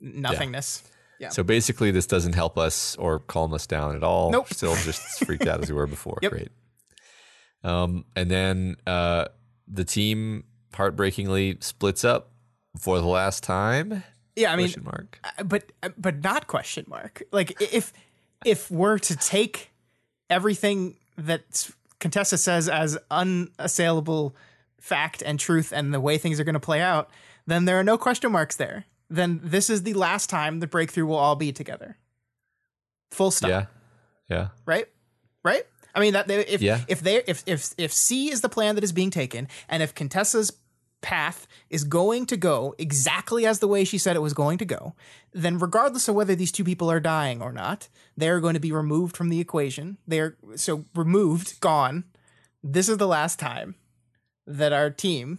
nothingness. 0.00 0.82
Yeah. 1.18 1.28
So 1.28 1.42
basically, 1.42 1.90
this 1.90 2.06
doesn't 2.06 2.34
help 2.34 2.56
us 2.56 2.96
or 2.96 3.18
calm 3.18 3.52
us 3.52 3.66
down 3.66 3.94
at 3.94 4.02
all. 4.02 4.30
Nope. 4.30 4.52
Still 4.54 4.74
just 4.76 5.02
freaked 5.24 5.46
out 5.46 5.60
as 5.62 5.68
we 5.68 5.74
were 5.74 5.86
before. 5.98 6.18
Yep. 6.22 6.32
Great. 6.32 6.48
Um, 7.62 8.06
and 8.16 8.30
then 8.30 8.76
uh, 8.86 9.26
the 9.68 9.84
team 9.84 10.44
heartbreakingly 10.72 11.58
splits 11.60 12.04
up 12.04 12.30
for 12.78 13.00
the 13.00 13.06
last 13.06 13.42
time. 13.42 14.02
Yeah, 14.36 14.52
I 14.52 14.56
mean 14.56 14.66
Question 14.68 14.84
mark. 14.84 15.18
Uh, 15.24 15.42
but 15.42 15.72
but 15.98 16.22
not 16.22 16.46
question 16.46 16.86
mark 16.88 17.22
like 17.32 17.60
if 17.60 17.92
if 18.44 18.70
we're 18.70 18.98
to 18.98 19.16
take 19.16 19.70
everything 20.28 20.96
that 21.18 21.70
contessa 21.98 22.38
says 22.38 22.68
as 22.68 22.96
unassailable 23.10 24.34
fact 24.80 25.22
and 25.22 25.38
truth 25.38 25.72
and 25.72 25.92
the 25.92 26.00
way 26.00 26.16
things 26.18 26.40
are 26.40 26.44
going 26.44 26.54
to 26.54 26.60
play 26.60 26.80
out 26.80 27.10
then 27.46 27.64
there 27.66 27.78
are 27.78 27.84
no 27.84 27.98
question 27.98 28.32
marks 28.32 28.56
there 28.56 28.84
then 29.10 29.40
this 29.42 29.68
is 29.68 29.82
the 29.82 29.92
last 29.94 30.30
time 30.30 30.60
the 30.60 30.66
breakthrough 30.66 31.04
will 31.04 31.16
all 31.16 31.36
be 31.36 31.52
together 31.52 31.96
full 33.10 33.30
stop 33.30 33.50
Yeah. 33.50 33.66
Yeah. 34.28 34.48
right 34.64 34.86
right 35.44 35.64
i 35.94 36.00
mean 36.00 36.12
that 36.14 36.30
if 36.30 36.62
Yeah. 36.62 36.80
if 36.88 37.00
they 37.00 37.22
if 37.26 37.42
if 37.46 37.74
if 37.76 37.92
c 37.92 38.30
is 38.30 38.40
the 38.40 38.48
plan 38.48 38.76
that 38.76 38.84
is 38.84 38.92
being 38.92 39.10
taken 39.10 39.48
and 39.68 39.82
if 39.82 39.94
contessa's 39.94 40.50
path 41.00 41.46
is 41.70 41.84
going 41.84 42.26
to 42.26 42.36
go 42.36 42.74
exactly 42.78 43.46
as 43.46 43.58
the 43.58 43.68
way 43.68 43.84
she 43.84 43.98
said 43.98 44.16
it 44.16 44.20
was 44.20 44.34
going 44.34 44.58
to 44.58 44.64
go 44.64 44.94
then 45.32 45.58
regardless 45.58 46.08
of 46.08 46.14
whether 46.14 46.34
these 46.34 46.52
two 46.52 46.64
people 46.64 46.90
are 46.90 47.00
dying 47.00 47.40
or 47.40 47.52
not 47.52 47.88
they're 48.16 48.40
going 48.40 48.54
to 48.54 48.60
be 48.60 48.72
removed 48.72 49.16
from 49.16 49.28
the 49.30 49.40
equation. 49.40 49.96
They're 50.06 50.36
so 50.56 50.84
removed 50.94 51.60
gone. 51.60 52.04
This 52.62 52.88
is 52.88 52.98
the 52.98 53.06
last 53.06 53.38
time 53.38 53.74
that 54.46 54.72
our 54.72 54.90
team 54.90 55.38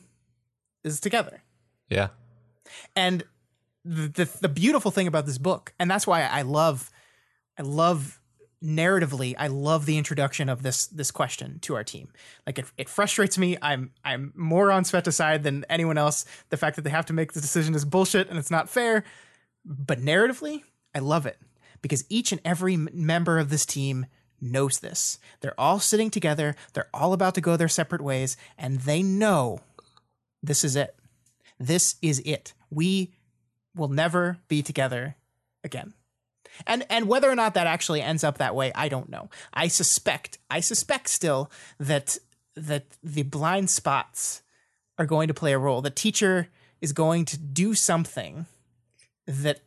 is 0.84 0.99
together. 0.99 1.43
Yeah. 1.89 2.09
and 2.95 3.24
the, 3.84 4.07
the 4.07 4.38
the 4.41 4.49
beautiful 4.49 4.91
thing 4.91 5.07
about 5.07 5.26
this 5.26 5.38
book, 5.38 5.74
and 5.80 5.89
that's 5.89 6.07
why 6.07 6.24
I 6.24 6.43
love, 6.43 6.91
I 7.57 7.64
love 7.64 8.20
narratively, 8.64 9.36
I 9.38 9.47
love 9.47 9.86
the 9.86 9.97
introduction 9.97 10.49
of 10.49 10.64
this 10.64 10.88
this 10.88 11.12
question 11.12 11.59
to 11.62 11.76
our 11.76 11.84
team. 11.84 12.09
Like 12.45 12.59
it, 12.59 12.66
it 12.78 12.89
frustrates 12.89 13.38
me. 13.38 13.57
I'm 13.62 13.91
I'm 14.03 14.34
more 14.36 14.72
on 14.72 14.84
Sveta's 14.84 15.16
side 15.16 15.43
than 15.43 15.66
anyone 15.70 15.97
else. 15.97 16.26
The 16.49 16.57
fact 16.57 16.76
that 16.76 16.84
they 16.84 16.89
have 16.89 17.05
to 17.07 17.14
make 17.14 17.34
the 17.34 17.41
decision 17.41 17.74
is 17.76 17.86
bullshit 17.86 18.30
and 18.30 18.38
it's 18.38 18.51
not 18.51 18.70
fair. 18.70 19.03
But 19.66 19.99
narratively, 19.99 20.64
I 20.93 20.99
love 20.99 21.26
it 21.26 21.38
because 21.82 22.03
each 22.09 22.32
and 22.32 22.41
every 22.45 22.78
member 22.78 23.39
of 23.39 23.49
this 23.49 23.66
team 23.66 24.05
knows 24.39 24.80
this. 24.80 25.20
They're 25.41 25.59
all 25.59 25.80
sitting 25.80 26.09
together. 26.09 26.55
They're 26.74 26.89
all 26.93 27.14
about 27.14 27.36
to 27.36 27.41
go 27.41 27.57
their 27.57 27.68
separate 27.68 28.01
ways, 28.01 28.38
and 28.57 28.80
they 28.82 29.03
know 29.03 29.59
this 30.41 30.64
is 30.64 30.76
it. 30.76 30.95
This 31.59 31.95
is 32.01 32.20
it. 32.26 32.53
We 32.72 33.14
will 33.76 33.88
never 33.88 34.39
be 34.47 34.64
together 34.64 35.16
again. 35.64 35.93
And 36.68 36.86
and 36.89 37.07
whether 37.07 37.30
or 37.30 37.36
not 37.36 37.53
that 37.53 37.68
actually 37.68 38.01
ends 38.01 38.24
up 38.24 38.38
that 38.38 38.55
way, 38.55 38.72
I 38.76 38.89
don't 38.89 39.09
know. 39.09 39.30
I 39.53 39.68
suspect, 39.68 40.38
I 40.49 40.59
suspect 40.59 41.09
still 41.09 41.49
that 41.80 42.18
that 42.55 42.86
the 43.03 43.24
blind 43.24 43.70
spots 43.70 44.41
are 44.97 45.05
going 45.05 45.28
to 45.28 45.34
play 45.34 45.53
a 45.53 45.57
role. 45.57 45.82
The 45.82 45.89
teacher 45.89 46.49
is 46.82 46.91
going 46.93 47.26
to 47.26 47.38
do 47.38 47.74
something 47.74 48.45
that 49.28 49.62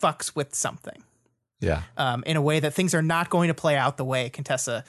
fucks 0.00 0.36
with 0.36 0.54
something 0.54 1.02
Yeah. 1.60 1.82
um, 1.96 2.22
in 2.26 2.36
a 2.36 2.42
way 2.42 2.60
that 2.60 2.74
things 2.74 2.94
are 2.94 3.02
not 3.02 3.30
going 3.30 3.48
to 3.48 3.54
play 3.54 3.76
out 3.76 3.96
the 3.96 4.04
way 4.04 4.28
Contessa 4.28 4.84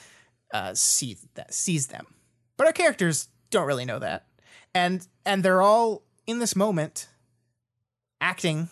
uh, 0.53 0.74
see 0.74 1.18
that 1.36 1.53
sees 1.53 1.88
them, 1.88 2.05
but 2.58 2.68
our 2.68 2.74
characters 2.74 3.30
don't 3.49 3.68
really 3.68 3.86
know 3.86 3.99
that, 3.99 4.26
and 4.74 5.08
and 5.26 5.43
they're 5.43 5.62
all 5.62 6.03
in 6.26 6.39
this 6.39 6.55
moment 6.55 7.08
acting 8.20 8.70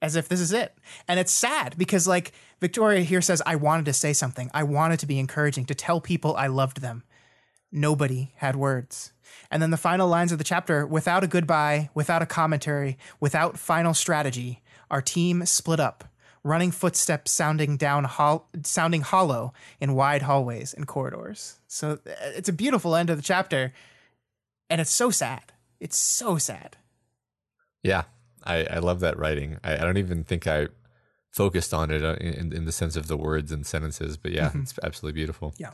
as 0.00 0.16
if 0.16 0.28
this 0.28 0.40
is 0.40 0.52
it, 0.52 0.76
and 1.06 1.18
it's 1.18 1.32
sad 1.32 1.74
because 1.76 2.06
like 2.06 2.32
Victoria 2.60 3.00
here 3.00 3.20
says, 3.20 3.42
I 3.46 3.56
wanted 3.56 3.86
to 3.86 3.92
say 3.92 4.12
something, 4.12 4.50
I 4.54 4.62
wanted 4.62 5.00
to 5.00 5.06
be 5.06 5.18
encouraging, 5.18 5.64
to 5.66 5.74
tell 5.74 6.00
people 6.00 6.36
I 6.36 6.46
loved 6.46 6.80
them. 6.80 7.04
Nobody 7.70 8.32
had 8.36 8.56
words. 8.56 9.12
And 9.50 9.62
then 9.62 9.70
the 9.70 9.76
final 9.76 10.08
lines 10.08 10.32
of 10.32 10.38
the 10.38 10.44
chapter 10.44 10.86
without 10.86 11.24
a 11.24 11.28
goodbye, 11.28 11.90
without 11.94 12.22
a 12.22 12.26
commentary, 12.26 12.98
without 13.20 13.58
final 13.58 13.94
strategy, 13.94 14.62
our 14.90 15.02
team 15.02 15.44
split 15.46 15.80
up, 15.80 16.04
running 16.42 16.70
footsteps 16.70 17.30
sounding 17.30 17.76
down 17.76 18.04
hol- 18.04 18.48
sounding 18.62 19.02
hollow 19.02 19.52
in 19.80 19.94
wide 19.94 20.22
hallways 20.22 20.72
and 20.72 20.86
corridors. 20.86 21.60
So 21.66 21.98
uh, 22.06 22.10
it's 22.34 22.48
a 22.48 22.54
beautiful 22.54 22.94
end 22.94 23.10
of 23.10 23.16
the 23.16 23.22
chapter 23.22 23.72
and 24.70 24.80
it's 24.80 24.90
so 24.90 25.10
sad. 25.10 25.52
It's 25.80 25.96
so 25.96 26.38
sad. 26.38 26.76
Yeah, 27.82 28.04
I, 28.48 28.66
I 28.70 28.78
love 28.78 29.00
that 29.00 29.18
writing. 29.18 29.58
I, 29.62 29.74
I 29.74 29.78
don't 29.78 29.98
even 29.98 30.24
think 30.24 30.46
I 30.46 30.68
focused 31.30 31.74
on 31.74 31.90
it 31.90 32.02
uh, 32.02 32.16
in, 32.20 32.52
in 32.52 32.64
the 32.64 32.72
sense 32.72 32.96
of 32.96 33.06
the 33.06 33.16
words 33.16 33.52
and 33.52 33.66
sentences, 33.66 34.16
but 34.16 34.32
yeah, 34.32 34.48
mm-hmm. 34.48 34.62
it's 34.62 34.74
absolutely 34.82 35.18
beautiful. 35.18 35.54
Yeah. 35.58 35.70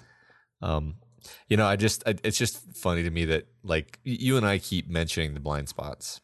Um, 0.60 0.96
you 1.48 1.56
know, 1.56 1.66
I 1.66 1.76
just, 1.76 2.02
I, 2.06 2.16
it's 2.22 2.36
just 2.36 2.58
funny 2.76 3.02
to 3.02 3.10
me 3.10 3.24
that 3.26 3.46
like 3.62 3.98
you 4.04 4.36
and 4.36 4.44
I 4.44 4.58
keep 4.58 4.88
mentioning 4.88 5.34
the 5.34 5.40
blind 5.40 5.68
spots 5.68 6.20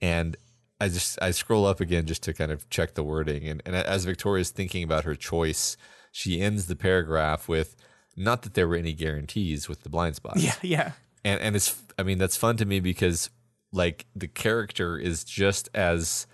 and 0.00 0.36
I 0.80 0.88
just, 0.88 1.18
I 1.22 1.30
scroll 1.30 1.66
up 1.66 1.80
again 1.80 2.06
just 2.06 2.22
to 2.24 2.32
kind 2.32 2.50
of 2.50 2.68
check 2.68 2.94
the 2.94 3.04
wording. 3.04 3.46
And, 3.48 3.62
and 3.64 3.76
as 3.76 4.04
Victoria's 4.04 4.50
thinking 4.50 4.82
about 4.82 5.04
her 5.04 5.14
choice, 5.14 5.76
she 6.10 6.40
ends 6.40 6.66
the 6.66 6.76
paragraph 6.76 7.48
with, 7.48 7.76
not 8.16 8.42
that 8.42 8.54
there 8.54 8.66
were 8.68 8.76
any 8.76 8.92
guarantees 8.92 9.68
with 9.68 9.82
the 9.82 9.88
blind 9.88 10.16
spots. 10.16 10.42
Yeah. 10.44 10.54
Yeah. 10.62 10.92
And, 11.24 11.40
and 11.40 11.56
it's, 11.56 11.80
I 11.98 12.02
mean, 12.02 12.18
that's 12.18 12.36
fun 12.36 12.56
to 12.58 12.64
me 12.64 12.80
because 12.80 13.30
like 13.74 14.06
the 14.14 14.28
character 14.28 14.96
is 14.96 15.24
just 15.24 15.68
as 15.74 16.26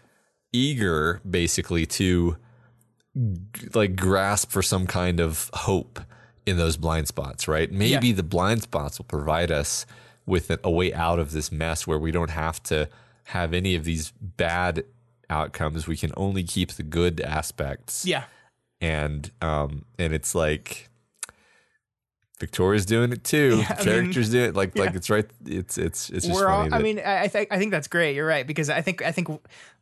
eager 0.53 1.21
basically 1.29 1.87
to 1.87 2.37
like 3.75 3.97
grasp 3.97 4.51
for 4.51 4.63
some 4.63 4.87
kind 4.87 5.21
of 5.21 5.51
hope 5.55 6.01
in 6.47 6.57
those 6.57 6.77
blind 6.77 7.09
spots, 7.09 7.49
right? 7.49 7.71
Maybe 7.71 8.09
yeah. 8.09 8.15
the 8.15 8.23
blind 8.23 8.63
spots 8.63 8.99
will 8.99 9.07
provide 9.07 9.51
us 9.51 9.87
with 10.27 10.51
a 10.63 10.71
way 10.71 10.93
out 10.93 11.19
of 11.19 11.33
this 11.33 11.51
mess 11.51 11.87
where 11.87 11.99
we 11.99 12.13
don't 12.13 12.31
have 12.31 12.63
to 12.65 12.89
have 13.25 13.55
any 13.55 13.75
of 13.75 13.85
these 13.85 14.13
bad 14.21 14.85
outcomes. 15.29 15.87
We 15.87 15.97
can 15.97 16.13
only 16.17 16.43
keep 16.43 16.73
the 16.73 16.83
good 16.83 17.21
aspects. 17.21 18.05
Yeah. 18.05 18.25
And 18.81 19.31
um 19.41 19.85
and 19.99 20.13
it's 20.13 20.35
like 20.35 20.90
Victoria's 22.41 22.87
doing 22.87 23.13
it 23.13 23.23
too. 23.23 23.59
Yeah, 23.59 23.75
Characters 23.75 24.33
mean, 24.33 24.43
do 24.43 24.49
it 24.49 24.57
like 24.57 24.75
yeah. 24.75 24.85
like 24.85 24.95
it's 24.95 25.11
right. 25.11 25.27
It's 25.45 25.79
it's 25.79 26.11
it's 26.11 26.27
just 26.27 26.35
We're 26.35 26.49
funny. 26.49 26.73
All, 26.73 26.79
I 26.79 26.83
mean, 26.83 26.99
I 26.99 27.29
think 27.29 27.49
I 27.53 27.59
think 27.59 27.71
that's 27.71 27.87
great. 27.87 28.17
You're 28.17 28.27
right 28.27 28.47
because 28.47 28.71
I 28.71 28.81
think 28.81 29.03
I 29.03 29.13
think 29.13 29.29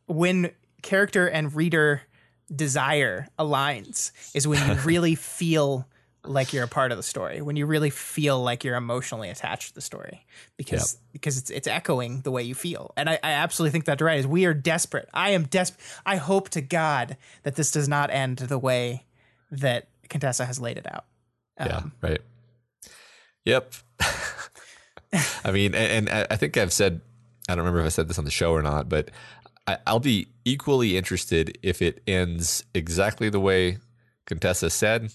when 0.05 0.51
character 0.81 1.27
and 1.27 1.55
reader 1.55 2.01
desire 2.53 3.27
aligns 3.37 4.11
is 4.33 4.47
when 4.47 4.65
you 4.67 4.73
really 4.85 5.15
feel 5.15 5.87
like 6.25 6.51
you're 6.51 6.65
a 6.65 6.67
part 6.67 6.91
of 6.91 6.97
the 6.97 7.03
story 7.03 7.41
when 7.41 7.55
you 7.55 7.65
really 7.65 7.89
feel 7.89 8.41
like 8.41 8.63
you're 8.63 8.75
emotionally 8.75 9.29
attached 9.29 9.69
to 9.69 9.75
the 9.75 9.81
story 9.81 10.25
because 10.57 10.95
yep. 10.95 11.01
because 11.13 11.37
it's 11.37 11.49
it's 11.49 11.67
echoing 11.67 12.19
the 12.21 12.31
way 12.31 12.43
you 12.43 12.53
feel 12.53 12.91
and 12.97 13.09
I, 13.09 13.13
I 13.23 13.31
absolutely 13.31 13.71
think 13.71 13.85
that 13.85 14.01
right 14.01 14.19
is 14.19 14.27
we 14.27 14.45
are 14.45 14.53
desperate 14.53 15.07
i 15.13 15.29
am 15.29 15.43
desperate 15.43 15.79
i 16.05 16.17
hope 16.17 16.49
to 16.49 16.61
god 16.61 17.15
that 17.43 17.55
this 17.55 17.71
does 17.71 17.87
not 17.87 18.09
end 18.09 18.39
the 18.39 18.59
way 18.59 19.05
that 19.49 19.87
contessa 20.09 20.45
has 20.45 20.59
laid 20.59 20.77
it 20.77 20.85
out 20.91 21.05
um, 21.57 21.67
yeah 21.67 22.09
right 22.09 22.21
Yep. 23.45 23.73
I 25.43 25.51
mean, 25.51 25.73
and, 25.73 26.09
and, 26.09 26.27
I 26.29 26.35
think 26.35 26.57
I've 26.57 26.73
said, 26.73 27.01
I 27.47 27.53
don't 27.55 27.59
remember 27.59 27.79
if 27.79 27.85
I 27.85 27.89
said 27.89 28.07
this 28.07 28.19
on 28.19 28.25
the 28.25 28.31
show 28.31 28.51
or 28.51 28.61
not, 28.61 28.89
but 28.89 29.09
I, 29.67 29.77
will 29.91 29.99
be 29.99 30.27
equally 30.45 30.97
interested 30.97 31.57
if 31.61 31.81
it 31.81 32.01
ends 32.07 32.63
exactly 32.73 33.29
the 33.29 33.39
way 33.39 33.77
Contessa 34.25 34.69
said, 34.69 35.11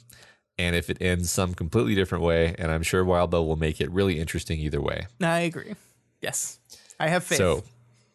and 0.58 0.76
if 0.76 0.90
it 0.90 0.98
ends 1.00 1.30
some 1.30 1.54
completely 1.54 1.94
different 1.94 2.24
way. 2.24 2.54
And 2.58 2.70
I'm 2.70 2.82
sure 2.82 3.04
Wildbow 3.04 3.46
will 3.46 3.56
make 3.56 3.80
it 3.80 3.90
really 3.90 4.18
interesting 4.18 4.58
either 4.60 4.80
way. 4.80 5.06
I 5.20 5.40
agree. 5.40 5.74
Yes. 6.20 6.58
I 6.98 7.08
have 7.08 7.24
faith. 7.24 7.38
So, 7.38 7.64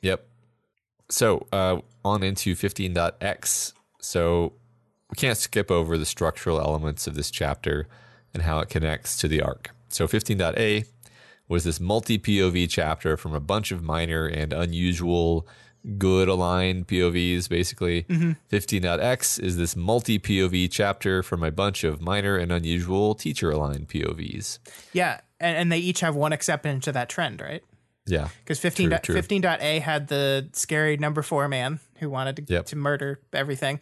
yep. 0.02 0.28
So, 1.10 1.48
uh, 1.52 1.80
on 2.06 2.24
into 2.24 2.56
15.x. 2.56 3.74
So, 4.02 4.54
we 5.10 5.16
can't 5.16 5.38
skip 5.38 5.72
over 5.72 5.98
the 5.98 6.06
structural 6.06 6.60
elements 6.60 7.08
of 7.08 7.16
this 7.16 7.32
chapter 7.32 7.88
and 8.34 8.44
how 8.44 8.60
it 8.60 8.70
connects 8.70 9.18
to 9.18 9.28
the 9.28 9.42
arc. 9.42 9.72
So 9.90 10.08
15.a 10.08 10.86
was 11.48 11.64
this 11.64 11.80
multi 11.80 12.18
POV 12.18 12.70
chapter 12.70 13.18
from 13.18 13.34
a 13.34 13.40
bunch 13.40 13.72
of 13.72 13.82
minor 13.82 14.26
and 14.26 14.54
unusual 14.54 15.48
good 15.98 16.28
aligned 16.28 16.88
POVs, 16.88 17.50
basically. 17.50 18.04
Mm-hmm. 18.04 18.32
15.x 18.52 19.40
is 19.40 19.58
this 19.58 19.76
multi 19.76 20.20
POV 20.20 20.70
chapter 20.72 21.24
from 21.24 21.44
a 21.44 21.52
bunch 21.52 21.84
of 21.84 22.02
minor 22.02 22.38
and 22.38 22.52
unusual 22.52 23.16
teacher 23.16 23.52
aligned 23.52 23.88
POVs. 23.88 24.60
Yeah. 24.94 25.22
And, 25.40 25.58
and 25.58 25.72
they 25.72 25.80
each 25.80 26.02
have 26.02 26.16
one 26.16 26.34
exception 26.34 26.82
to 26.82 26.92
that 26.92 27.10
trend, 27.10 27.42
right? 27.42 27.64
Yeah. 28.06 28.30
Because 28.44 28.60
15, 28.60 28.90
15.a 28.90 29.80
had 29.80 30.08
the 30.08 30.50
scary 30.54 30.98
number 30.98 31.22
four 31.22 31.48
man 31.48 31.80
who 32.00 32.10
wanted 32.10 32.38
to, 32.38 32.54
yep. 32.54 32.66
to 32.68 32.76
murder 32.76 33.20
everything 33.34 33.80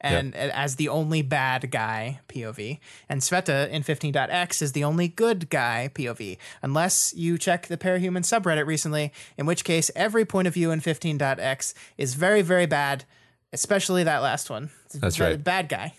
and 0.00 0.34
yep. 0.34 0.52
as 0.54 0.76
the 0.76 0.88
only 0.88 1.22
bad 1.22 1.70
guy 1.70 2.20
POV. 2.28 2.78
And 3.08 3.20
Sveta 3.20 3.68
in 3.68 3.82
15.x 3.82 4.62
is 4.62 4.72
the 4.72 4.84
only 4.84 5.08
good 5.08 5.50
guy 5.50 5.90
POV, 5.94 6.38
unless 6.62 7.14
you 7.14 7.38
check 7.38 7.66
the 7.66 7.76
Parahuman 7.76 8.22
subreddit 8.22 8.66
recently, 8.66 9.12
in 9.36 9.46
which 9.46 9.64
case 9.64 9.90
every 9.96 10.24
point 10.24 10.48
of 10.48 10.54
view 10.54 10.70
in 10.70 10.80
15.x 10.80 11.74
is 11.96 12.14
very, 12.14 12.42
very 12.42 12.66
bad, 12.66 13.04
especially 13.52 14.04
that 14.04 14.22
last 14.22 14.50
one. 14.50 14.70
That's 14.94 15.16
the, 15.16 15.24
right. 15.24 15.42
Bad 15.44 15.68
guy. 15.68 15.94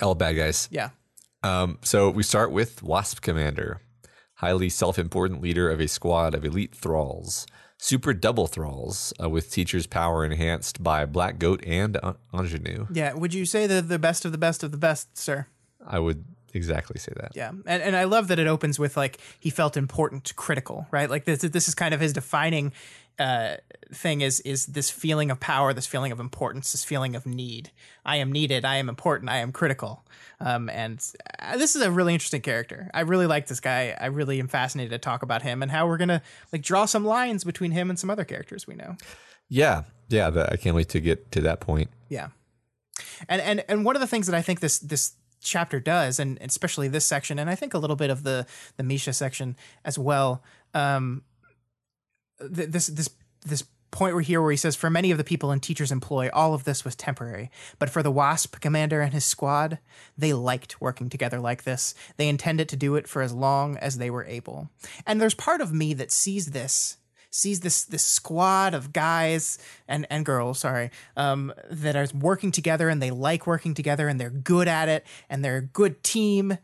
All 0.00 0.14
bad 0.14 0.32
guys. 0.32 0.68
Yeah. 0.70 0.90
Um, 1.42 1.78
so 1.82 2.10
we 2.10 2.22
start 2.22 2.50
with 2.50 2.82
Wasp 2.82 3.20
Commander, 3.20 3.80
highly 4.34 4.68
self 4.68 4.98
important 4.98 5.40
leader 5.40 5.70
of 5.70 5.80
a 5.80 5.88
squad 5.88 6.34
of 6.34 6.44
elite 6.44 6.74
thralls 6.74 7.46
super 7.78 8.12
double 8.12 8.46
thralls 8.46 9.12
uh, 9.22 9.30
with 9.30 9.50
teacher's 9.50 9.86
power 9.86 10.24
enhanced 10.24 10.82
by 10.82 11.06
Black 11.06 11.38
Goat 11.38 11.64
and 11.64 11.96
Ingenue. 12.34 12.86
Yeah, 12.92 13.14
would 13.14 13.32
you 13.32 13.46
say 13.46 13.66
they're 13.66 13.80
the 13.80 13.98
best 13.98 14.24
of 14.24 14.32
the 14.32 14.38
best 14.38 14.62
of 14.62 14.72
the 14.72 14.78
best, 14.78 15.16
sir? 15.16 15.46
I 15.86 15.98
would 16.00 16.24
exactly 16.54 16.98
say 16.98 17.12
that. 17.16 17.32
Yeah, 17.34 17.50
and 17.66 17.82
and 17.82 17.96
I 17.96 18.04
love 18.04 18.28
that 18.28 18.38
it 18.38 18.46
opens 18.46 18.78
with 18.78 18.96
like 18.96 19.18
he 19.38 19.50
felt 19.50 19.76
important, 19.76 20.34
critical, 20.36 20.86
right? 20.90 21.08
Like 21.08 21.24
this 21.24 21.40
this 21.40 21.68
is 21.68 21.74
kind 21.74 21.94
of 21.94 22.00
his 22.00 22.12
defining 22.12 22.72
uh, 23.18 23.56
thing 23.92 24.20
is 24.20 24.40
is 24.40 24.66
this 24.66 24.90
feeling 24.90 25.30
of 25.30 25.40
power, 25.40 25.72
this 25.72 25.86
feeling 25.86 26.12
of 26.12 26.20
importance, 26.20 26.72
this 26.72 26.84
feeling 26.84 27.16
of 27.16 27.26
need. 27.26 27.70
I 28.04 28.16
am 28.16 28.30
needed. 28.30 28.64
I 28.64 28.76
am 28.76 28.88
important. 28.88 29.30
I 29.30 29.38
am 29.38 29.50
critical. 29.50 30.04
Um, 30.40 30.68
and 30.68 31.04
uh, 31.40 31.56
this 31.56 31.74
is 31.74 31.82
a 31.82 31.90
really 31.90 32.14
interesting 32.14 32.42
character. 32.42 32.90
I 32.94 33.00
really 33.00 33.26
like 33.26 33.48
this 33.48 33.60
guy. 33.60 33.96
I 34.00 34.06
really 34.06 34.38
am 34.38 34.46
fascinated 34.46 34.92
to 34.92 34.98
talk 34.98 35.22
about 35.22 35.42
him 35.42 35.62
and 35.62 35.70
how 35.70 35.88
we're 35.88 35.96
gonna 35.96 36.22
like 36.52 36.62
draw 36.62 36.84
some 36.84 37.04
lines 37.04 37.44
between 37.44 37.72
him 37.72 37.90
and 37.90 37.98
some 37.98 38.10
other 38.10 38.24
characters 38.24 38.66
we 38.66 38.74
know. 38.74 38.96
Yeah, 39.48 39.82
yeah. 40.08 40.46
I 40.50 40.56
can't 40.56 40.76
wait 40.76 40.90
to 40.90 41.00
get 41.00 41.32
to 41.32 41.40
that 41.40 41.60
point. 41.60 41.90
Yeah, 42.08 42.28
and 43.28 43.42
and 43.42 43.64
and 43.68 43.84
one 43.84 43.96
of 43.96 44.00
the 44.00 44.06
things 44.06 44.26
that 44.26 44.36
I 44.36 44.42
think 44.42 44.60
this 44.60 44.78
this 44.78 45.14
chapter 45.40 45.80
does, 45.80 46.18
and 46.18 46.38
especially 46.40 46.88
this 46.88 47.06
section, 47.06 47.38
and 47.38 47.48
I 47.48 47.54
think 47.54 47.74
a 47.74 47.78
little 47.78 47.96
bit 47.96 48.10
of 48.10 48.22
the 48.22 48.46
the 48.76 48.82
Misha 48.82 49.12
section 49.12 49.56
as 49.84 49.98
well. 49.98 50.42
Um, 50.74 51.22
th- 52.40 52.70
this 52.70 52.86
this 52.88 53.10
this 53.44 53.64
point 53.90 54.14
where 54.14 54.22
here 54.22 54.42
where 54.42 54.50
he 54.50 54.56
says 54.56 54.76
for 54.76 54.90
many 54.90 55.10
of 55.10 55.18
the 55.18 55.24
people 55.24 55.50
in 55.50 55.60
teacher's 55.60 55.90
employ 55.90 56.28
all 56.32 56.52
of 56.52 56.64
this 56.64 56.84
was 56.84 56.94
temporary 56.94 57.50
but 57.78 57.88
for 57.88 58.02
the 58.02 58.10
wasp 58.10 58.60
commander 58.60 59.00
and 59.00 59.14
his 59.14 59.24
squad 59.24 59.78
they 60.16 60.34
liked 60.34 60.80
working 60.80 61.08
together 61.08 61.40
like 61.40 61.64
this 61.64 61.94
they 62.18 62.28
intended 62.28 62.68
to 62.68 62.76
do 62.76 62.96
it 62.96 63.08
for 63.08 63.22
as 63.22 63.32
long 63.32 63.78
as 63.78 63.96
they 63.96 64.10
were 64.10 64.26
able 64.26 64.68
and 65.06 65.20
there's 65.20 65.34
part 65.34 65.62
of 65.62 65.72
me 65.72 65.94
that 65.94 66.12
sees 66.12 66.46
this 66.50 66.98
sees 67.30 67.60
this 67.60 67.84
this 67.84 68.04
squad 68.04 68.74
of 68.74 68.92
guys 68.92 69.58
and 69.86 70.06
and 70.10 70.24
girls 70.24 70.58
sorry 70.58 70.90
um, 71.16 71.52
that 71.70 71.96
are 71.96 72.06
working 72.14 72.50
together 72.50 72.88
and 72.88 73.02
they 73.02 73.10
like 73.10 73.46
working 73.46 73.74
together 73.74 74.08
and 74.08 74.20
they're 74.20 74.30
good 74.30 74.68
at 74.68 74.88
it 74.88 75.06
and 75.28 75.44
they're 75.44 75.58
a 75.58 75.62
good 75.62 76.02
team 76.02 76.56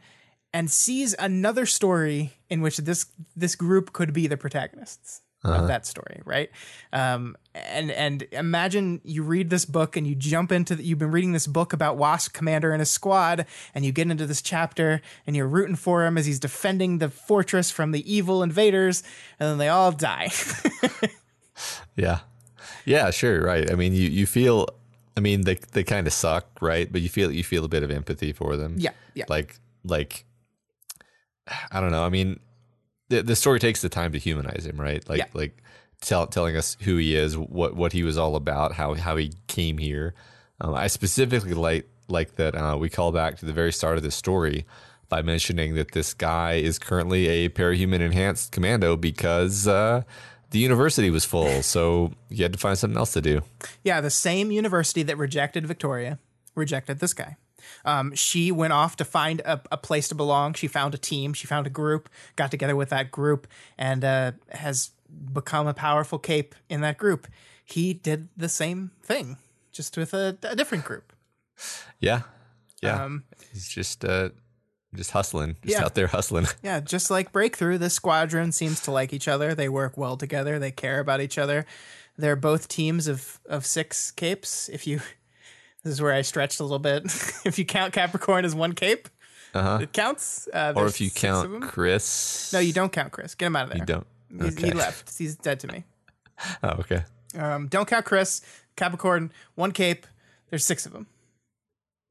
and 0.52 0.70
sees 0.70 1.14
another 1.18 1.66
story 1.66 2.32
in 2.48 2.60
which 2.60 2.78
this 2.78 3.06
this 3.36 3.56
group 3.56 3.92
could 3.92 4.12
be 4.12 4.26
the 4.26 4.36
protagonists 4.36 5.20
uh-huh. 5.44 5.62
of 5.62 5.68
that 5.68 5.86
story, 5.86 6.20
right? 6.24 6.50
Um, 6.92 7.36
and 7.54 7.90
and 7.90 8.22
imagine 8.32 9.00
you 9.04 9.22
read 9.22 9.50
this 9.50 9.64
book 9.64 9.96
and 9.96 10.06
you 10.06 10.14
jump 10.14 10.50
into 10.50 10.74
the, 10.74 10.82
you've 10.82 10.98
been 10.98 11.10
reading 11.10 11.32
this 11.32 11.46
book 11.46 11.72
about 11.72 11.96
Wasp 11.96 12.32
Commander 12.32 12.72
and 12.72 12.80
his 12.80 12.90
squad, 12.90 13.46
and 13.74 13.84
you 13.84 13.92
get 13.92 14.10
into 14.10 14.26
this 14.26 14.42
chapter 14.42 15.00
and 15.26 15.36
you're 15.36 15.48
rooting 15.48 15.76
for 15.76 16.04
him 16.04 16.16
as 16.16 16.26
he's 16.26 16.40
defending 16.40 16.98
the 16.98 17.10
fortress 17.10 17.70
from 17.70 17.92
the 17.92 18.12
evil 18.12 18.42
invaders, 18.42 19.02
and 19.38 19.48
then 19.48 19.58
they 19.58 19.68
all 19.68 19.92
die. 19.92 20.30
yeah, 21.96 22.20
yeah, 22.84 23.10
sure, 23.10 23.42
right. 23.42 23.70
I 23.70 23.74
mean, 23.74 23.92
you 23.92 24.08
you 24.08 24.26
feel. 24.26 24.68
I 25.16 25.20
mean, 25.20 25.42
they 25.42 25.54
they 25.72 25.84
kind 25.84 26.06
of 26.06 26.12
suck, 26.12 26.46
right? 26.60 26.90
But 26.90 27.02
you 27.02 27.08
feel 27.08 27.30
you 27.30 27.44
feel 27.44 27.64
a 27.64 27.68
bit 27.68 27.82
of 27.82 27.90
empathy 27.90 28.32
for 28.32 28.56
them. 28.56 28.76
Yeah, 28.78 28.90
yeah. 29.14 29.26
Like 29.28 29.60
like 29.84 30.24
I 31.70 31.80
don't 31.80 31.90
know. 31.90 32.04
I 32.04 32.08
mean, 32.08 32.40
the 33.09 33.22
the 33.22 33.36
story 33.36 33.59
takes 33.60 33.81
the 33.82 33.89
time 33.89 34.12
to 34.12 34.18
humanize 34.18 34.66
him, 34.66 34.81
right? 34.81 35.06
Like 35.09 35.18
Yeah. 35.18 35.26
like 35.35 35.62
tell, 36.01 36.26
telling 36.26 36.56
us 36.56 36.76
who 36.81 36.97
he 36.97 37.14
is, 37.14 37.36
what 37.36 37.74
what 37.76 37.93
he 37.93 38.02
was 38.02 38.16
all 38.18 38.36
about, 38.36 38.72
how 38.72 38.94
how 38.94 39.16
he 39.16 39.32
came 39.47 39.78
here. 39.78 40.14
Um, 40.60 40.74
I 40.74 40.86
specifically 40.86 41.55
like 41.55 41.89
like 42.09 42.36
that 42.36 42.55
uh, 42.55 42.76
we 42.78 42.89
call 42.90 43.12
back 43.12 43.39
to 43.39 43.47
the 43.47 43.52
very 43.52 43.72
start 43.72 43.97
of 43.97 44.02
the 44.02 44.10
story 44.10 44.66
by 45.09 45.22
mentioning 45.22 45.74
that 45.74 45.93
this 45.93 46.14
guy 46.14 46.55
is 46.55 46.78
currently 46.78 47.26
a 47.28 47.48
parahuman 47.48 48.01
enhanced 48.01 48.52
commando 48.52 48.97
because 48.97 49.66
uh, 49.68 50.02
the 50.51 50.59
university 50.59 51.10
was 51.10 51.24
full, 51.24 51.62
so 51.74 52.12
you 52.31 52.43
had 52.43 52.52
to 52.52 52.59
find 52.59 52.78
something 52.78 52.97
else 52.98 53.12
to 53.12 53.20
do. 53.20 53.43
Yeah, 53.82 54.01
the 54.01 54.10
same 54.10 54.51
university 54.51 55.02
that 55.05 55.16
rejected 55.18 55.66
Victoria 55.66 56.18
rejected 56.55 57.01
this 57.01 57.12
guy. 57.14 57.36
Um, 57.84 58.14
she 58.14 58.50
went 58.52 58.72
off 58.72 58.96
to 58.96 59.04
find 59.04 59.40
a, 59.40 59.60
a 59.72 59.76
place 59.76 60.08
to 60.08 60.14
belong. 60.14 60.54
She 60.54 60.66
found 60.68 60.94
a 60.94 60.98
team. 60.98 61.32
She 61.32 61.46
found 61.46 61.66
a 61.66 61.70
group. 61.70 62.08
Got 62.36 62.50
together 62.50 62.76
with 62.76 62.88
that 62.90 63.10
group 63.10 63.46
and 63.78 64.04
uh, 64.04 64.32
has 64.50 64.90
become 65.32 65.66
a 65.66 65.74
powerful 65.74 66.18
cape 66.18 66.54
in 66.68 66.80
that 66.80 66.98
group. 66.98 67.26
He 67.64 67.94
did 67.94 68.28
the 68.36 68.48
same 68.48 68.90
thing, 69.02 69.36
just 69.72 69.96
with 69.96 70.12
a, 70.14 70.36
a 70.42 70.54
different 70.56 70.84
group. 70.84 71.12
Yeah, 72.00 72.22
yeah. 72.82 73.04
Um, 73.04 73.24
He's 73.52 73.68
just 73.68 74.04
uh, 74.04 74.30
just 74.94 75.12
hustling, 75.12 75.56
just 75.64 75.78
Yeah. 75.78 75.84
out 75.84 75.94
there 75.94 76.08
hustling. 76.08 76.46
Yeah, 76.62 76.80
just 76.80 77.10
like 77.10 77.32
Breakthrough, 77.32 77.78
this 77.78 77.94
squadron 77.94 78.52
seems 78.52 78.80
to 78.82 78.90
like 78.90 79.12
each 79.12 79.28
other. 79.28 79.54
They 79.54 79.68
work 79.68 79.96
well 79.96 80.16
together. 80.16 80.58
They 80.58 80.70
care 80.72 81.00
about 81.00 81.20
each 81.20 81.38
other. 81.38 81.64
They're 82.18 82.36
both 82.36 82.68
teams 82.68 83.06
of 83.08 83.40
of 83.48 83.64
six 83.66 84.10
capes. 84.10 84.68
If 84.68 84.86
you, 84.86 85.00
this 85.85 85.93
is 85.93 86.02
where 86.02 86.12
I 86.12 86.23
stretched 86.23 86.59
a 86.61 86.65
little 86.65 86.78
bit. 86.81 87.05
if 87.44 87.59
you 87.59 87.65
count 87.65 87.93
Capricorn 87.93 88.44
as 88.44 88.55
one 88.55 88.73
cape, 88.73 89.09
Uh-huh. 89.55 89.78
it 89.82 89.93
counts. 89.93 90.48
Uh, 90.52 90.73
Or 90.74 90.86
if 90.86 91.01
you 91.01 91.11
count. 91.11 91.62
Chris, 91.62 92.52
no, 92.52 92.59
you 92.59 92.73
don't 92.73 92.90
count 92.93 93.12
Chris. 93.12 93.35
Get 93.36 93.47
him 93.47 93.56
out 93.56 93.65
of 93.65 93.69
there. 93.70 93.78
You 93.78 93.85
don't. 93.86 94.06
He's, 94.43 94.59
He 94.59 94.73
left. 94.73 95.16
He's 95.16 95.36
dead 95.36 95.61
to 95.61 95.69
me. 95.69 95.85
Oh, 96.65 96.70
okay. 96.81 97.05
Um, 97.39 97.69
don't 97.69 97.86
count 97.86 98.05
Chris. 98.05 98.40
Capricorn, 98.74 99.31
one 99.55 99.70
cape. 99.70 100.05
There's 100.51 100.65
six 100.65 100.85
of 100.85 100.93
them. 100.93 101.06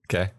Okay. 0.07 0.31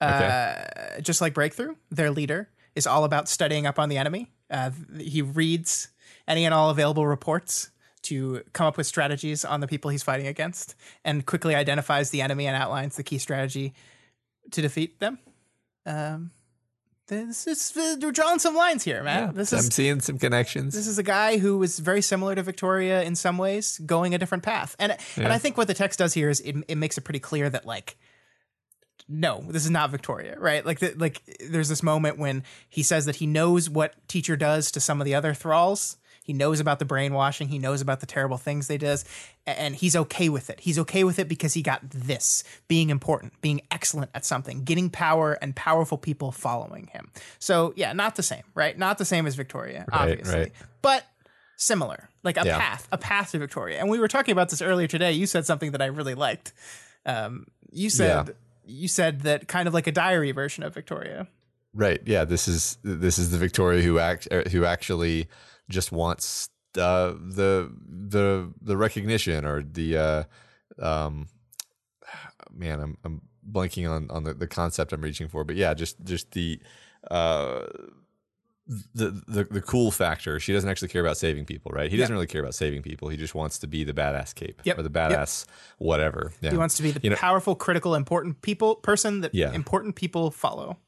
Uh, 0.00 1.00
just 1.00 1.20
like 1.22 1.32
Breakthrough, 1.32 1.74
their 1.90 2.10
leader 2.10 2.50
is 2.74 2.86
all 2.86 3.04
about 3.04 3.28
studying 3.28 3.66
up 3.66 3.78
on 3.78 3.88
the 3.88 3.96
enemy. 3.96 4.30
Uh, 4.50 4.70
he 4.98 5.22
reads 5.22 5.88
any 6.28 6.44
and 6.44 6.52
all 6.52 6.68
available 6.68 7.06
reports 7.06 7.70
to 8.04 8.42
come 8.52 8.66
up 8.66 8.76
with 8.76 8.86
strategies 8.86 9.44
on 9.44 9.60
the 9.60 9.66
people 9.66 9.90
he's 9.90 10.02
fighting 10.02 10.26
against 10.26 10.74
and 11.04 11.26
quickly 11.26 11.54
identifies 11.54 12.10
the 12.10 12.22
enemy 12.22 12.46
and 12.46 12.56
outlines 12.56 12.96
the 12.96 13.02
key 13.02 13.18
strategy 13.18 13.74
to 14.50 14.62
defeat 14.62 15.00
them. 15.00 15.18
Um, 15.86 16.30
this 17.06 17.46
is 17.46 17.72
we're 17.76 18.12
drawing 18.12 18.38
some 18.38 18.54
lines 18.54 18.82
here, 18.82 19.02
man. 19.02 19.26
Yeah, 19.26 19.32
this 19.32 19.52
I'm 19.52 19.60
seeing 19.60 20.00
some 20.00 20.18
connections. 20.18 20.74
this 20.74 20.86
is 20.86 20.98
a 20.98 21.02
guy 21.02 21.36
who 21.36 21.58
was 21.58 21.78
very 21.78 22.00
similar 22.00 22.34
to 22.34 22.42
Victoria 22.42 23.02
in 23.02 23.14
some 23.14 23.36
ways, 23.36 23.78
going 23.84 24.14
a 24.14 24.18
different 24.18 24.42
path. 24.42 24.74
And 24.78 24.96
and 25.16 25.28
I 25.28 25.36
think 25.36 25.58
what 25.58 25.66
the 25.66 25.74
text 25.74 25.98
does 25.98 26.14
here 26.14 26.30
is 26.30 26.40
it, 26.40 26.56
it 26.66 26.76
makes 26.76 26.96
it 26.96 27.02
pretty 27.02 27.20
clear 27.20 27.50
that 27.50 27.66
like 27.66 27.98
no, 29.06 29.44
this 29.48 29.64
is 29.64 29.70
not 29.70 29.90
Victoria, 29.90 30.38
right? 30.38 30.64
Like 30.64 30.78
the, 30.78 30.94
like 30.96 31.20
there's 31.50 31.68
this 31.68 31.82
moment 31.82 32.18
when 32.18 32.42
he 32.70 32.82
says 32.82 33.04
that 33.04 33.16
he 33.16 33.26
knows 33.26 33.68
what 33.68 33.94
teacher 34.08 34.34
does 34.34 34.70
to 34.72 34.80
some 34.80 35.00
of 35.00 35.04
the 35.04 35.14
other 35.14 35.34
thralls. 35.34 35.98
He 36.24 36.32
knows 36.32 36.58
about 36.58 36.78
the 36.80 36.84
brainwashing. 36.86 37.48
He 37.48 37.58
knows 37.58 37.80
about 37.82 38.00
the 38.00 38.06
terrible 38.06 38.38
things 38.38 38.66
they 38.66 38.78
does, 38.78 39.04
and 39.46 39.76
he's 39.76 39.94
okay 39.94 40.28
with 40.30 40.48
it. 40.50 40.58
He's 40.58 40.78
okay 40.80 41.04
with 41.04 41.18
it 41.18 41.28
because 41.28 41.52
he 41.54 41.60
got 41.62 41.80
this: 41.90 42.42
being 42.66 42.88
important, 42.90 43.38
being 43.42 43.60
excellent 43.70 44.10
at 44.14 44.24
something, 44.24 44.64
getting 44.64 44.88
power, 44.90 45.34
and 45.42 45.54
powerful 45.54 45.98
people 45.98 46.32
following 46.32 46.86
him. 46.88 47.10
So 47.38 47.74
yeah, 47.76 47.92
not 47.92 48.16
the 48.16 48.22
same, 48.22 48.42
right? 48.54 48.76
Not 48.76 48.96
the 48.98 49.04
same 49.04 49.26
as 49.26 49.34
Victoria, 49.34 49.84
Right, 49.92 50.12
obviously, 50.12 50.34
right. 50.40 50.52
but 50.82 51.04
similar, 51.56 52.08
like 52.22 52.36
a 52.38 52.44
Yeah. 52.46 52.58
path, 52.58 52.88
a 52.90 52.98
path 52.98 53.32
to 53.32 53.38
Victoria. 53.38 53.78
And 53.78 53.88
we 53.90 53.98
were 53.98 54.08
talking 54.08 54.32
about 54.32 54.48
this 54.48 54.62
earlier 54.62 54.88
today. 54.88 55.12
You 55.12 55.26
said 55.26 55.46
something 55.46 55.72
that 55.72 55.82
I 55.82 55.86
really 55.86 56.14
liked. 56.14 56.52
Um, 57.06 57.46
you 57.70 57.90
said 57.90 58.28
Yeah. 58.28 58.34
you 58.64 58.88
said 58.88 59.20
that 59.22 59.46
kind 59.46 59.68
of 59.68 59.74
like 59.74 59.86
a 59.86 59.92
diary 59.92 60.32
version 60.32 60.64
of 60.64 60.72
Victoria. 60.72 61.28
Right. 61.74 62.00
Yeah. 62.06 62.24
This 62.24 62.48
is 62.48 62.78
this 62.82 63.18
is 63.18 63.30
the 63.30 63.36
Victoria 63.36 63.82
who 63.82 63.98
act 63.98 64.26
er, 64.32 64.44
who 64.50 64.64
actually 64.64 65.28
just 65.68 65.92
wants 65.92 66.48
uh, 66.76 67.12
the 67.18 67.70
the 67.86 68.52
the 68.60 68.76
recognition 68.76 69.44
or 69.44 69.62
the 69.62 69.96
uh, 69.96 70.24
um, 70.80 71.28
man. 72.52 72.80
I'm 72.80 72.98
I'm 73.04 73.22
blanking 73.50 73.90
on 73.90 74.10
on 74.10 74.24
the, 74.24 74.34
the 74.34 74.46
concept 74.46 74.92
I'm 74.92 75.00
reaching 75.02 75.28
for, 75.28 75.44
but 75.44 75.56
yeah, 75.56 75.74
just 75.74 76.02
just 76.04 76.30
the 76.32 76.60
uh 77.10 77.64
the, 78.94 79.10
the 79.28 79.44
the 79.44 79.60
cool 79.60 79.90
factor. 79.90 80.40
She 80.40 80.52
doesn't 80.54 80.68
actually 80.70 80.88
care 80.88 81.02
about 81.02 81.18
saving 81.18 81.44
people, 81.44 81.70
right? 81.74 81.90
He 81.90 81.98
doesn't 81.98 82.14
really 82.14 82.26
care 82.26 82.40
about 82.40 82.54
saving 82.54 82.80
people. 82.80 83.08
He 83.10 83.18
just 83.18 83.34
wants 83.34 83.58
to 83.58 83.66
be 83.66 83.84
the 83.84 83.92
badass 83.92 84.34
cape 84.34 84.62
Yep. 84.64 84.78
or 84.78 84.82
the 84.82 84.90
Yep. 84.98 85.10
badass 85.10 85.44
whatever. 85.76 86.32
Yeah. 86.40 86.50
He 86.50 86.56
wants 86.56 86.76
to 86.78 86.82
be 86.82 86.90
the 86.90 87.00
You 87.02 87.10
know- 87.10 87.16
powerful, 87.16 87.54
critical, 87.56 87.94
important 87.94 88.40
people 88.40 88.76
person 88.76 89.20
that 89.20 89.34
Yeah. 89.34 89.52
important 89.52 89.96
people 89.96 90.30
follow. 90.30 90.78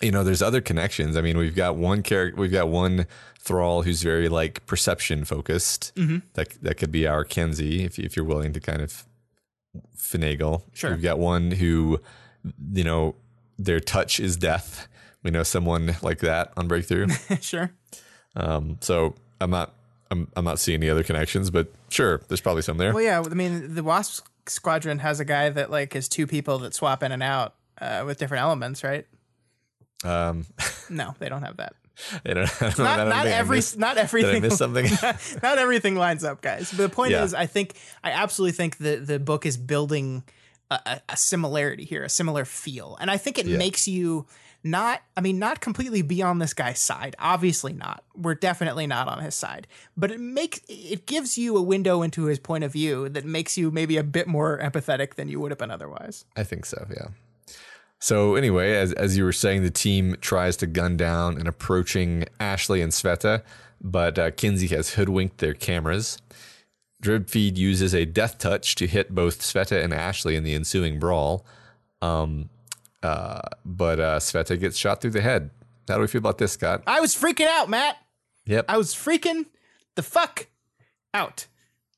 You 0.00 0.10
know 0.10 0.24
there's 0.24 0.42
other 0.42 0.60
connections 0.60 1.16
i 1.16 1.20
mean 1.20 1.36
we've 1.36 1.54
got 1.56 1.76
one 1.76 2.02
character 2.02 2.40
we've 2.40 2.52
got 2.52 2.68
one 2.68 3.06
thrall 3.38 3.82
who's 3.82 4.02
very 4.02 4.28
like 4.28 4.64
perception 4.66 5.24
focused 5.24 5.92
Mm-hmm. 5.96 6.18
that 6.34 6.50
that 6.62 6.76
could 6.76 6.92
be 6.92 7.06
our 7.06 7.24
kenzie 7.24 7.84
if, 7.84 7.98
if 7.98 8.16
you're 8.16 8.24
willing 8.24 8.52
to 8.52 8.60
kind 8.60 8.82
of 8.82 9.04
finagle 9.96 10.62
Sure. 10.72 10.90
we've 10.90 11.02
got 11.02 11.18
one 11.18 11.52
who 11.52 12.00
you 12.72 12.84
know 12.84 13.14
their 13.58 13.80
touch 13.80 14.18
is 14.20 14.36
death 14.36 14.88
we 15.22 15.30
know 15.30 15.42
someone 15.42 15.96
like 16.02 16.18
that 16.20 16.52
on 16.56 16.66
breakthrough 16.68 17.06
sure. 17.40 17.70
um 18.36 18.78
so 18.80 19.14
i'm 19.40 19.50
not 19.50 19.74
I'm, 20.12 20.26
I'm 20.36 20.44
not 20.44 20.58
seeing 20.58 20.80
any 20.82 20.90
other 20.90 21.04
connections 21.04 21.50
but 21.50 21.70
sure 21.88 22.20
there's 22.28 22.40
probably 22.40 22.62
some 22.62 22.78
there 22.78 22.92
Well, 22.92 23.02
yeah. 23.04 23.20
I 23.24 23.34
mean, 23.34 23.74
the 23.76 23.84
Wasp 23.84 24.26
Squadron 24.46 24.98
has 24.98 25.20
a 25.20 25.24
guy 25.24 25.50
that 25.50 25.70
like 25.70 25.94
is 25.94 26.08
two 26.08 26.26
people 26.26 26.58
that 26.60 26.74
swap 26.74 27.04
in 27.04 27.12
and 27.12 27.22
out 27.22 27.54
uh, 27.80 28.02
with 28.04 28.18
different 28.18 28.42
elements, 28.42 28.82
right? 28.82 29.06
Um 30.04 30.46
No, 30.88 31.14
they 31.18 31.28
don't 31.28 31.42
have 31.42 31.56
that. 31.58 31.74
I 32.24 32.32
don't, 32.32 32.58
don't, 32.60 32.78
Not, 32.78 33.08
not 33.08 33.26
every, 33.26 33.58
missed- 33.58 33.78
not 33.78 33.96
did 33.96 34.04
everything. 34.04 34.36
i 34.36 34.40
miss 34.40 34.56
something 34.56 34.86
not 35.42 35.58
everything 35.58 35.96
lines 35.96 36.24
up, 36.24 36.40
guys. 36.40 36.70
But 36.70 36.84
the 36.84 36.88
point 36.88 37.12
Yeah. 37.12 37.24
is, 37.24 37.34
I 37.34 37.46
think 37.46 37.74
I 38.02 38.12
absolutely 38.12 38.52
think 38.52 38.78
that 38.78 39.06
the 39.06 39.18
book 39.18 39.44
is 39.44 39.56
building 39.58 40.22
a, 40.70 40.80
a, 40.86 41.00
a 41.10 41.16
similarity 41.16 41.84
here, 41.84 42.02
a 42.04 42.08
similar 42.08 42.44
feel, 42.46 42.96
and 43.00 43.10
I 43.10 43.18
think 43.18 43.38
it 43.38 43.46
Yeah. 43.46 43.58
makes 43.58 43.86
you 43.86 44.26
not. 44.62 45.00
I 45.16 45.20
mean, 45.20 45.38
not 45.38 45.60
completely 45.60 46.00
be 46.02 46.22
on 46.22 46.38
this 46.38 46.54
guy's 46.54 46.78
side. 46.80 47.16
Obviously 47.18 47.72
not. 47.72 48.02
We're 48.14 48.34
definitely 48.34 48.86
not 48.86 49.08
on 49.08 49.22
his 49.22 49.34
side. 49.34 49.66
But 49.96 50.10
it 50.10 50.20
makes 50.20 50.60
it 50.68 51.06
gives 51.06 51.36
you 51.36 51.56
a 51.56 51.62
window 51.62 52.02
into 52.02 52.24
his 52.24 52.38
point 52.38 52.64
of 52.64 52.72
view 52.72 53.08
that 53.10 53.24
makes 53.26 53.58
you 53.58 53.70
maybe 53.70 53.96
a 53.98 54.04
bit 54.04 54.26
more 54.26 54.58
empathetic 54.58 55.14
than 55.16 55.28
you 55.28 55.38
would 55.40 55.50
have 55.50 55.58
been 55.58 55.70
otherwise. 55.70 56.24
I 56.36 56.44
think 56.44 56.64
so, 56.66 56.86
yeah. 56.90 57.08
So 58.00 58.34
anyway, 58.34 58.74
as 58.74 58.92
as 58.94 59.16
you 59.16 59.24
were 59.24 59.32
saying, 59.32 59.62
the 59.62 59.70
team 59.70 60.16
tries 60.20 60.56
to 60.58 60.66
gun 60.66 60.96
down 60.96 61.38
an 61.38 61.46
approaching 61.46 62.24
Ashley 62.40 62.80
and 62.80 62.92
Sveta, 62.92 63.42
but 63.80 64.18
uh, 64.18 64.30
Kenzie 64.30 64.68
has 64.68 64.94
hoodwinked 64.94 65.38
their 65.38 65.54
cameras. 65.54 66.18
Dripfeed 67.02 67.56
uses 67.56 67.94
a 67.94 68.04
death 68.06 68.38
touch 68.38 68.74
to 68.76 68.86
hit 68.86 69.14
both 69.14 69.40
Sveta 69.40 69.82
and 69.82 69.92
Ashley 69.92 70.34
in 70.34 70.44
the 70.44 70.54
ensuing 70.54 70.98
brawl. 70.98 71.46
Um, 72.02 72.48
uh, 73.02 73.40
but 73.64 74.00
uh, 74.00 74.18
Sveta 74.18 74.58
gets 74.58 74.76
shot 74.76 75.00
through 75.00 75.12
the 75.12 75.22
head. 75.22 75.50
How 75.88 75.96
do 75.96 76.02
we 76.02 76.06
feel 76.06 76.20
about 76.20 76.38
this, 76.38 76.52
Scott? 76.52 76.82
I 76.86 77.00
was 77.00 77.14
freaking 77.14 77.46
out, 77.46 77.68
Matt. 77.68 77.96
Yep. 78.46 78.66
I 78.68 78.78
was 78.78 78.94
freaking 78.94 79.46
the 79.94 80.02
fuck 80.02 80.46
out 81.12 81.46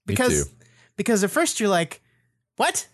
because 0.07 0.53
because 0.97 1.23
at 1.23 1.31
first 1.31 1.61
you're 1.61 1.69
like, 1.69 2.01
"What? 2.57 2.89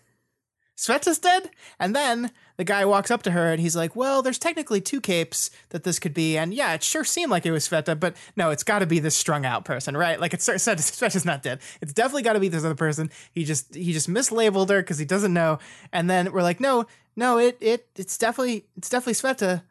Sveta's 0.77 1.19
dead?" 1.19 1.49
And 1.79 1.95
then 1.95 2.31
the 2.59 2.65
guy 2.65 2.83
walks 2.83 3.09
up 3.09 3.23
to 3.23 3.31
her 3.31 3.51
and 3.53 3.61
he's 3.61 3.73
like, 3.73 3.95
"Well, 3.95 4.21
there's 4.21 4.37
technically 4.37 4.81
two 4.81 4.99
capes 4.99 5.49
that 5.69 5.83
this 5.85 5.97
could 5.97 6.13
be, 6.13 6.37
and 6.37 6.53
yeah, 6.53 6.73
it 6.73 6.83
sure 6.83 7.05
seemed 7.05 7.31
like 7.31 7.45
it 7.45 7.51
was 7.51 7.65
Sveta, 7.67 7.97
but 7.97 8.17
no, 8.35 8.49
it's 8.49 8.63
got 8.65 8.79
to 8.79 8.85
be 8.85 8.99
this 8.99 9.15
strung 9.15 9.45
out 9.45 9.63
person, 9.63 9.95
right? 9.95 10.19
Like 10.19 10.33
it's 10.33 10.45
Sveta- 10.47 10.75
Sveta's 10.77 11.23
not 11.23 11.41
dead. 11.41 11.59
It's 11.81 11.93
definitely 11.93 12.23
got 12.23 12.33
to 12.33 12.39
be 12.41 12.49
this 12.49 12.65
other 12.65 12.75
person. 12.75 13.09
He 13.31 13.45
just 13.45 13.73
he 13.73 13.93
just 13.93 14.09
mislabeled 14.09 14.69
her 14.69 14.81
because 14.81 14.97
he 14.99 15.05
doesn't 15.05 15.33
know. 15.33 15.59
And 15.93 16.09
then 16.09 16.33
we're 16.33 16.43
like, 16.43 16.59
no, 16.59 16.85
no, 17.15 17.37
it 17.37 17.57
it 17.61 17.87
it's 17.95 18.17
definitely 18.17 18.65
it's 18.75 18.89
definitely 18.89 19.13
Sveta. 19.13 19.63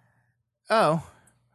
Oh, 0.71 1.03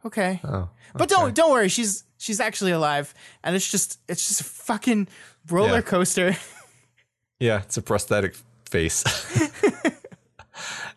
okay. 0.06 0.40
Oh, 0.44 0.68
But 0.94 1.08
don't 1.08 1.34
don't 1.34 1.50
worry, 1.50 1.68
she's 1.68 2.04
she's 2.16 2.38
actually 2.38 2.70
alive, 2.70 3.12
and 3.42 3.56
it's 3.56 3.68
just 3.68 3.98
it's 4.08 4.28
just 4.28 4.40
a 4.40 4.44
fucking 4.44 5.08
roller 5.50 5.74
Yeah. 5.74 5.80
coaster. 5.82 6.36
Yeah, 7.40 7.62
it's 7.62 7.76
a 7.76 7.82
prosthetic 7.82 8.36
face. 8.70 9.02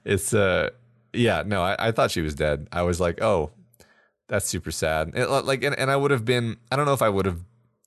it's 0.08 0.34
uh 0.34 0.70
yeah, 1.14 1.44
no, 1.46 1.62
I, 1.62 1.76
I 1.88 1.92
thought 1.92 2.12
she 2.12 2.22
was 2.22 2.36
dead. 2.36 2.68
I 2.72 2.82
was 2.84 3.00
like, 3.00 3.22
oh, 3.22 3.52
that's 4.28 4.48
super 4.48 4.72
sad. 4.72 5.08
And, 5.16 5.24
uh, 5.24 5.42
like, 5.42 5.64
and, 5.64 5.78
and 5.78 5.90
I 5.90 5.96
would 5.96 6.12
have 6.12 6.26
been. 6.26 6.58
I 6.72 6.76
don't 6.76 6.86
know 6.86 6.94
if 6.94 7.02
I 7.02 7.10
would 7.10 7.26
have. 7.26 7.40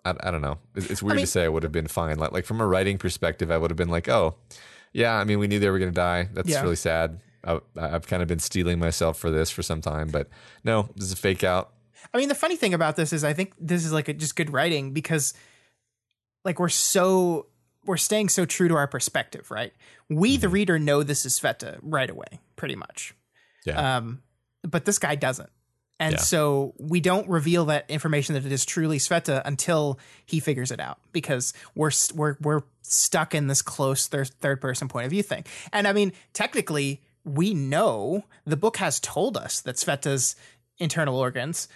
I, 0.05 0.15
I 0.21 0.31
don't 0.31 0.41
know. 0.41 0.59
It's, 0.75 0.91
it's 0.91 1.03
weird 1.03 1.17
mean- 1.17 1.25
to 1.27 1.31
say 1.31 1.45
I 1.45 1.49
would 1.49 1.63
have 1.63 1.71
been 1.73 1.87
fine. 1.87 2.19
Like, 2.19 2.33
like 2.33 2.45
from 2.47 2.61
a 2.61 2.67
writing 2.67 2.99
perspective, 2.99 3.51
I 3.51 3.59
would 3.59 3.71
have 3.71 3.77
been 3.77 3.91
like, 3.91 4.09
oh, 4.09 4.37
yeah. 4.93 5.15
I 5.15 5.25
mean, 5.25 5.39
we 5.39 5.47
knew 5.49 5.59
they 5.61 5.69
were 5.71 5.79
gonna 5.79 5.93
die. 5.93 6.29
That's 6.33 6.49
Yeah. 6.49 6.63
really 6.63 6.77
sad. 6.77 7.21
I, 7.45 7.61
I've 7.77 8.07
kind 8.07 8.23
of 8.23 8.29
been 8.29 8.39
steeling 8.41 8.79
myself 8.79 9.19
for 9.19 9.31
this 9.31 9.51
for 9.51 9.63
some 9.63 9.81
time, 9.81 10.09
but 10.09 10.29
no, 10.65 10.89
this 10.97 11.05
is 11.05 11.13
a 11.13 11.17
fake 11.17 11.45
out. 11.45 11.73
I 12.13 12.19
mean, 12.19 12.29
the 12.29 12.35
funny 12.35 12.57
thing 12.57 12.75
about 12.75 12.97
this 12.97 13.13
is 13.13 13.23
I 13.23 13.33
think 13.35 13.53
this 13.61 13.85
is 13.85 13.93
like 13.93 14.09
a, 14.09 14.15
just 14.15 14.35
good 14.37 14.51
writing 14.53 14.93
because 14.93 15.35
like 16.45 16.59
we're 16.59 16.69
so 16.71 17.47
we're 17.85 17.97
staying 17.97 18.29
so 18.29 18.45
true 18.45 18.69
to 18.69 18.75
our 18.77 18.87
perspective, 18.87 19.51
right? 19.51 19.73
We 20.09 20.37
the 20.37 20.49
reader 20.49 20.79
know 20.79 21.03
this 21.03 21.25
is 21.25 21.39
Sveta 21.39 21.79
right 21.83 22.11
away, 22.11 22.41
pretty 22.57 22.77
much. 22.77 23.15
Yeah. 23.65 23.97
Um, 23.97 24.23
but 24.63 24.85
this 24.85 24.99
guy 24.99 25.15
doesn't. 25.15 25.51
And 25.99 26.13
Yeah. 26.15 26.19
so 26.21 26.75
we 26.79 27.01
don't 27.01 27.29
reveal 27.29 27.67
that 27.67 27.85
information 27.91 28.35
that 28.35 28.47
it 28.47 28.53
is 28.53 28.65
truly 28.65 28.99
Sveta 28.99 29.43
until 29.45 29.99
he 30.25 30.41
figures 30.41 30.71
it 30.71 30.81
out 30.81 30.99
because 31.13 31.53
we're 31.75 31.91
we're 32.15 32.37
we're 32.41 32.63
stuck 32.83 33.35
in 33.35 33.49
this 33.49 33.61
close 33.63 34.07
third 34.07 34.29
third 34.41 34.61
person 34.61 34.89
point 34.89 35.05
of 35.07 35.11
view 35.11 35.23
thing. 35.23 35.45
And 35.73 35.87
I 35.87 35.93
mean, 35.93 36.13
technically, 36.33 37.03
we 37.25 37.53
know 37.55 38.25
the 38.47 38.57
book 38.57 38.79
has 38.79 38.99
told 38.99 39.37
us 39.37 39.61
that 39.61 39.77
Sveta's 39.77 40.37
internal 40.79 41.19
organs 41.19 41.69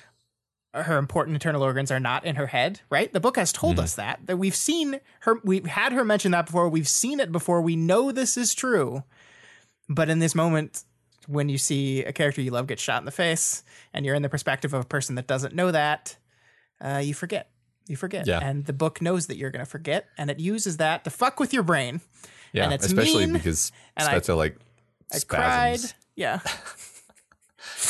her 0.83 0.99
important 0.99 1.35
internal 1.35 1.63
organs 1.63 1.91
are 1.91 2.01
not 2.01 2.25
in 2.25 2.37
her 2.37 2.49
head, 2.49 2.81
right? 2.91 3.13
The 3.13 3.21
book 3.21 3.37
has 3.37 3.53
told 3.53 3.79
us 3.79 3.95
that 3.95 4.21
that 4.27 4.37
we've 4.37 4.55
seen 4.57 5.01
her 5.21 5.39
we've 5.45 5.67
had 5.67 5.93
her 5.93 6.05
mention 6.05 6.33
that 6.33 6.47
before, 6.47 6.69
we've 6.69 6.89
seen 6.89 7.21
it 7.21 7.31
before, 7.33 7.61
we 7.63 7.77
know 7.77 8.11
this 8.13 8.37
is 8.37 8.55
true. 8.55 9.05
But 9.89 10.09
in 10.11 10.19
this 10.19 10.35
moment 10.35 10.85
when 11.27 11.49
you 11.49 11.57
see 11.57 12.05
a 12.05 12.13
character 12.13 12.43
you 12.43 12.51
love 12.51 12.67
get 12.67 12.79
shot 12.79 13.01
in 13.01 13.07
the 13.07 13.11
face 13.11 13.63
and 13.95 14.05
you're 14.05 14.15
in 14.15 14.21
the 14.23 14.29
perspective 14.29 14.75
of 14.75 14.83
a 14.83 14.87
person 14.87 15.15
that 15.15 15.27
doesn't 15.27 15.55
know 15.55 15.71
that, 15.71 16.17
uh, 16.81 17.01
you 17.03 17.15
forget. 17.15 17.51
You 17.87 17.97
forget. 17.97 18.27
Yeah. 18.27 18.41
And 18.43 18.65
the 18.67 18.73
book 18.73 19.01
knows 19.01 19.27
that 19.29 19.37
you're 19.37 19.51
going 19.51 19.65
to 19.65 19.71
forget 19.71 20.07
and 20.19 20.31
it 20.31 20.41
uses 20.41 20.79
that 20.79 21.05
to 21.05 21.11
fuck 21.11 21.39
with 21.41 21.53
your 21.55 21.63
brain. 21.63 22.01
yeah, 22.53 22.65
and 22.65 22.73
it's 22.75 22.87
especially 22.87 23.27
mean, 23.27 23.35
because 23.35 23.73
and 23.97 24.09
I- 24.09 24.35
like 24.35 24.57
I 25.13 25.19
spasms. 25.19 25.93
cried. 25.93 25.95
Yeah. 26.17 26.41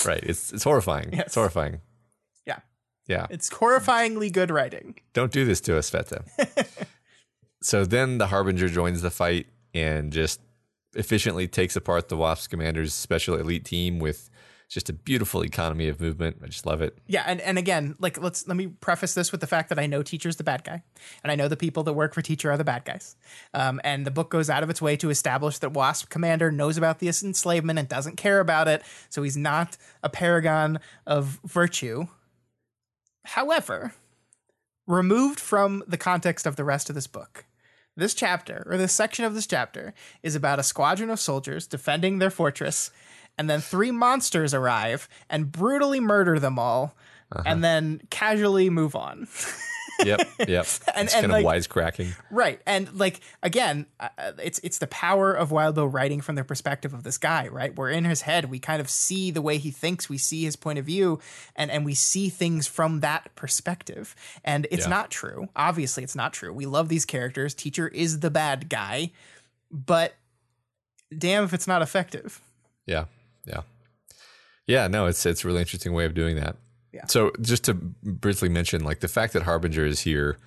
Right. 0.07 0.23
It's 0.23 0.53
it's 0.53 0.65
horrifying. 0.65 1.09
Yes. 1.13 1.27
It's 1.27 1.35
horrifying. 1.35 1.81
Yeah. 3.07 3.27
It's 3.31 3.51
horrifyingly 3.51 4.33
good 4.33 4.51
writing. 4.51 4.95
Don't 5.13 5.33
do 5.33 5.45
this 5.45 5.61
to 5.63 5.77
us, 5.77 5.91
Sveta. 5.91 6.25
so 7.63 7.85
then 7.85 8.19
the 8.19 8.29
Harbinger 8.29 8.69
joins 8.69 9.03
the 9.03 9.11
fight 9.11 9.47
and 9.75 10.13
just 10.13 10.41
efficiently 10.95 11.49
takes 11.49 11.77
apart 11.77 12.09
the 12.09 12.17
Wasp 12.17 12.51
Commander's 12.51 12.95
special 12.95 13.37
elite 13.37 13.65
team 13.65 13.99
with 13.99 14.31
just 14.69 14.89
a 14.89 14.93
beautiful 14.93 15.45
economy 15.45 15.89
of 15.89 16.01
movement. 16.01 16.39
I 16.43 16.47
just 16.47 16.67
love 16.67 16.81
it. 16.81 16.99
Yeah, 17.07 17.23
and, 17.27 17.41
and 17.43 17.59
again, 17.59 17.97
like 17.99 18.21
let's 18.21 18.49
let 18.49 18.57
me 18.57 18.69
preface 18.69 19.15
this 19.15 19.31
with 19.31 19.41
the 19.41 19.47
fact 19.47 19.69
that 19.69 19.79
I 19.79 19.87
know 19.87 20.03
teacher's 20.03 20.37
the 20.37 20.45
bad 20.45 20.65
guy, 20.65 20.83
and 21.23 21.31
I 21.31 21.37
know 21.37 21.49
the 21.49 21.57
people 21.57 21.83
that 21.85 21.93
work 21.93 22.15
for 22.15 22.23
teacher 22.23 22.51
are 22.51 22.57
the 22.57 22.65
bad 22.65 22.85
guys. 22.85 23.17
Um, 23.53 23.81
and 23.85 24.07
the 24.07 24.11
book 24.11 24.31
goes 24.31 24.49
out 24.49 24.63
of 24.63 24.71
its 24.71 24.81
way 24.81 24.97
to 24.97 25.11
establish 25.11 25.59
that 25.59 25.73
Wasp 25.73 26.09
Commander 26.09 26.51
knows 26.51 26.77
about 26.77 26.99
the 26.99 27.09
enslavement 27.09 27.79
and 27.79 27.89
doesn't 27.89 28.17
care 28.17 28.41
about 28.41 28.67
it, 28.67 28.83
so 29.11 29.23
he's 29.23 29.37
not 29.37 29.77
a 30.03 30.09
paragon 30.09 30.81
of 31.07 31.41
virtue. 31.45 32.07
However, 33.25 33.95
removed 34.87 35.41
from 35.41 35.83
the 35.87 35.97
context 35.97 36.47
of 36.47 36.57
the 36.57 36.65
rest 36.65 36.89
of 36.89 36.95
this 36.95 37.07
book, 37.07 37.45
this 37.97 38.15
chapter 38.15 38.67
or 38.69 38.77
this 38.77 38.93
section 38.93 39.25
of 39.25 39.35
this 39.35 39.47
chapter 39.47 39.95
is 40.23 40.35
about 40.35 40.59
a 40.59 40.65
squadron 40.65 41.11
of 41.11 41.21
soldiers 41.21 41.67
defending 41.67 42.19
their 42.19 42.31
fortress, 42.31 42.91
and 43.39 43.49
then 43.49 43.61
three 43.61 43.91
monsters 43.91 44.53
arrive 44.53 45.09
and 45.31 45.53
brutally 45.53 46.01
murder 46.01 46.39
them 46.39 46.59
all, 46.59 46.95
uh-huh. 47.33 47.43
and 47.47 47.65
then 47.65 48.01
casually 48.11 48.71
move 48.71 48.95
on. 48.95 49.27
Yep. 50.05 50.21
Yep. 50.49 50.67
And- 50.95 51.05
it's 51.07 51.15
and, 51.15 51.31
kind 51.31 51.33
like- 51.33 51.45
of 51.45 51.53
wisecracking. 51.69 52.15
Right, 52.31 52.61
and 52.67 52.93
like 52.99 53.21
again, 53.43 53.87
uh, 54.01 54.09
it's 54.43 54.59
it's 54.65 54.79
the 54.79 54.87
power 54.87 55.33
of 55.33 55.51
Wildbow 55.51 55.93
writing 55.93 56.21
from 56.21 56.35
the 56.35 56.45
perspective 56.45 56.93
of 56.95 57.03
this 57.03 57.19
guy. 57.19 57.49
Right, 57.49 57.75
we're 57.77 57.91
in 57.91 58.05
his 58.05 58.23
head. 58.23 58.47
We 58.51 58.59
kind 58.59 58.81
of 58.81 58.89
see 58.91 59.31
the 59.31 59.43
way 59.43 59.59
he 59.59 59.71
thinks. 59.71 60.09
We 60.09 60.19
see 60.19 60.45
his 60.45 60.57
point 60.57 60.79
of 60.79 60.85
view, 60.85 61.21
and 61.57 61.71
and 61.71 61.85
we 61.85 61.95
see 61.95 62.29
things 62.29 62.67
from 62.67 63.01
that 63.01 63.35
perspective. 63.37 64.15
And 64.45 64.67
it's 64.71 64.85
Yeah. 64.87 64.91
not 64.91 65.11
true. 65.11 65.49
Obviously, 65.55 66.03
it's 66.03 66.17
not 66.17 66.33
true. 66.33 66.53
We 66.53 66.67
love 66.67 66.89
these 66.89 67.05
characters. 67.05 67.55
Teacher 67.55 67.89
is 67.89 68.21
the 68.21 68.31
bad 68.31 68.69
guy, 68.69 69.13
but 69.71 70.15
damn 71.17 71.45
if 71.45 71.53
it's 71.55 71.67
not 71.69 71.83
effective. 71.83 72.41
Yeah. 72.87 73.05
Yeah. 73.47 73.61
Yeah, 74.67 74.89
no, 74.89 75.07
it's 75.07 75.25
it's 75.27 75.45
a 75.45 75.47
really 75.47 75.61
interesting 75.61 75.93
way 75.93 76.05
of 76.07 76.15
doing 76.15 76.37
that. 76.37 76.57
Yeah. 76.95 77.07
So 77.07 77.33
just 77.41 77.65
to 77.65 77.75
briefly 77.75 78.49
mention, 78.49 78.85
like 78.85 79.01
the 79.01 79.09
fact 79.09 79.33
that 79.33 79.43
Harbinger 79.43 79.85
is 79.85 80.01
here, 80.01 80.39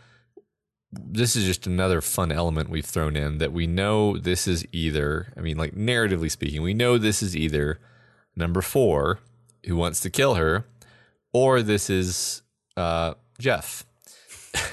this 0.92 1.36
is 1.36 1.44
just 1.44 1.68
another 1.68 2.00
fun 2.00 2.32
element 2.32 2.70
we've 2.70 2.86
thrown 2.86 3.18
in 3.18 3.40
that 3.40 3.52
we 3.52 3.68
know 3.68 4.18
this 4.18 4.48
is 4.48 4.66
either, 4.72 5.34
I 5.36 5.42
mean, 5.42 5.58
like 5.58 5.76
narratively 5.76 6.32
speaking, 6.32 6.62
we 6.62 6.74
know 6.74 6.98
this 6.98 7.22
is 7.22 7.36
either 7.36 7.82
number 8.34 8.62
four 8.62 9.20
who 9.66 9.76
wants 9.76 10.00
to 10.02 10.10
kill 10.10 10.36
her, 10.36 10.66
or 11.34 11.62
this 11.62 11.90
is 11.90 12.44
uh, 12.78 13.16
Jeff. 13.40 13.86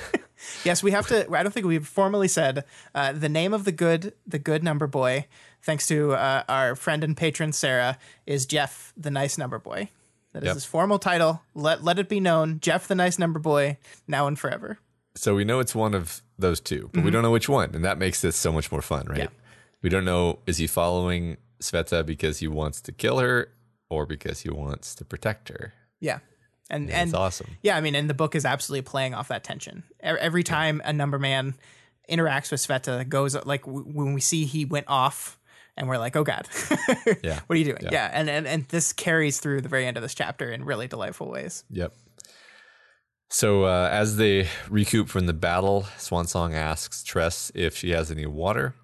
Yes, 0.65 0.83
we 0.83 0.93
have 0.93 1.07
to. 1.09 1.31
I 1.31 1.43
don't 1.43 1.53
think 1.53 1.67
we've 1.67 1.87
formally 1.87 2.29
said 2.29 2.65
uh, 2.95 3.13
the 3.13 3.29
name 3.29 3.53
of 3.53 3.65
the 3.65 3.73
good, 3.73 4.15
the 4.27 4.39
good 4.39 4.65
number 4.65 4.87
boy. 4.87 5.27
Thanks 5.63 5.87
to 5.89 6.15
uh, 6.15 6.43
our 6.49 6.75
friend 6.75 7.05
and 7.05 7.15
patron 7.15 7.53
Sarah, 7.53 7.99
is 8.27 8.47
Jeff, 8.47 8.93
the 8.97 9.11
nice 9.11 9.37
number 9.37 9.59
boy. 9.59 9.91
That 10.35 10.43
is 10.43 10.49
Yep. 10.49 10.55
his 10.55 10.65
formal 10.65 10.99
title. 10.99 11.43
Let 11.55 11.83
let 11.83 11.99
it 11.99 12.09
be 12.09 12.21
known, 12.21 12.61
Jeff, 12.61 12.87
the 12.89 12.95
nice 12.95 13.19
number 13.19 13.39
boy, 13.39 13.79
now 14.07 14.27
and 14.27 14.39
forever. 14.39 14.79
So 15.15 15.35
we 15.35 15.45
know 15.45 15.61
it's 15.61 15.75
one 15.75 15.95
of 15.95 16.23
those 16.39 16.61
two, 16.61 16.91
but 16.93 16.97
we 16.97 17.03
mm-hmm. 17.03 17.13
don't 17.13 17.23
know 17.23 17.31
which 17.31 17.49
one, 17.49 17.75
and 17.75 17.85
that 17.85 17.99
makes 17.99 18.21
this 18.21 18.37
so 18.37 18.51
much 18.51 18.71
more 18.73 18.83
fun, 18.83 19.07
right? 19.07 19.19
Yeah. 19.19 19.29
We 19.81 19.89
don't 19.89 20.05
know 20.05 20.41
is 20.47 20.59
he 20.59 20.67
following 20.67 21.37
Sveta 21.61 22.05
because 22.05 22.39
he 22.39 22.49
wants 22.49 22.81
to 22.83 22.93
kill 22.93 23.21
her 23.21 23.49
or 23.89 24.07
because 24.07 24.41
he 24.41 24.51
wants 24.51 24.95
to 24.97 25.05
protect 25.05 25.51
her. 25.51 25.73
Yeah, 26.01 26.19
and 26.69 26.85
And 26.85 26.91
and 26.91 27.09
it's 27.11 27.17
awesome. 27.17 27.57
yeah, 27.63 27.77
I 27.77 27.81
mean, 27.81 27.95
and 27.95 28.11
the 28.11 28.15
book 28.15 28.35
is 28.35 28.45
absolutely 28.45 28.83
playing 28.83 29.15
off 29.15 29.29
that 29.29 29.45
tension. 29.45 29.85
Every 30.01 30.43
time 30.43 30.83
a 30.85 30.93
number 30.93 31.19
man 31.21 31.55
interacts 32.11 32.51
with 32.51 32.61
Sveta, 32.61 33.09
goes 33.09 33.37
like 33.47 33.65
when 33.67 34.15
we 34.15 34.21
see 34.21 34.47
he 34.47 34.65
went 34.65 34.87
off, 34.89 35.39
and 35.77 35.89
we're 35.89 35.99
like, 35.99 36.17
oh 36.17 36.25
god, 36.25 36.49
Yeah. 37.23 37.41
what 37.47 37.57
are 37.57 37.59
you 37.59 37.65
doing? 37.65 37.79
Yeah. 37.83 37.89
Yeah, 37.93 38.11
and, 38.13 38.31
and 38.31 38.47
and 38.47 38.65
this 38.67 38.93
carries 38.93 39.41
through 39.41 39.61
the 39.61 39.69
very 39.69 39.87
end 39.87 39.97
of 39.97 40.03
this 40.03 40.15
chapter 40.15 40.51
in 40.53 40.65
really 40.65 40.89
delightful 40.89 41.29
ways. 41.31 41.65
Yep. 41.71 41.93
So 43.31 43.65
uh, 43.65 43.89
as 43.91 44.17
they 44.17 44.49
recoup 44.69 45.09
from 45.09 45.27
the 45.27 45.33
battle, 45.33 45.87
Swansong 45.99 46.55
asks 46.55 47.03
Tress 47.03 47.51
if 47.55 47.77
she 47.77 47.91
has 47.91 48.11
any 48.11 48.27
water, 48.27 48.75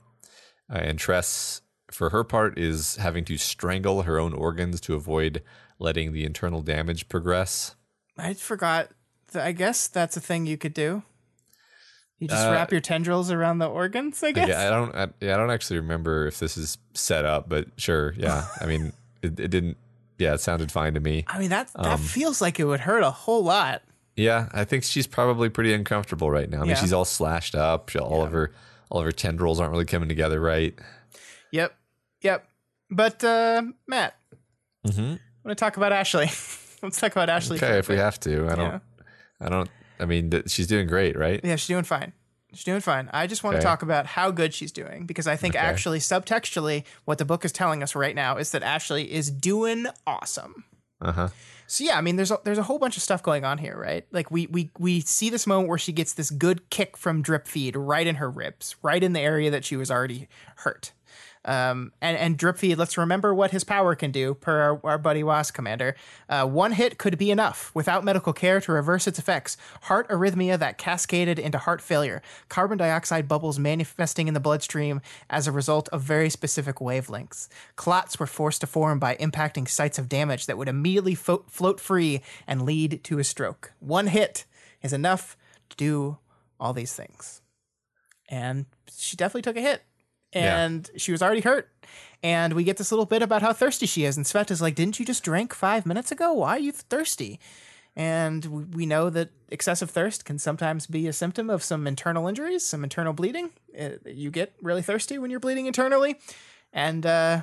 uh, 0.72 0.78
and 0.78 0.98
Tress, 0.98 1.60
for 1.90 2.10
her 2.10 2.24
part, 2.24 2.58
is 2.58 2.96
having 2.96 3.24
to 3.26 3.36
strangle 3.38 4.02
her 4.02 4.18
own 4.18 4.32
organs 4.32 4.80
to 4.82 4.94
avoid 4.94 5.42
letting 5.78 6.12
the 6.12 6.24
internal 6.24 6.62
damage 6.62 7.08
progress. 7.08 7.76
I 8.18 8.34
forgot. 8.34 8.88
I 9.34 9.52
guess 9.52 9.86
that's 9.86 10.16
a 10.16 10.20
thing 10.20 10.46
you 10.46 10.56
could 10.58 10.74
do. 10.74 11.04
You 12.20 12.28
just 12.28 12.46
Uh, 12.46 12.52
wrap 12.52 12.70
your 12.70 12.80
tendrils 12.80 13.30
around 13.32 13.58
the 13.58 13.66
organs. 13.68 14.22
I 14.22 14.30
guess. 14.32 14.48
Yeah, 14.48 14.66
I 14.66 14.70
don't. 14.70 14.94
I, 14.94 15.08
yeah, 15.20 15.34
I 15.34 15.36
don't 15.38 15.50
actually 15.50 15.78
remember 15.80 16.26
if 16.26 16.38
this 16.38 16.56
is 16.56 16.78
set 16.94 17.24
up, 17.24 17.48
but 17.48 17.66
sure. 17.76 18.14
Yeah, 18.16 18.46
I 18.60 18.66
mean, 18.66 18.92
it, 19.22 19.40
it 19.40 19.48
didn't. 19.50 19.76
Yeah, 20.18 20.34
it 20.34 20.40
sounded 20.40 20.70
fine 20.70 20.94
to 20.94 21.00
me. 21.00 21.24
I 21.26 21.38
mean 21.38 21.48
that 21.50 21.72
that 21.74 21.86
Um, 21.86 21.98
feels 21.98 22.40
like 22.42 22.60
it 22.60 22.64
would 22.64 22.80
hurt 22.80 23.02
a 23.02 23.10
whole 23.10 23.42
lot. 23.42 23.82
Yeah, 24.16 24.50
I 24.52 24.64
think 24.64 24.84
she's 24.84 25.06
probably 25.06 25.48
pretty 25.48 25.72
uncomfortable 25.72 26.30
right 26.30 26.48
now. 26.50 26.58
I 26.58 26.60
mean, 26.60 26.68
Yeah. 26.70 26.74
she's 26.76 26.92
all 26.92 27.06
slashed 27.06 27.54
up. 27.54 27.88
She, 27.88 27.98
all 27.98 28.22
of 28.22 28.32
her 28.32 28.52
all 28.90 28.98
of 29.00 29.06
her 29.06 29.12
tendrils 29.12 29.58
aren't 29.58 29.72
really 29.72 29.86
coming 29.86 30.08
together 30.10 30.38
right. 30.40 30.74
Yep. 31.52 31.74
Yep. 32.20 32.46
But 32.90 33.24
uh, 33.24 33.62
Matt, 33.86 34.14
Mm-hmm. 34.86 35.00
I 35.00 35.18
want 35.44 35.48
to 35.48 35.54
talk 35.54 35.76
about 35.78 35.92
Ashley. 35.92 36.26
Let's 36.82 37.00
talk 37.00 37.12
about 37.12 37.30
Ashley. 37.30 37.56
Okay, 37.56 37.78
if 37.78 37.88
we 37.88 37.96
have 37.96 38.20
to, 38.20 38.48
I 38.48 38.54
don't. 38.56 38.66
Yeah. 38.72 38.78
I 39.40 39.48
don't. 39.48 39.70
I 40.00 40.06
mean, 40.06 40.30
th- 40.30 40.50
she's 40.50 40.66
doing 40.66 40.86
great, 40.86 41.16
right? 41.16 41.40
Yeah, 41.44 41.56
she's 41.56 41.68
doing 41.68 41.84
fine. 41.84 42.12
She's 42.52 42.64
doing 42.64 42.80
fine. 42.80 43.08
I 43.12 43.26
just 43.28 43.44
want 43.44 43.54
Okay. 43.54 43.60
to 43.62 43.66
talk 43.66 43.82
about 43.82 44.06
how 44.06 44.30
good 44.32 44.52
she's 44.52 44.72
doing 44.72 45.06
because 45.06 45.28
I 45.28 45.36
think 45.36 45.54
Okay. 45.54 45.64
actually 45.64 46.00
subtextually 46.00 46.84
what 47.04 47.18
the 47.18 47.24
book 47.24 47.44
is 47.44 47.52
telling 47.52 47.82
us 47.82 47.94
right 47.94 48.14
now 48.16 48.38
is 48.38 48.50
that 48.50 48.62
Ashley 48.64 49.12
is 49.12 49.30
doing 49.30 49.86
awesome. 50.06 50.64
Uh 51.00 51.12
huh. 51.12 51.28
So 51.68 51.84
yeah, 51.84 51.96
I 51.96 52.00
mean, 52.00 52.16
there's 52.16 52.32
a, 52.32 52.38
there's 52.42 52.58
a 52.58 52.64
whole 52.64 52.80
bunch 52.80 52.96
of 52.96 53.02
stuff 53.04 53.22
going 53.22 53.44
on 53.44 53.58
here, 53.58 53.78
right? 53.78 54.04
Like 54.10 54.30
we 54.32 54.48
we 54.48 54.70
we 54.78 55.00
see 55.00 55.30
this 55.30 55.46
moment 55.46 55.68
where 55.68 55.78
she 55.78 55.92
gets 55.92 56.12
this 56.14 56.30
good 56.30 56.68
kick 56.70 56.96
from 56.96 57.22
drip 57.22 57.46
feed 57.46 57.76
right 57.76 58.06
in 58.06 58.16
her 58.16 58.28
ribs, 58.28 58.74
right 58.82 59.02
in 59.02 59.12
the 59.12 59.20
area 59.20 59.50
that 59.52 59.64
she 59.64 59.76
was 59.76 59.88
already 59.90 60.26
hurt. 60.56 60.90
Um, 61.42 61.92
and 62.02 62.18
and 62.18 62.36
drip 62.36 62.58
feed. 62.58 62.76
Let's 62.76 62.98
remember 62.98 63.34
what 63.34 63.50
his 63.50 63.64
power 63.64 63.94
can 63.94 64.10
do, 64.10 64.34
per 64.34 64.60
our, 64.60 64.80
our 64.84 64.98
buddy 64.98 65.22
Wasp 65.22 65.54
Commander. 65.54 65.96
Uh, 66.28 66.46
one 66.46 66.72
hit 66.72 66.98
could 66.98 67.16
be 67.16 67.30
enough 67.30 67.70
without 67.74 68.04
medical 68.04 68.34
care 68.34 68.60
to 68.60 68.72
reverse 68.72 69.06
its 69.06 69.18
effects. 69.18 69.56
Heart 69.82 70.10
arrhythmia 70.10 70.58
that 70.58 70.76
cascaded 70.76 71.38
into 71.38 71.56
heart 71.56 71.80
failure. 71.80 72.20
Carbon 72.50 72.76
dioxide 72.76 73.26
bubbles 73.26 73.58
manifesting 73.58 74.28
in 74.28 74.34
the 74.34 74.40
bloodstream 74.40 75.00
as 75.30 75.46
a 75.46 75.52
result 75.52 75.88
of 75.88 76.02
very 76.02 76.28
specific 76.28 76.76
wavelengths. 76.76 77.48
Clots 77.74 78.20
were 78.20 78.26
forced 78.26 78.60
to 78.60 78.66
form 78.66 78.98
by 78.98 79.16
impacting 79.16 79.66
sites 79.66 79.98
of 79.98 80.10
damage 80.10 80.44
that 80.44 80.58
would 80.58 80.68
immediately 80.68 81.14
fo- 81.14 81.44
float 81.48 81.80
free 81.80 82.20
and 82.46 82.62
lead 82.62 83.02
to 83.04 83.18
a 83.18 83.24
stroke. 83.24 83.72
One 83.80 84.08
hit 84.08 84.44
is 84.82 84.92
enough 84.92 85.38
to 85.70 85.76
do 85.76 86.18
all 86.58 86.74
these 86.74 86.94
things. 86.94 87.40
And 88.28 88.66
she 88.94 89.16
definitely 89.16 89.42
took 89.42 89.56
a 89.56 89.62
hit. 89.62 89.82
And 90.32 90.90
she 90.96 91.12
was 91.12 91.22
already 91.22 91.40
hurt. 91.40 91.68
And 92.22 92.52
we 92.52 92.64
get 92.64 92.76
this 92.76 92.92
little 92.92 93.06
bit 93.06 93.22
about 93.22 93.40
how 93.42 93.52
thirsty 93.52 93.86
she 93.86 94.04
is. 94.04 94.16
And 94.16 94.26
Sveta's 94.26 94.60
like, 94.60 94.74
Didn't 94.74 94.98
you 95.00 95.06
just 95.06 95.22
drink 95.24 95.54
five 95.54 95.86
minutes 95.86 96.12
ago? 96.12 96.32
Why 96.34 96.50
are 96.56 96.58
you 96.58 96.72
thirsty? 96.72 97.40
And 97.96 98.44
we- 98.44 98.64
we 98.64 98.86
know 98.86 99.10
that 99.10 99.30
excessive 99.48 99.90
thirst 99.90 100.24
can 100.24 100.38
sometimes 100.38 100.86
be 100.86 101.08
a 101.08 101.12
symptom 101.12 101.50
of 101.50 101.62
some 101.64 101.86
internal 101.86 102.28
injuries, 102.28 102.64
some 102.64 102.84
internal 102.84 103.12
bleeding. 103.12 103.50
Uh, 103.78 103.90
You 104.06 104.30
get 104.30 104.52
really 104.62 104.82
thirsty 104.82 105.18
when 105.18 105.30
you're 105.30 105.40
bleeding 105.40 105.66
internally. 105.66 106.20
And 106.72 107.04
uh, 107.04 107.42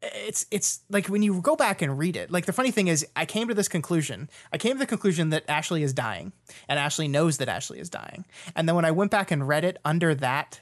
it's 0.00 0.46
it's 0.50 0.80
like 0.90 1.06
when 1.08 1.22
you 1.22 1.40
go 1.40 1.54
back 1.54 1.80
and 1.80 1.96
read 1.98 2.16
it 2.16 2.28
like 2.30 2.44
the 2.46 2.52
funny 2.52 2.72
thing 2.72 2.88
is 2.88 3.06
i 3.14 3.24
came 3.24 3.46
to 3.46 3.54
this 3.54 3.68
conclusion 3.68 4.28
i 4.52 4.58
came 4.58 4.72
to 4.72 4.78
the 4.80 4.86
conclusion 4.86 5.30
that 5.30 5.44
ashley 5.48 5.84
is 5.84 5.92
dying 5.92 6.32
and 6.68 6.76
ashley 6.76 7.06
knows 7.06 7.36
that 7.38 7.48
ashley 7.48 7.78
is 7.78 7.88
dying 7.88 8.24
and 8.56 8.66
then 8.68 8.74
when 8.74 8.84
i 8.84 8.90
went 8.90 9.12
back 9.12 9.30
and 9.30 9.46
read 9.46 9.64
it 9.64 9.78
under 9.84 10.12
that 10.12 10.60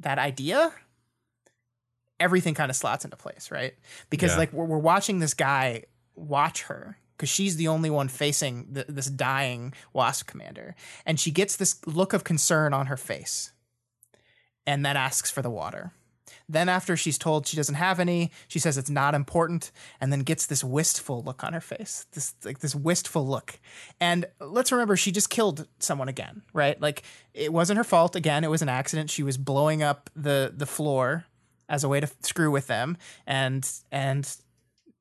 that 0.00 0.18
idea 0.18 0.72
everything 2.18 2.52
kind 2.54 2.70
of 2.70 2.76
slots 2.76 3.04
into 3.04 3.16
place 3.16 3.50
right? 3.50 3.74
Because 4.10 4.32
Yeah. 4.32 4.38
like 4.38 4.52
we're, 4.52 4.66
we're 4.66 4.78
watching 4.78 5.18
this 5.20 5.34
guy 5.34 5.84
watch 6.14 6.62
her 6.64 6.98
because 7.16 7.28
she's 7.30 7.56
the 7.56 7.68
only 7.68 7.88
one 7.90 8.08
facing 8.08 8.74
th- 8.74 8.86
this 8.88 9.06
dying 9.06 9.72
wasp 9.92 10.26
commander. 10.26 10.74
And 11.06 11.18
she 11.20 11.30
gets 11.30 11.56
this 11.56 11.76
look 11.86 12.12
of 12.12 12.24
concern 12.24 12.72
on 12.74 12.86
her 12.86 12.96
face 12.96 13.52
and 14.66 14.84
then 14.84 14.96
asks 14.96 15.30
for 15.30 15.40
the 15.42 15.50
water 15.50 15.92
then, 16.52 16.68
after 16.68 16.96
she's 16.96 17.16
told 17.16 17.46
she 17.46 17.56
doesn't 17.56 17.76
have 17.76 18.00
any, 18.00 18.32
she 18.48 18.58
says 18.58 18.76
it's 18.76 18.90
not 18.90 19.14
important, 19.14 19.70
and 20.00 20.12
then 20.12 20.20
gets 20.20 20.46
this 20.46 20.64
wistful 20.64 21.22
look 21.22 21.44
on 21.44 21.52
her 21.52 21.60
face. 21.60 22.06
This 22.12 22.34
like 22.44 22.58
this 22.58 22.74
wistful 22.74 23.26
look. 23.26 23.60
And 24.00 24.26
let's 24.40 24.72
remember, 24.72 24.96
she 24.96 25.12
just 25.12 25.30
killed 25.30 25.68
someone 25.78 26.08
again, 26.08 26.42
right? 26.52 26.80
Like 26.80 27.04
it 27.34 27.52
wasn't 27.52 27.78
her 27.78 27.84
fault. 27.84 28.16
Again, 28.16 28.42
it 28.42 28.50
was 28.50 28.62
an 28.62 28.68
accident. 28.68 29.10
She 29.10 29.22
was 29.22 29.38
blowing 29.38 29.82
up 29.82 30.10
the 30.16 30.52
the 30.54 30.66
floor 30.66 31.24
as 31.68 31.84
a 31.84 31.88
way 31.88 32.00
to 32.00 32.10
screw 32.22 32.50
with 32.50 32.66
them, 32.66 32.96
and 33.26 33.70
and 33.92 34.36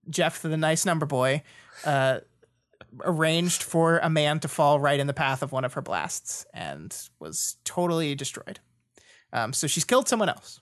Jeff, 0.10 0.42
the 0.42 0.56
nice 0.56 0.86
number 0.86 1.08
boy, 1.08 1.42
uh, 1.84 2.20
arranged 3.04 3.64
for 3.64 3.98
a 4.00 4.10
man 4.10 4.40
to 4.42 4.48
fall 4.48 4.80
right 4.80 5.00
in 5.00 5.08
the 5.08 5.14
path 5.14 5.42
of 5.42 5.52
one 5.52 5.66
of 5.66 5.74
her 5.74 5.82
blasts 5.82 6.46
and 6.54 6.96
was 7.20 7.58
totally 7.64 8.14
destroyed. 8.14 8.60
Um, 9.34 9.54
so 9.54 9.68
she's 9.68 9.86
killed 9.86 10.08
someone 10.08 10.30
else 10.30 10.60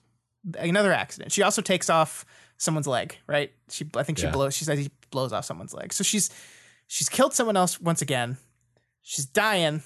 another 0.58 0.92
accident. 0.92 1.32
She 1.32 1.42
also 1.42 1.62
takes 1.62 1.88
off 1.90 2.24
someone's 2.56 2.86
leg, 2.86 3.16
right? 3.26 3.52
She 3.70 3.88
I 3.96 4.02
think 4.02 4.18
she 4.18 4.24
Yeah. 4.24 4.30
blows 4.32 4.54
she 4.54 4.64
says 4.64 4.78
he 4.78 4.90
blows 5.10 5.32
off 5.32 5.44
someone's 5.44 5.74
leg. 5.74 5.92
So 5.92 6.02
she's 6.04 6.30
she's 6.86 7.08
killed 7.08 7.34
someone 7.34 7.56
else 7.56 7.80
once 7.80 8.02
again. 8.02 8.36
She's 9.02 9.26
dying. 9.26 9.82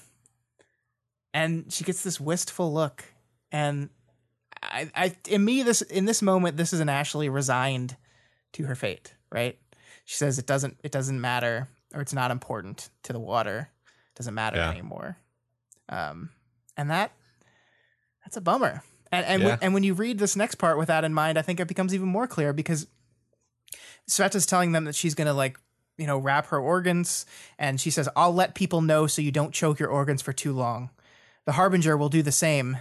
And 1.33 1.71
she 1.73 1.83
gets 1.83 2.03
this 2.03 2.19
wistful 2.19 2.71
look. 2.73 3.03
And 3.51 3.89
I 4.61 4.91
I 4.95 5.15
in 5.27 5.43
me 5.43 5.63
this 5.63 5.81
in 5.81 6.05
this 6.05 6.21
moment 6.21 6.57
this 6.57 6.73
is 6.73 6.79
an 6.79 6.89
Ashley 6.89 7.29
resigned 7.29 7.95
to 8.53 8.65
her 8.65 8.75
fate, 8.75 9.13
right? 9.31 9.57
She 10.05 10.15
says 10.15 10.37
it 10.39 10.45
doesn't 10.45 10.79
it 10.83 10.91
doesn't 10.91 11.19
matter 11.19 11.69
or 11.93 12.01
it's 12.01 12.13
not 12.13 12.31
important 12.31 12.89
to 13.03 13.13
the 13.13 13.19
water. 13.19 13.69
It 14.13 14.17
doesn't 14.17 14.33
matter 14.33 14.57
Yeah. 14.57 14.69
anymore. 14.71 15.17
Um 15.89 16.29
and 16.77 16.89
that 16.91 17.11
that's 18.23 18.37
a 18.37 18.41
bummer. 18.41 18.83
And 19.13 19.25
and, 19.25 19.41
Yeah. 19.41 19.49
when, 19.49 19.57
and 19.61 19.73
when 19.73 19.83
you 19.83 19.93
read 19.93 20.19
this 20.19 20.35
next 20.35 20.55
part 20.55 20.77
with 20.77 20.87
that 20.87 21.03
in 21.03 21.13
mind, 21.13 21.37
I 21.37 21.41
think 21.41 21.59
it 21.59 21.67
becomes 21.67 21.93
even 21.93 22.07
more 22.07 22.27
clear 22.27 22.51
because 22.51 22.87
Sveta's 24.09 24.45
telling 24.45 24.71
them 24.71 24.85
that 24.85 24.95
she's 24.95 25.15
gonna 25.15 25.33
like, 25.33 25.59
you 25.97 26.07
know, 26.07 26.17
wrap 26.17 26.47
her 26.47 26.59
organs, 26.59 27.25
and 27.59 27.79
she 27.79 27.91
says, 27.91 28.09
"I'll 28.15 28.33
let 28.33 28.55
people 28.55 28.81
know 28.81 29.07
so 29.07 29.21
you 29.21 29.31
don't 29.31 29.53
choke 29.53 29.79
your 29.79 29.89
organs 29.89 30.21
for 30.21 30.33
too 30.33 30.51
long. 30.53 30.89
The 31.45 31.53
harbinger 31.53 31.95
will 31.95 32.09
do 32.09 32.21
the 32.23 32.31
same, 32.31 32.77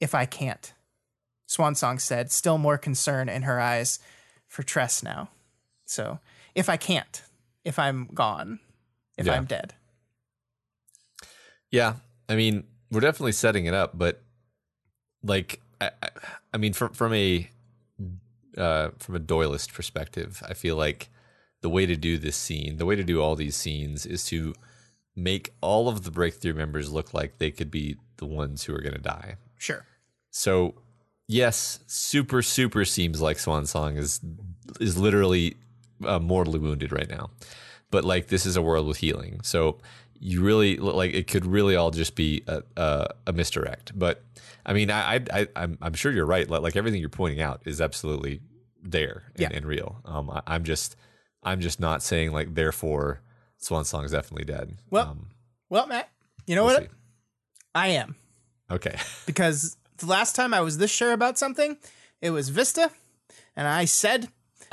if 0.00 0.14
I 0.14 0.24
can't." 0.26 0.72
Swan 1.46 1.74
Song 1.74 1.98
said, 1.98 2.30
still 2.30 2.58
more 2.58 2.78
concern 2.78 3.28
in 3.28 3.42
her 3.42 3.60
eyes 3.60 3.98
for 4.46 4.62
Tress 4.62 5.02
now. 5.02 5.30
So, 5.84 6.20
if 6.54 6.68
I 6.68 6.76
can't, 6.76 7.22
if 7.64 7.76
I'm 7.76 8.06
gone, 8.14 8.60
if 9.18 9.26
Yeah. 9.26 9.32
I'm 9.34 9.46
dead, 9.46 9.74
Yeah, 11.72 11.96
I 12.28 12.36
mean, 12.36 12.64
we're 12.90 13.00
definitely 13.00 13.32
setting 13.32 13.66
it 13.66 13.74
up, 13.74 13.98
but 13.98 14.22
like, 15.22 15.60
I, 15.80 15.90
I, 16.52 16.56
mean, 16.56 16.72
from 16.72 16.92
from 16.92 17.14
a 17.14 17.48
uh, 18.56 18.90
from 18.98 19.16
a 19.16 19.20
Doyleist 19.20 19.72
perspective, 19.72 20.42
I 20.48 20.54
feel 20.54 20.76
like 20.76 21.08
the 21.60 21.68
way 21.68 21.86
to 21.86 21.96
do 21.96 22.18
this 22.18 22.36
scene, 22.36 22.76
the 22.76 22.86
way 22.86 22.96
to 22.96 23.04
do 23.04 23.20
all 23.20 23.36
these 23.36 23.56
scenes, 23.56 24.06
is 24.06 24.24
to 24.26 24.54
make 25.16 25.52
all 25.60 25.88
of 25.88 26.04
the 26.04 26.10
breakthrough 26.10 26.54
members 26.54 26.90
look 26.90 27.12
like 27.12 27.38
they 27.38 27.50
could 27.50 27.70
be 27.70 27.96
the 28.16 28.26
ones 28.26 28.64
who 28.64 28.74
are 28.74 28.80
going 28.80 28.94
to 28.94 29.00
die. 29.00 29.36
sure. 29.58 29.84
So, 30.30 30.74
yes, 31.26 31.80
super 31.86 32.42
super 32.42 32.84
seems 32.84 33.20
like 33.20 33.38
Swan 33.38 33.66
Song 33.66 33.96
is 33.96 34.20
is 34.80 34.96
literally 34.96 35.56
uh, 36.04 36.18
mortally 36.18 36.58
wounded 36.58 36.92
right 36.92 37.08
now, 37.08 37.30
but 37.90 38.04
like 38.04 38.28
this 38.28 38.46
is 38.46 38.56
a 38.56 38.62
world 38.62 38.86
with 38.86 38.98
healing. 38.98 39.40
So 39.42 39.78
you 40.20 40.42
really 40.42 40.76
like 40.76 41.14
it 41.14 41.26
could 41.26 41.46
really 41.46 41.74
all 41.76 41.90
just 41.90 42.14
be 42.14 42.44
a, 42.46 42.62
a, 42.76 43.08
a 43.28 43.32
misdirect. 43.32 43.98
But 43.98 44.22
I 44.66 44.72
mean, 44.74 44.90
I, 44.90 45.14
I, 45.16 45.20
I 45.32 45.48
I'm 45.56 45.78
I'm 45.80 45.94
sure 45.94 46.12
you're 46.12 46.26
right. 46.26 46.48
Like, 46.48 46.62
like 46.62 46.76
everything 46.76 47.00
you're 47.00 47.08
pointing 47.08 47.40
out 47.40 47.62
is 47.64 47.80
absolutely 47.80 48.40
there 48.82 49.24
and, 49.34 49.40
Yeah. 49.40 49.48
and 49.52 49.64
real. 49.66 50.00
Um, 50.04 50.30
I, 50.30 50.42
I'm 50.46 50.64
just 50.64 50.96
I'm 51.42 51.60
just 51.60 51.80
not 51.80 52.02
saying 52.02 52.32
like 52.32 52.54
therefore 52.54 53.22
Swan 53.56 53.84
Song 53.84 54.04
is 54.04 54.10
definitely 54.12 54.44
dead. 54.44 54.76
Well, 54.90 55.08
um, 55.08 55.28
Well, 55.70 55.86
Matt, 55.86 56.08
you 56.46 56.54
know 56.54 56.64
we'll 56.66 56.74
what? 56.74 56.82
see. 56.84 56.88
I 57.74 57.88
am. 57.88 58.16
Okay. 58.70 58.96
because 59.26 59.76
the 59.98 60.06
last 60.06 60.34
time 60.36 60.52
I 60.54 60.60
was 60.60 60.78
this 60.78 60.90
sure 60.90 61.12
about 61.12 61.38
something, 61.38 61.76
it 62.20 62.30
was 62.30 62.48
Vista, 62.50 62.90
and 63.56 63.66
I 63.66 63.84
said 63.86 64.28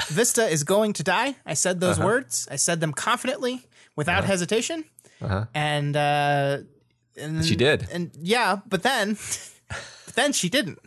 Vista 0.07 0.45
is 0.47 0.63
going 0.63 0.93
to 0.93 1.03
die. 1.03 1.35
I 1.45 1.53
said 1.53 1.79
those 1.79 1.99
words. 1.99 2.47
I 2.51 2.55
said 2.57 2.79
them 2.81 2.93
confidently, 2.93 3.65
without 3.95 4.23
hesitation, 4.25 4.85
Uh-huh. 5.21 5.45
and 5.53 5.95
uh, 5.95 6.57
and 7.19 7.43
She 7.45 7.55
did. 7.55 7.87
And 7.91 8.11
yeah, 8.21 8.57
but 8.67 8.83
then, 8.83 9.13
but 10.05 10.15
then 10.15 10.33
she 10.33 10.49
didn't. 10.49 10.79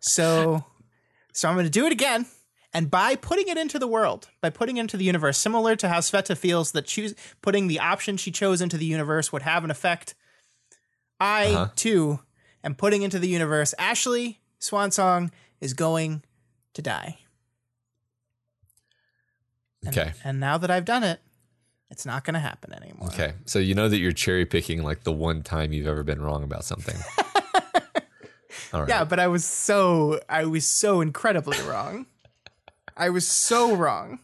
So, 0.00 0.64
so 1.32 1.48
I'm 1.48 1.54
going 1.54 1.64
to 1.66 1.70
do 1.70 1.86
it 1.86 1.92
again. 1.92 2.26
And 2.72 2.90
by 2.90 3.14
putting 3.14 3.48
it 3.48 3.56
into 3.56 3.78
the 3.78 3.86
world, 3.86 4.28
by 4.40 4.50
putting 4.50 4.78
it 4.78 4.80
into 4.80 4.96
the 4.96 5.04
universe, 5.04 5.38
similar 5.38 5.76
to 5.76 5.88
how 5.88 6.00
Sveta 6.00 6.36
feels 6.36 6.72
that 6.72 6.86
choose 6.86 7.14
putting 7.40 7.68
the 7.68 7.78
option 7.78 8.16
she 8.16 8.30
chose 8.32 8.60
into 8.60 8.76
the 8.76 8.84
universe 8.86 9.32
would 9.32 9.42
have 9.42 9.62
an 9.64 9.70
effect, 9.70 10.14
I 11.20 11.46
Uh-huh. 11.52 11.68
too 11.76 12.20
am 12.64 12.74
putting 12.74 13.02
into 13.02 13.18
the 13.18 13.28
universe. 13.28 13.74
Ashley 13.78 14.40
Swansong 14.60 15.30
is 15.60 15.72
going 15.74 16.24
to 16.72 16.82
die. 16.82 17.18
And, 19.84 19.96
Okay. 19.96 20.12
And 20.24 20.40
now 20.40 20.58
that 20.58 20.70
I've 20.70 20.84
done 20.84 21.04
it, 21.04 21.20
it's 21.94 22.04
not 22.04 22.24
going 22.24 22.34
to 22.34 22.40
happen 22.40 22.72
anymore. 22.72 23.06
Okay. 23.06 23.34
So 23.46 23.60
you 23.60 23.72
know 23.76 23.88
that 23.88 23.98
you're 23.98 24.10
cherry 24.10 24.44
picking 24.44 24.82
like 24.82 25.04
the 25.04 25.12
one 25.12 25.44
time 25.44 25.72
you've 25.72 25.86
ever 25.86 26.02
been 26.02 26.20
wrong 26.20 26.42
about 26.42 26.64
something. 26.64 26.96
All 28.72 28.80
right. 28.80 28.88
Yeah, 28.88 29.04
but 29.04 29.20
I 29.20 29.28
was 29.28 29.44
so 29.44 30.18
I 30.28 30.44
was 30.46 30.66
so 30.66 31.00
incredibly 31.00 31.60
wrong. 31.62 32.06
I 32.96 33.10
was 33.10 33.28
so 33.28 33.76
wrong. 33.76 34.18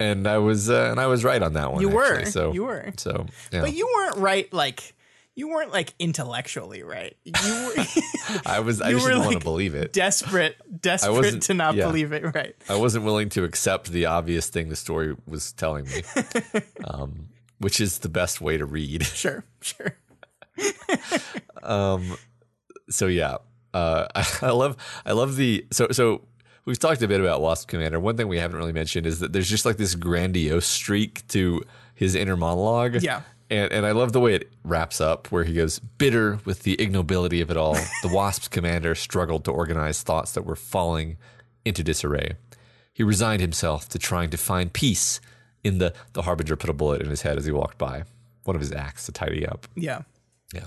And 0.00 0.26
I 0.26 0.38
was 0.38 0.68
uh, 0.68 0.88
and 0.90 0.98
I 0.98 1.06
was 1.06 1.22
right 1.22 1.40
on 1.40 1.52
that 1.52 1.72
one. 1.72 1.80
You 1.80 1.90
were. 1.90 2.14
actually. 2.16 2.32
So 2.32 2.52
You 2.52 2.64
were. 2.64 2.92
So 2.96 3.26
yeah. 3.52 3.60
But 3.60 3.72
you 3.72 3.88
weren't 3.94 4.16
right 4.16 4.52
like 4.52 4.92
you 5.36 5.48
weren't 5.48 5.70
like 5.70 5.94
intellectually 5.98 6.82
right. 6.82 7.16
You 7.24 7.32
were 7.76 7.84
I 8.46 8.60
was 8.60 8.80
I 8.80 8.90
just 8.90 9.04
were, 9.04 9.10
didn't 9.10 9.24
want 9.24 9.34
like, 9.34 9.38
to 9.38 9.44
believe 9.44 9.74
it. 9.76 9.92
desperate 9.92 10.56
desperate 10.80 11.12
wasn't- 11.14 11.42
to 11.44 11.54
not 11.54 11.74
yeah. 11.76 11.86
believe 11.86 12.12
it 12.12 12.34
right. 12.34 12.56
I 12.68 12.76
wasn't 12.76 13.04
willing 13.04 13.28
to 13.30 13.44
accept 13.44 13.92
the 13.92 14.06
obvious 14.06 14.48
thing 14.48 14.70
the 14.70 14.76
story 14.76 15.14
was 15.26 15.52
telling 15.52 15.84
me. 15.84 16.02
um, 16.88 17.28
which 17.58 17.80
is 17.80 17.98
the 17.98 18.08
best 18.08 18.40
way 18.40 18.56
to 18.56 18.64
read. 18.66 19.06
Sure, 19.14 19.44
sure. 19.60 19.96
Um, 21.62 22.16
so 22.88 23.06
yeah, 23.06 23.36
uh, 23.74 24.06
I, 24.14 24.26
I 24.42 24.50
love 24.50 24.76
I 25.04 25.12
love 25.12 25.36
the 25.36 25.66
so 25.70 25.88
so 25.90 26.22
we've 26.64 26.78
talked 26.78 27.02
a 27.02 27.08
bit 27.08 27.20
about 27.20 27.42
Wasp 27.42 27.68
Commander. 27.68 28.00
One 28.00 28.16
thing 28.16 28.28
we 28.28 28.38
haven't 28.38 28.56
really 28.56 28.72
mentioned 28.72 29.06
is 29.06 29.20
that 29.20 29.32
there's 29.32 29.48
just 29.48 29.64
like 29.66 29.76
this 29.76 29.94
grandiose 29.94 30.66
streak 30.66 31.26
to 31.28 31.62
his 31.94 32.14
inner 32.14 32.36
monologue. 32.36 33.02
Yeah. 33.02 33.22
And, 33.48 33.72
and 33.72 33.86
I 33.86 33.92
love 33.92 34.12
the 34.12 34.20
way 34.20 34.34
it 34.34 34.50
wraps 34.64 35.00
up, 35.00 35.30
where 35.30 35.44
he 35.44 35.54
goes, 35.54 35.78
bitter 35.78 36.40
with 36.44 36.62
the 36.64 36.76
ignobility 36.76 37.40
of 37.40 37.50
it 37.50 37.56
all, 37.56 37.74
the 38.02 38.08
Wasp's 38.08 38.48
commander 38.48 38.94
struggled 38.94 39.44
to 39.44 39.52
organize 39.52 40.02
thoughts 40.02 40.32
that 40.32 40.42
were 40.42 40.56
falling 40.56 41.16
into 41.64 41.82
disarray. 41.84 42.32
He 42.92 43.02
resigned 43.02 43.40
himself 43.42 43.88
to 43.90 43.98
trying 43.98 44.30
to 44.30 44.36
find 44.36 44.72
peace 44.72 45.20
in 45.62 45.78
the, 45.78 45.92
the 46.12 46.22
Harbinger 46.22 46.56
put 46.56 46.70
a 46.70 46.72
bullet 46.72 47.02
in 47.02 47.10
his 47.10 47.22
head 47.22 47.36
as 47.38 47.44
he 47.44 47.52
walked 47.52 47.78
by. 47.78 48.04
One 48.44 48.56
of 48.56 48.60
his 48.62 48.72
acts 48.72 49.06
to 49.06 49.12
tidy 49.12 49.46
up. 49.46 49.66
Yeah. 49.76 50.02
Yeah. 50.54 50.66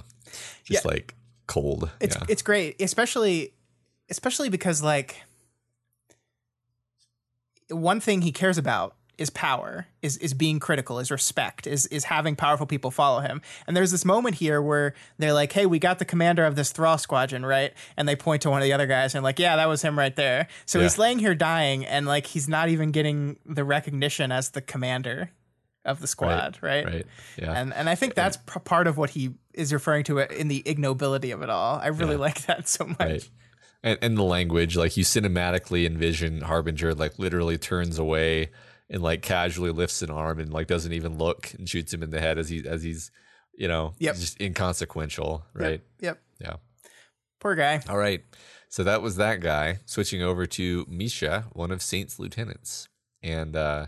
Just 0.63 0.85
Yeah. 0.85 0.91
like 0.91 1.15
cold. 1.47 1.89
It's 1.99 2.15
yeah. 2.15 2.23
it's 2.27 2.41
great, 2.41 2.81
especially 2.81 3.53
especially 4.09 4.49
because 4.49 4.83
like 4.83 5.23
one 7.69 7.99
thing 7.99 8.21
he 8.21 8.31
cares 8.31 8.57
about 8.57 8.95
is 9.19 9.29
power, 9.29 9.85
is 10.01 10.17
is 10.17 10.33
being 10.33 10.59
critical, 10.59 10.97
is 10.99 11.11
respect, 11.11 11.67
is 11.67 11.85
is 11.87 12.05
having 12.05 12.35
powerful 12.35 12.65
people 12.65 12.89
follow 12.89 13.19
him. 13.19 13.41
And 13.67 13.75
there's 13.77 13.91
this 13.91 14.05
moment 14.05 14.35
here 14.35 14.61
where 14.61 14.93
they're 15.17 15.33
like, 15.33 15.51
"Hey, 15.51 15.65
we 15.65 15.77
got 15.77 15.99
the 15.99 16.05
commander 16.05 16.45
of 16.45 16.55
this 16.55 16.71
Thrall 16.71 16.97
squadron, 16.97 17.45
right?" 17.45 17.73
And 17.97 18.07
they 18.07 18.15
point 18.15 18.41
to 18.43 18.49
one 18.49 18.61
of 18.61 18.63
the 18.65 18.73
other 18.73 18.87
guys 18.87 19.13
and 19.13 19.23
like, 19.23 19.37
"Yeah, 19.39 19.55
that 19.57 19.67
was 19.67 19.81
him 19.81 19.97
right 19.99 20.15
there." 20.15 20.47
So 20.65 20.79
Yeah. 20.79 20.83
he's 20.85 20.97
laying 20.97 21.19
here 21.19 21.35
dying, 21.35 21.85
and 21.85 22.05
like 22.07 22.25
he's 22.27 22.47
not 22.47 22.69
even 22.69 22.91
getting 22.91 23.37
the 23.45 23.63
recognition 23.63 24.31
as 24.31 24.49
the 24.51 24.61
commander 24.61 25.31
of 25.85 26.01
the 26.01 26.07
squad, 26.07 26.57
right? 26.61 26.85
Right. 26.85 27.05
Yeah. 27.37 27.53
And 27.53 27.73
and 27.73 27.89
I 27.89 27.95
think 27.95 28.13
that's 28.15 28.37
part 28.37 28.87
of 28.87 28.97
what 28.97 29.11
he 29.11 29.31
is 29.53 29.73
referring 29.73 30.03
to 30.05 30.19
in 30.19 30.47
the 30.47 30.63
ignobility 30.65 31.33
of 31.33 31.41
it 31.41 31.49
all. 31.49 31.77
I 31.79 31.87
really 31.87 32.13
Yeah. 32.15 32.19
like 32.21 32.45
that 32.45 32.67
so 32.67 32.85
much. 32.85 32.99
right. 32.99 33.29
And, 33.81 33.97
and 34.01 34.17
the 34.17 34.23
language, 34.23 34.75
like 34.75 34.97
you 34.97 35.05
cinematically 35.05 35.85
envision 35.85 36.41
Harbinger 36.41 36.93
like 36.93 37.17
literally 37.17 37.57
turns 37.57 37.97
away 37.97 38.49
and 38.89 39.01
like 39.03 39.21
casually 39.21 39.71
lifts 39.71 40.01
an 40.01 40.09
arm 40.09 40.39
and 40.39 40.51
like 40.51 40.67
doesn't 40.67 40.93
even 40.93 41.17
look 41.17 41.53
and 41.57 41.67
shoots 41.69 41.93
him 41.93 42.01
in 42.03 42.09
the 42.09 42.19
head 42.19 42.37
as 42.37 42.49
he 42.49 42.67
as 42.67 42.83
he's 42.83 43.11
you 43.57 43.67
know 43.67 43.93
Yep. 43.99 44.15
just 44.15 44.41
inconsequential, 44.41 45.43
right? 45.53 45.81
Yep. 45.99 46.19
Yeah. 46.39 46.55
Poor 47.39 47.55
guy. 47.55 47.81
All 47.89 47.97
right. 47.97 48.23
So 48.69 48.83
that 48.83 49.01
was 49.01 49.15
that 49.15 49.39
guy. 49.41 49.79
Switching 49.85 50.21
over 50.21 50.45
to 50.45 50.85
Misha, 50.89 51.45
one 51.53 51.71
of 51.71 51.81
Saint's 51.81 52.19
lieutenants. 52.19 52.87
And 53.23 53.55
uh, 53.55 53.87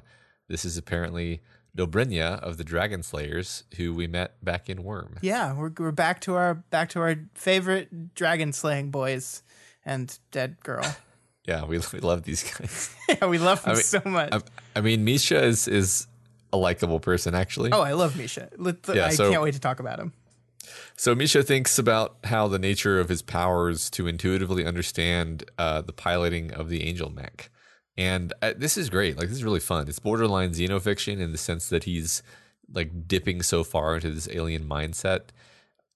this 0.50 0.66
is 0.66 0.78
apparently 0.78 1.42
Dobrynya 1.78 2.40
of 2.42 2.58
the 2.58 2.64
Dragon 2.64 3.04
Slayers, 3.04 3.64
who 3.78 3.94
we 3.94 4.08
met 4.08 4.44
back 4.44 4.70
in 4.70 4.84
Worm. 4.84 5.18
Yeah, 5.22 5.54
we're 5.54 5.72
we're 5.78 5.92
back 5.92 6.20
to 6.22 6.36
our 6.36 6.56
back 6.56 6.90
to 6.90 7.00
our 7.00 7.16
favorite 7.34 8.14
dragon 8.16 8.52
slaying 8.54 8.92
boys 8.92 9.44
and 9.86 10.18
dead 10.32 10.58
girl. 10.64 10.84
Yeah, 11.52 11.66
we, 11.66 11.80
we 11.94 12.00
love 12.00 12.24
these 12.24 12.44
guys. 12.44 12.96
yeah, 13.10 13.26
we 13.26 13.38
love 13.38 13.62
them 13.64 13.74
mean, 13.74 13.84
so 13.84 14.02
much. 14.06 14.34
I, 14.34 14.42
I 14.76 14.82
mean, 14.82 15.04
Misha 15.04 15.44
is 15.44 15.68
is 15.68 16.08
a 16.54 16.58
likable 16.58 17.00
person, 17.00 17.36
actually. 17.36 17.72
oh, 17.72 17.82
I 17.82 17.94
love 17.94 18.18
Misha. 18.18 18.50
Let- 18.58 18.88
Yeah, 18.88 19.08
I 19.08 19.10
so- 19.10 19.30
can't 19.30 19.42
wait 19.42 19.54
to 19.54 19.60
talk 19.60 19.80
about 19.80 20.00
him. 20.00 20.14
So 20.96 21.16
Misha 21.16 21.42
thinks 21.44 21.80
about 21.80 22.18
how 22.26 22.48
the 22.48 22.60
nature 22.60 23.00
of 23.00 23.10
his 23.10 23.22
powers 23.22 23.90
to 23.92 24.08
intuitively 24.08 24.66
understand 24.66 25.44
uh, 25.58 25.82
the 25.82 25.92
piloting 25.92 26.54
of 26.54 26.70
the 26.70 26.84
angel 26.84 27.10
mech, 27.10 27.50
and 27.98 28.32
uh, 28.42 28.54
this 28.56 28.78
is 28.78 28.90
great. 28.90 29.18
Like 29.18 29.28
this 29.28 29.38
is 29.38 29.44
really 29.44 29.60
fun. 29.60 29.88
It's 29.88 30.00
borderline 30.00 30.52
xenofiction 30.52 31.20
in 31.20 31.32
the 31.32 31.38
sense 31.38 31.68
that 31.70 31.84
he's 31.86 32.22
like 32.72 33.08
dipping 33.08 33.42
so 33.42 33.64
far 33.64 33.96
into 33.96 34.12
this 34.12 34.30
alien 34.32 34.64
mindset 34.66 35.22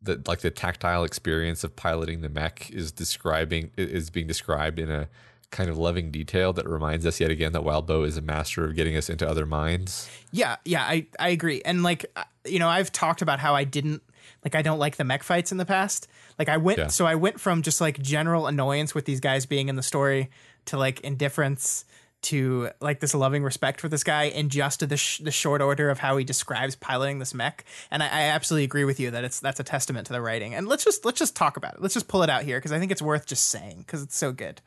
that 0.02 0.28
like 0.28 0.40
the 0.40 0.52
tactile 0.52 1.04
experience 1.04 1.64
of 1.64 1.76
piloting 1.76 2.22
the 2.22 2.30
mech 2.30 2.70
is 2.72 2.92
describing 2.92 3.72
is 3.78 4.10
being 4.10 4.28
described 4.28 4.80
in 4.80 4.90
a 4.90 5.08
kind 5.56 5.70
of 5.70 5.78
loving 5.78 6.12
detail 6.12 6.52
that 6.54 6.68
reminds 6.68 7.06
us 7.06 7.20
yet 7.20 7.32
again 7.32 7.54
that 7.54 7.62
Wildbow 7.64 8.06
is 8.06 8.18
a 8.18 8.22
master 8.22 8.66
of 8.66 8.76
getting 8.76 8.96
us 8.98 9.10
into 9.10 9.28
other 9.28 9.46
minds. 9.46 10.10
Yeah, 10.32 10.58
yeah, 10.66 10.84
I 10.84 11.08
I 11.20 11.30
agree. 11.30 11.62
And 11.64 11.82
like 11.82 12.06
uh, 12.16 12.24
you 12.46 12.60
know, 12.60 12.68
I've 12.68 12.92
talked 12.92 13.22
about 13.22 13.40
how 13.40 13.56
I 13.56 13.64
didn't 13.64 14.04
like 14.44 14.54
I 14.56 14.62
don't 14.62 14.80
like 14.80 14.98
the 14.98 15.04
mech 15.06 15.24
fights 15.24 15.52
in 15.52 15.58
the 15.58 15.66
past. 15.66 16.08
Like 16.38 16.50
I 16.50 16.58
went 16.58 16.78
Yeah. 16.80 16.88
so 16.88 17.06
I 17.08 17.16
went 17.16 17.40
from 17.40 17.62
just 17.62 17.80
like 17.82 18.00
general 18.02 18.48
annoyance 18.48 18.94
with 18.94 19.06
these 19.06 19.20
guys 19.22 19.46
being 19.46 19.70
in 19.70 19.76
the 19.78 19.84
story 19.84 20.30
to 20.66 20.78
like 20.78 21.00
indifference 21.02 21.86
to 22.24 22.70
like 22.82 23.00
this 23.02 23.14
loving 23.14 23.44
respect 23.44 23.80
for 23.80 23.88
this 23.88 24.04
guy 24.04 24.24
in 24.24 24.50
just 24.50 24.88
the 24.90 24.98
sh- 24.98 25.20
the 25.20 25.30
short 25.32 25.62
order 25.62 25.90
of 25.92 26.00
how 26.00 26.18
he 26.18 26.24
describes 26.26 26.76
piloting 26.76 27.20
this 27.20 27.34
mech. 27.36 27.64
And 27.92 28.02
I, 28.02 28.08
I 28.08 28.22
absolutely 28.34 28.64
agree 28.66 28.84
with 28.84 29.00
you 29.00 29.12
that 29.12 29.24
it's 29.24 29.40
that's 29.40 29.60
a 29.60 29.64
testament 29.64 30.08
to 30.08 30.14
the 30.14 30.22
writing. 30.22 30.54
And 30.56 30.68
let's 30.68 30.84
just 30.84 31.06
let's 31.06 31.20
just 31.20 31.36
talk 31.36 31.56
about 31.56 31.76
it. 31.76 31.82
Let's 31.82 31.94
just 31.94 32.08
pull 32.08 32.24
it 32.24 32.30
out 32.30 32.44
here 32.44 32.58
because 32.58 32.72
I 32.72 32.80
think 32.80 32.92
it's 32.92 33.02
worth 33.02 33.26
just 33.28 33.48
saying 33.50 33.78
because 33.80 34.02
it's 34.04 34.18
so 34.18 34.32
good. 34.32 34.60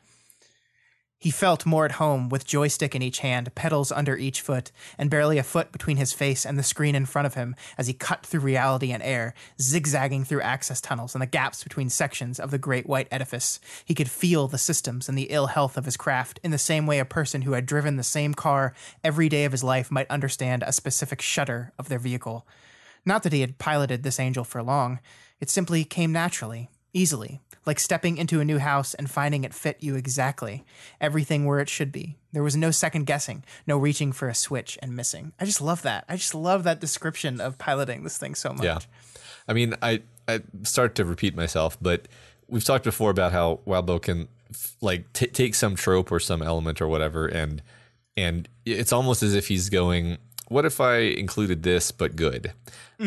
He 1.21 1.31
felt 1.31 1.65
more 1.65 1.83
at 1.83 1.93
home 1.93 2.29
with 2.29 2.45
joystick 2.45 2.95
in 2.95 3.01
each 3.01 3.19
hand, 3.19 3.53
pedals 3.53 3.91
under 3.91 4.15
each 4.15 4.39
foot, 4.39 4.71
and 4.97 5.09
barely 5.09 5.37
a 5.37 5.43
foot 5.43 5.73
between 5.73 5.97
his 5.97 6.13
face 6.13 6.45
and 6.45 6.57
the 6.57 6.63
screen 6.63 6.95
in 6.95 7.05
front 7.05 7.25
of 7.25 7.33
him 7.33 7.57
as 7.77 7.87
he 7.87 7.93
cut 7.93 8.25
through 8.25 8.39
reality 8.39 8.93
and 8.93 9.03
air, 9.03 9.33
zigzagging 9.61 10.23
through 10.23 10.39
access 10.39 10.79
tunnels 10.79 11.13
and 11.13 11.21
the 11.21 11.25
gaps 11.25 11.61
between 11.61 11.89
sections 11.89 12.39
of 12.39 12.51
the 12.51 12.57
great 12.57 12.87
white 12.87 13.09
edifice. 13.11 13.59
He 13.83 13.93
could 13.93 14.09
feel 14.09 14.47
the 14.47 14.57
systems 14.57 15.09
and 15.09 15.17
the 15.17 15.27
ill 15.29 15.47
health 15.47 15.75
of 15.75 15.83
his 15.83 15.97
craft 15.97 16.39
in 16.41 16.51
the 16.51 16.57
same 16.57 16.87
way 16.87 16.99
a 16.99 17.05
person 17.05 17.41
who 17.41 17.51
had 17.51 17.65
driven 17.65 17.97
the 17.97 18.03
same 18.03 18.33
car 18.33 18.73
every 19.03 19.27
day 19.27 19.43
of 19.43 19.51
his 19.51 19.63
life 19.63 19.91
might 19.91 20.09
understand 20.09 20.63
a 20.63 20.71
specific 20.71 21.21
shudder 21.21 21.73
of 21.77 21.89
their 21.89 21.99
vehicle. 21.99 22.47
Not 23.05 23.23
that 23.23 23.33
he 23.33 23.41
had 23.41 23.57
piloted 23.57 24.03
this 24.03 24.21
angel 24.21 24.45
for 24.45 24.63
long, 24.63 25.01
it 25.41 25.49
simply 25.49 25.83
came 25.83 26.13
naturally, 26.13 26.69
easily, 26.93 27.41
like 27.69 27.79
stepping 27.79 28.17
into 28.17 28.39
a 28.39 28.45
new 28.45 28.57
house 28.57 28.95
and 28.95 29.11
finding 29.11 29.43
it 29.43 29.53
fit 29.53 29.77
you 29.79 29.93
exactly, 29.93 30.65
everything 30.99 31.45
where 31.45 31.59
it 31.59 31.69
should 31.69 31.91
be. 31.91 32.17
There 32.33 32.41
was 32.41 32.55
no 32.55 32.71
second 32.71 33.05
guessing, 33.05 33.43
no 33.67 33.77
reaching 33.77 34.11
for 34.11 34.27
a 34.27 34.33
switch 34.33 34.75
and 34.81 34.95
missing. 34.95 35.33
I 35.39 35.45
just 35.45 35.61
love 35.61 35.83
that. 35.83 36.03
I 36.09 36.15
just 36.15 36.33
love 36.33 36.63
that 36.63 36.79
description 36.79 37.39
of 37.39 37.59
piloting 37.59 38.03
this 38.03 38.17
thing 38.17 38.33
so 38.33 38.53
much. 38.53 38.63
Yeah. 38.63 38.79
I 39.47 39.53
mean, 39.53 39.75
I, 39.83 40.01
I 40.27 40.41
start 40.63 40.95
to 40.95 41.05
repeat 41.05 41.35
myself, 41.35 41.77
but 41.79 42.07
we've 42.47 42.63
talked 42.63 42.85
before 42.85 43.11
about 43.11 43.33
how 43.33 43.59
Wildbow 43.67 44.01
can 44.01 44.29
f- 44.49 44.75
like 44.81 45.13
t- 45.13 45.27
take 45.27 45.53
some 45.53 45.75
trope 45.75 46.11
or 46.11 46.19
some 46.19 46.41
element 46.41 46.81
or 46.81 46.87
whatever, 46.87 47.27
and 47.27 47.61
and 48.17 48.49
it's 48.65 48.91
almost 48.91 49.21
as 49.21 49.35
if 49.35 49.47
he's 49.47 49.69
going, 49.69 50.17
"What 50.47 50.65
if 50.65 50.81
I 50.81 50.97
included 50.97 51.61
this 51.61 51.91
but 51.91 52.15
good?" 52.15 52.51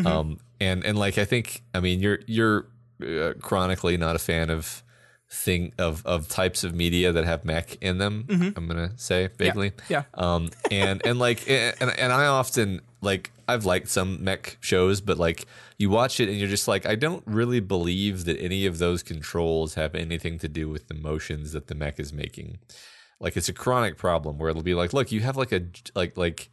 Um, 0.05 0.39
and 0.59 0.85
and 0.85 0.97
like 0.97 1.17
I 1.17 1.25
think, 1.25 1.63
I 1.73 1.81
mean, 1.81 1.99
you're 1.99 2.19
you're 2.27 2.65
uh, 3.01 3.33
chronically 3.41 3.97
not 3.97 4.15
a 4.15 4.19
fan 4.19 4.49
of 4.49 4.83
thing 5.29 5.73
of 5.79 6.05
of 6.05 6.27
types 6.27 6.63
of 6.63 6.75
media 6.75 7.11
that 7.11 7.25
have 7.25 7.43
mech 7.43 7.75
in 7.81 7.97
them. 7.97 8.25
I'm 8.55 8.67
gonna 8.67 8.91
say 8.97 9.29
vaguely, 9.37 9.71
Yeah. 9.89 10.03
um 10.13 10.49
and 10.69 11.01
and 11.05 11.17
like 11.17 11.49
and 11.49 11.75
and 11.81 12.13
i 12.13 12.27
often 12.27 12.81
like 13.01 13.31
i've 13.47 13.65
liked 13.65 13.89
some 13.89 14.23
mech 14.23 14.57
shows 14.61 15.01
but 15.01 15.17
like 15.17 15.45
you 15.79 15.89
watch 15.89 16.19
it 16.19 16.29
and 16.29 16.37
you're 16.37 16.47
just 16.47 16.67
like 16.67 16.85
i 16.85 16.93
don't 16.95 17.23
really 17.25 17.59
believe 17.59 18.25
that 18.25 18.39
any 18.39 18.65
of 18.67 18.77
those 18.77 19.01
controls 19.03 19.73
have 19.73 19.95
anything 19.95 20.37
to 20.39 20.47
do 20.47 20.69
with 20.69 20.87
the 20.87 20.93
motions 20.93 21.51
that 21.51 21.65
the 21.67 21.75
mech 21.75 21.99
is 21.99 22.13
making 22.13 22.59
like 23.19 23.35
it's 23.35 23.49
a 23.49 23.53
chronic 23.53 23.97
problem 23.97 24.37
where 24.37 24.49
it'll 24.51 24.61
be 24.63 24.75
like 24.75 24.93
look 24.93 25.11
you 25.11 25.19
have 25.21 25.35
like 25.35 25.51
a 25.51 25.63
like 25.95 26.15
like 26.15 26.49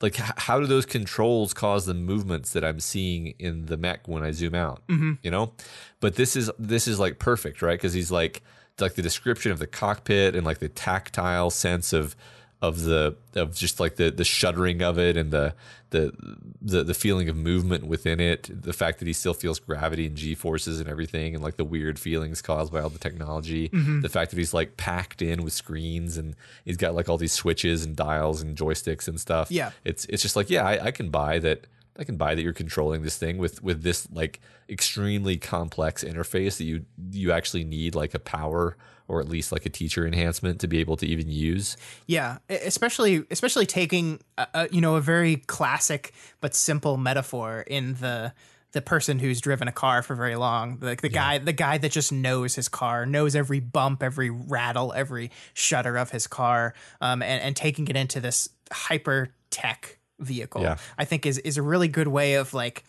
like 0.00 0.16
how 0.16 0.60
do 0.60 0.66
those 0.66 0.86
controls 0.86 1.54
cause 1.54 1.86
the 1.86 1.94
movements 1.94 2.52
that 2.52 2.64
i'm 2.64 2.80
seeing 2.80 3.28
in 3.38 3.66
the 3.66 3.76
mech 3.76 4.06
when 4.06 4.22
i 4.22 4.30
zoom 4.30 4.54
out 4.54 4.86
mm-hmm. 4.88 5.12
you 5.22 5.30
know? 5.30 5.52
But 6.00 6.16
this 6.16 6.36
is 6.36 6.50
this 6.58 6.86
is 6.86 7.00
like 7.00 7.18
perfect 7.18 7.62
right? 7.62 7.78
Because 7.78 7.92
he's 7.92 8.10
like 8.10 8.42
like 8.78 8.94
the 8.94 9.02
description 9.02 9.52
of 9.52 9.58
the 9.58 9.66
cockpit 9.66 10.34
and 10.36 10.44
like 10.44 10.58
the 10.58 10.68
tactile 10.68 11.50
sense 11.50 11.92
of 11.92 12.14
of 12.66 12.82
the 12.82 13.16
of 13.34 13.54
just 13.54 13.78
like 13.80 13.96
the 13.96 14.10
the 14.10 14.24
shuddering 14.24 14.82
of 14.82 14.98
it 14.98 15.16
and 15.16 15.30
the 15.30 15.54
the 15.90 16.12
the 16.60 16.82
the 16.82 16.94
feeling 16.94 17.28
of 17.28 17.36
movement 17.36 17.86
within 17.86 18.18
it 18.20 18.50
the 18.62 18.72
fact 18.72 18.98
that 18.98 19.06
he 19.06 19.12
still 19.12 19.34
feels 19.34 19.58
gravity 19.58 20.06
and 20.06 20.16
g 20.16 20.34
forces 20.34 20.80
and 20.80 20.88
everything 20.88 21.34
and 21.34 21.44
like 21.44 21.56
the 21.56 21.64
weird 21.64 21.98
feelings 21.98 22.42
caused 22.42 22.72
by 22.72 22.80
all 22.80 22.90
the 22.90 22.98
technology 22.98 23.68
mm-hmm. 23.68 24.00
the 24.00 24.08
fact 24.08 24.30
that 24.30 24.36
he's 24.38 24.52
like 24.52 24.76
packed 24.76 25.22
in 25.22 25.42
with 25.44 25.52
screens 25.52 26.16
and 26.16 26.34
he's 26.64 26.76
got 26.76 26.94
like 26.94 27.08
all 27.08 27.18
these 27.18 27.32
switches 27.32 27.84
and 27.84 27.94
dials 27.96 28.42
and 28.42 28.56
joysticks 28.56 29.06
and 29.06 29.20
stuff 29.20 29.50
Yeah. 29.50 29.70
it's 29.84 30.04
it's 30.06 30.22
just 30.22 30.36
like 30.36 30.50
yeah 30.50 30.64
I, 30.66 30.86
I 30.86 30.90
can 30.90 31.08
buy 31.10 31.38
that 31.38 31.66
I 31.98 32.04
can 32.04 32.16
buy 32.16 32.34
that 32.34 32.42
you're 32.42 32.52
controlling 32.52 33.02
this 33.02 33.16
thing 33.16 33.38
with 33.38 33.62
with 33.62 33.82
this 33.82 34.08
like 34.12 34.40
extremely 34.68 35.36
complex 35.36 36.02
interface 36.02 36.58
that 36.58 36.64
you 36.64 36.84
you 37.12 37.30
actually 37.32 37.64
need 37.64 37.94
like 37.94 38.12
a 38.14 38.18
power 38.18 38.76
or 39.08 39.20
at 39.20 39.28
least 39.28 39.52
like 39.52 39.64
a 39.66 39.70
teacher 39.70 40.06
enhancement 40.06 40.60
to 40.60 40.66
be 40.66 40.78
able 40.78 40.96
to 40.96 41.06
even 41.06 41.28
use. 41.30 41.76
Yeah, 42.06 42.38
especially 42.48 43.24
especially 43.30 43.66
taking 43.66 44.20
a, 44.38 44.68
you 44.70 44.80
know 44.80 44.96
a 44.96 45.00
very 45.00 45.36
classic 45.36 46.12
but 46.40 46.54
simple 46.54 46.96
metaphor 46.96 47.64
in 47.66 47.94
the 47.94 48.32
the 48.72 48.82
person 48.82 49.18
who's 49.18 49.40
driven 49.40 49.68
a 49.68 49.72
car 49.72 50.02
for 50.02 50.14
very 50.14 50.36
long, 50.36 50.78
like 50.82 51.00
the 51.00 51.08
guy 51.08 51.38
the 51.38 51.52
guy 51.52 51.78
that 51.78 51.92
just 51.92 52.12
knows 52.12 52.54
his 52.54 52.68
car, 52.68 53.06
knows 53.06 53.34
every 53.34 53.60
bump, 53.60 54.02
every 54.02 54.28
rattle, 54.28 54.92
every 54.94 55.30
shudder 55.54 55.96
of 55.96 56.10
his 56.10 56.26
car, 56.26 56.74
um, 57.00 57.22
and 57.22 57.42
and 57.42 57.56
taking 57.56 57.88
it 57.88 57.96
into 57.96 58.20
this 58.20 58.48
hyper 58.72 59.30
tech 59.50 59.98
vehicle, 60.18 60.62
Yeah. 60.62 60.76
I 60.98 61.04
think 61.06 61.24
is 61.24 61.38
is 61.38 61.56
a 61.56 61.62
really 61.62 61.88
good 61.88 62.08
way 62.08 62.34
of 62.34 62.52
like 62.52 62.84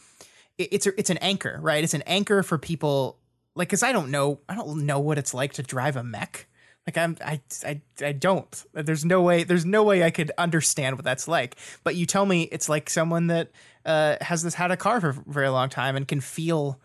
it- 0.58 0.70
it's 0.72 0.88
a, 0.88 1.00
it's 1.00 1.10
an 1.10 1.18
anchor, 1.18 1.58
right? 1.62 1.84
It's 1.84 1.94
an 1.94 2.02
anchor 2.08 2.42
for 2.44 2.58
people 2.58 3.20
like 3.58 3.70
because 3.70 3.84
I 3.84 3.92
don't 3.92 4.12
know 4.12 4.40
I 4.48 4.56
don't 4.56 4.86
know 4.86 5.00
what 5.00 5.18
it's 5.18 5.34
like 5.34 5.54
to 5.54 5.64
drive 5.64 5.96
a 5.96 6.04
mech. 6.04 6.48
Like 6.86 6.98
I'm 6.98 7.18
I, 7.24 7.42
I 7.66 7.82
I 8.02 8.12
don't. 8.14 8.64
There's 8.74 9.04
no 9.04 9.22
way 9.22 9.44
there's 9.44 9.66
no 9.66 9.84
way 9.84 10.04
I 10.04 10.12
could 10.12 10.32
understand 10.38 10.96
what 10.96 11.04
that's 11.04 11.28
like. 11.28 11.58
But 11.84 11.96
you 11.96 12.06
tell 12.06 12.26
me 12.26 12.44
it's 12.44 12.70
like 12.70 12.90
someone 12.90 13.28
that 13.28 13.52
uh, 13.86 14.18
has 14.22 14.44
this 14.44 14.54
had 14.54 14.72
a 14.72 14.78
car 14.78 15.02
for 15.02 15.10
a 15.10 15.14
very 15.14 15.50
long 15.50 15.70
time 15.70 15.96
and 15.96 16.08
can 16.08 16.22
feel 16.22 16.80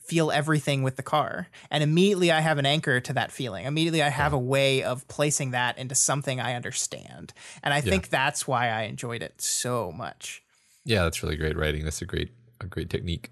feel 0.00 0.30
everything 0.30 0.82
with 0.82 0.96
the 0.96 1.02
car. 1.02 1.48
And 1.70 1.82
immediately 1.82 2.30
I 2.30 2.40
have 2.40 2.58
an 2.58 2.66
anchor 2.66 3.00
to 3.00 3.12
that 3.14 3.32
feeling. 3.32 3.64
Immediately 3.64 4.02
I 4.02 4.10
have 4.10 4.32
a 4.32 4.38
way 4.38 4.82
of 4.82 5.06
placing 5.08 5.52
that 5.52 5.78
into 5.78 5.94
something 5.94 6.40
I 6.40 6.54
understand. 6.54 7.32
And 7.62 7.72
I 7.72 7.80
think 7.80 8.10
that's 8.10 8.46
why 8.46 8.68
I 8.68 8.82
enjoyed 8.82 9.22
it 9.22 9.40
so 9.40 9.92
much. 9.92 10.42
Yeah, 10.84 11.04
that's 11.04 11.22
really 11.22 11.36
great 11.36 11.56
writing. 11.56 11.84
That's 11.84 12.02
a 12.02 12.06
great 12.06 12.30
a 12.60 12.66
great 12.66 12.90
technique. 12.90 13.30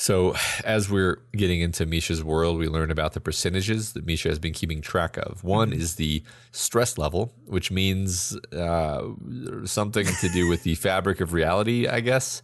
So, 0.00 0.34
as 0.64 0.88
we're 0.88 1.20
getting 1.36 1.60
into 1.60 1.84
Misha's 1.84 2.24
world, 2.24 2.56
we 2.56 2.68
learn 2.68 2.90
about 2.90 3.12
the 3.12 3.20
percentages 3.20 3.92
that 3.92 4.06
Misha 4.06 4.30
has 4.30 4.38
been 4.38 4.54
keeping 4.54 4.80
track 4.80 5.18
of. 5.18 5.44
One 5.44 5.74
is 5.74 5.96
the 5.96 6.22
stress 6.52 6.96
level, 6.96 7.34
which 7.44 7.70
means 7.70 8.34
uh, 8.50 9.08
something 9.66 10.06
to 10.06 10.28
do 10.30 10.48
with 10.48 10.62
the 10.62 10.74
fabric 10.76 11.20
of 11.20 11.34
reality, 11.34 11.86
I 11.86 12.00
guess. 12.00 12.40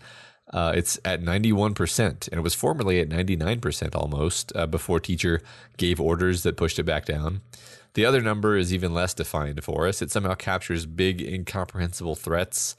Uh, 0.52 0.74
it's 0.76 1.00
at 1.02 1.22
91%, 1.22 1.98
and 2.28 2.38
it 2.38 2.42
was 2.42 2.52
formerly 2.52 3.00
at 3.00 3.08
99% 3.08 3.96
almost 3.96 4.52
uh, 4.54 4.66
before 4.66 5.00
teacher 5.00 5.40
gave 5.78 5.98
orders 5.98 6.42
that 6.42 6.58
pushed 6.58 6.78
it 6.78 6.84
back 6.84 7.06
down. 7.06 7.40
The 7.94 8.04
other 8.04 8.20
number 8.20 8.58
is 8.58 8.74
even 8.74 8.92
less 8.92 9.14
defined 9.14 9.64
for 9.64 9.86
us. 9.86 10.02
It 10.02 10.10
somehow 10.10 10.34
captures 10.34 10.84
big, 10.84 11.22
incomprehensible 11.22 12.16
threats 12.16 12.76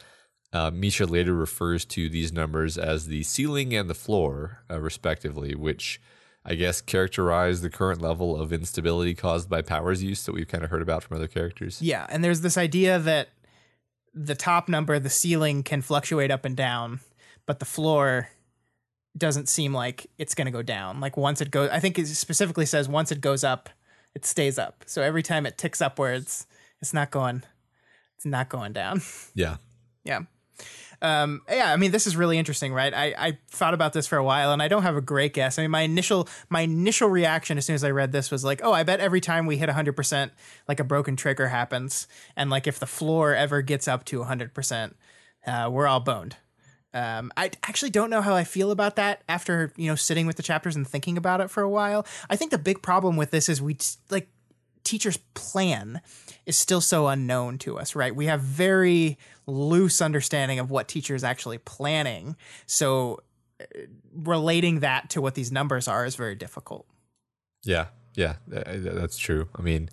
uh, 0.53 0.72
Misha 0.74 1.06
later 1.06 1.34
refers 1.34 1.86
to 1.86 2.10
these 2.10 2.32
numbers 2.32 2.78
as 2.78 3.07
the 3.07 3.24
ceiling 3.24 3.74
and 3.74 3.90
the 3.90 3.94
floor, 3.95 4.64
uh, 4.69 4.80
respectively, 4.80 5.56
which 5.56 6.02
I 6.45 6.56
guess 6.56 6.80
characterize 6.80 7.61
the 7.61 7.69
current 7.69 8.02
level 8.02 8.40
of 8.40 8.53
instability 8.53 9.14
caused 9.14 9.49
by 9.49 9.61
powers 9.61 10.02
use 10.02 10.26
that 10.26 10.32
we've 10.32 10.48
kind 10.48 10.64
of 10.64 10.69
heard 10.69 10.82
about 10.82 11.03
from 11.03 11.18
other 11.18 11.28
characters. 11.28 11.82
Yeah, 11.82 12.06
and 12.10 12.24
there's 12.24 12.41
this 12.41 12.57
idea 12.57 12.99
that 12.99 13.30
the 14.14 14.36
top 14.36 14.69
number, 14.69 14.98
the 14.98 15.10
ceiling, 15.10 15.64
can 15.64 15.82
fluctuate 15.82 16.32
up 16.32 16.45
and 16.45 16.56
down, 16.56 17.02
but 17.45 17.60
the 17.60 17.65
floor 17.65 18.30
doesn't 19.18 19.49
seem 19.49 19.74
like 19.74 20.07
it's 20.18 20.36
going 20.36 20.45
to 20.45 20.52
go 20.52 20.61
down. 20.61 21.02
Like 21.02 21.18
once 21.18 21.41
it 21.41 21.52
goes, 21.52 21.69
I 21.69 21.80
think 21.80 21.99
it 21.99 22.07
specifically 22.07 22.65
says 22.65 22.88
once 22.88 23.11
it 23.11 23.19
goes 23.19 23.44
up, 23.44 23.69
it 24.15 24.26
stays 24.26 24.57
up. 24.57 24.84
So 24.88 25.02
every 25.02 25.24
time 25.24 25.45
it 25.45 25.57
ticks 25.57 25.82
upwards, 25.82 26.48
it's 26.82 26.94
not 26.94 27.11
going, 27.11 27.44
it's 28.15 28.26
not 28.26 28.49
going 28.49 28.74
down. 28.74 29.02
Yeah. 29.36 29.57
Yeah. 30.03 30.22
Um, 31.02 31.41
yeah, 31.49 31.72
I 31.72 31.78
mean, 31.78 31.91
this 31.91 32.07
is 32.07 32.18
really 32.18 32.38
interesting, 32.40 32.74
right? 32.74 32.94
I, 32.94 33.14
I 33.18 33.38
thought 33.49 33.74
about 33.74 33.94
this 33.94 34.07
for 34.07 34.18
a 34.18 34.24
while, 34.24 34.52
and 34.52 34.61
I 34.64 34.68
don't 34.68 34.84
have 34.84 34.95
a 34.95 35.02
great 35.02 35.34
guess. 35.34 35.60
I 35.60 35.64
mean, 35.64 35.72
my 35.72 35.82
initial 35.82 36.28
my 36.49 36.61
initial 36.61 37.10
reaction 37.10 37.57
as 37.57 37.65
soon 37.65 37.76
as 37.76 37.84
I 37.84 37.91
read 37.91 38.11
this 38.11 38.32
was 38.32 38.44
like, 38.44 38.61
oh, 38.64 38.74
I 38.74 38.84
bet 38.84 38.99
every 38.99 39.22
time 39.22 39.45
we 39.45 39.57
hit 39.57 39.68
100, 39.68 39.94
percent 39.94 40.32
like 40.68 40.80
a 40.80 40.84
broken 40.84 41.15
trigger 41.15 41.48
happens, 41.48 42.07
and 42.36 42.49
like 42.49 42.65
if 42.68 42.80
the 42.80 42.88
floor 42.88 43.36
ever 43.36 43.61
gets 43.61 43.88
up 43.88 44.06
to 44.06 44.19
100, 44.19 44.49
uh, 44.49 44.53
percent 44.53 44.95
we're 45.69 45.88
all 45.88 45.99
boned. 45.99 46.36
Um, 46.94 47.32
I 47.38 47.52
actually 47.64 47.91
don't 47.91 48.10
know 48.10 48.22
how 48.22 48.34
I 48.34 48.44
feel 48.44 48.72
about 48.72 48.95
that 48.95 49.22
after 49.30 49.72
you 49.76 49.88
know 49.88 49.95
sitting 49.95 50.26
with 50.26 50.38
the 50.38 50.44
chapters 50.44 50.76
and 50.76 50.88
thinking 50.88 51.18
about 51.18 51.41
it 51.41 51.52
for 51.52 51.61
a 51.61 51.69
while. 51.69 52.07
I 52.30 52.36
think 52.36 52.52
the 52.52 52.57
big 52.57 52.82
problem 52.82 53.18
with 53.18 53.32
this 53.32 53.49
is 53.49 53.61
we 53.61 53.78
like 54.10 54.30
teacher's 54.84 55.18
plan 55.36 56.02
is 56.48 56.56
still 56.56 56.82
so 56.82 57.07
unknown 57.07 57.57
to 57.60 57.78
us, 57.78 57.94
right? 57.94 58.15
We 58.15 58.26
have 58.26 58.40
very 58.40 59.18
loose 59.45 60.02
understanding 60.02 60.60
of 60.60 60.72
what 60.72 60.88
teacher 60.88 61.14
is 61.14 61.24
actually 61.24 61.57
planning. 61.60 62.38
So 62.65 63.19
uh, 63.61 63.65
relating 64.15 64.80
that 64.80 65.10
to 65.11 65.22
what 65.22 65.36
these 65.36 65.52
numbers 65.52 65.88
are 65.88 66.06
is 66.06 66.15
very 66.15 66.36
difficult. 66.36 66.88
Yeah, 67.64 67.88
yeah, 68.15 68.36
that's 68.48 69.18
true. 69.18 69.49
I 69.56 69.61
mean, 69.61 69.90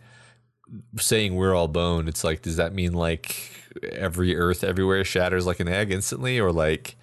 saying 0.97 1.35
we're 1.35 1.55
all 1.55 1.67
bone, 1.67 2.07
it's 2.07 2.23
like, 2.23 2.43
does 2.43 2.57
that 2.57 2.73
mean 2.73 2.93
like 2.93 3.51
every 3.91 4.37
Earth 4.37 4.63
everywhere 4.63 5.05
shatters 5.05 5.47
like 5.47 5.59
an 5.59 5.69
egg 5.69 5.91
instantly, 5.91 6.39
or 6.39 6.53
like 6.53 6.95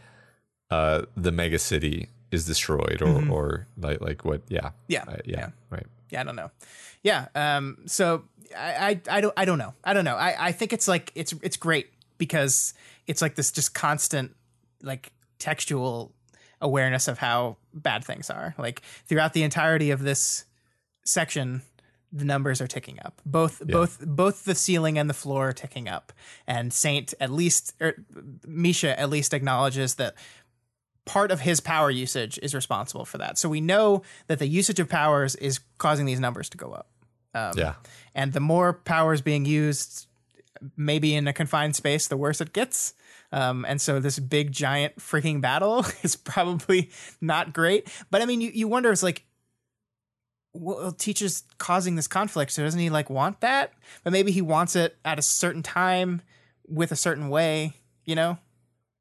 uh, 0.69 1.03
the 1.17 1.31
mega 1.31 1.59
city 1.59 2.07
is 2.31 2.45
destroyed, 2.45 3.01
or 3.01 3.07
mm-hmm. 3.07 3.31
or 3.31 3.67
like 3.77 3.99
like 3.99 4.23
what? 4.23 4.43
Yeah, 4.47 4.69
yeah, 4.87 5.03
uh, 5.05 5.17
yeah, 5.25 5.39
yeah, 5.39 5.49
right. 5.69 5.87
Yeah, 6.09 6.21
I 6.21 6.23
don't 6.23 6.37
know 6.37 6.51
yeah. 7.03 7.27
Um, 7.35 7.77
so 7.85 8.23
I, 8.55 8.89
I, 8.89 9.17
I 9.17 9.21
don't 9.21 9.33
I 9.37 9.45
don't 9.45 9.57
know. 9.57 9.73
I 9.83 9.93
don't 9.93 10.05
know. 10.05 10.15
I, 10.15 10.47
I 10.47 10.51
think 10.51 10.73
it's 10.73 10.87
like 10.87 11.11
it's 11.15 11.33
it's 11.41 11.57
great 11.57 11.91
because 12.17 12.73
it's 13.07 13.21
like 13.21 13.35
this 13.35 13.51
just 13.51 13.73
constant 13.73 14.35
like 14.81 15.11
textual 15.39 16.13
awareness 16.61 17.07
of 17.07 17.17
how 17.17 17.57
bad 17.73 18.03
things 18.03 18.29
are. 18.29 18.55
Like 18.57 18.81
throughout 19.05 19.33
the 19.33 19.43
entirety 19.43 19.91
of 19.91 20.01
this 20.03 20.45
section, 21.03 21.63
the 22.11 22.25
numbers 22.25 22.61
are 22.61 22.67
ticking 22.67 22.99
up. 23.03 23.21
Both 23.25 23.61
yeah. 23.65 23.73
both 23.73 23.99
both 24.05 24.45
the 24.45 24.55
ceiling 24.55 24.97
and 24.97 25.09
the 25.09 25.13
floor 25.13 25.49
are 25.49 25.53
ticking 25.53 25.87
up. 25.87 26.13
And 26.47 26.73
Saint 26.73 27.13
at 27.19 27.31
least 27.31 27.73
or 27.79 27.87
er, 27.87 28.05
Misha 28.45 28.99
at 28.99 29.09
least 29.09 29.33
acknowledges 29.33 29.95
that 29.95 30.15
part 31.05 31.31
of 31.31 31.41
his 31.41 31.59
power 31.59 31.89
usage 31.89 32.39
is 32.43 32.53
responsible 32.53 33.05
for 33.05 33.17
that. 33.17 33.37
So 33.37 33.49
we 33.49 33.61
know 33.61 34.03
that 34.27 34.39
the 34.39 34.47
usage 34.47 34.79
of 34.79 34.89
powers 34.89 35.35
is 35.35 35.59
causing 35.77 36.05
these 36.05 36.19
numbers 36.19 36.49
to 36.49 36.57
go 36.57 36.71
up. 36.71 36.87
Um, 37.33 37.53
yeah. 37.55 37.75
And 38.13 38.33
the 38.33 38.39
more 38.39 38.73
power 38.73 39.13
is 39.13 39.21
being 39.21 39.45
used, 39.45 40.07
maybe 40.75 41.15
in 41.15 41.27
a 41.27 41.33
confined 41.33 41.75
space, 41.75 42.07
the 42.07 42.17
worse 42.17 42.41
it 42.41 42.53
gets. 42.53 42.93
Um, 43.31 43.65
and 43.67 43.79
so 43.79 43.99
this 43.99 44.19
big 44.19 44.51
giant 44.51 44.97
freaking 44.97 45.41
battle 45.41 45.85
is 46.03 46.15
probably 46.15 46.89
not 47.21 47.53
great. 47.53 47.87
But 48.09 48.21
I 48.21 48.25
mean, 48.25 48.41
you, 48.41 48.51
you 48.53 48.67
wonder, 48.67 48.91
it's 48.91 49.03
like, 49.03 49.25
well, 50.53 50.91
teacher's 50.91 51.43
causing 51.57 51.95
this 51.95 52.07
conflict. 52.07 52.51
So 52.51 52.63
doesn't 52.63 52.79
he 52.79 52.89
like 52.89 53.09
want 53.09 53.39
that? 53.41 53.73
But 54.03 54.11
maybe 54.11 54.31
he 54.31 54.41
wants 54.41 54.75
it 54.75 54.97
at 55.05 55.17
a 55.17 55.21
certain 55.21 55.63
time 55.63 56.21
with 56.67 56.91
a 56.91 56.95
certain 56.95 57.29
way, 57.29 57.73
you 58.03 58.15
know? 58.15 58.37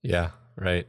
Yeah, 0.02 0.30
right. 0.60 0.86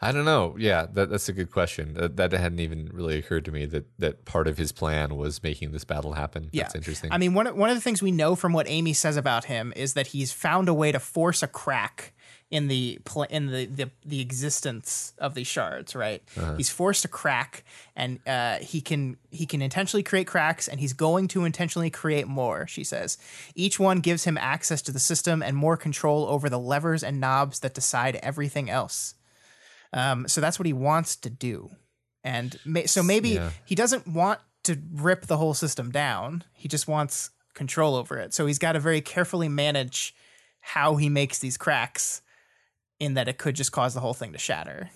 I 0.00 0.12
don't 0.12 0.26
know. 0.26 0.56
Yeah, 0.58 0.86
that, 0.92 1.08
that's 1.08 1.28
a 1.28 1.32
good 1.32 1.50
question. 1.50 1.94
That, 1.94 2.16
that 2.16 2.32
hadn't 2.32 2.60
even 2.60 2.90
really 2.92 3.16
occurred 3.16 3.46
to 3.46 3.50
me 3.50 3.64
that 3.66 3.86
that 3.98 4.24
part 4.26 4.46
of 4.46 4.58
his 4.58 4.70
plan 4.70 5.16
was 5.16 5.42
making 5.42 5.72
this 5.72 5.84
battle 5.84 6.12
happen. 6.12 6.50
Yeah. 6.52 6.64
That's 6.64 6.74
interesting. 6.74 7.12
I 7.12 7.18
mean, 7.18 7.32
one 7.34 7.56
one 7.56 7.70
of 7.70 7.76
the 7.76 7.80
things 7.80 8.02
we 8.02 8.12
know 8.12 8.34
from 8.34 8.52
what 8.52 8.68
Amy 8.68 8.92
says 8.92 9.16
about 9.16 9.46
him 9.46 9.72
is 9.74 9.94
that 9.94 10.08
he's 10.08 10.32
found 10.32 10.68
a 10.68 10.74
way 10.74 10.92
to 10.92 11.00
force 11.00 11.42
a 11.42 11.48
crack 11.48 12.12
in 12.50 12.68
the 12.68 12.98
pl- 13.04 13.24
in 13.24 13.46
the, 13.46 13.66
the 13.66 13.90
the 14.04 14.20
existence 14.20 15.12
of 15.18 15.34
these 15.34 15.46
shards. 15.46 15.94
Right? 15.94 16.22
Uh-huh. 16.36 16.54
He's 16.56 16.70
forced 16.70 17.02
to 17.02 17.08
crack, 17.08 17.64
and 17.94 18.20
uh, 18.26 18.58
he 18.58 18.80
can 18.80 19.16
he 19.30 19.46
can 19.46 19.62
intentionally 19.62 20.02
create 20.02 20.26
cracks, 20.26 20.68
and 20.68 20.80
he's 20.80 20.92
going 20.92 21.28
to 21.28 21.44
intentionally 21.44 21.90
create 21.90 22.26
more. 22.26 22.66
She 22.66 22.84
says 22.84 23.18
each 23.54 23.80
one 23.80 24.00
gives 24.00 24.24
him 24.24 24.38
access 24.38 24.82
to 24.82 24.92
the 24.92 25.00
system 25.00 25.42
and 25.42 25.56
more 25.56 25.76
control 25.76 26.26
over 26.26 26.48
the 26.48 26.58
levers 26.58 27.02
and 27.02 27.20
knobs 27.20 27.60
that 27.60 27.74
decide 27.74 28.16
everything 28.16 28.70
else. 28.70 29.14
Um, 29.92 30.28
so 30.28 30.40
that's 30.40 30.58
what 30.58 30.66
he 30.66 30.72
wants 30.72 31.16
to 31.16 31.30
do. 31.30 31.70
And 32.22 32.58
may, 32.64 32.86
so 32.86 33.02
maybe 33.02 33.30
yeah. 33.30 33.50
he 33.64 33.74
doesn't 33.74 34.06
want 34.06 34.40
to 34.64 34.76
rip 34.92 35.26
the 35.26 35.36
whole 35.36 35.54
system 35.54 35.90
down. 35.90 36.42
He 36.52 36.68
just 36.68 36.88
wants 36.88 37.30
control 37.54 37.94
over 37.94 38.18
it. 38.18 38.34
So 38.34 38.46
he's 38.46 38.58
got 38.58 38.72
to 38.72 38.80
very 38.80 39.00
carefully 39.00 39.48
manage 39.48 40.14
how 40.60 40.96
he 40.96 41.08
makes 41.08 41.38
these 41.38 41.56
cracks 41.56 42.20
in 42.98 43.14
that 43.14 43.28
it 43.28 43.38
could 43.38 43.56
just 43.56 43.72
cause 43.72 43.94
the 43.94 44.00
whole 44.00 44.14
thing 44.14 44.32
to 44.32 44.38
shatter. 44.38 44.90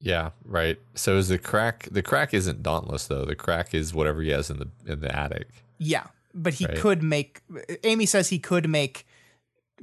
Yeah, 0.00 0.30
right. 0.44 0.78
So 0.94 1.16
is 1.16 1.28
the 1.28 1.38
crack 1.38 1.88
the 1.90 2.02
crack 2.02 2.32
isn't 2.32 2.62
dauntless 2.62 3.06
though. 3.06 3.24
The 3.24 3.36
crack 3.36 3.74
is 3.74 3.92
whatever 3.92 4.22
he 4.22 4.30
has 4.30 4.50
in 4.50 4.58
the 4.58 4.68
in 4.86 5.00
the 5.00 5.14
attic. 5.14 5.48
Yeah, 5.78 6.06
but 6.34 6.54
he 6.54 6.66
right? 6.66 6.76
could 6.76 7.02
make 7.02 7.42
Amy 7.84 8.06
says 8.06 8.28
he 8.28 8.38
could 8.38 8.68
make 8.68 9.06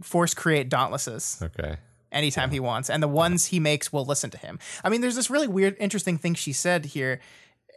force 0.02 0.34
create 0.34 0.70
dauntlesses. 0.70 1.40
Okay 1.42 1.78
anytime 2.12 2.50
yeah. 2.50 2.54
he 2.54 2.60
wants, 2.60 2.90
and 2.90 3.02
the 3.02 3.08
ones 3.08 3.48
he 3.48 3.60
makes 3.60 3.92
will 3.92 4.06
listen 4.06 4.30
to 4.32 4.38
him. 4.38 4.60
I 4.84 4.90
mean, 4.90 5.02
there's 5.02 5.16
this 5.16 5.30
really 5.30 5.48
weird, 5.48 5.76
interesting 5.80 6.18
thing 6.18 6.34
she 6.34 6.54
said 6.54 6.86
here, 6.86 7.20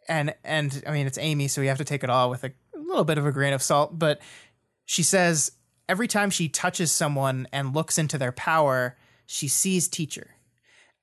and 0.09 0.35
and 0.45 0.83
I 0.87 0.93
mean 0.93 1.07
it's 1.07 1.19
Amy, 1.19 1.49
so 1.49 1.61
you 1.61 1.69
have 1.69 1.79
to 1.79 1.85
take 1.85 2.05
it 2.05 2.11
all 2.11 2.31
with 2.31 2.45
a 2.45 2.53
little 2.75 3.05
bit 3.05 3.19
of 3.19 3.27
a 3.27 3.33
grain 3.33 3.53
of 3.53 3.63
salt. 3.63 3.99
But 3.99 4.21
she 4.85 5.03
says 5.03 5.53
every 5.89 6.09
time 6.09 6.31
she 6.31 6.49
touches 6.49 6.93
someone 6.93 7.49
and 7.53 7.75
looks 7.75 7.99
into 7.99 8.19
their 8.19 8.33
power, 8.33 8.97
she 9.31 9.47
sees 9.47 9.87
teacher. 9.87 10.35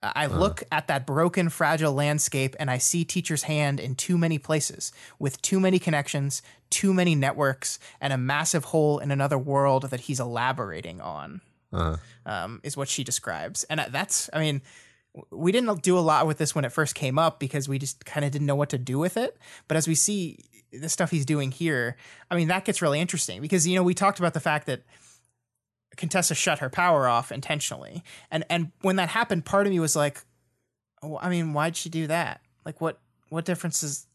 I 0.03 0.25
uh. 0.25 0.37
look 0.37 0.63
at 0.71 0.87
that 0.87 1.07
broken, 1.07 1.49
fragile 1.49 1.93
landscape 1.93 2.55
and 2.59 2.69
I 2.69 2.77
see 2.77 3.05
teacher's 3.05 3.43
hand 3.43 3.79
in 3.79 3.95
too 3.95 4.17
many 4.17 4.37
places, 4.37 4.91
with 5.17 5.41
too 5.41 5.59
many 5.59 5.79
connections, 5.79 6.41
too 6.69 6.93
many 6.93 7.15
networks, 7.15 7.79
and 8.01 8.11
a 8.11 8.17
massive 8.17 8.65
hole 8.65 8.99
in 8.99 9.11
another 9.11 9.37
world 9.37 9.83
that 9.89 10.01
he's 10.01 10.19
elaborating 10.19 10.99
on 10.99 11.41
uh-huh. 11.71 11.97
um, 12.25 12.59
is 12.63 12.75
what 12.75 12.89
she 12.89 13.03
describes. 13.03 13.63
And 13.65 13.85
that's, 13.89 14.29
I 14.33 14.39
mean, 14.39 14.61
we 15.31 15.51
didn't 15.51 15.81
do 15.81 15.97
a 15.97 16.01
lot 16.01 16.27
with 16.27 16.37
this 16.37 16.53
when 16.53 16.65
it 16.65 16.71
first 16.71 16.95
came 16.95 17.17
up 17.17 17.39
because 17.39 17.69
we 17.69 17.79
just 17.79 18.05
kind 18.05 18.25
of 18.25 18.31
didn't 18.31 18.45
know 18.45 18.55
what 18.55 18.69
to 18.69 18.77
do 18.77 18.99
with 18.99 19.17
it. 19.17 19.37
But 19.67 19.77
as 19.77 19.87
we 19.87 19.95
see 19.95 20.39
the 20.71 20.89
stuff 20.89 21.11
he's 21.11 21.25
doing 21.25 21.51
here, 21.51 21.95
I 22.29 22.35
mean, 22.35 22.49
that 22.49 22.65
gets 22.65 22.81
really 22.81 22.99
interesting 22.99 23.41
because, 23.41 23.65
you 23.65 23.75
know, 23.75 23.83
we 23.83 23.93
talked 23.93 24.19
about 24.19 24.33
the 24.33 24.41
fact 24.41 24.67
that 24.67 24.83
Contessa 25.97 26.35
shut 26.35 26.59
her 26.59 26.69
power 26.69 27.07
off 27.07 27.31
intentionally. 27.31 28.03
And, 28.31 28.45
and 28.49 28.71
when 28.81 28.95
that 28.95 29.09
happened, 29.09 29.45
part 29.45 29.67
of 29.67 29.73
me 29.73 29.79
was 29.79 29.95
like, 29.95 30.23
oh, 31.03 31.17
I 31.21 31.29
mean, 31.29 31.53
why'd 31.53 31.75
she 31.75 31.89
do 31.89 32.07
that? 32.07 32.41
Like, 32.65 32.79
what, 32.79 32.99
what 33.29 33.45
difference 33.45 33.83
is, 33.83 34.07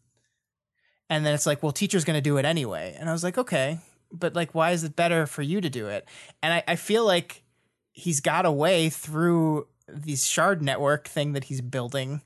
and 1.10 1.26
then 1.26 1.34
it's 1.34 1.46
like, 1.46 1.62
well, 1.62 1.72
teacher's 1.72 2.04
going 2.04 2.16
to 2.16 2.22
do 2.22 2.38
it 2.38 2.44
anyway. 2.44 2.96
And 2.98 3.08
I 3.08 3.12
was 3.12 3.24
like, 3.24 3.36
okay, 3.36 3.78
but 4.10 4.34
like, 4.34 4.54
why 4.54 4.70
is 4.70 4.84
it 4.84 4.96
better 4.96 5.26
for 5.26 5.42
you 5.42 5.60
to 5.60 5.68
do 5.68 5.88
it? 5.88 6.08
And 6.42 6.54
I, 6.54 6.64
I 6.68 6.76
feel 6.76 7.04
like 7.04 7.42
he's 7.90 8.20
got 8.20 8.46
a 8.46 8.52
way 8.52 8.88
through 8.88 9.66
these 9.88 10.26
shard 10.26 10.62
network 10.62 11.08
thing 11.08 11.32
that 11.32 11.44
he's 11.44 11.60
building 11.60 12.22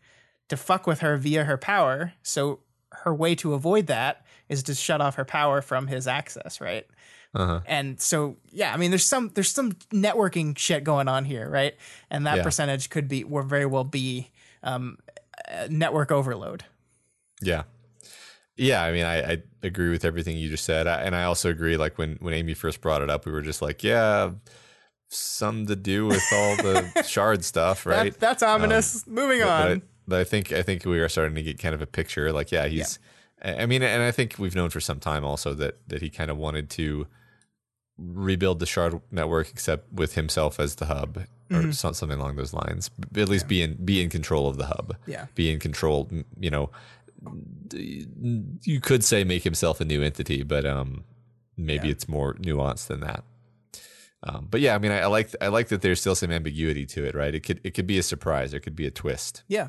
to 0.48 0.56
fuck 0.56 0.86
with 0.86 1.00
her 1.00 1.16
via 1.16 1.44
her 1.44 1.56
power. 1.56 2.12
So 2.22 2.60
her 2.92 3.14
way 3.14 3.34
to 3.36 3.54
avoid 3.54 3.88
that 3.88 4.24
is 4.48 4.62
to 4.64 4.74
shut 4.74 5.00
off 5.00 5.16
her 5.16 5.24
power 5.24 5.60
from 5.60 5.88
his 5.88 6.06
access, 6.06 6.60
right? 6.60 6.86
Uh-huh. 7.36 7.60
And 7.66 8.00
so, 8.00 8.36
yeah, 8.50 8.72
I 8.72 8.78
mean, 8.78 8.90
there's 8.90 9.04
some 9.04 9.30
there's 9.34 9.50
some 9.50 9.72
networking 9.92 10.56
shit 10.56 10.84
going 10.84 11.06
on 11.06 11.26
here, 11.26 11.48
right? 11.50 11.74
And 12.10 12.26
that 12.26 12.38
yeah. 12.38 12.42
percentage 12.42 12.88
could 12.88 13.08
be, 13.08 13.24
or 13.24 13.42
very 13.42 13.66
well 13.66 13.84
be, 13.84 14.30
um, 14.62 14.98
network 15.68 16.10
overload. 16.10 16.64
Yeah. 17.42 17.64
Yeah, 18.56 18.82
I 18.82 18.92
mean, 18.92 19.04
I, 19.04 19.32
I 19.32 19.42
agree 19.62 19.90
with 19.90 20.06
everything 20.06 20.38
you 20.38 20.48
just 20.48 20.64
said, 20.64 20.86
I, 20.86 21.02
and 21.02 21.14
I 21.14 21.24
also 21.24 21.50
agree. 21.50 21.76
Like 21.76 21.98
when 21.98 22.16
when 22.20 22.32
Amy 22.32 22.54
first 22.54 22.80
brought 22.80 23.02
it 23.02 23.10
up, 23.10 23.26
we 23.26 23.32
were 23.32 23.42
just 23.42 23.60
like, 23.60 23.84
yeah, 23.84 24.30
some 25.08 25.66
to 25.66 25.76
do 25.76 26.06
with 26.06 26.24
all 26.32 26.56
the 26.56 27.02
shard 27.06 27.44
stuff, 27.44 27.84
right? 27.84 28.12
That, 28.12 28.20
that's 28.20 28.42
ominous. 28.42 29.06
Moving 29.06 29.40
but, 29.40 29.48
on. 29.48 29.62
But 29.62 29.76
I, 29.76 29.82
but 30.08 30.20
I 30.20 30.24
think 30.24 30.52
I 30.52 30.62
think 30.62 30.86
we 30.86 31.00
are 31.00 31.08
starting 31.10 31.34
to 31.34 31.42
get 31.42 31.58
kind 31.58 31.74
of 31.74 31.82
a 31.82 31.86
picture. 31.86 32.32
Like, 32.32 32.50
yeah, 32.50 32.66
he's. 32.66 32.98
I 33.42 33.56
I 33.56 33.66
mean, 33.66 33.82
and 33.82 34.02
I 34.02 34.10
think 34.10 34.36
we've 34.38 34.54
known 34.54 34.70
for 34.70 34.80
some 34.80 35.00
time 35.00 35.22
also 35.22 35.52
that 35.52 35.86
that 35.88 36.00
he 36.00 36.08
kind 36.08 36.30
of 36.30 36.38
wanted 36.38 36.70
to 36.70 37.06
rebuild 37.98 38.58
the 38.60 38.66
shard 38.66 39.00
network, 39.10 39.48
except 39.50 39.92
with 39.92 40.14
himself 40.14 40.58
as 40.60 40.74
the 40.76 40.86
hub 40.86 41.24
or 41.50 41.72
some, 41.72 41.94
something 41.94 42.18
along 42.18 42.36
those 42.36 42.52
lines. 42.52 42.90
At 43.16 43.28
least 43.28 43.48
be 43.48 43.62
in 43.62 43.84
be 43.84 44.02
in 44.02 44.10
control 44.10 44.48
of 44.48 44.56
the 44.58 44.66
hub. 44.66 44.96
Yeah. 45.06 45.26
be 45.34 45.50
in 45.52 45.58
control. 45.60 46.10
You 46.38 46.50
know, 46.50 46.70
you 47.72 48.80
could 48.80 49.04
say 49.04 49.24
make 49.24 49.44
himself 49.44 49.80
a 49.80 49.84
new 49.84 50.02
entity, 50.02 50.42
but 50.42 50.64
um, 50.66 51.04
maybe 51.56 51.86
Yeah. 51.88 51.92
it's 51.92 52.08
more 52.08 52.34
nuanced 52.34 52.88
than 52.88 53.00
that. 53.00 53.24
Um, 54.22 54.48
but 54.50 54.60
yeah, 54.60 54.74
I 54.74 54.78
mean, 54.78 54.92
I, 54.92 55.00
I 55.00 55.06
like 55.06 55.30
I 55.40 55.48
like 55.48 55.68
that 55.68 55.82
there's 55.82 56.00
still 56.00 56.14
some 56.14 56.30
ambiguity 56.32 56.84
to 56.86 57.04
it, 57.04 57.14
right? 57.14 57.34
It 57.34 57.40
could 57.40 57.60
it 57.64 57.74
could 57.74 57.86
be 57.86 57.98
a 57.98 58.02
surprise, 58.02 58.54
it 58.54 58.60
could 58.60 58.76
be 58.76 58.86
a 58.86 58.90
twist. 58.90 59.42
Yeah. 59.48 59.68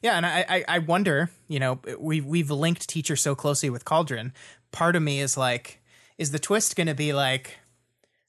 Yeah, 0.00 0.16
and 0.16 0.24
I, 0.24 0.44
I, 0.48 0.64
I 0.68 0.78
wonder, 0.78 1.28
you 1.48 1.58
know, 1.58 1.80
we 1.98 2.22
we've 2.22 2.50
linked 2.50 2.88
teacher 2.88 3.14
so 3.14 3.34
closely 3.34 3.68
with 3.68 3.84
Cauldron. 3.84 4.32
Part 4.72 4.96
of 4.96 5.02
me 5.02 5.20
is 5.20 5.36
like, 5.36 5.82
is 6.16 6.30
the 6.30 6.38
twist 6.38 6.76
going 6.76 6.86
to 6.86 6.94
be 6.94 7.12
like, 7.12 7.58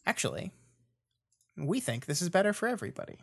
actually, 0.07 0.51
we 1.55 1.79
think 1.79 2.05
this 2.05 2.21
is 2.21 2.29
better 2.29 2.53
for 2.53 2.67
everybody, 2.67 3.17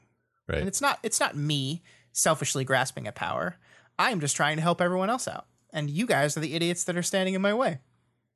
Right. 0.46 0.58
and 0.58 0.68
it's 0.68 0.80
not. 0.80 0.98
It's 1.02 1.18
not 1.18 1.36
me 1.36 1.82
selfishly 2.12 2.64
grasping 2.64 3.08
at 3.08 3.14
power. 3.16 3.56
I'm 3.98 4.20
just 4.20 4.36
trying 4.36 4.56
to 4.56 4.62
help 4.62 4.80
everyone 4.80 5.10
else 5.10 5.26
out, 5.26 5.46
and 5.72 5.88
you 5.90 6.06
guys 6.06 6.36
are 6.36 6.40
the 6.40 6.54
idiots 6.54 6.84
that 6.84 6.96
are 6.96 7.02
standing 7.02 7.34
in 7.34 7.42
my 7.42 7.54
way. 7.54 7.78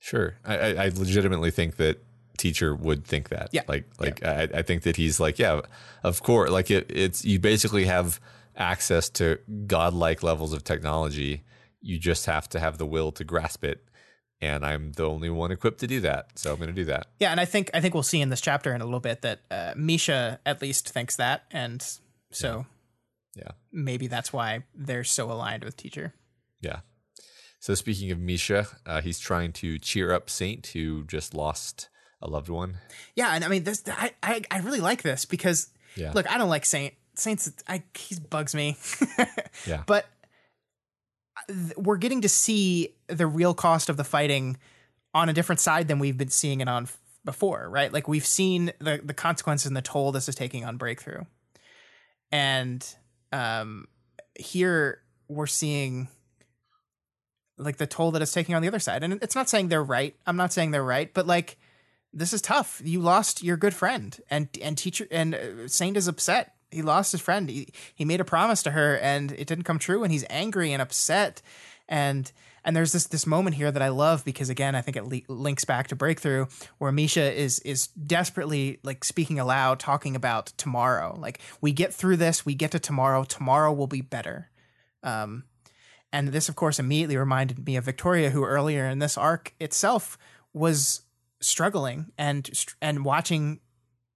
Sure, 0.00 0.36
I, 0.44 0.56
I, 0.56 0.68
I 0.84 0.88
legitimately 0.88 1.50
think 1.50 1.76
that 1.76 2.02
teacher 2.38 2.74
would 2.74 3.04
think 3.04 3.28
that. 3.30 3.50
Yeah. 3.52 3.62
like 3.68 3.84
like 3.98 4.24
I, 4.24 4.48
I 4.54 4.62
think 4.62 4.82
that 4.84 4.96
he's 4.96 5.18
like, 5.20 5.38
yeah, 5.38 5.60
of 6.04 6.22
course. 6.22 6.50
Like 6.50 6.70
it, 6.70 6.86
it's 6.88 7.24
you 7.24 7.38
basically 7.40 7.84
have 7.86 8.20
access 8.56 9.08
to 9.10 9.38
godlike 9.66 10.22
levels 10.22 10.52
of 10.52 10.62
technology. 10.64 11.42
You 11.80 11.98
just 11.98 12.26
have 12.26 12.48
to 12.50 12.60
have 12.60 12.78
the 12.78 12.86
will 12.86 13.10
to 13.12 13.24
grasp 13.24 13.64
it, 13.64 13.84
and 14.40 14.64
I'm 14.64 14.92
the 14.92 15.04
only 15.08 15.30
one 15.30 15.50
equipped 15.50 15.80
to 15.80 15.86
do 15.86 16.00
that. 16.00 16.38
So 16.38 16.50
I'm 16.52 16.56
going 16.58 16.68
to 16.68 16.74
do 16.74 16.84
that. 16.86 17.06
Yeah, 17.18 17.30
and 17.30 17.40
I 17.40 17.44
think 17.44 17.70
I 17.74 17.80
think 17.80 17.94
we'll 17.94 18.02
see 18.02 18.20
in 18.20 18.30
this 18.30 18.40
chapter 18.40 18.74
in 18.74 18.80
a 18.80 18.84
little 18.84 19.00
bit 19.00 19.22
that 19.22 19.40
uh, 19.50 19.72
Misha 19.76 20.38
at 20.46 20.62
least 20.62 20.88
thinks 20.90 21.16
that, 21.16 21.44
and 21.50 21.84
so 22.30 22.66
Yeah, 23.34 23.52
maybe 23.72 24.06
that's 24.06 24.32
why 24.32 24.64
they're 24.74 25.04
so 25.04 25.30
aligned 25.30 25.64
with 25.64 25.76
teacher. 25.76 26.14
yeah. 26.60 26.80
So 27.60 27.74
speaking 27.74 28.12
of 28.12 28.20
Misha, 28.20 28.68
uh, 28.86 29.00
he's 29.00 29.18
trying 29.18 29.52
to 29.54 29.78
cheer 29.80 30.12
up 30.12 30.30
Saint, 30.30 30.64
who 30.68 31.02
just 31.04 31.34
lost 31.34 31.88
a 32.22 32.28
loved 32.30 32.48
one. 32.48 32.76
Yeah, 33.16 33.30
and 33.34 33.44
I 33.44 33.48
mean 33.48 33.64
this 33.64 33.82
I 33.88 34.12
I, 34.22 34.42
I 34.50 34.60
really 34.60 34.80
like 34.80 35.02
this 35.02 35.24
because 35.24 35.68
Yeah. 35.96 36.12
look, 36.14 36.30
I 36.30 36.38
don't 36.38 36.48
like 36.48 36.64
Saint. 36.64 36.94
Saint's 37.16 37.50
I 37.66 37.82
he 37.96 38.14
bugs 38.30 38.54
me. 38.54 38.76
Yeah. 39.66 39.82
But 39.86 40.06
th- 41.48 41.76
we're 41.76 41.96
getting 41.96 42.20
to 42.22 42.28
see 42.28 42.94
the 43.08 43.26
real 43.26 43.54
cost 43.54 43.88
of 43.88 43.96
the 43.96 44.04
fighting 44.04 44.56
on 45.14 45.28
a 45.28 45.32
different 45.32 45.60
side 45.60 45.88
than 45.88 45.98
we've 45.98 46.18
been 46.18 46.30
seeing 46.30 46.60
it 46.60 46.68
on 46.68 46.84
f- 46.84 46.98
before, 47.24 47.68
right? 47.68 47.92
Like 47.92 48.06
we've 48.08 48.26
seen 48.26 48.72
the 48.78 49.00
the 49.02 49.14
consequences 49.14 49.66
and 49.66 49.76
the 49.76 49.82
toll 49.82 50.12
this 50.12 50.28
is 50.28 50.34
taking 50.34 50.64
on 50.64 50.76
breakthrough. 50.76 51.24
And 52.30 52.86
um 53.32 53.88
here 54.38 55.02
we're 55.28 55.46
seeing 55.46 56.08
like 57.58 57.76
the 57.76 57.86
toll 57.86 58.12
that 58.12 58.22
it's 58.22 58.32
taking 58.32 58.54
on 58.54 58.62
the 58.62 58.68
other 58.68 58.78
side. 58.78 59.02
And 59.02 59.14
it's 59.22 59.34
not 59.34 59.48
saying 59.48 59.68
they're 59.68 59.82
right. 59.82 60.14
I'm 60.26 60.36
not 60.36 60.52
saying 60.52 60.70
they're 60.70 60.84
right, 60.84 61.12
but 61.12 61.26
like 61.26 61.58
this 62.12 62.32
is 62.32 62.40
tough. 62.40 62.80
You 62.84 63.00
lost 63.00 63.42
your 63.42 63.56
good 63.56 63.74
friend, 63.74 64.18
and 64.30 64.48
and 64.62 64.78
teacher 64.78 65.06
and 65.10 65.34
uh, 65.34 65.68
Saint 65.68 65.96
is 65.96 66.08
upset. 66.08 66.54
He 66.70 66.82
lost 66.82 67.12
his 67.12 67.20
friend. 67.20 67.48
He 67.48 67.68
he 67.94 68.04
made 68.04 68.20
a 68.20 68.24
promise 68.24 68.62
to 68.64 68.72
her, 68.72 68.98
and 68.98 69.32
it 69.32 69.46
didn't 69.46 69.64
come 69.64 69.78
true, 69.78 70.02
and 70.02 70.12
he's 70.12 70.24
angry 70.28 70.72
and 70.72 70.82
upset. 70.82 71.42
And 71.88 72.30
and 72.64 72.76
there's 72.76 72.92
this 72.92 73.06
this 73.06 73.26
moment 73.26 73.56
here 73.56 73.72
that 73.72 73.82
I 73.82 73.88
love 73.88 74.24
because 74.24 74.50
again, 74.50 74.74
I 74.74 74.82
think 74.82 74.96
it 74.96 75.04
le- 75.04 75.34
links 75.34 75.64
back 75.64 75.88
to 75.88 75.96
breakthrough, 75.96 76.46
where 76.78 76.92
Misha 76.92 77.32
is 77.32 77.60
is 77.60 77.86
desperately 77.88 78.78
like 78.82 79.04
speaking 79.04 79.38
aloud, 79.38 79.80
talking 79.80 80.14
about 80.14 80.46
tomorrow. 80.58 81.16
Like 81.18 81.40
we 81.60 81.72
get 81.72 81.94
through 81.94 82.18
this, 82.18 82.44
we 82.44 82.54
get 82.54 82.72
to 82.72 82.78
tomorrow. 82.78 83.24
Tomorrow 83.24 83.72
will 83.72 83.86
be 83.86 84.02
better. 84.02 84.50
Um, 85.02 85.44
and 86.12 86.28
this, 86.28 86.48
of 86.48 86.56
course, 86.56 86.78
immediately 86.78 87.16
reminded 87.16 87.64
me 87.66 87.76
of 87.76 87.84
Victoria, 87.84 88.30
who 88.30 88.44
earlier 88.44 88.86
in 88.86 88.98
this 88.98 89.16
arc 89.16 89.54
itself 89.60 90.18
was 90.52 91.02
struggling 91.40 92.06
and 92.18 92.50
and 92.82 93.04
watching 93.04 93.60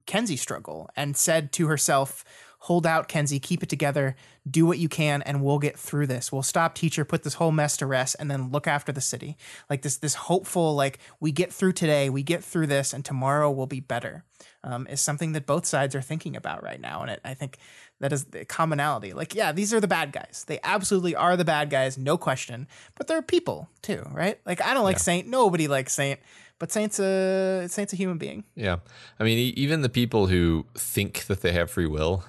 Kenzie 0.07 0.37
struggle, 0.37 0.91
and 0.97 1.17
said 1.17 1.53
to 1.53 1.67
herself, 1.69 2.25
"Hold 2.61 2.87
out, 2.87 3.09
Kenzie. 3.09 3.41
Keep 3.41 3.63
it 3.63 3.69
together. 3.69 4.15
Do 4.49 4.67
what 4.67 4.79
you 4.79 4.89
can, 4.89 5.23
and 5.23 5.43
we'll 5.43 5.59
get 5.59 5.79
through 5.79 6.07
this. 6.07 6.31
We'll 6.31 6.43
stop 6.43 6.75
teacher, 6.75 7.05
put 7.05 7.23
this 7.23 7.35
whole 7.35 7.53
mess 7.53 7.77
to 7.79 7.87
rest, 7.87 8.17
and 8.19 8.31
then 8.31 8.51
look 8.51 8.67
after 8.67 8.93
the 8.93 9.01
city." 9.01 9.37
Like 9.69 9.83
this, 9.83 9.97
this 9.97 10.15
hopeful, 10.15 10.75
like 10.75 10.99
we 11.21 11.33
get 11.33 11.53
through 11.53 11.73
today, 11.73 12.09
we 12.09 12.23
get 12.23 12.45
through 12.45 12.69
this, 12.69 12.93
and 12.93 13.05
tomorrow 13.05 13.51
will 13.51 13.67
be 13.67 13.81
better. 13.81 14.25
Um, 14.65 14.87
is 14.87 15.01
something 15.01 15.33
that 15.33 15.47
both 15.47 15.67
sides 15.67 15.95
are 15.95 16.03
thinking 16.03 16.37
about 16.37 16.63
right 16.63 16.81
now, 16.81 17.03
and 17.03 17.11
it, 17.11 17.21
I 17.25 17.35
think 17.35 17.59
that 18.03 18.13
is 18.13 18.25
the 18.25 18.45
commonality. 18.45 19.13
Like, 19.13 19.33
yeah, 19.33 19.53
these 19.53 19.73
are 19.73 19.81
the 19.81 19.87
bad 19.87 20.11
guys. 20.11 20.45
They 20.49 20.59
absolutely 20.65 21.15
are 21.15 21.37
the 21.37 21.45
bad 21.45 21.71
guys, 21.71 21.97
no 21.97 22.19
question. 22.19 22.67
But 22.97 23.07
they're 23.07 23.23
people 23.23 23.71
too, 23.81 24.05
right? 24.13 24.41
Like, 24.45 24.61
I 24.61 24.75
don't 24.75 24.83
like 24.83 24.99
Saint. 24.99 25.29
Nobody 25.29 25.69
likes 25.69 25.93
Saint, 25.93 26.19
but 26.59 26.73
Saint's 26.73 26.99
a 26.99 27.69
Saint's 27.69 27.93
a 27.93 27.97
human 27.97 28.19
being. 28.19 28.43
Yeah, 28.57 28.79
I 29.21 29.25
mean, 29.25 29.39
even 29.57 29.83
the 29.83 29.89
people 29.89 30.27
who 30.27 30.67
think 30.75 31.27
that 31.27 31.43
they 31.43 31.53
have 31.53 31.71
free 31.71 31.87
will, 31.87 32.25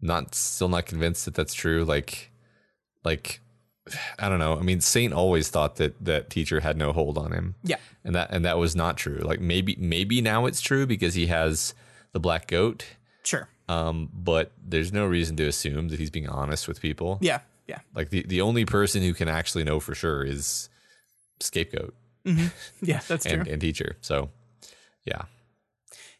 not 0.00 0.34
still 0.34 0.68
not 0.68 0.86
convinced 0.86 1.26
that 1.26 1.34
that's 1.34 1.54
true. 1.54 1.84
Like, 1.84 2.32
like 3.04 3.40
I 4.18 4.28
don't 4.28 4.40
know. 4.40 4.58
I 4.58 4.62
mean, 4.62 4.80
Saint 4.80 5.12
always 5.12 5.48
thought 5.48 5.76
that 5.76 6.04
that 6.04 6.28
teacher 6.28 6.58
had 6.58 6.76
no 6.76 6.92
hold 6.92 7.16
on 7.16 7.30
him. 7.30 7.54
Yeah. 7.62 7.76
and 8.02 8.16
that 8.16 8.30
and 8.32 8.44
that 8.44 8.58
was 8.58 8.74
not 8.74 8.96
true. 8.96 9.20
Like 9.22 9.40
maybe 9.40 9.76
maybe 9.78 10.20
now 10.20 10.46
it's 10.46 10.60
true 10.60 10.86
because 10.86 11.14
he 11.14 11.28
has 11.28 11.72
the 12.12 12.18
black 12.18 12.48
goat. 12.48 12.84
Sure. 13.22 13.48
Um, 13.68 14.08
but 14.12 14.52
there's 14.64 14.92
no 14.92 15.06
reason 15.06 15.36
to 15.36 15.46
assume 15.46 15.88
that 15.88 15.98
he's 15.98 16.10
being 16.10 16.28
honest 16.28 16.66
with 16.68 16.80
people. 16.80 17.18
Yeah. 17.20 17.40
Yeah. 17.66 17.80
Like 17.94 18.08
the 18.10 18.22
the 18.22 18.40
only 18.40 18.64
person 18.64 19.02
who 19.02 19.12
can 19.12 19.28
actually 19.28 19.64
know 19.64 19.78
for 19.78 19.94
sure 19.94 20.24
is 20.24 20.68
scapegoat 21.40 21.94
Yeah. 22.82 23.00
That's 23.06 23.24
true. 23.24 23.40
and, 23.40 23.48
and 23.48 23.60
teacher. 23.60 23.96
So, 24.00 24.30
yeah. 25.04 25.22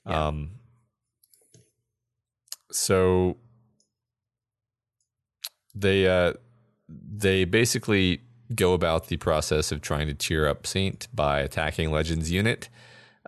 Yeah. 0.06 0.26
Um. 0.26 0.50
So 2.70 3.36
they 5.74 6.06
uh 6.06 6.34
they 6.88 7.44
basically 7.44 8.20
go 8.54 8.72
about 8.72 9.08
the 9.08 9.16
process 9.16 9.72
of 9.72 9.80
trying 9.80 10.06
to 10.06 10.14
cheer 10.14 10.46
up 10.46 10.66
Saint 10.66 11.08
by 11.14 11.40
attacking 11.40 11.90
Legends 11.90 12.30
unit, 12.30 12.68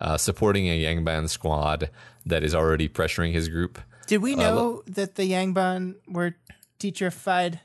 uh, 0.01 0.17
supporting 0.17 0.67
a 0.69 0.83
Yangban 0.83 1.29
squad 1.29 1.91
that 2.25 2.43
is 2.43 2.55
already 2.55 2.89
pressuring 2.89 3.33
his 3.33 3.49
group. 3.49 3.79
Did 4.11 4.23
we 4.23 4.35
know 4.35 4.83
that 4.89 5.15
the 5.15 5.31
Yangban 5.31 5.95
were 6.09 6.35
teacher-fied? 6.81 7.61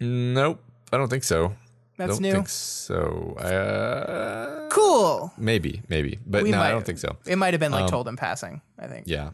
Nope, 0.00 0.60
I 0.92 0.96
don't 0.96 1.08
think 1.08 1.22
so. 1.22 1.54
That's 1.96 2.14
don't 2.14 2.22
new. 2.22 2.32
think 2.32 2.48
so. 2.48 3.36
Uh, 3.38 4.68
Cool. 4.70 5.32
maybe, 5.38 5.82
maybe, 5.88 6.18
but 6.26 6.42
We 6.42 6.50
no, 6.50 6.60
I 6.60 6.72
don't 6.72 6.84
think 6.84 6.98
so. 6.98 7.16
It 7.26 7.36
might 7.36 7.54
have 7.54 7.60
been 7.60 7.70
like 7.70 7.86
told 7.88 8.08
in 8.08 8.16
passing. 8.16 8.60
I 8.76 8.88
think. 8.88 9.04
Yeah. 9.06 9.30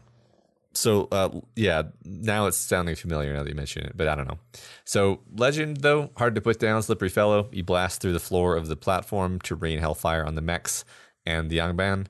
So 0.75 1.07
uh, 1.11 1.29
yeah, 1.55 1.81
now 2.05 2.45
it's 2.45 2.57
sounding 2.57 2.95
familiar 2.95 3.33
now 3.33 3.41
that 3.41 3.49
you 3.49 3.55
mention 3.55 3.83
it, 3.83 3.93
but 3.97 4.07
I 4.07 4.13
don't 4.13 4.27
know. 4.27 4.37
So 4.85 5.21
legend 5.35 5.77
though, 5.77 6.11
hard 6.15 6.35
to 6.35 6.41
put 6.41 6.59
down, 6.59 6.83
slippery 6.83 7.09
fellow. 7.09 7.49
You 7.51 7.63
blast 7.63 8.01
through 8.01 8.13
the 8.13 8.19
floor 8.19 8.55
of 8.55 8.67
the 8.67 8.75
platform 8.75 9.39
to 9.45 9.55
rain 9.55 9.79
hellfire 9.79 10.23
on 10.23 10.35
the 10.35 10.41
mechs 10.43 10.85
and 11.25 11.49
the 11.49 11.57
Yangban. 11.57 12.05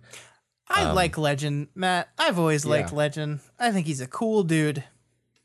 I 0.73 0.91
like 0.93 1.18
Legend, 1.18 1.68
Matt. 1.76 2.10
I've 2.18 2.39
always 2.39 2.65
liked 2.65 2.91
Yeah. 2.91 2.98
Legend. 2.98 3.39
I 3.60 3.72
think 3.72 3.88
he's 3.88 4.02
a 4.02 4.07
cool 4.07 4.43
dude. 4.43 4.84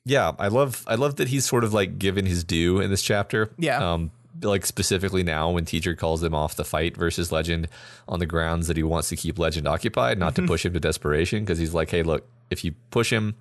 Yeah, 0.05 0.33
I 0.39 0.49
love 0.49 0.85
I 0.87 0.95
love 0.95 1.17
that 1.17 1.29
he's 1.29 1.45
sort 1.45 1.65
of 1.65 1.75
like 1.75 1.99
given 1.99 2.27
his 2.27 2.45
due 2.45 2.81
in 2.81 2.91
this 2.91 3.03
chapter. 3.03 3.51
Yeah. 3.59 3.93
Um 3.95 4.11
like 4.43 4.67
specifically 4.67 5.23
now 5.23 5.51
when 5.51 5.65
teacher 5.65 5.95
calls 5.95 6.23
him 6.23 6.35
off 6.35 6.57
the 6.57 6.65
fight 6.65 6.95
versus 6.97 7.33
legend 7.33 7.69
on 8.07 8.19
the 8.21 8.27
grounds 8.27 8.67
that 8.69 8.77
he 8.77 8.83
wants 8.83 9.09
to 9.09 9.17
keep 9.17 9.39
legend 9.39 9.67
occupied, 9.67 10.19
not 10.19 10.35
to 10.37 10.43
push 10.47 10.65
him 10.67 10.75
to 10.75 10.81
desperation 10.81 11.43
because 11.43 11.59
he's 11.59 11.73
like, 11.75 11.91
"Hey, 11.91 12.03
look, 12.03 12.29
if 12.51 12.63
you 12.63 12.75
push 12.91 13.11
him, 13.11 13.35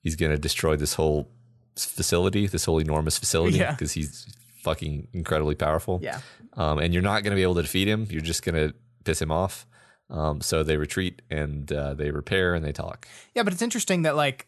he's 0.00 0.16
going 0.16 0.32
to 0.32 0.38
destroy 0.38 0.76
this 0.76 0.94
whole 0.94 1.28
facility, 1.76 2.46
this 2.46 2.64
whole 2.64 2.78
enormous 2.78 3.18
facility 3.18 3.58
Yeah. 3.58 3.72
because 3.72 3.92
he's 3.92 4.26
fucking 4.62 5.08
incredibly 5.12 5.54
powerful." 5.54 6.00
Yeah. 6.02 6.20
Um, 6.54 6.78
and 6.78 6.94
you're 6.94 7.02
not 7.02 7.22
going 7.22 7.32
to 7.32 7.36
be 7.36 7.42
able 7.42 7.56
to 7.56 7.62
defeat 7.62 7.86
him. 7.88 8.06
You're 8.10 8.20
just 8.22 8.42
going 8.44 8.54
to 8.54 8.74
piss 9.04 9.20
him 9.20 9.30
off. 9.30 9.66
Um, 10.10 10.40
so 10.40 10.62
they 10.62 10.76
retreat 10.76 11.22
and 11.30 11.70
uh, 11.72 11.94
they 11.94 12.10
repair 12.10 12.54
and 12.54 12.64
they 12.64 12.72
talk. 12.72 13.08
Yeah, 13.34 13.42
but 13.42 13.52
it's 13.52 13.62
interesting 13.62 14.02
that 14.02 14.16
like 14.16 14.46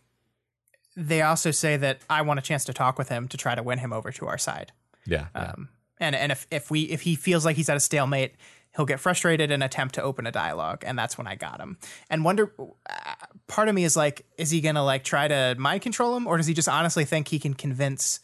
they 0.96 1.22
also 1.22 1.50
say 1.50 1.76
that 1.76 2.00
I 2.08 2.22
want 2.22 2.38
a 2.38 2.42
chance 2.42 2.64
to 2.66 2.72
talk 2.72 2.98
with 2.98 3.08
him 3.08 3.28
to 3.28 3.36
try 3.36 3.54
to 3.54 3.62
win 3.62 3.78
him 3.78 3.92
over 3.92 4.10
to 4.12 4.26
our 4.26 4.38
side. 4.38 4.72
Yeah. 5.06 5.26
yeah. 5.34 5.52
Um, 5.52 5.68
and 5.98 6.14
and 6.14 6.30
if 6.32 6.46
if 6.50 6.70
we 6.70 6.82
if 6.82 7.02
he 7.02 7.14
feels 7.16 7.44
like 7.44 7.56
he's 7.56 7.68
at 7.70 7.76
a 7.76 7.80
stalemate, 7.80 8.34
he'll 8.76 8.84
get 8.86 9.00
frustrated 9.00 9.50
and 9.50 9.62
attempt 9.62 9.94
to 9.94 10.02
open 10.02 10.26
a 10.26 10.32
dialogue, 10.32 10.84
and 10.86 10.98
that's 10.98 11.16
when 11.16 11.26
I 11.26 11.36
got 11.36 11.58
him. 11.60 11.78
And 12.10 12.22
wonder, 12.24 12.52
uh, 12.58 13.14
part 13.46 13.68
of 13.68 13.74
me 13.74 13.84
is 13.84 13.96
like, 13.96 14.26
is 14.36 14.50
he 14.50 14.60
gonna 14.60 14.84
like 14.84 15.04
try 15.04 15.26
to 15.26 15.54
mind 15.58 15.80
control 15.82 16.16
him, 16.16 16.26
or 16.26 16.36
does 16.36 16.46
he 16.46 16.52
just 16.54 16.68
honestly 16.68 17.04
think 17.06 17.28
he 17.28 17.38
can 17.38 17.54
convince 17.54 18.20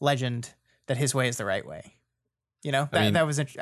Legend 0.00 0.50
that 0.86 0.96
his 0.98 1.14
way 1.14 1.26
is 1.28 1.36
the 1.36 1.44
right 1.44 1.66
way? 1.66 1.94
You 2.62 2.70
know, 2.72 2.88
that 2.92 3.00
mean- 3.02 3.12
that 3.14 3.26
was 3.26 3.38
int- 3.40 3.56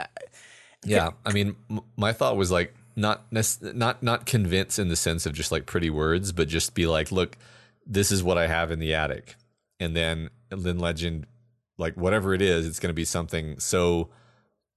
Yeah, 0.85 1.11
I 1.25 1.33
mean, 1.33 1.57
m- 1.71 1.81
my 1.97 2.13
thought 2.13 2.37
was 2.37 2.51
like 2.51 2.75
not 2.97 3.27
not 3.31 4.03
not 4.03 4.27
convince 4.27 4.79
in 4.79 4.89
the 4.89 4.97
sense 4.97 5.27
of 5.27 5.33
just 5.33 5.53
like 5.53 5.67
pretty 5.67 5.91
words, 5.91 6.33
but 6.33 6.49
just 6.49 6.75
be 6.75 6.87
like, 6.87 7.11
look, 7.11 7.37
this 7.87 8.13
is 8.13 8.23
what 8.23 8.39
I 8.39 8.47
have 8.47 8.71
in 8.71 8.79
the 8.79 8.95
attic, 8.95 9.37
and 9.81 9.97
then 9.97 10.31
then 10.51 10.79
legend, 10.79 11.27
like 11.79 11.97
whatever 11.97 12.35
it 12.35 12.43
is, 12.43 12.67
it's 12.67 12.79
going 12.79 12.91
to 12.91 12.95
be 12.95 13.05
something 13.05 13.59
so 13.59 14.11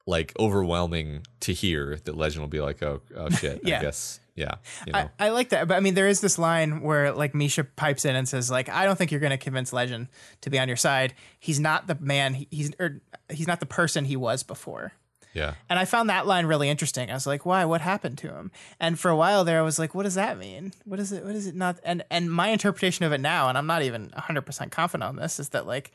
like 0.07 0.34
overwhelming 0.39 1.23
to 1.41 1.53
hear 1.53 1.99
that 2.06 2.15
legend 2.15 2.41
will 2.41 2.48
be 2.48 2.61
like, 2.61 2.81
oh, 2.81 3.02
oh 3.15 3.30
shit, 3.41 3.60
Yeah. 3.64 3.80
I 3.80 3.81
guess, 3.81 4.19
yeah, 4.35 4.56
you 4.85 4.94
know, 4.94 5.10
I, 5.19 5.27
I 5.27 5.30
like 5.30 5.49
that, 5.49 5.68
but 5.68 5.76
I 5.76 5.80
mean, 5.81 5.94
there 5.94 6.07
is 6.07 6.22
this 6.22 6.39
line 6.39 6.81
where 6.81 7.11
like 7.11 7.35
Misha 7.35 7.64
pipes 7.65 8.06
in 8.06 8.15
and 8.15 8.27
says, 8.27 8.49
like, 8.49 8.69
I 8.69 8.85
don't 8.85 8.98
think 8.98 9.11
you're 9.11 9.19
going 9.19 9.31
to 9.31 9.38
convince 9.38 9.73
Legend 9.73 10.07
to 10.41 10.49
be 10.49 10.57
on 10.57 10.68
your 10.68 10.77
side. 10.77 11.14
He's 11.39 11.60
not 11.60 11.88
the 11.88 11.98
man. 11.99 12.34
He, 12.34 12.48
he's 12.49 12.72
or 12.80 13.02
he's 13.30 13.48
not 13.48 13.60
the 13.60 13.65
person 13.65 14.06
he 14.06 14.15
was 14.15 14.44
before. 14.44 14.94
Yeah, 15.38 15.54
And 15.70 15.78
I 15.80 15.86
found 15.86 16.10
that 16.10 16.26
line 16.26 16.46
really 16.46 16.70
interesting. 16.70 17.10
I 17.10 17.14
was 17.14 17.28
like, 17.28 17.46
why? 17.46 17.64
What 17.66 17.82
happened 17.82 18.18
to 18.20 18.28
him? 18.30 18.52
And 18.80 19.00
for 19.00 19.10
a 19.10 19.16
while 19.16 19.44
there, 19.44 19.60
I 19.60 19.62
was 19.62 19.78
like, 19.80 19.94
what 19.96 20.04
does 20.04 20.16
that 20.16 20.38
mean? 20.38 20.74
What 20.86 21.00
is 21.00 21.12
it? 21.12 21.24
What 21.24 21.36
is 21.36 21.48
it 21.48 21.56
not? 21.56 21.80
And 21.84 22.04
and 22.10 22.32
my 22.32 22.48
interpretation 22.50 23.06
of 23.06 23.12
it 23.14 23.22
now, 23.22 23.48
and 23.50 23.58
I'm 23.58 23.68
not 23.68 23.84
even 23.84 24.10
100 24.14 24.42
percent 24.42 24.72
confident 24.72 25.08
on 25.08 25.16
this, 25.16 25.40
is 25.40 25.50
that 25.50 25.68
like 25.68 25.92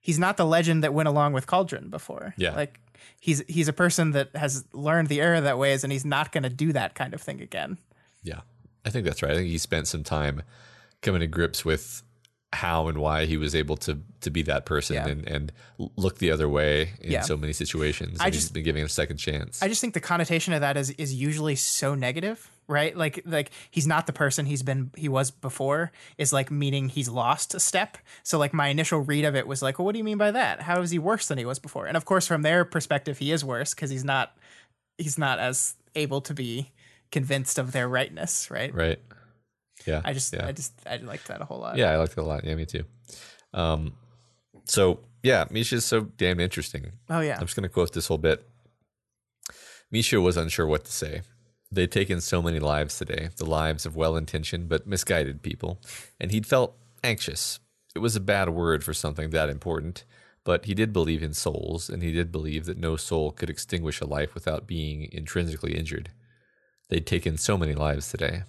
he's 0.00 0.18
not 0.18 0.36
the 0.36 0.46
legend 0.46 0.82
that 0.84 0.92
went 0.92 1.08
along 1.08 1.32
with 1.32 1.46
Cauldron 1.46 1.88
before. 1.88 2.34
Yeah. 2.36 2.54
like 2.56 2.80
he's 3.20 3.42
he's 3.48 3.68
a 3.68 3.72
person 3.72 4.10
that 4.12 4.34
has 4.34 4.64
learned 4.72 5.08
the 5.08 5.20
error 5.20 5.40
that 5.40 5.58
ways, 5.58 5.84
and 5.84 5.92
he's 5.92 6.04
not 6.04 6.32
going 6.32 6.42
to 6.42 6.50
do 6.50 6.72
that 6.72 6.94
kind 6.94 7.14
of 7.14 7.22
thing 7.22 7.40
again. 7.40 7.78
yeah. 8.22 8.40
I 8.84 8.90
think 8.90 9.04
that's 9.04 9.22
right. 9.22 9.30
I 9.30 9.36
think 9.36 9.48
he 9.48 9.58
spent 9.58 9.86
some 9.86 10.02
time 10.02 10.42
coming 11.02 11.20
to 11.20 11.28
grips 11.28 11.64
with 11.64 12.02
how 12.54 12.86
and 12.88 12.98
why 12.98 13.24
he 13.24 13.36
was 13.36 13.54
able 13.54 13.76
to 13.78 13.98
to 14.20 14.30
be 14.30 14.42
that 14.42 14.66
person 14.66 14.94
Yeah. 14.96 15.08
and 15.08 15.26
and 15.28 15.52
look 15.96 16.18
the 16.18 16.30
other 16.30 16.48
way 16.48 16.90
in 17.00 17.12
Yeah. 17.12 17.22
so 17.22 17.36
many 17.36 17.52
situations. 17.52 18.18
I 18.20 18.26
and 18.26 18.32
just- 18.34 18.44
he's 18.48 18.52
been 18.52 18.62
giving 18.62 18.80
him 18.82 18.86
a 18.86 18.90
second 18.90 19.16
chance. 19.16 19.62
I 19.62 19.68
just 19.68 19.80
think 19.80 19.94
the 19.94 20.00
connotation 20.00 20.52
of 20.52 20.60
that 20.60 20.76
is 20.76 20.90
is 20.90 21.14
usually 21.14 21.56
so 21.56 21.94
negative, 21.94 22.50
right? 22.68 22.94
Like 22.96 23.22
like 23.24 23.50
he's 23.70 23.86
not 23.86 24.06
the 24.06 24.12
person 24.12 24.44
he's 24.46 24.62
been 24.62 24.90
he 24.96 25.08
was 25.08 25.30
before 25.30 25.92
is 26.18 26.32
like 26.32 26.50
meaning 26.50 26.88
he's 26.90 27.08
lost 27.08 27.54
a 27.54 27.60
step. 27.60 27.96
So 28.22 28.38
like 28.38 28.52
my 28.52 28.68
initial 28.68 29.00
read 29.00 29.24
of 29.24 29.34
it 29.34 29.46
was 29.46 29.62
like, 29.62 29.78
well, 29.78 29.86
what 29.86 29.92
do 29.92 29.98
you 29.98 30.04
mean 30.04 30.18
by 30.18 30.30
that? 30.30 30.60
How 30.62 30.82
is 30.82 30.90
he 30.90 30.98
worse 30.98 31.28
than 31.28 31.38
he 31.38 31.44
was 31.46 31.58
before? 31.58 31.86
And 31.86 31.96
of 31.96 32.04
course, 32.04 32.26
from 32.26 32.42
their 32.42 32.64
perspective, 32.66 33.16
he 33.18 33.32
is 33.32 33.42
worse 33.44 33.72
because 33.74 33.88
he's 33.90 34.04
not 34.04 34.36
he's 34.98 35.16
not 35.16 35.38
as 35.38 35.74
able 35.94 36.20
to 36.20 36.34
be 36.34 36.70
convinced 37.10 37.58
of 37.58 37.72
their 37.72 37.88
rightness, 37.88 38.50
right? 38.50 38.74
right. 38.74 38.98
Yeah. 39.86 40.00
I 40.04 40.12
just 40.12 40.32
yeah. 40.34 40.46
I 40.46 40.52
just 40.52 40.72
I 40.86 40.96
liked 40.96 41.28
that 41.28 41.40
a 41.40 41.44
whole 41.44 41.58
lot. 41.58 41.76
yeah, 41.76 41.90
I 41.90 41.96
liked 41.96 42.12
it 42.12 42.18
a 42.18 42.22
lot. 42.22 42.44
Yeah, 42.44 42.54
me 42.54 42.66
too. 42.66 42.84
Um, 43.54 43.94
so 44.64 45.00
yeah, 45.22 45.44
Misha's 45.50 45.84
so 45.84 46.02
damn 46.02 46.40
interesting. 46.40 46.92
Oh 47.08 47.20
yeah. 47.20 47.36
I'm 47.38 47.46
just 47.46 47.56
going 47.56 47.68
to 47.68 47.68
quote 47.68 47.92
this 47.92 48.06
whole 48.08 48.18
bit. 48.18 48.46
Misha 49.90 50.20
was 50.20 50.36
unsure 50.36 50.66
what 50.66 50.84
to 50.84 50.92
say. 50.92 51.22
They'd 51.70 51.92
taken 51.92 52.20
so 52.20 52.42
many 52.42 52.58
lives 52.58 52.98
today, 52.98 53.30
the 53.36 53.44
lives 53.46 53.86
of 53.86 53.96
well 53.96 54.16
intentioned 54.16 54.68
but 54.68 54.86
misguided 54.86 55.42
people, 55.42 55.80
and 56.20 56.30
he'd 56.30 56.46
felt 56.46 56.76
anxious. 57.02 57.60
It 57.94 58.00
was 58.00 58.16
a 58.16 58.20
bad 58.20 58.50
word 58.50 58.84
for 58.84 58.94
something 58.94 59.30
that 59.30 59.48
important, 59.50 60.04
but 60.44 60.64
he 60.64 60.74
did 60.74 60.92
believe 60.92 61.22
in 61.22 61.34
souls, 61.34 61.88
and 61.88 62.02
he 62.02 62.12
did 62.12 62.32
believe 62.32 62.64
that 62.66 62.78
no 62.78 62.96
soul 62.96 63.32
could 63.32 63.50
extinguish 63.50 64.00
a 64.00 64.06
life 64.06 64.34
without 64.34 64.66
being 64.66 65.08
intrinsically 65.12 65.76
injured. 65.76 66.10
They'd 66.88 67.06
taken 67.06 67.36
so 67.38 67.56
many 67.56 67.74
lives 67.74 68.10
today. 68.10 68.42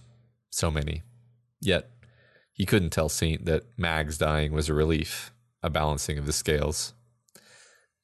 So 0.50 0.70
many. 0.72 1.04
Yet, 1.66 1.90
he 2.52 2.66
couldn't 2.66 2.92
tell 2.92 3.10
Saint 3.10 3.46
that 3.46 3.64
Mag's 3.78 4.18
dying 4.18 4.52
was 4.54 4.70
a 4.70 4.74
relief, 4.74 5.34
a 5.62 5.70
balancing 5.70 6.18
of 6.18 6.26
the 6.26 6.34
scales 6.34 6.94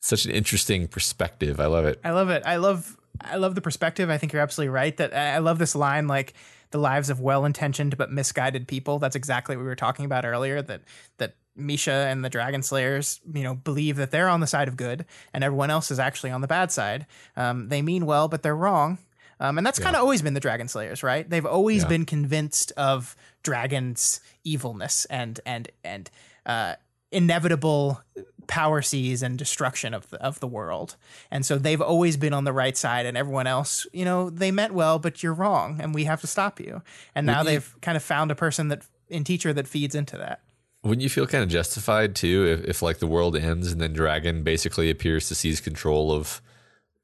such 0.01 0.25
an 0.25 0.31
interesting 0.31 0.87
perspective. 0.87 1.59
I 1.59 1.65
love 1.65 1.85
it. 1.85 1.99
I 2.03 2.11
love 2.11 2.29
it. 2.29 2.43
I 2.45 2.55
love 2.57 2.95
I 3.21 3.35
love 3.35 3.55
the 3.55 3.61
perspective. 3.61 4.09
I 4.09 4.17
think 4.17 4.31
you're 4.31 4.41
absolutely 4.41 4.69
right. 4.69 4.95
That 4.97 5.13
I 5.13 5.39
love 5.39 5.59
this 5.59 5.75
line, 5.75 6.07
like 6.07 6.33
the 6.71 6.77
lives 6.77 7.09
of 7.09 7.19
well-intentioned 7.19 7.97
but 7.97 8.11
misguided 8.11 8.67
people. 8.67 8.99
That's 8.99 9.15
exactly 9.15 9.57
what 9.57 9.63
we 9.63 9.67
were 9.67 9.75
talking 9.75 10.05
about 10.05 10.25
earlier. 10.25 10.61
That 10.61 10.81
that 11.17 11.35
Misha 11.55 11.91
and 11.91 12.23
the 12.23 12.29
Dragon 12.29 12.61
Slayers, 12.63 13.19
you 13.33 13.43
know, 13.43 13.55
believe 13.55 13.97
that 13.97 14.11
they're 14.11 14.29
on 14.29 14.39
the 14.39 14.47
side 14.47 14.69
of 14.69 14.77
good, 14.77 15.05
and 15.33 15.43
everyone 15.43 15.69
else 15.69 15.91
is 15.91 15.99
actually 15.99 16.31
on 16.31 16.39
the 16.41 16.47
bad 16.47 16.71
side. 16.71 17.05
Um, 17.35 17.67
they 17.67 17.81
mean 17.81 18.05
well, 18.05 18.29
but 18.29 18.41
they're 18.41 18.55
wrong. 18.55 18.99
Um, 19.41 19.57
and 19.57 19.65
that's 19.65 19.79
kind 19.79 19.95
of 19.95 20.01
always 20.01 20.21
been 20.21 20.33
the 20.33 20.41
Dragon 20.41 20.67
Slayers, 20.67 21.01
right? 21.01 21.29
They've 21.29 21.45
always 21.45 21.83
Yeah. 21.83 21.89
been 21.89 22.05
convinced 22.05 22.73
of 22.75 23.15
dragons' 23.43 24.19
evilness 24.43 25.05
and 25.05 25.39
and 25.45 25.69
and 25.83 26.09
uh, 26.45 26.75
inevitable 27.11 28.01
power 28.47 28.81
seas 28.81 29.21
and 29.21 29.37
destruction 29.37 29.93
of 29.93 30.09
the, 30.09 30.19
of 30.23 30.39
the 30.39 30.47
world. 30.47 30.95
And 31.29 31.45
so 31.45 31.59
they've 31.59 31.81
always 31.81 32.17
been 32.17 32.33
on 32.33 32.45
the 32.45 32.53
right 32.53 32.75
side 32.75 33.05
and 33.05 33.15
everyone 33.15 33.45
else, 33.45 33.85
you 33.93 34.03
know, 34.03 34.31
they 34.31 34.49
meant 34.49 34.73
well, 34.73 34.97
but 34.97 35.21
you're 35.21 35.35
wrong 35.35 35.79
and 35.79 35.93
we 35.93 36.05
have 36.05 36.19
to 36.21 36.27
stop 36.27 36.59
you. 36.59 36.81
And 37.13 37.27
now 37.27 37.39
Wouldn't 37.43 37.53
you- 37.53 37.59
they've 37.59 37.81
kind 37.81 37.95
of 37.95 38.01
found 38.03 38.31
a 38.31 38.35
person 38.35 38.69
that 38.69 38.81
in 39.07 39.23
teacher 39.23 39.53
that 39.53 39.67
feeds 39.67 39.93
into 39.93 40.17
that. 40.17 40.41
Wouldn't 40.83 41.01
you 41.03 41.09
feel 41.09 41.27
kind 41.27 41.43
of 41.43 41.49
justified 41.49 42.15
too 42.15 42.45
if, 42.47 42.65
if 42.69 42.81
like 42.81 42.97
the 42.97 43.07
world 43.07 43.35
ends 43.35 43.71
and 43.71 43.79
then 43.81 43.93
Dragon 43.93 44.41
basically 44.43 44.89
appears 44.89 45.27
to 45.27 45.35
seize 45.35 45.61
control 45.61 46.11
of 46.11 46.41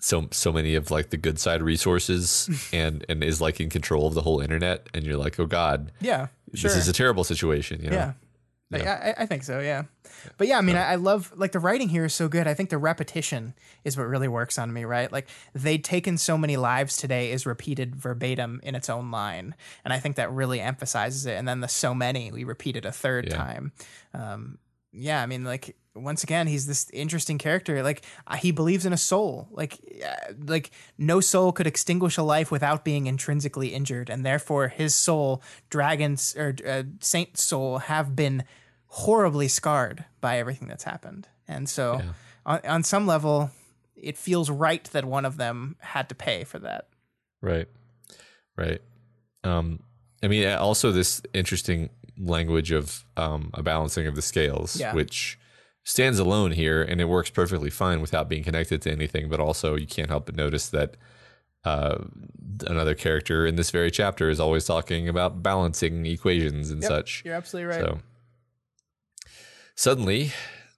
so 0.06 0.28
so 0.32 0.52
many 0.52 0.76
of 0.76 0.92
like 0.92 1.10
the 1.10 1.18
good 1.18 1.40
side 1.40 1.62
resources 1.64 2.48
and 2.74 3.04
and 3.10 3.24
is 3.24 3.42
like 3.42 3.60
in 3.60 3.70
control 3.70 4.06
of 4.08 4.14
the 4.14 4.22
whole 4.22 4.40
internet 4.40 4.88
and 4.94 5.04
you're 5.06 5.18
like, 5.18 5.40
oh 5.40 5.46
god, 5.48 5.92
Yeah. 6.00 6.28
Sure. 6.54 6.70
this 6.70 6.78
is 6.78 6.88
a 6.88 6.94
terrible 6.94 7.24
situation. 7.24 7.82
You 7.84 7.90
know? 7.90 7.96
Yeah. 7.98 8.14
Yeah. 8.72 9.14
I, 9.18 9.24
I 9.24 9.26
think 9.26 9.44
so. 9.44 9.60
Yeah. 9.60 9.84
But 10.38 10.48
yeah, 10.48 10.58
I 10.58 10.62
mean, 10.62 10.76
I, 10.76 10.94
I 10.94 10.96
love 10.96 11.32
like 11.36 11.52
the 11.52 11.60
writing 11.60 11.88
here 11.90 12.06
is 12.06 12.14
so 12.14 12.28
good. 12.28 12.48
I 12.48 12.54
think 12.54 12.70
the 12.70 12.78
repetition 12.78 13.54
is 13.84 13.96
what 13.98 14.08
really 14.08 14.28
works 14.28 14.58
on 14.58 14.74
me, 14.74 14.86
right? 14.86 15.12
Like 15.12 15.28
they'd 15.54 15.84
taken 15.84 16.18
so 16.18 16.38
many 16.38 16.58
lives 16.58 16.98
today 16.98 17.32
is 17.32 17.46
repeated 17.46 17.96
verbatim 17.96 18.60
in 18.64 18.74
its 18.76 18.90
own 18.90 19.12
line, 19.12 19.54
and 19.84 19.94
I 19.94 20.00
think 20.00 20.16
that 20.16 20.32
really 20.32 20.60
emphasizes 20.62 21.26
it. 21.26 21.34
And 21.36 21.48
then 21.48 21.60
the 21.62 21.68
so 21.68 21.94
many 21.94 22.32
we 22.32 22.44
repeated 22.44 22.86
a 22.86 22.92
third 22.92 23.28
Yeah. 23.28 23.38
time. 23.38 23.72
Um, 24.14 24.58
yeah, 24.92 25.22
I 25.22 25.26
mean, 25.28 25.44
like 25.44 25.76
once 25.96 26.24
again, 26.24 26.48
he's 26.48 26.68
this 26.68 26.90
interesting 26.92 27.38
character. 27.38 27.82
Like 27.82 28.04
uh, 28.28 28.36
he 28.36 28.52
believes 28.52 28.86
in 28.86 28.94
a 28.94 28.98
soul. 28.98 29.48
Like 29.52 29.80
uh, 30.06 30.34
like 30.46 30.72
no 30.98 31.22
soul 31.22 31.52
could 31.52 31.68
extinguish 31.68 32.18
a 32.18 32.24
life 32.24 32.52
without 32.52 32.84
being 32.84 33.08
intrinsically 33.08 33.70
injured, 33.70 34.10
and 34.10 34.26
therefore 34.26 34.68
his 34.68 34.94
soul, 34.94 35.42
dragons 35.70 36.36
or 36.38 36.56
uh, 36.68 36.84
Saint 37.00 37.38
soul, 37.38 37.80
have 37.80 38.16
been 38.16 38.44
horribly 38.88 39.48
scarred 39.48 40.06
by 40.22 40.38
everything 40.38 40.68
that's 40.68 40.84
happened. 40.84 41.28
And 41.48 41.70
so, 41.70 42.02
on, 42.46 42.60
on 42.66 42.84
some 42.84 43.06
level, 43.08 43.52
it 43.96 44.18
feels 44.18 44.50
right 44.50 44.84
that 44.86 45.06
one 45.06 45.26
of 45.26 45.38
them 45.38 45.76
had 45.80 46.10
to 46.10 46.16
pay 46.16 46.44
for 46.44 46.60
that. 46.60 46.88
Right. 47.42 47.68
Right. 48.58 48.82
Um, 49.44 49.82
I 50.24 50.28
mean, 50.28 50.48
also 50.50 50.92
this 50.92 51.22
interesting 51.34 51.90
language 52.18 52.72
of 52.72 53.06
um, 53.18 53.52
a 53.54 53.62
balancing 53.62 54.08
of 54.08 54.16
the 54.16 54.22
scales, 54.22 54.80
Yeah. 54.80 54.94
which 54.94 55.38
stands 55.86 56.20
alone 56.20 56.52
here 56.52 56.82
and 56.82 57.00
it 57.00 57.06
works 57.06 57.30
perfectly 57.30 57.70
fine 57.70 58.02
without 58.02 58.28
being 58.28 58.44
connected 58.44 58.82
to 58.82 58.92
anything. 58.92 59.30
But 59.30 59.40
also, 59.40 59.76
you 59.76 59.88
can't 59.88 60.10
help 60.10 60.26
but 60.26 60.36
notice 60.36 60.68
that 60.70 60.98
uh, 61.64 62.00
another 62.68 62.96
character 62.96 63.46
in 63.46 63.56
this 63.56 63.72
very 63.72 63.90
chapter 63.90 64.30
is 64.30 64.40
always 64.40 64.66
talking 64.66 65.08
about 65.08 65.42
balancing 65.42 66.06
equations 66.06 66.70
and 66.70 66.84
such. 66.84 67.24
You're 67.24 67.36
absolutely 67.36 67.68
right. 67.68 67.80
So 67.80 68.00
suddenly, 69.76 70.34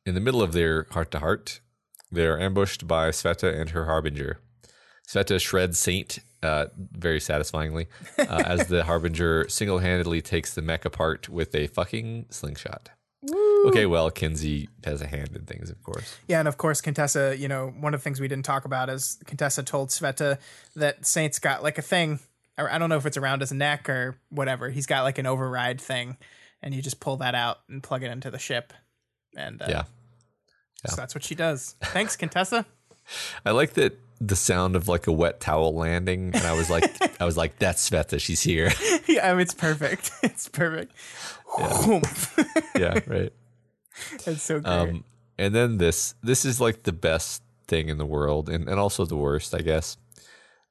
in 0.05 0.13
the 0.13 0.21
middle 0.21 0.43
of 0.43 0.53
their 0.53 0.87
heart 0.91 1.11
to 1.11 1.19
heart, 1.19 1.61
they 2.11 2.25
are 2.25 2.39
ambushed 2.39 2.87
by 2.87 3.09
Sveta 3.09 3.59
and 3.59 3.71
her 3.71 3.85
harbinger. 3.85 4.39
Sveta 5.07 5.39
shreds 5.39 5.79
Saint 5.79 6.19
uh, 6.43 6.67
very 6.75 7.19
satisfyingly 7.19 7.87
uh, 8.19 8.43
as 8.45 8.67
the 8.67 8.83
harbinger 8.85 9.47
single 9.49 9.79
handedly 9.79 10.21
takes 10.21 10.53
the 10.53 10.61
mech 10.61 10.85
apart 10.85 11.27
with 11.29 11.55
a 11.55 11.67
fucking 11.67 12.27
slingshot. 12.29 12.89
Okay, 13.65 13.85
well, 13.85 14.09
Kenzie 14.11 14.69
has 14.83 15.01
a 15.01 15.07
hand 15.07 15.35
in 15.35 15.43
things, 15.45 15.69
of 15.69 15.81
course. 15.83 16.17
Yeah, 16.27 16.39
and 16.39 16.47
of 16.47 16.57
course, 16.57 16.81
Contessa, 16.81 17.35
you 17.37 17.47
know, 17.47 17.73
one 17.79 17.93
of 17.93 17.99
the 17.99 18.03
things 18.03 18.19
we 18.21 18.27
didn't 18.27 18.45
talk 18.45 18.63
about 18.65 18.89
is 18.89 19.17
Contessa 19.25 19.63
told 19.63 19.89
Sveta 19.89 20.37
that 20.75 21.05
Saint's 21.05 21.39
got 21.39 21.63
like 21.63 21.77
a 21.77 21.81
thing. 21.81 22.19
or 22.57 22.71
I 22.71 22.77
don't 22.77 22.89
know 22.89 22.97
if 22.97 23.05
it's 23.05 23.17
around 23.17 23.41
his 23.41 23.51
neck 23.51 23.89
or 23.89 24.17
whatever. 24.29 24.69
He's 24.69 24.85
got 24.85 25.03
like 25.03 25.17
an 25.17 25.25
override 25.25 25.81
thing, 25.81 26.17
and 26.61 26.73
you 26.75 26.81
just 26.81 26.99
pull 26.99 27.17
that 27.17 27.33
out 27.35 27.59
and 27.69 27.81
plug 27.81 28.03
it 28.03 28.11
into 28.11 28.29
the 28.31 28.39
ship. 28.39 28.71
And 29.35 29.61
uh, 29.61 29.65
Yeah. 29.67 29.83
so 30.85 30.95
that's 30.95 31.15
what 31.15 31.23
she 31.23 31.33
does. 31.35 31.75
Thanks, 31.81 32.15
Contessa. 32.15 32.65
I 33.45 33.51
like 33.51 33.73
that 33.73 33.99
the 34.19 34.35
sound 34.35 34.75
of 34.75 34.87
like 34.87 35.07
a 35.07 35.11
wet 35.11 35.39
towel 35.39 35.75
landing, 35.75 36.31
and 36.33 36.43
I 36.43 36.53
was 36.53 36.69
like, 36.69 36.85
I 37.21 37.25
was 37.25 37.37
like, 37.37 37.57
that's 37.59 37.87
Sveta, 37.89 38.19
she's 38.19 38.41
here. 38.41 38.71
yeah, 39.07 39.29
I 39.29 39.33
mean, 39.33 39.41
it's 39.41 39.53
perfect. 39.53 40.11
It's 40.23 40.49
perfect. 40.49 40.93
yeah, 42.77 42.99
right. 43.07 43.33
it's 44.25 44.43
so 44.43 44.59
great. 44.59 44.71
Um, 44.71 45.03
and 45.37 45.53
then 45.53 45.77
this 45.77 46.15
this 46.21 46.45
is 46.45 46.59
like 46.59 46.83
the 46.83 46.91
best 46.91 47.43
thing 47.67 47.89
in 47.89 47.97
the 47.97 48.05
world 48.05 48.49
and, 48.49 48.67
and 48.67 48.79
also 48.79 49.05
the 49.05 49.15
worst, 49.15 49.53
I 49.53 49.59
guess. 49.59 49.97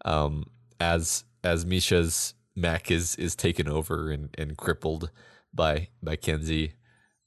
Um, 0.05 0.45
as 0.81 1.25
as 1.43 1.65
Misha's 1.65 2.35
Mac 2.55 2.91
is 2.91 3.17
is 3.17 3.35
taken 3.35 3.69
over 3.69 4.11
and, 4.11 4.31
and 4.37 4.57
crippled 4.57 5.11
by 5.53 5.89
by 6.03 6.17
Kenzie, 6.17 6.75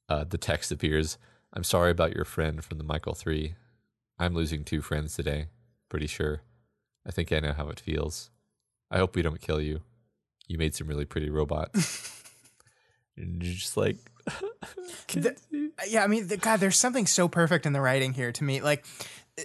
uh, 0.08 0.24
the 0.24 0.38
text 0.38 0.72
appears. 0.72 1.18
I'm 1.54 1.64
sorry 1.64 1.91
about 1.91 2.16
your 2.16 2.26
friend 2.26 2.64
from 2.64 2.78
the 2.78 2.84
Michael 2.84 3.16
Three. 3.16 3.56
I'm 4.18 4.34
losing 4.34 4.64
two 4.64 4.82
friends 4.82 5.16
today. 5.16 5.48
Pretty 5.90 6.07
sure. 6.07 6.41
I 7.06 7.11
think 7.11 7.32
I 7.32 7.40
know 7.40 7.53
how 7.53 7.70
it 7.70 7.80
feels. 7.80 8.30
I 8.91 8.98
hope 8.98 9.16
we 9.16 9.22
don't 9.22 9.41
kill 9.41 9.61
you. 9.61 9.82
You 10.48 10.57
made 10.57 10.76
some 10.76 10.88
really 10.88 11.06
pretty 11.06 11.30
robots. 11.30 12.24
and 13.18 13.41
you're 13.44 13.53
just 13.53 13.78
like, 13.78 13.98
The- 15.14 15.36
yeah, 15.88 16.03
I 16.03 16.07
mean, 16.07 16.28
the, 16.28 16.38
God, 16.38 16.60
there's 16.60 16.78
something 16.78 17.06
so 17.07 17.28
perfect 17.28 17.66
in 17.66 17.74
the 17.74 17.82
writing 17.82 18.14
here 18.14 18.32
to 18.32 18.44
me. 18.44 18.61
Like 18.61 18.86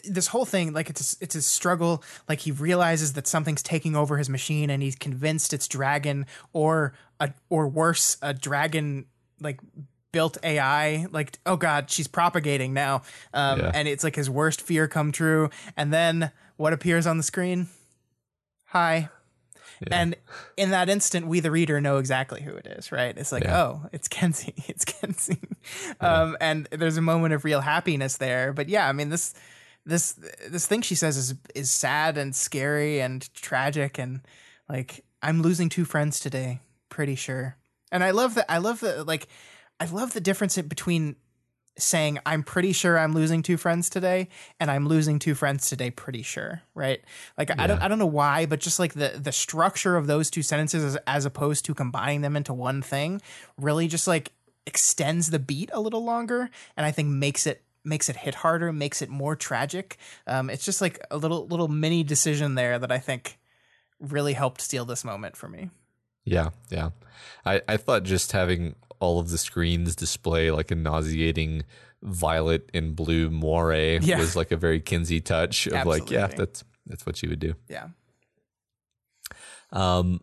this 0.05 0.27
whole 0.27 0.45
thing, 0.45 0.73
like 0.73 0.91
it's 0.91 1.15
a, 1.15 1.25
it's 1.25 1.35
a 1.35 1.43
struggle. 1.43 2.03
Like 2.29 2.41
he 2.41 2.51
realizes 2.51 3.15
that 3.15 3.27
something's 3.27 3.63
taking 3.63 3.97
over 3.97 4.17
his 4.19 4.29
machine, 4.29 4.69
and 4.71 4.83
he's 4.83 4.97
convinced 4.97 5.53
it's 5.53 5.69
dragon 5.69 6.27
or 6.53 6.95
a 7.21 7.33
or 7.49 7.69
worse, 7.69 8.17
a 8.21 8.35
dragon 8.35 9.07
like 9.41 9.61
built 10.15 10.39
AI. 10.43 11.07
Like 11.11 11.39
oh 11.45 11.57
God, 11.57 11.91
she's 11.91 12.07
propagating 12.09 12.73
now, 12.73 13.03
um, 13.35 13.61
Yeah. 13.61 13.73
and 13.75 13.87
it's 13.87 14.03
like 14.03 14.17
his 14.17 14.31
worst 14.31 14.63
fear 14.63 14.89
come 14.89 15.13
true. 15.13 15.51
And 15.77 15.93
then 15.93 16.31
what 16.57 16.73
appears 16.73 17.07
on 17.07 17.19
the 17.19 17.23
screen? 17.23 17.69
Hi. 18.67 19.11
And 19.91 20.17
in 20.57 20.71
that 20.71 20.89
instant, 20.89 21.27
we 21.27 21.41
the 21.41 21.51
reader 21.51 21.79
know 21.81 21.99
exactly 21.99 22.41
who 22.41 22.55
it 22.55 22.67
is, 22.67 22.91
right? 22.93 23.15
It's 23.19 23.33
like, 23.33 23.45
Yeah. 23.45 23.59
oh, 23.63 23.89
it's 23.93 24.09
Kenzie, 24.17 24.55
it's 24.69 24.85
Kenzie, 24.87 25.41
um, 26.01 26.37
and 26.41 26.67
there's 26.71 26.97
a 26.97 27.03
moment 27.03 27.35
of 27.35 27.45
real 27.45 27.61
happiness 27.61 28.17
there. 28.17 28.53
But 28.55 28.69
yeah, 28.71 28.89
I 28.89 28.93
mean 28.93 29.11
this, 29.11 29.35
this, 29.85 30.13
this 30.49 30.67
thing 30.67 30.81
she 30.81 30.95
says 30.95 31.17
is 31.19 31.35
is 31.55 31.71
sad 31.71 32.17
and 32.17 32.35
scary 32.35 33.01
and 33.01 33.29
tragic, 33.35 33.99
and 33.99 34.21
like 34.71 35.05
I'm 35.23 35.43
losing 35.43 35.69
two 35.69 35.85
friends 35.85 36.19
today, 36.21 36.61
pretty 36.89 37.17
sure. 37.17 37.57
And 37.93 38.03
I 38.03 38.13
love 38.13 38.37
that. 38.37 38.51
I 38.51 38.59
love 38.59 38.81
that. 38.81 39.07
like, 39.07 39.29
I 39.81 39.87
love 39.87 40.13
the 40.13 40.21
difference 40.21 40.57
between 40.57 41.17
saying 41.77 42.19
I'm 42.25 42.43
pretty 42.43 42.73
sure 42.73 42.99
I'm 42.99 43.13
losing 43.13 43.43
two 43.43 43.57
friends 43.57 43.91
today 43.91 44.29
and 44.61 44.71
I'm 44.71 44.87
losing 44.87 45.19
two 45.19 45.35
friends 45.35 45.69
today 45.69 45.91
pretty 45.91 46.23
sure, 46.23 46.63
right? 46.75 47.01
Like 47.37 47.51
I 47.59 47.67
don't 47.67 47.83
I 47.83 47.89
don't 47.89 47.99
know 47.99 48.07
why, 48.07 48.47
but 48.47 48.61
just 48.61 48.79
like 48.79 48.95
the 48.95 49.19
the 49.21 49.33
structure 49.33 49.97
of 49.97 50.07
those 50.07 50.31
two 50.31 50.43
sentences 50.43 50.85
as, 50.85 50.99
as 51.07 51.25
opposed 51.25 51.65
to 51.65 51.75
combining 51.75 52.21
them 52.21 52.37
into 52.37 52.55
one 52.55 52.81
thing 52.81 53.21
really 53.59 53.89
just 53.89 54.07
like 54.07 54.33
extends 54.67 55.31
the 55.31 55.39
beat 55.39 55.71
a 55.73 55.81
little 55.81 56.05
longer 56.05 56.49
and 56.77 56.87
I 56.87 56.91
think 56.91 57.09
makes 57.09 57.47
it 57.47 57.63
makes 57.85 58.09
it 58.09 58.17
hit 58.17 58.37
harder, 58.37 58.73
makes 58.73 59.03
it 59.03 59.11
more 59.11 59.35
tragic. 59.35 59.99
Um 60.27 60.51
it's 60.51 60.65
just 60.65 60.81
like 60.81 61.05
a 61.11 61.17
little 61.17 61.47
little 61.49 61.69
mini 61.69 62.05
decision 62.05 62.55
there 62.55 62.79
that 62.79 62.93
I 62.93 62.99
think 62.99 63.39
really 63.99 64.35
helped 64.35 64.61
steal 64.61 64.85
this 64.85 65.05
moment 65.05 65.37
for 65.37 65.49
me. 65.49 65.71
Yeah, 66.25 66.51
yeah. 66.71 66.91
I, 67.45 67.61
I 67.69 67.77
thought 67.77 68.03
just 68.03 68.33
having 68.33 68.77
all 69.05 69.19
of 69.21 69.29
the 69.31 69.39
screens 69.39 69.95
display 69.95 70.51
like 70.51 70.71
a 70.71 70.75
nauseating 70.75 71.63
violet 72.03 72.71
and 72.75 72.97
blue 72.97 73.31
moire 73.31 73.99
Yeah. 74.03 74.19
was 74.19 74.35
like 74.35 74.51
a 74.51 74.57
very 74.57 74.81
Kenzie 74.81 75.21
touch 75.21 75.67
of 75.67 75.87
like, 75.87 76.11
yeah, 76.11 76.27
that's 76.27 76.65
that's 76.87 77.07
what 77.07 77.23
you 77.23 77.29
would 77.31 77.41
do. 77.41 77.55
Yeah. 77.69 77.89
Um, 79.73 80.21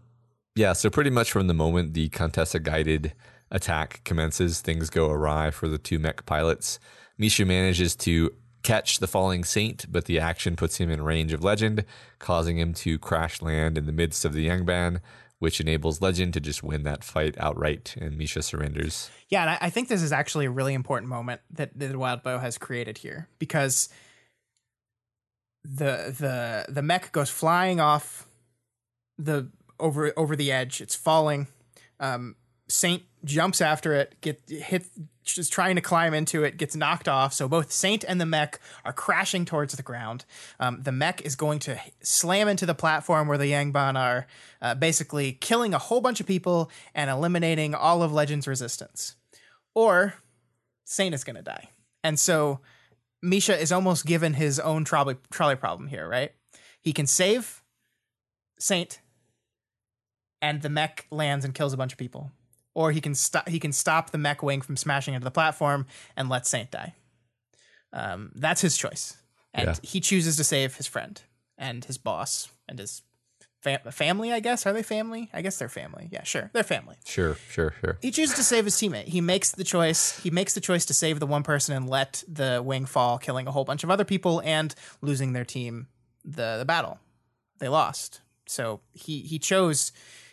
yeah, 0.56 0.74
so 0.74 0.90
pretty 0.90 1.10
much 1.10 1.32
from 1.32 1.48
the 1.48 1.54
moment 1.54 1.94
the 1.94 2.10
Contessa 2.10 2.60
guided 2.60 3.14
attack 3.50 4.02
commences, 4.04 4.62
things 4.62 4.90
go 4.90 5.10
awry 5.10 5.52
for 5.52 5.68
the 5.68 5.78
two 5.78 6.00
mech 6.00 6.26
pilots. 6.26 6.80
Misha 7.18 7.46
manages 7.46 7.96
to 7.98 8.32
catch 8.64 9.00
the 9.00 9.08
falling 9.08 9.44
saint, 9.44 9.86
but 9.92 10.06
the 10.06 10.20
action 10.20 10.56
puts 10.56 10.78
him 10.78 10.90
in 10.90 11.02
range 11.02 11.34
of 11.34 11.44
Legend, 11.44 11.84
causing 12.20 12.58
him 12.60 12.74
to 12.74 13.00
crash 13.00 13.42
land 13.42 13.78
in 13.78 13.86
the 13.86 13.92
midst 13.92 14.24
of 14.24 14.34
the 14.34 14.48
Yangban, 14.48 15.00
which 15.42 15.60
enables 15.60 16.02
Legend 16.02 16.36
to 16.36 16.40
just 16.40 16.62
win 16.62 16.84
that 16.84 17.04
fight 17.04 17.36
outright, 17.40 17.96
and 18.00 18.16
Misha 18.16 18.44
surrenders. 18.44 19.10
Yeah, 19.28 19.42
and 19.42 19.50
I, 19.50 19.58
I 19.62 19.70
think 19.72 19.88
this 19.88 20.04
is 20.04 20.12
actually 20.12 20.46
a 20.46 20.52
really 20.52 20.76
important 20.76 21.10
moment 21.10 21.42
that, 21.50 21.72
that 21.80 21.94
Wildbow 21.94 22.40
has 22.40 22.60
created 22.60 23.00
here 23.00 23.28
because 23.40 23.90
the 25.64 26.14
the 26.16 26.72
the 26.72 26.84
mech 26.84 27.12
goes 27.12 27.32
flying 27.32 27.80
off 27.80 28.28
the 29.18 29.50
over 29.80 30.14
over 30.16 30.36
the 30.36 30.52
edge. 30.52 30.80
It's 30.80 30.94
falling. 30.94 31.48
Um, 32.00 32.36
Saint 32.68 33.02
jumps 33.26 33.62
after 33.62 33.94
it, 33.96 34.22
get 34.22 34.42
hit, 34.48 34.86
just 35.24 35.54
trying 35.54 35.76
to 35.76 35.82
climb 35.82 36.14
into 36.14 36.44
it, 36.44 36.58
gets 36.58 36.76
knocked 36.76 37.08
off. 37.08 37.34
So 37.34 37.48
both 37.48 37.72
Saint 37.72 38.04
and 38.08 38.20
the 38.20 38.26
mech 38.26 38.60
are 38.84 38.94
crashing 38.94 39.46
towards 39.46 39.74
the 39.76 39.84
ground. 39.84 40.26
Um, 40.60 40.82
the 40.82 40.92
mech 40.92 41.22
is 41.22 41.36
going 41.36 41.60
to 41.60 41.80
slam 42.02 42.48
into 42.48 42.66
the 42.66 42.76
platform 42.76 43.28
where 43.28 43.38
the 43.38 43.52
Yangban 43.52 43.98
are, 43.98 44.28
uh, 44.62 44.76
basically 44.76 45.34
killing 45.34 45.74
a 45.74 45.78
whole 45.78 46.02
bunch 46.02 46.20
of 46.20 46.28
people 46.28 46.72
and 46.96 47.10
eliminating 47.10 47.76
all 47.76 48.04
of 48.04 48.12
Legend's 48.12 48.48
resistance. 48.48 49.16
Or 49.76 50.16
Saint 50.86 51.16
is 51.16 51.24
going 51.24 51.38
to 51.38 51.42
die. 51.42 51.70
And 52.04 52.20
so 52.20 52.60
Misha 53.22 53.60
is 53.60 53.72
almost 53.72 54.06
given 54.06 54.34
his 54.34 54.60
own 54.60 54.84
trolley, 54.84 55.18
trolley 55.32 55.56
problem 55.56 55.88
here, 55.88 56.08
right? 56.08 56.32
He 56.82 56.94
can 56.94 57.06
save 57.08 57.62
Saint, 58.60 59.02
and 60.42 60.62
the 60.62 60.70
mech 60.70 61.06
lands 61.12 61.46
and 61.46 61.54
kills 61.54 61.74
a 61.74 61.78
bunch 61.78 61.92
of 61.92 62.00
people. 62.00 62.32
Or 62.74 62.92
he 62.92 63.02
can 63.02 63.16
stop. 63.16 63.50
He 63.50 63.60
can 63.60 63.72
stop 63.74 64.12
the 64.12 64.18
mech 64.18 64.42
wing 64.42 64.62
from 64.62 64.78
smashing 64.78 65.14
into 65.14 65.26
the 65.26 65.32
platform 65.32 65.86
and 66.16 66.30
let 66.30 66.48
Saint 66.48 66.72
die. 66.72 66.96
Um, 67.94 68.32
that's 68.36 68.62
his 68.62 68.78
choice, 68.78 69.18
and 69.54 69.68
Yeah. 69.68 69.76
he 69.84 70.00
chooses 70.00 70.38
to 70.38 70.44
save 70.46 70.76
his 70.76 70.88
friend 70.88 71.22
and 71.58 71.84
his 71.84 71.98
boss 71.98 72.48
and 72.70 72.80
his 72.80 73.02
fam- 73.62 73.82
family. 73.92 74.32
I 74.32 74.40
guess 74.40 74.66
are 74.66 74.72
they 74.72 74.84
family? 74.84 75.30
I 75.34 75.42
guess 75.42 75.58
they're 75.60 75.68
family. 75.68 76.08
Yeah, 76.10 76.24
sure, 76.24 76.50
they're 76.54 76.64
family 76.64 76.96
Sure, 77.06 77.36
sure, 77.50 77.74
sure. 77.82 77.98
he 78.02 78.10
chooses 78.12 78.38
to 78.38 78.44
save 78.46 78.64
his 78.64 78.76
teammate. 78.76 79.10
He 79.10 79.20
makes 79.20 79.52
the 79.52 79.66
choice. 79.66 80.18
He 80.24 80.30
makes 80.32 80.54
the 80.54 80.62
choice 80.62 80.86
to 80.86 80.94
save 80.94 81.20
the 81.20 81.28
one 81.28 81.44
person 81.44 81.76
and 81.76 81.90
let 81.90 82.24
the 82.30 82.62
wing 82.64 82.86
fall, 82.86 83.18
killing 83.18 83.46
a 83.46 83.52
whole 83.52 83.66
bunch 83.66 83.84
of 83.84 83.92
other 83.92 84.06
people 84.06 84.42
and 84.46 84.74
losing 85.02 85.34
their 85.34 85.44
team 85.46 85.88
the, 86.24 86.56
the 86.60 86.66
battle. 86.66 87.00
They 87.60 87.68
lost. 87.68 88.22
So 88.48 88.80
he 88.94 89.20
he 89.20 89.38
chose. 89.38 89.92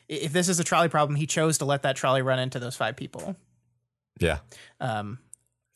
If 0.08 0.32
this 0.32 0.48
is 0.48 0.58
a 0.58 0.64
trolley 0.64 0.88
problem, 0.88 1.16
he 1.16 1.26
chose 1.26 1.58
to 1.58 1.64
let 1.64 1.82
that 1.82 1.96
trolley 1.96 2.22
run 2.22 2.38
into 2.38 2.58
those 2.58 2.76
five 2.76 2.96
people. 2.96 3.36
Yeah, 4.20 4.38
Um, 4.80 5.18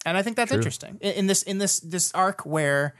and 0.04 0.16
I 0.16 0.22
think 0.22 0.36
that's 0.36 0.50
True. 0.50 0.59
interesting 0.59 0.98
in, 1.00 1.12
in 1.12 1.26
this 1.28 1.42
in 1.42 1.59
this 1.59 1.78
this 1.80 2.12
arc 2.12 2.44
where 2.44 2.94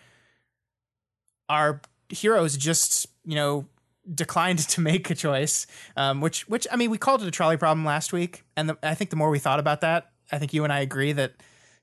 our 1.49 1.81
heroes 2.09 2.57
just 2.57 3.07
you 3.25 3.35
know 3.35 3.67
declined 4.15 4.59
to 4.69 4.81
make 4.81 5.11
a 5.11 5.15
choice, 5.15 5.67
um, 5.97 6.21
which 6.21 6.49
which 6.49 6.67
I 6.71 6.77
mean 6.77 6.91
we 6.91 6.99
called 6.99 7.23
it 7.23 7.29
a 7.29 7.33
trolley 7.33 7.57
problem 7.57 7.85
last 7.85 8.13
week, 8.13 8.45
and 8.57 8.69
the, 8.69 8.79
I 8.83 8.95
think 8.95 9.11
the 9.11 9.17
more 9.17 9.31
we 9.31 9.39
thought 9.39 9.59
about 9.59 9.81
that, 9.81 10.11
I 10.31 10.39
think 10.39 10.53
you 10.53 10.65
and 10.65 10.73
I 10.73 10.81
agree 10.81 11.13
that 11.13 11.33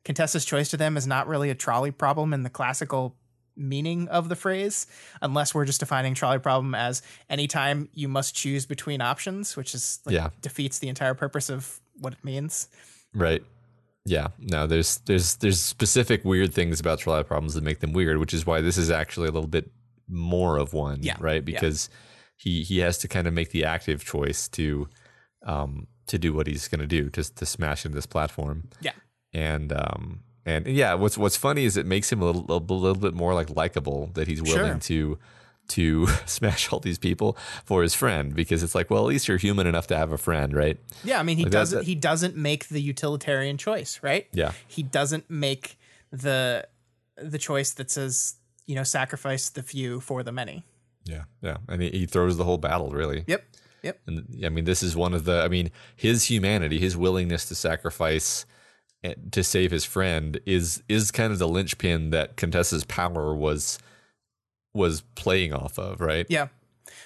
Contessa's 0.05 0.45
choice 0.45 0.69
to 0.69 0.77
them 0.77 0.95
is 0.95 1.05
not 1.05 1.27
really 1.27 1.49
a 1.49 1.55
trolley 1.55 1.91
problem 1.91 2.34
in 2.34 2.43
the 2.43 2.49
classical 2.49 3.15
meaning 3.60 4.07
of 4.07 4.30
the 4.30 4.36
phrase, 4.36 4.88
unless 5.22 5.53
we're 5.53 5.65
just 5.65 5.80
defining 5.81 6.14
trolley 6.15 6.40
problem 6.40 6.73
as 6.73 7.02
anytime 7.30 7.90
you 7.94 8.07
must 8.07 8.34
choose 8.36 8.65
between 8.65 9.02
options, 9.02 9.56
which 9.57 9.76
is 9.76 9.99
like, 10.06 10.15
Yeah. 10.15 10.30
defeats 10.41 10.80
the 10.80 10.88
entire 10.88 11.14
purpose 11.14 11.49
of 11.49 11.80
what 11.99 12.14
it 12.14 12.23
means. 12.23 12.68
right. 13.14 13.44
Yeah, 14.06 14.30
no, 14.40 14.65
there's 14.65 14.98
there's 15.06 15.36
there's 15.36 15.60
specific 15.60 16.23
weird 16.26 16.53
things 16.53 16.80
about 16.80 16.98
trolley 16.99 17.23
problems 17.23 17.53
that 17.53 17.64
make 17.64 17.80
them 17.81 17.91
weird, 17.94 18.18
which 18.18 18.34
is 18.34 18.45
why 18.45 18.61
this 18.61 18.77
is 18.77 18.90
actually 18.90 19.27
a 19.27 19.31
little 19.31 19.49
bit 19.49 19.69
more 20.07 20.57
of 20.57 20.73
one, 20.73 21.03
Yeah, 21.03 21.18
right? 21.19 21.36
yeah. 21.36 21.41
Because 21.60 21.90
he 22.38 22.64
he 22.64 22.80
has 22.80 22.98
to 22.99 23.07
kind 23.07 23.27
of 23.27 23.34
make 23.34 23.52
the 23.52 23.65
active 23.65 24.03
choice 24.03 24.48
to 24.49 24.88
um 25.45 25.88
to 26.07 26.18
do 26.18 26.34
what 26.34 26.48
he's 26.48 26.68
going 26.69 26.80
to 26.80 26.88
do 26.88 27.10
just 27.11 27.36
to 27.36 27.45
smash 27.45 27.86
into 27.86 27.95
this 27.95 28.07
platform. 28.07 28.69
Yeah. 28.81 28.94
and 29.34 29.72
um 29.73 30.22
and 30.49 30.65
yeah 30.67 30.93
what's 31.01 31.17
what's 31.17 31.38
funny 31.38 31.63
is 31.65 31.77
it 31.77 31.85
makes 31.85 32.11
him 32.11 32.21
a 32.21 32.26
little, 32.31 32.45
a 32.57 32.73
little 32.73 33.01
bit 33.07 33.13
more 33.13 33.34
like 33.39 33.49
likable 33.55 34.09
that 34.15 34.27
he's 34.27 34.41
willing 34.41 34.80
to 34.80 35.17
to 35.67 36.07
smash 36.26 36.71
all 36.71 36.80
these 36.80 36.97
people 36.97 37.38
for 37.63 37.84
his 37.84 37.93
friend 37.93 38.34
because 38.35 38.63
it's 38.63 38.73
like 38.76 38.89
well 38.89 39.03
at 39.03 39.07
least 39.09 39.27
you're 39.27 39.38
human 39.38 39.67
enough 39.67 39.88
to 39.88 39.95
have 39.95 40.11
a 40.11 40.17
friend 40.17 40.53
right 40.53 40.77
Yeah, 41.03 41.19
I 41.19 41.23
mean 41.23 41.38
he 41.38 41.43
Like 41.43 41.51
doesn't 41.51 41.84
he 41.85 41.95
doesn't 41.95 42.35
make 42.35 42.67
the 42.69 42.81
utilitarian 42.81 43.57
choice, 43.57 43.99
right? 44.01 44.26
Yeah. 44.34 44.51
He 44.67 44.81
doesn't 44.84 45.30
make 45.30 45.77
the 46.11 46.67
the 47.17 47.38
choice 47.38 47.71
that 47.73 47.91
says, 47.91 48.35
you 48.65 48.76
know, 48.76 48.84
sacrifice 48.84 49.49
the 49.49 49.61
few 49.63 49.99
for 49.99 50.23
the 50.23 50.31
many. 50.31 50.63
yeah 51.05 51.23
yeah 51.41 51.57
and 51.67 51.81
he, 51.84 51.89
he 51.99 52.05
throws 52.05 52.35
the 52.38 52.43
whole 52.43 52.57
battle 52.57 52.89
really 53.01 53.23
Yep. 53.27 53.41
Yep. 53.84 53.95
and 54.07 54.26
yeah, 54.31 54.47
i 54.47 54.49
mean 54.49 54.65
this 54.65 54.81
is 54.84 54.95
one 54.95 55.13
of 55.17 55.23
the 55.23 55.38
i 55.41 55.47
mean 55.55 55.71
his 55.95 56.26
humanity 56.31 56.77
his 56.80 56.95
willingness 56.97 57.45
to 57.49 57.55
sacrifice 57.55 58.45
Eh, 59.03 59.13
to 59.31 59.43
save 59.43 59.71
his 59.71 59.85
friend 59.85 60.39
is 60.45 60.84
is 60.89 61.09
kind 61.09 61.31
of 61.31 61.39
the 61.39 61.47
linchpin 61.47 62.09
that 62.09 62.35
contessa's 62.35 62.84
power 62.84 63.34
was 63.34 63.80
was 64.73 65.01
playing 65.15 65.53
off 65.53 65.80
of 65.80 66.01
right 66.01 66.26
Yeah. 66.30 66.47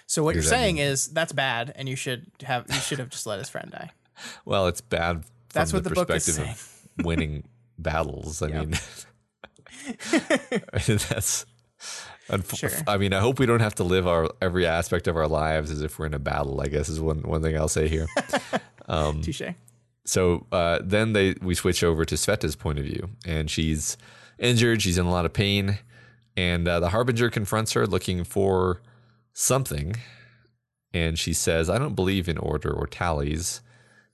So 0.07 0.23
what 0.23 0.33
you're 0.33 0.43
saying 0.43 0.77
is 0.77 1.07
that's 1.07 1.33
bad 1.33 1.71
and 1.75 1.87
you 1.87 1.95
should 1.95 2.31
have 2.43 2.65
you 2.69 2.79
should 2.79 2.97
have 2.99 3.09
just 3.09 3.27
let 3.27 3.37
his 3.39 3.49
friend 3.49 3.69
die. 3.71 3.91
Well, 4.45 4.67
it's 4.67 4.81
bad 4.81 5.23
from 5.23 5.31
That's 5.53 5.71
the 5.71 5.77
what 5.77 5.83
the 5.83 5.89
book 5.91 6.09
is 6.11 6.25
perspective 6.25 6.87
of 6.99 7.05
winning 7.05 7.43
battles. 7.77 8.41
I 8.41 8.47
mean, 8.47 8.71
That's. 10.87 11.45
unf- 12.29 12.55
Sure. 12.55 12.69
I 12.87 12.97
mean, 12.97 13.11
I 13.13 13.19
hope 13.19 13.39
we 13.39 13.45
don't 13.45 13.59
have 13.59 13.75
to 13.75 13.83
live 13.83 14.07
our 14.07 14.29
every 14.41 14.65
aspect 14.65 15.07
of 15.07 15.17
our 15.17 15.27
lives 15.27 15.71
as 15.71 15.81
if 15.81 15.99
we're 15.99 16.05
in 16.05 16.13
a 16.13 16.19
battle. 16.19 16.61
I 16.61 16.67
guess 16.67 16.89
is 16.89 16.99
one 17.01 17.21
one 17.23 17.41
thing 17.41 17.57
I'll 17.57 17.67
say 17.67 17.87
here. 17.87 18.07
Um, 18.87 19.21
Touche. 19.21 19.41
So 20.05 20.45
uh, 20.51 20.79
then 20.83 21.13
they 21.13 21.35
we 21.41 21.55
switch 21.55 21.83
over 21.83 22.05
to 22.05 22.15
Sveta's 22.15 22.55
point 22.55 22.79
of 22.79 22.85
view, 22.85 23.09
and 23.25 23.49
she's 23.49 23.97
injured. 24.37 24.81
She's 24.81 24.97
in 24.97 25.05
a 25.05 25.11
lot 25.11 25.25
of 25.25 25.33
pain, 25.33 25.79
and 26.35 26.67
uh, 26.67 26.79
the 26.79 26.89
harbinger 26.89 27.29
confronts 27.29 27.73
her, 27.73 27.87
looking 27.87 28.23
for 28.23 28.81
something, 29.33 29.95
and 30.93 31.17
she 31.17 31.33
says, 31.33 31.69
"I 31.69 31.77
don't 31.77 31.95
believe 31.95 32.27
in 32.27 32.37
order 32.37 32.71
or 32.71 32.87
tallies." 32.87 33.61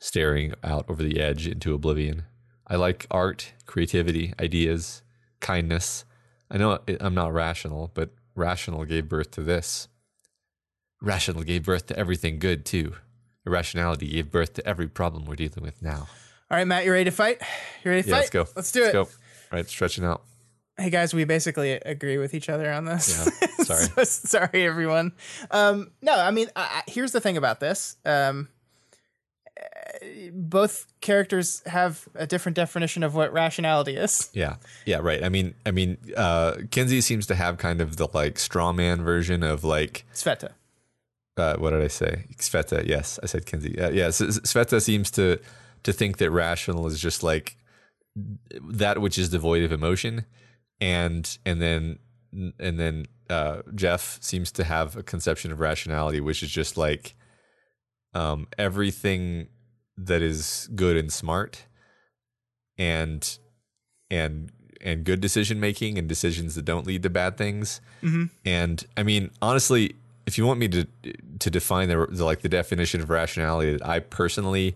Staring 0.02 0.54
out 0.64 0.86
over 0.90 1.04
the 1.04 1.20
edge 1.20 1.46
into 1.46 1.74
oblivion. 1.74 2.24
I 2.66 2.78
like 2.78 3.06
art, 3.12 3.52
creativity, 3.66 4.34
ideas, 4.40 5.02
kindness. 5.42 6.06
I 6.50 6.58
know 6.58 6.80
I'm 7.02 7.14
not 7.14 7.34
rational, 7.34 7.92
but 7.94 8.12
rational 8.34 8.86
gave 8.86 9.10
birth 9.10 9.32
to 9.32 9.42
this. 9.42 9.90
Rational 11.02 11.44
gave 11.44 11.66
birth 11.66 11.88
to 11.88 12.00
everything 12.00 12.40
good 12.40 12.66
too. 12.66 12.94
Irrationality 13.50 14.08
gave 14.08 14.32
birth 14.32 14.54
to 14.54 14.66
every 14.68 14.88
problem 14.88 15.26
we're 15.26 15.36
dealing 15.36 15.64
with 15.64 15.82
now. 15.82 16.08
All 16.52 16.58
right, 16.58 16.66
Matt, 16.68 16.86
you 16.86 16.92
ready 16.92 17.06
to 17.06 17.12
fight? 17.12 17.42
You 17.84 17.92
ready 17.92 18.04
to 18.04 18.10
Yeah, 18.10 18.16
fight? 18.16 18.20
let's 18.22 18.30
go. 18.30 18.48
Let's 18.56 18.72
do 18.72 18.82
it. 18.82 18.84
Let's 18.84 18.94
go. 18.94 19.02
All 19.02 19.08
right, 19.52 19.68
stretching 19.68 20.06
out. 20.06 20.22
Hey 20.78 20.90
guys, 20.92 21.14
we 21.14 21.24
basically 21.26 21.72
agree 21.74 22.18
with 22.18 22.34
each 22.34 22.48
other 22.48 22.72
on 22.72 22.86
this. 22.86 23.10
Yeah, 23.42 23.48
sorry. 23.66 23.84
So 23.86 24.04
sorry, 24.06 24.66
everyone. 24.66 25.12
Um, 25.52 25.92
no, 26.02 26.14
I 26.18 26.32
mean, 26.32 26.48
I, 26.56 26.84
I- 26.88 26.92
here's 26.92 27.12
the 27.12 27.20
thing 27.20 27.36
about 27.38 27.60
this. 27.60 27.98
Um, 28.06 28.48
uh, 29.60 30.06
both 30.32 30.86
characters 31.02 31.62
have 31.66 32.08
a 32.16 32.26
different 32.26 32.56
definition 32.56 33.04
of 33.04 33.14
what 33.16 33.34
rationality 33.34 33.96
is. 33.98 34.30
Yeah, 34.34 34.56
yeah, 34.86 35.00
right. 35.02 35.22
I 35.24 35.28
mean, 35.30 35.54
I 35.66 35.72
mean, 35.72 35.98
uh, 36.16 36.56
Kenzie 36.72 37.02
seems 37.02 37.28
to 37.28 37.36
have 37.36 37.58
kind 37.58 37.82
of 37.82 37.98
the 37.98 38.08
like 38.14 38.40
straw 38.40 38.72
man 38.72 39.04
version 39.04 39.44
of 39.44 39.64
like 39.66 40.06
Sveta. 40.14 40.52
Uh, 41.40 41.56
what 41.58 41.72
did 41.72 41.82
I 41.82 41.88
say? 41.88 42.26
Sveta. 42.38 42.86
Yes, 42.86 43.20
I 43.24 43.26
said 43.28 43.46
Kenzie. 43.46 43.80
Uh, 43.80 43.90
yeah, 43.92 44.08
S- 44.08 44.22
S- 44.22 44.40
Sveta 44.40 44.82
seems 44.82 45.10
to 45.12 45.40
to 45.84 45.94
think 45.94 46.18
that 46.18 46.30
rational 46.32 46.86
is 46.88 47.00
just 47.00 47.24
like 47.24 47.56
that 48.70 49.00
which 49.02 49.18
is 49.18 49.30
devoid 49.30 49.64
of 49.64 49.72
emotion, 49.72 50.26
and 50.82 51.38
and 51.46 51.62
then 51.62 52.00
and 52.60 52.80
then 52.80 53.06
uh, 53.30 53.62
Jeff 53.76 54.18
seems 54.22 54.52
to 54.54 54.64
have 54.64 54.96
a 54.98 55.04
conception 55.04 55.52
of 55.52 55.60
rationality, 55.60 56.20
which 56.20 56.44
is 56.44 56.50
just 56.50 56.78
like 56.78 57.16
um, 58.14 58.48
everything 58.58 59.48
that 59.98 60.22
is 60.22 60.70
good 60.76 60.98
and 60.98 61.12
smart, 61.14 61.66
and 62.78 63.38
and 64.12 64.52
and 64.82 65.04
good 65.04 65.20
decision 65.22 65.60
making 65.60 65.98
and 65.98 66.08
decisions 66.08 66.56
that 66.56 66.66
don't 66.66 66.88
lead 66.88 67.04
to 67.04 67.10
bad 67.10 67.38
things. 67.38 67.82
And 68.46 68.84
I 68.98 69.04
mean, 69.04 69.32
honestly, 69.42 69.96
if 70.26 70.38
you 70.38 70.46
want 70.46 70.60
me 70.60 70.68
to 70.70 70.86
to 71.40 71.50
define 71.50 71.90
the, 71.90 72.08
the 72.10 72.26
like 72.26 72.42
the 72.42 72.50
definition 72.50 73.02
of 73.02 73.10
rationality 73.10 73.74
that 73.74 73.86
I 73.86 74.00
personally 74.00 74.76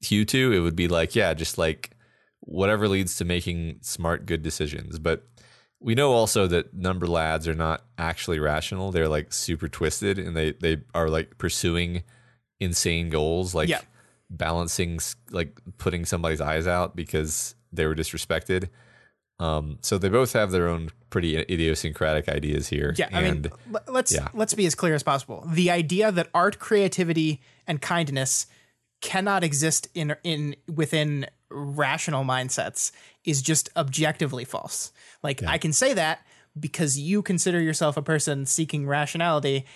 hew 0.00 0.24
to, 0.26 0.52
it 0.52 0.60
would 0.60 0.76
be 0.76 0.88
like, 0.88 1.14
yeah, 1.14 1.34
just 1.34 1.58
like 1.58 1.90
whatever 2.40 2.88
leads 2.88 3.16
to 3.16 3.24
making 3.24 3.78
smart, 3.82 4.26
good 4.26 4.42
decisions. 4.42 4.98
But 4.98 5.26
we 5.80 5.94
know 5.94 6.12
also 6.12 6.46
that 6.48 6.74
number 6.74 7.06
lads 7.06 7.46
are 7.46 7.54
not 7.54 7.84
actually 7.98 8.38
rational. 8.40 8.90
They're 8.90 9.08
like 9.08 9.32
super 9.32 9.68
twisted 9.68 10.18
and 10.18 10.36
they 10.36 10.52
they 10.52 10.78
are 10.94 11.08
like 11.08 11.38
pursuing 11.38 12.02
insane 12.60 13.10
goals, 13.10 13.54
like 13.54 13.68
Yeah. 13.68 13.80
balancing 14.30 14.98
like 15.30 15.58
putting 15.78 16.04
somebody's 16.04 16.40
eyes 16.40 16.66
out 16.66 16.96
because 16.96 17.54
they 17.72 17.86
were 17.86 17.94
disrespected. 17.94 18.68
Um, 19.40 19.78
so 19.82 19.98
they 19.98 20.08
both 20.08 20.32
have 20.32 20.50
their 20.50 20.68
own 20.68 20.90
pretty 21.10 21.38
idiosyncratic 21.38 22.28
ideas 22.28 22.68
here. 22.68 22.94
Yeah, 22.96 23.08
I 23.12 23.22
and 23.22 23.42
mean, 23.42 23.80
let's 23.86 24.12
yeah. 24.12 24.28
let's 24.34 24.54
be 24.54 24.66
as 24.66 24.74
clear 24.74 24.94
as 24.94 25.02
possible. 25.02 25.44
The 25.46 25.70
idea 25.70 26.10
that 26.10 26.28
art, 26.34 26.58
creativity, 26.58 27.40
and 27.66 27.80
kindness 27.80 28.46
cannot 29.00 29.44
exist 29.44 29.88
in 29.94 30.16
in 30.24 30.56
within 30.72 31.26
rational 31.50 32.24
mindsets 32.24 32.90
is 33.24 33.40
just 33.40 33.70
objectively 33.76 34.44
false. 34.44 34.92
Like 35.22 35.42
I 35.44 35.58
can 35.58 35.72
say 35.72 35.94
that 35.94 36.26
because 36.58 36.98
you 36.98 37.22
consider 37.22 37.60
yourself 37.60 37.96
a 37.96 38.02
person 38.02 38.44
seeking 38.44 38.86
rationality 38.86 39.66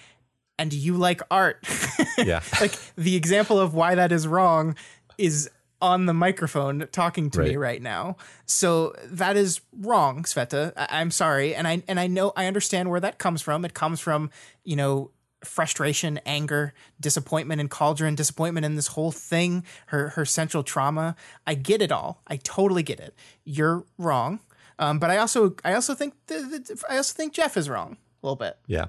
and 0.58 0.72
you 0.72 0.96
like 0.96 1.22
art. 1.30 1.64
yeah, 2.18 2.42
like 2.60 2.74
the 2.96 3.14
example 3.14 3.60
of 3.60 3.74
why 3.74 3.94
that 3.94 4.10
is 4.10 4.26
wrong 4.26 4.74
is 5.18 5.48
on 5.82 6.06
the 6.06 6.14
microphone 6.14 6.88
talking 6.92 7.28
to 7.30 7.40
me 7.40 7.50
Right. 7.56 7.58
right 7.72 7.82
now. 7.82 8.16
So 8.46 8.94
that 9.04 9.36
is 9.36 9.60
wrong, 9.78 10.22
Sveta. 10.22 10.72
I- 10.76 11.00
I'm 11.00 11.10
sorry, 11.10 11.54
and 11.54 11.68
I 11.68 11.82
and 11.88 12.00
I 12.00 12.06
know 12.06 12.32
I 12.36 12.46
understand 12.46 12.88
where 12.88 13.00
that 13.00 13.18
comes 13.18 13.42
from. 13.42 13.64
It 13.66 13.74
comes 13.74 14.00
from 14.00 14.30
you 14.64 14.76
know 14.76 15.10
frustration, 15.44 16.20
anger, 16.24 16.72
disappointment 17.00 17.60
in 17.60 17.68
Cauldron, 17.68 18.14
disappointment 18.14 18.64
in 18.64 18.76
this 18.76 18.86
whole 18.86 19.10
thing, 19.12 19.64
her 19.86 20.10
her 20.10 20.24
central 20.24 20.62
trauma. 20.62 21.16
I 21.46 21.54
get 21.54 21.82
it 21.82 21.90
all. 21.92 22.22
I 22.28 22.36
totally 22.36 22.84
get 22.84 23.00
it. 23.00 23.14
You're 23.44 23.84
wrong. 23.98 24.38
Um, 24.78 24.98
but 25.00 25.10
I 25.10 25.18
also 25.18 25.54
I 25.64 25.74
also 25.74 25.94
think 25.94 26.14
th- 26.28 26.48
th- 26.68 26.78
I 26.88 26.96
also 26.96 27.12
think 27.12 27.32
Jeff 27.34 27.56
is 27.56 27.68
wrong 27.68 27.96
a 28.22 28.26
little 28.26 28.36
bit. 28.36 28.56
yeah, 28.68 28.86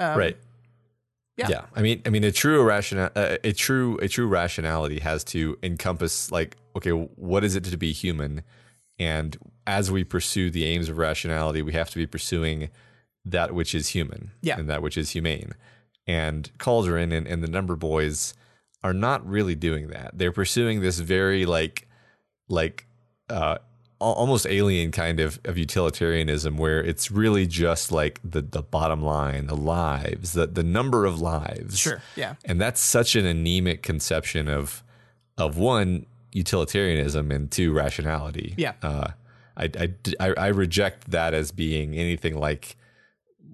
right. 0.00 0.36
Yeah. 1.36 1.48
yeah. 1.48 1.64
I 1.74 1.82
mean, 1.82 2.00
I 2.06 2.10
mean, 2.10 2.22
a 2.24 2.30
true 2.32 2.60
irrational, 2.60 3.10
uh, 3.16 3.36
a 3.42 3.52
true, 3.52 3.98
a 3.98 4.08
true 4.08 4.28
rationality 4.28 5.00
has 5.00 5.24
to 5.24 5.58
encompass 5.62 6.30
like, 6.30 6.56
okay, 6.76 6.90
what 6.90 7.42
is 7.44 7.56
it 7.56 7.64
to 7.64 7.76
be 7.76 7.92
human? 7.92 8.42
And 8.98 9.36
as 9.66 9.90
we 9.90 10.04
pursue 10.04 10.50
the 10.50 10.64
aims 10.64 10.88
of 10.88 10.98
rationality, 10.98 11.62
we 11.62 11.72
have 11.72 11.90
to 11.90 11.96
be 11.96 12.06
pursuing 12.06 12.70
that 13.24 13.54
which 13.54 13.74
is 13.74 13.88
human, 13.88 14.30
Yeah. 14.42 14.58
and 14.58 14.68
that 14.68 14.82
which 14.82 14.96
is 14.96 15.10
humane. 15.10 15.54
And 16.06 16.50
Cauldron 16.58 17.10
and, 17.10 17.26
and 17.26 17.42
the 17.42 17.48
Number 17.48 17.74
Boys 17.74 18.34
are 18.84 18.92
not 18.92 19.26
really 19.26 19.54
doing 19.54 19.88
that. 19.88 20.12
They're 20.14 20.30
pursuing 20.30 20.82
this 20.82 20.98
very 21.00 21.46
like, 21.46 21.88
like, 22.48 22.86
uh, 23.30 23.58
almost 23.98 24.46
alien 24.46 24.90
kind 24.90 25.20
of, 25.20 25.40
of 25.44 25.56
utilitarianism 25.56 26.56
where 26.56 26.82
it's 26.82 27.10
really 27.10 27.46
just 27.46 27.92
like 27.92 28.20
the, 28.24 28.42
the 28.42 28.62
bottom 28.62 29.02
line, 29.02 29.46
the 29.46 29.56
lives, 29.56 30.32
the, 30.32 30.46
the 30.46 30.62
number 30.62 31.06
of 31.06 31.20
lives. 31.20 31.78
Sure. 31.78 32.02
Yeah. 32.16 32.34
And 32.44 32.60
that's 32.60 32.80
such 32.80 33.16
an 33.16 33.24
anemic 33.26 33.82
conception 33.82 34.48
of 34.48 34.82
of 35.36 35.58
one 35.58 36.06
utilitarianism 36.32 37.30
and 37.30 37.50
two 37.50 37.72
rationality. 37.72 38.54
Yeah. 38.56 38.74
Uh, 38.82 39.08
I, 39.56 39.70
I, 39.78 39.94
I, 40.20 40.34
I 40.36 40.46
reject 40.48 41.10
that 41.10 41.34
as 41.34 41.50
being 41.52 41.94
anything 41.94 42.38
like 42.38 42.76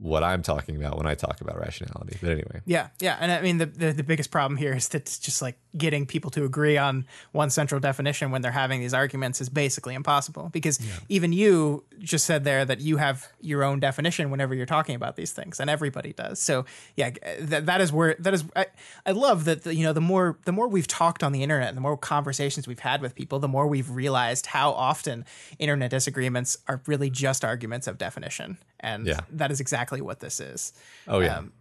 what 0.01 0.24
I'm 0.24 0.43
talking 0.43 0.77
about 0.77 0.97
when 0.97 1.06
I 1.06 1.14
talk 1.14 1.40
about 1.40 1.59
rationality. 1.59 2.16
But 2.20 2.31
anyway, 2.31 2.60
Yeah, 2.64 2.89
yeah, 3.01 3.18
and 3.20 3.31
I 3.31 3.43
mean 3.43 3.59
the, 3.59 3.66
the 3.66 3.93
the 3.93 4.02
biggest 4.02 4.31
problem 4.31 4.56
here 4.56 4.72
is 4.74 4.89
that 4.89 5.02
it's 5.02 5.18
just 5.18 5.43
like 5.43 5.59
getting 5.77 6.06
people 6.06 6.31
to 6.32 6.44
agree 6.44 6.78
on 6.78 7.06
one 7.32 7.51
central 7.51 7.81
definition 7.81 8.31
when 8.31 8.43
they're 8.43 8.51
having 8.51 8.81
these 8.81 8.94
arguments 8.94 9.40
is 9.40 9.48
basically 9.48 9.94
impossible 9.94 10.48
because 10.52 10.81
even 11.09 11.32
you 11.32 11.85
just 11.98 12.24
said 12.24 12.44
there 12.44 12.64
that 12.64 12.81
you 12.81 12.97
have 12.97 13.28
your 13.40 13.62
own 13.62 13.78
definition 13.78 14.31
whenever 14.31 14.55
you're 14.55 14.66
talking 14.66 14.94
about 14.94 15.16
these 15.16 15.32
things, 15.32 15.60
and 15.60 15.68
everybody 15.68 16.12
does. 16.12 16.40
So 16.40 16.64
yeah, 16.97 17.10
that 17.40 17.66
that 17.66 17.81
is 17.81 17.93
where 17.93 18.16
that 18.20 18.32
is. 18.32 18.44
I, 18.56 18.66
I 19.05 19.10
love 19.12 19.44
that 19.44 19.64
the, 19.64 19.74
you 19.74 19.85
know 19.85 19.93
the 19.93 20.01
more 20.01 20.39
the 20.44 20.52
more 20.52 20.66
we've 20.66 20.89
talked 20.89 21.22
on 21.22 21.32
the 21.32 21.43
internet, 21.43 21.68
and 21.68 21.77
the 21.77 21.82
more 21.82 21.97
conversations 21.97 22.66
we've 22.66 22.81
had 22.81 23.02
with 23.02 23.14
people, 23.14 23.39
the 23.39 23.48
more 23.48 23.66
we've 23.66 23.90
realized 23.90 24.47
how 24.47 24.72
often 24.72 25.27
internet 25.59 25.90
disagreements 25.90 26.56
are 26.68 26.81
really 26.86 27.10
just 27.10 27.44
arguments 27.44 27.86
of 27.86 27.98
definition, 27.98 28.56
and 28.81 29.07
Yeah. 29.07 29.20
that 29.32 29.51
is 29.51 29.61
exactly 29.61 30.01
what 30.01 30.20
this 30.20 30.40
is. 30.40 30.73
oh 31.09 31.20
yeah. 31.20 31.39
Um, 31.39 31.52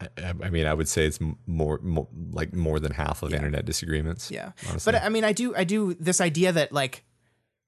I, 0.00 0.34
I 0.42 0.50
mean, 0.50 0.66
I 0.66 0.74
would 0.74 0.88
say 0.88 1.06
it's 1.06 1.20
more, 1.46 1.78
more 1.82 2.08
like 2.32 2.52
more 2.54 2.80
than 2.80 2.92
half 2.92 3.22
of 3.22 3.32
internet 3.32 3.64
disagreements. 3.64 4.30
Yeah. 4.32 4.50
honestly. 4.68 4.92
But 4.92 5.02
I 5.02 5.08
mean, 5.08 5.22
I 5.22 5.32
do, 5.32 5.54
I 5.54 5.62
do 5.62 5.94
this 5.94 6.20
idea 6.20 6.50
that 6.52 6.72
like, 6.72 7.04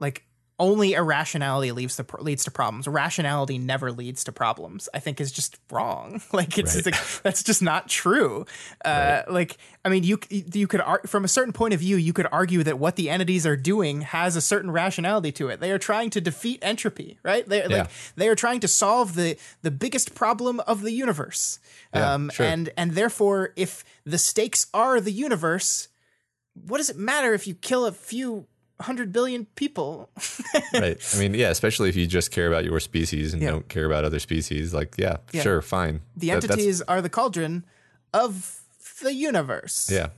like 0.00 0.24
only 0.60 0.92
irrationality 0.92 1.72
leads 1.72 1.96
to 1.96 2.06
leads 2.20 2.44
to 2.44 2.50
problems. 2.52 2.86
Rationality 2.86 3.58
never 3.58 3.90
leads 3.90 4.22
to 4.24 4.30
problems. 4.32 4.88
I 4.94 5.00
think 5.00 5.20
is 5.20 5.32
just 5.32 5.58
wrong. 5.70 6.20
Like 6.32 6.56
it's 6.58 6.76
Right. 6.76 6.86
like, 6.86 7.22
that's 7.24 7.42
just 7.42 7.60
not 7.60 7.88
true. 7.88 8.46
Uh, 8.84 9.22
Like 9.28 9.58
I 9.84 9.88
mean, 9.88 10.04
you 10.04 10.18
you 10.30 10.68
could 10.68 10.80
ar- 10.80 11.02
from 11.06 11.24
a 11.24 11.28
certain 11.28 11.52
point 11.52 11.74
of 11.74 11.80
view, 11.80 11.96
you 11.96 12.12
could 12.12 12.28
argue 12.30 12.62
that 12.62 12.78
what 12.78 12.94
the 12.94 13.10
entities 13.10 13.44
are 13.46 13.56
doing 13.56 14.02
has 14.02 14.36
a 14.36 14.40
certain 14.40 14.70
rationality 14.70 15.32
to 15.32 15.48
it. 15.48 15.58
They 15.58 15.72
are 15.72 15.78
trying 15.78 16.10
to 16.10 16.20
defeat 16.20 16.60
entropy, 16.62 17.18
right? 17.24 17.48
They 17.48 17.62
Yeah. 17.68 17.76
like 17.78 17.90
they 18.14 18.28
are 18.28 18.36
trying 18.36 18.60
to 18.60 18.68
solve 18.68 19.14
the 19.16 19.36
the 19.62 19.72
biggest 19.72 20.14
problem 20.14 20.60
of 20.60 20.82
the 20.82 20.92
universe. 20.92 21.58
Yeah, 21.92 22.14
um, 22.14 22.30
sure. 22.30 22.46
and 22.46 22.70
and 22.76 22.92
therefore, 22.92 23.52
if 23.56 23.84
the 24.04 24.18
stakes 24.18 24.68
are 24.72 25.00
the 25.00 25.12
universe, 25.12 25.88
what 26.54 26.78
does 26.78 26.90
it 26.90 26.96
matter 26.96 27.34
if 27.34 27.46
you 27.48 27.54
kill 27.56 27.86
a 27.86 27.92
few 27.92 28.46
hundred 28.84 29.12
billion 29.12 29.46
people? 29.56 30.08
right. 30.74 30.98
I 31.14 31.18
mean, 31.18 31.34
yeah, 31.34 31.50
especially 31.50 31.88
if 31.88 31.96
you 31.96 32.06
just 32.06 32.30
care 32.30 32.48
about 32.48 32.64
your 32.64 32.80
species 32.80 33.32
and 33.34 33.42
Yeah. 33.42 33.50
don't 33.50 33.68
care 33.68 33.84
about 33.86 34.04
other 34.04 34.18
species. 34.18 34.72
Like, 34.72 34.94
yeah, 34.98 35.16
Yeah. 35.32 35.42
sure, 35.42 35.60
fine. 35.62 36.00
The 36.16 36.28
That- 36.28 36.40
that's- 36.42 36.50
entities 36.58 36.82
are 36.82 37.00
the 37.02 37.10
cauldron 37.10 37.64
of 38.12 38.60
the 39.02 39.12
universe. 39.12 39.90
Yeah. 39.90 40.08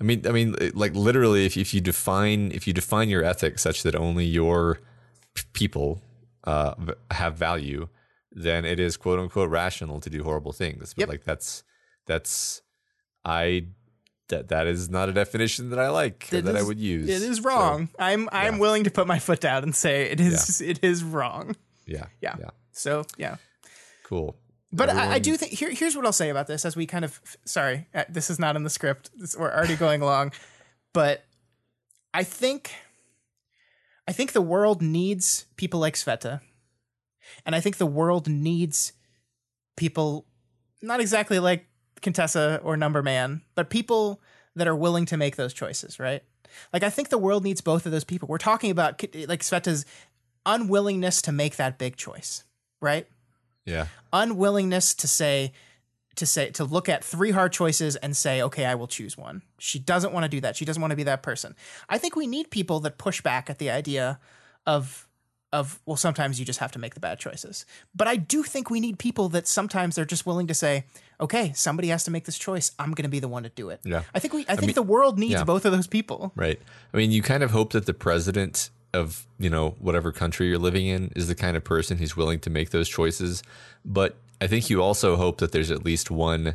I 0.00 0.04
mean, 0.04 0.26
I 0.26 0.30
mean, 0.32 0.54
like 0.74 0.94
literally, 0.94 1.44
if 1.46 1.56
if 1.56 1.74
you 1.74 1.80
define 1.80 2.52
if 2.52 2.66
you 2.68 2.72
define 2.72 3.08
your 3.08 3.24
ethics 3.24 3.62
such 3.62 3.82
that 3.82 3.94
only 3.96 4.24
your 4.26 4.78
people 5.52 6.02
uh, 6.44 6.74
have 7.10 7.36
value, 7.36 7.88
then 8.30 8.64
it 8.64 8.78
is 8.78 8.96
quote 8.96 9.18
unquote 9.18 9.50
rational 9.50 10.00
to 10.00 10.08
do 10.10 10.22
horrible 10.22 10.52
things. 10.52 10.94
But 10.94 11.00
Yep. 11.02 11.08
like 11.08 11.24
that's 11.24 11.64
that's 12.06 12.62
I 13.24 13.66
that 14.28 14.48
that 14.48 14.66
is 14.66 14.88
not 14.90 15.08
a 15.08 15.12
definition 15.12 15.70
that 15.70 15.78
I 15.78 15.88
like 15.88 16.28
that 16.28 16.56
I 16.56 16.62
would 16.62 16.78
use. 16.78 17.08
It 17.08 17.22
is 17.22 17.38
So, 17.38 17.42
wrong. 17.44 17.88
I'm 17.98 18.28
I'm 18.32 18.54
yeah. 18.54 18.60
willing 18.60 18.84
to 18.84 18.90
put 18.90 19.06
my 19.06 19.18
foot 19.18 19.40
down 19.40 19.62
and 19.62 19.74
say 19.74 20.10
it 20.10 20.20
is 20.20 20.60
it 20.60 20.82
is 20.84 21.02
wrong. 21.04 21.56
yeah, 21.86 22.06
Yeah. 22.20 22.36
yeah, 22.38 22.50
So 22.72 23.04
yeah. 23.16 23.36
cool. 24.04 24.36
But 24.70 24.90
I, 24.90 25.12
I 25.14 25.18
do 25.18 25.34
think 25.38 25.52
here, 25.52 25.70
here's 25.70 25.96
what 25.96 26.04
I'll 26.04 26.12
say 26.12 26.28
about 26.28 26.46
this 26.46 26.66
as 26.66 26.76
we 26.76 26.84
kind 26.84 27.02
of 27.04 27.18
sorry 27.46 27.86
uh, 27.94 28.04
this 28.10 28.28
is 28.28 28.38
not 28.38 28.54
in 28.54 28.64
the 28.64 28.70
script 28.70 29.10
this, 29.16 29.34
we're 29.34 29.50
already 29.50 29.76
going 29.76 30.02
along, 30.02 30.32
but 30.92 31.24
I 32.12 32.22
think 32.22 32.72
I 34.06 34.12
think 34.12 34.32
the 34.32 34.42
world 34.42 34.82
needs 34.82 35.46
people 35.56 35.80
like 35.80 35.94
Sveta, 35.94 36.40
and 37.46 37.54
I 37.54 37.60
think 37.60 37.78
the 37.78 37.86
world 37.86 38.28
needs 38.28 38.92
people 39.76 40.26
not 40.82 41.00
exactly 41.00 41.38
like 41.38 41.66
Contessa 42.00 42.60
or 42.62 42.76
Number 42.76 43.02
Man, 43.02 43.42
but 43.54 43.70
people 43.70 44.20
that 44.56 44.68
are 44.68 44.76
willing 44.76 45.06
to 45.06 45.16
make 45.16 45.36
those 45.36 45.52
choices, 45.52 45.98
right? 45.98 46.22
Like 46.72 46.82
I 46.82 46.90
think 46.90 47.08
the 47.08 47.18
world 47.18 47.44
needs 47.44 47.60
both 47.60 47.86
of 47.86 47.92
those 47.92 48.04
people. 48.04 48.28
We're 48.28 48.38
talking 48.38 48.70
about 48.70 49.02
like 49.28 49.42
Sveta's 49.42 49.84
unwillingness 50.46 51.22
to 51.22 51.32
make 51.32 51.56
that 51.56 51.78
big 51.78 51.96
choice, 51.96 52.44
right? 52.80 53.06
Yeah, 53.64 53.86
unwillingness 54.12 54.94
to 54.94 55.08
say 55.08 55.52
to 56.18 56.26
say 56.26 56.50
to 56.50 56.64
look 56.64 56.88
at 56.88 57.04
three 57.04 57.30
hard 57.30 57.52
choices 57.52 57.94
and 57.94 58.16
say 58.16 58.42
okay 58.42 58.64
i 58.64 58.74
will 58.74 58.88
choose 58.88 59.16
one 59.16 59.40
she 59.58 59.78
doesn't 59.78 60.12
want 60.12 60.24
to 60.24 60.28
do 60.28 60.40
that 60.40 60.56
she 60.56 60.64
doesn't 60.64 60.80
want 60.80 60.90
to 60.90 60.96
be 60.96 61.04
that 61.04 61.22
person 61.22 61.54
i 61.88 61.96
think 61.96 62.16
we 62.16 62.26
need 62.26 62.50
people 62.50 62.80
that 62.80 62.98
push 62.98 63.20
back 63.20 63.48
at 63.48 63.58
the 63.58 63.70
idea 63.70 64.18
of 64.66 65.06
of 65.52 65.80
well 65.86 65.96
sometimes 65.96 66.40
you 66.40 66.44
just 66.44 66.58
have 66.58 66.72
to 66.72 66.78
make 66.78 66.94
the 66.94 67.00
bad 67.00 67.20
choices 67.20 67.64
but 67.94 68.08
i 68.08 68.16
do 68.16 68.42
think 68.42 68.68
we 68.68 68.80
need 68.80 68.98
people 68.98 69.28
that 69.28 69.46
sometimes 69.46 69.94
they're 69.94 70.04
just 70.04 70.26
willing 70.26 70.48
to 70.48 70.54
say 70.54 70.84
okay 71.20 71.52
somebody 71.54 71.88
has 71.88 72.04
to 72.04 72.10
make 72.10 72.24
this 72.24 72.38
choice 72.38 72.72
i'm 72.78 72.92
going 72.92 73.02
to 73.04 73.08
be 73.08 73.20
the 73.20 73.28
one 73.28 73.42
to 73.42 73.48
do 73.50 73.70
it 73.70 73.80
Yeah. 73.84 74.02
i 74.14 74.18
think 74.18 74.34
we 74.34 74.42
i 74.48 74.54
think 74.56 74.68
mean- 74.68 74.74
the 74.74 74.82
world 74.82 75.18
needs 75.18 75.32
yeah. 75.32 75.44
both 75.44 75.64
of 75.64 75.72
those 75.72 75.86
people 75.86 76.32
right. 76.36 76.60
I 76.92 76.96
mean, 76.96 77.10
you 77.10 77.22
kind 77.22 77.42
of 77.42 77.50
hope 77.50 77.72
that 77.72 77.86
the 77.86 77.94
president 77.94 78.70
of 78.94 79.26
you 79.38 79.50
know 79.50 79.76
whatever 79.78 80.12
country 80.12 80.48
you're 80.48 80.58
living 80.58 80.86
in 80.86 81.12
is 81.14 81.28
the 81.28 81.34
kind 81.34 81.56
of 81.56 81.64
person 81.64 81.98
who's 81.98 82.16
willing 82.16 82.40
to 82.40 82.50
make 82.50 82.70
those 82.70 82.88
choices, 82.88 83.42
but 83.84 84.16
I 84.40 84.46
think 84.46 84.70
you 84.70 84.82
also 84.82 85.16
hope 85.16 85.38
that 85.38 85.52
there's 85.52 85.70
at 85.70 85.84
least 85.84 86.10
one 86.10 86.54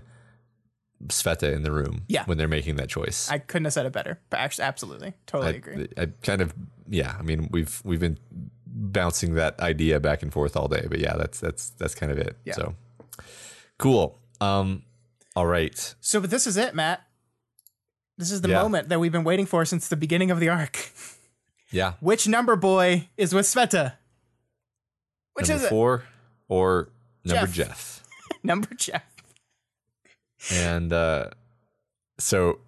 Sveta 1.08 1.54
in 1.54 1.64
the 1.64 1.72
room 1.72 2.04
Yeah. 2.08 2.24
when 2.26 2.38
they're 2.38 2.48
making 2.48 2.78
that 2.78 2.88
choice. 2.90 3.30
i 3.30 3.38
couldn't 3.38 3.66
have 3.66 3.74
said 3.74 3.86
it 3.86 3.92
better 3.92 4.20
but 4.30 4.40
actually 4.40 4.64
absolutely 4.64 5.14
totally 5.28 5.54
I, 5.54 5.56
agree 5.56 5.88
I 5.98 6.06
kind 6.24 6.42
of 6.42 6.54
yeah. 6.90 7.16
I 7.20 7.22
mean, 7.24 7.50
we've 7.52 7.82
we've 7.84 8.00
been 8.00 8.18
bouncing 8.66 9.36
that 9.36 9.60
idea 9.60 10.00
back 10.00 10.24
and 10.24 10.32
forth 10.34 10.56
all 10.58 10.68
day, 10.68 10.86
but 10.90 11.00
yeah, 11.00 11.16
that's 11.16 11.40
that's 11.40 11.70
that's 11.72 11.94
kind 11.96 12.12
of 12.12 12.18
it. 12.18 12.38
Yeah. 12.46 12.54
So 12.56 12.76
cool. 13.78 14.18
Um, 14.44 14.84
all 15.36 15.46
right. 15.48 15.96
so 16.02 16.20
but 16.22 16.30
this 16.30 16.46
is 16.48 16.58
it 16.58 16.76
matt 16.76 17.02
this 18.18 18.32
is 18.32 18.42
the 18.42 18.50
Yeah. 18.50 18.62
moment 18.62 18.90
that 18.90 19.00
we've 19.00 19.12
been 19.12 19.24
waiting 19.24 19.46
for 19.46 19.66
since 19.66 19.88
the 19.88 19.96
beginning 19.96 20.30
of 20.32 20.40
the 20.40 20.50
arc 20.50 20.92
Yeah. 21.72 21.94
Which 22.02 22.28
number 22.28 22.56
boy 22.56 23.10
is 23.18 23.34
with 23.34 23.48
Sveta? 23.48 23.94
Which 25.34 25.50
number 25.50 25.64
is 25.64 25.70
four 25.70 26.04
or 26.48 26.90
number 27.26 27.48
Jeff. 27.48 27.56
Jeff. 27.68 28.04
Number 28.44 28.68
Jeff. 28.76 29.04
and 30.52 30.92
uh, 30.94 31.30
so 32.20 32.60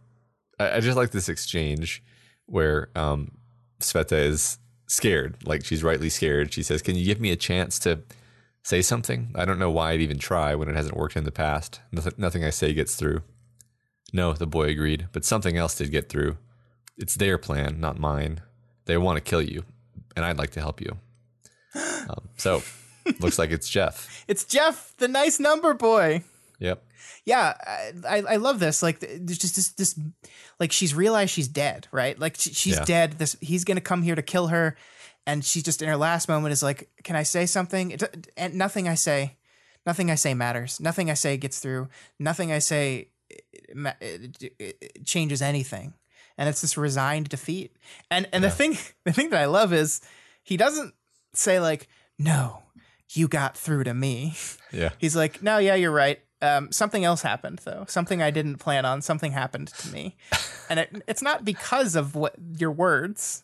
I, 0.60 0.78
I 0.78 0.80
just 0.80 0.98
like 0.98 1.12
this 1.12 1.30
exchange 1.30 2.02
where 2.48 2.90
um, 2.96 3.32
Sveta 3.80 4.18
is 4.18 4.58
scared, 4.88 5.36
like 5.46 5.66
she's 5.66 5.84
rightly 5.84 6.10
scared. 6.10 6.52
She 6.54 6.64
says, 6.64 6.82
"Can 6.82 6.96
you 6.96 7.06
give 7.06 7.20
me 7.20 7.30
a 7.32 7.36
chance 7.36 7.78
to 7.80 8.00
say 8.66 8.82
something? 8.82 9.32
I 9.36 9.46
don't 9.46 9.60
know 9.60 9.70
why 9.72 9.92
I'd 9.92 10.02
even 10.02 10.18
try 10.18 10.56
when 10.56 10.68
it 10.68 10.76
hasn't 10.76 10.98
worked 10.98 11.16
in 11.16 11.24
the 11.24 11.32
past. 11.32 11.80
Nothing, 12.18 12.44
I 12.44 12.50
say 12.50 12.74
gets 12.74 12.96
through." 12.96 13.22
No, 14.12 14.34
the 14.34 14.48
boy 14.48 14.70
agreed, 14.70 15.08
but 15.12 15.24
something 15.26 15.56
else 15.58 15.76
did 15.76 15.92
get 15.92 16.10
through. 16.10 16.38
It's 16.98 17.16
their 17.16 17.38
plan, 17.38 17.80
not 17.80 18.00
mine. 18.00 18.42
They 18.86 18.98
want 18.98 19.18
to 19.18 19.22
kill 19.30 19.42
you, 19.42 19.64
and 20.16 20.24
I'd 20.26 20.38
like 20.38 20.52
to 20.52 20.60
help 20.60 20.82
you. 20.82 20.98
Um, 22.08 22.30
so, 22.38 22.62
looks 23.20 23.40
like 23.40 23.50
it's 23.52 23.68
Jeff. 23.68 24.24
It's 24.28 24.44
Jeff, 24.46 24.94
the 24.98 25.08
nice 25.08 25.40
number 25.40 25.74
boy. 25.74 26.24
Yep. 26.60 26.84
Yeah, 27.26 27.56
I, 28.08 28.22
I 28.30 28.36
love 28.36 28.60
this. 28.60 28.84
Like, 28.84 29.00
th- 29.00 29.22
there's 29.24 29.40
just 29.40 29.56
this, 29.56 29.70
this, 29.70 30.00
like 30.60 30.72
she's 30.72 30.94
realized 30.94 31.32
she's 31.32 31.48
dead, 31.48 31.88
right? 31.92 32.18
Like 32.20 32.36
she, 32.38 32.54
she's 32.54 32.76
Yeah. 32.78 32.86
dead. 32.86 33.14
This 33.14 33.36
he's 33.42 33.64
gonna 33.64 33.82
come 33.82 34.04
here 34.04 34.14
to 34.14 34.22
kill 34.22 34.48
her, 34.48 34.78
and 35.28 35.44
she's 35.44 35.64
just 35.64 35.82
in 35.82 35.88
her 35.88 35.98
last 35.98 36.28
moment 36.28 36.54
is 36.54 36.64
like, 36.64 36.90
"Can 37.04 37.16
I 37.16 37.24
say 37.24 37.46
something?" 37.46 37.92
It, 37.92 38.30
and 38.38 38.56
nothing 38.56 38.88
I 38.88 38.96
say, 38.96 39.38
nothing 39.86 40.12
I 40.12 40.16
say 40.16 40.34
matters. 40.34 40.80
Nothing 40.80 41.10
I 41.10 41.16
say 41.16 41.38
gets 41.38 41.60
through. 41.60 41.90
Nothing 42.20 42.52
I 42.52 42.60
say 42.60 43.10
changes 45.06 45.42
anything. 45.42 45.94
And 46.38 46.50
it's 46.50 46.62
this 46.62 46.78
resigned 46.78 47.30
defeat. 47.30 47.76
And 48.12 48.28
and 48.34 48.44
the 48.44 48.50
thing 48.50 48.78
the 49.06 49.14
thing 49.14 49.30
that 49.30 49.42
I 49.42 49.46
love 49.46 49.74
is 49.74 50.02
he 50.44 50.58
doesn't 50.58 50.94
say 51.34 51.60
like, 51.60 51.88
"No, 52.20 52.64
you 53.12 53.28
got 53.28 53.58
through 53.58 53.86
to 53.86 53.94
me." 53.94 54.36
Yeah. 54.72 54.90
He's 54.98 55.16
like, 55.16 55.42
no, 55.42 55.58
yeah, 55.58 55.76
you're 55.76 55.92
right. 55.92 56.20
Um, 56.42 56.72
something 56.72 57.06
else 57.06 57.22
happened 57.22 57.62
though. 57.64 57.86
Something 57.88 58.22
I 58.22 58.30
didn't 58.30 58.58
plan 58.58 58.86
on. 58.86 59.02
Something 59.02 59.32
happened 59.32 59.70
to 59.70 59.92
me, 59.92 60.16
and 60.70 60.80
it, 60.80 61.04
it's 61.08 61.22
not 61.22 61.46
because 61.46 61.96
of 61.96 62.14
what 62.14 62.36
your 62.58 62.72
words, 62.72 63.44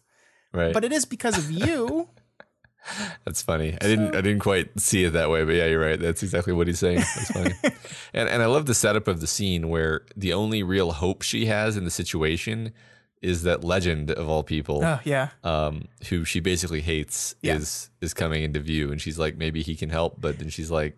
Right. 0.53 0.73
but 0.73 0.83
it 0.83 0.91
is 0.91 1.05
because 1.05 1.37
of 1.37 1.49
you. 1.49 2.09
That's 3.25 3.41
funny. 3.41 3.73
I 3.79 3.85
didn't 3.85 4.15
I 4.15 4.21
didn't 4.21 4.39
quite 4.39 4.79
see 4.79 5.03
it 5.03 5.11
that 5.13 5.29
way, 5.29 5.43
but 5.43 5.53
yeah, 5.53 5.67
you're 5.67 5.79
right. 5.79 5.99
That's 5.99 6.23
exactly 6.23 6.51
what 6.51 6.67
he's 6.67 6.79
saying. 6.79 6.97
That's 6.97 7.31
funny. 7.31 7.53
and 8.13 8.27
and 8.27 8.41
I 8.41 8.47
love 8.47 8.65
the 8.65 8.73
setup 8.73 9.07
of 9.07 9.21
the 9.21 9.27
scene 9.27 9.69
where 9.69 10.01
the 10.15 10.33
only 10.33 10.63
real 10.63 10.91
hope 10.93 11.21
she 11.21 11.45
has 11.45 11.77
in 11.77 11.85
the 11.85 11.91
situation 11.91 12.73
is 13.21 13.43
that 13.43 13.63
legend 13.63 14.09
of 14.09 14.27
all 14.27 14.41
people, 14.41 14.83
oh 14.83 14.99
yeah, 15.03 15.29
um, 15.43 15.83
who 16.09 16.25
she 16.25 16.39
basically 16.39 16.81
hates, 16.81 17.35
Yeah. 17.43 17.55
is 17.57 17.91
is 18.01 18.15
coming 18.15 18.43
into 18.43 18.59
view, 18.59 18.91
and 18.91 18.99
she's 18.99 19.19
like, 19.19 19.37
maybe 19.37 19.61
he 19.61 19.75
can 19.75 19.89
help, 19.91 20.19
but 20.19 20.39
then 20.39 20.49
she's 20.49 20.71
like, 20.71 20.97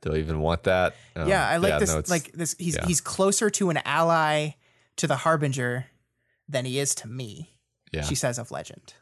do 0.00 0.14
I 0.14 0.16
even 0.16 0.40
want 0.40 0.62
that? 0.64 0.96
Um, 1.14 1.28
yeah. 1.28 1.46
I 1.46 1.58
like 1.58 1.78
this. 1.78 1.90
no, 1.90 2.02
like 2.08 2.32
this. 2.32 2.56
He's 2.58 2.76
yeah. 2.76 2.86
he's 2.86 3.02
closer 3.02 3.50
to 3.50 3.68
an 3.68 3.80
ally 3.84 4.52
to 4.96 5.06
the 5.06 5.16
harbinger 5.16 5.86
than 6.48 6.64
he 6.64 6.78
is 6.78 6.94
to 6.96 7.08
me. 7.08 7.50
Yeah, 7.92 8.02
She 8.02 8.14
says 8.14 8.38
of 8.38 8.50
legend. 8.50 8.94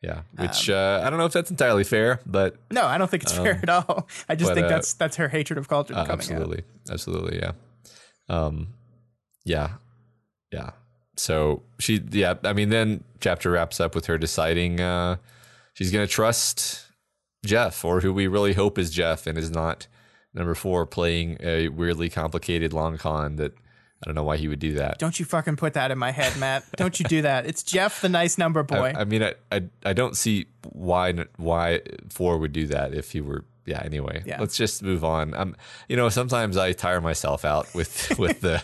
yeah. 0.00 0.22
Which 0.36 0.70
uh, 0.70 1.02
I 1.04 1.10
don't 1.10 1.18
know 1.18 1.26
if 1.26 1.32
that's 1.32 1.50
entirely 1.50 1.84
fair, 1.84 2.20
but 2.24 2.56
No, 2.70 2.84
I 2.86 2.98
don't 2.98 3.10
think 3.10 3.24
it's 3.24 3.32
fair 3.32 3.58
at 3.62 3.68
all. 3.68 4.08
I 4.28 4.34
just 4.36 4.50
but, 4.50 4.54
think 4.54 4.66
uh, 4.66 4.70
that's 4.70 4.92
that's 4.94 5.16
her 5.16 5.28
hatred 5.28 5.58
of 5.58 5.68
Cauldron 5.68 5.98
Uh, 5.98 6.02
coming 6.04 6.12
out. 6.12 6.18
absolutely, 6.20 6.62
absolutely, 6.90 7.38
yeah, 7.40 7.52
um, 8.28 8.68
yeah, 9.44 9.70
yeah. 10.52 10.70
So 11.16 11.62
she, 11.80 12.00
yeah, 12.12 12.34
I 12.44 12.52
mean, 12.52 12.68
then 12.68 13.02
chapter 13.20 13.50
wraps 13.50 13.80
up 13.80 13.94
with 13.96 14.06
her 14.06 14.18
deciding 14.18 14.80
uh, 14.80 15.16
she's 15.74 15.90
going 15.90 16.06
to 16.06 16.12
trust 16.12 16.86
Jeff, 17.44 17.84
or 17.84 18.00
who 18.00 18.12
we 18.12 18.28
really 18.28 18.52
hope 18.52 18.78
is 18.78 18.90
Jeff, 18.90 19.26
and 19.26 19.36
is 19.36 19.50
not 19.50 19.88
number 20.32 20.54
four 20.54 20.86
playing 20.86 21.38
a 21.40 21.68
weirdly 21.70 22.08
complicated 22.08 22.72
long 22.72 22.98
con 22.98 23.34
that 23.36 23.52
I 24.02 24.06
don't 24.06 24.14
know 24.14 24.22
why 24.22 24.36
he 24.36 24.46
would 24.46 24.60
do 24.60 24.74
that. 24.74 24.98
Don't 24.98 25.18
you 25.18 25.24
fucking 25.24 25.56
put 25.56 25.74
that 25.74 25.90
in 25.90 25.98
my 25.98 26.12
head, 26.12 26.36
Matt. 26.38 26.64
Don't 26.76 27.00
you 27.00 27.04
do 27.06 27.22
that. 27.22 27.46
It's 27.46 27.64
Jeff, 27.64 28.00
the 28.00 28.08
nice 28.08 28.38
number 28.38 28.62
boy. 28.62 28.92
I, 28.96 29.00
I 29.00 29.04
mean, 29.04 29.22
I, 29.24 29.34
I 29.50 29.62
I 29.84 29.92
don't 29.92 30.16
see 30.16 30.46
why 30.70 31.12
why 31.36 31.80
four 32.10 32.38
would 32.38 32.52
do 32.52 32.66
that 32.68 32.94
if 32.94 33.10
he 33.12 33.20
were. 33.20 33.44
Yeah. 33.66 33.82
Anyway, 33.84 34.22
Yeah. 34.24 34.40
let's 34.40 34.56
just 34.56 34.82
move 34.82 35.04
on. 35.04 35.34
Um, 35.34 35.56
you 35.88 35.96
know, 35.96 36.08
sometimes 36.08 36.56
I 36.56 36.72
tire 36.72 37.00
myself 37.00 37.44
out 37.44 37.74
with 37.74 38.16
with 38.18 38.40
the 38.40 38.62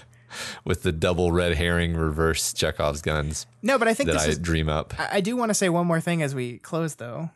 with 0.64 0.82
the 0.82 0.92
double 0.92 1.30
red 1.32 1.56
herring 1.56 1.94
reverse 1.96 2.52
Chekhov's 2.52 3.02
guns 3.02 3.46
no, 3.62 3.78
but 3.78 3.86
I 3.88 3.94
think 3.94 4.08
that 4.08 4.14
this 4.14 4.26
I 4.26 4.28
is 4.30 4.38
dream 4.38 4.68
up. 4.68 4.94
I 4.98 5.16
I 5.16 5.20
do 5.20 5.36
want 5.36 5.50
to 5.50 5.54
say 5.54 5.68
one 5.68 5.86
more 5.86 6.00
thing 6.00 6.22
as 6.22 6.34
we 6.34 6.58
close, 6.58 6.94
though. 6.94 7.30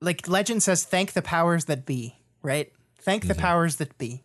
Like 0.00 0.28
legend 0.28 0.62
says, 0.62 0.84
thank 0.84 1.12
the 1.14 1.22
powers 1.22 1.66
that 1.66 1.86
be, 1.86 2.16
right? 2.42 2.70
Thank 3.00 3.26
the 3.28 3.34
powers 3.34 3.76
that 3.76 3.96
be. 3.98 4.24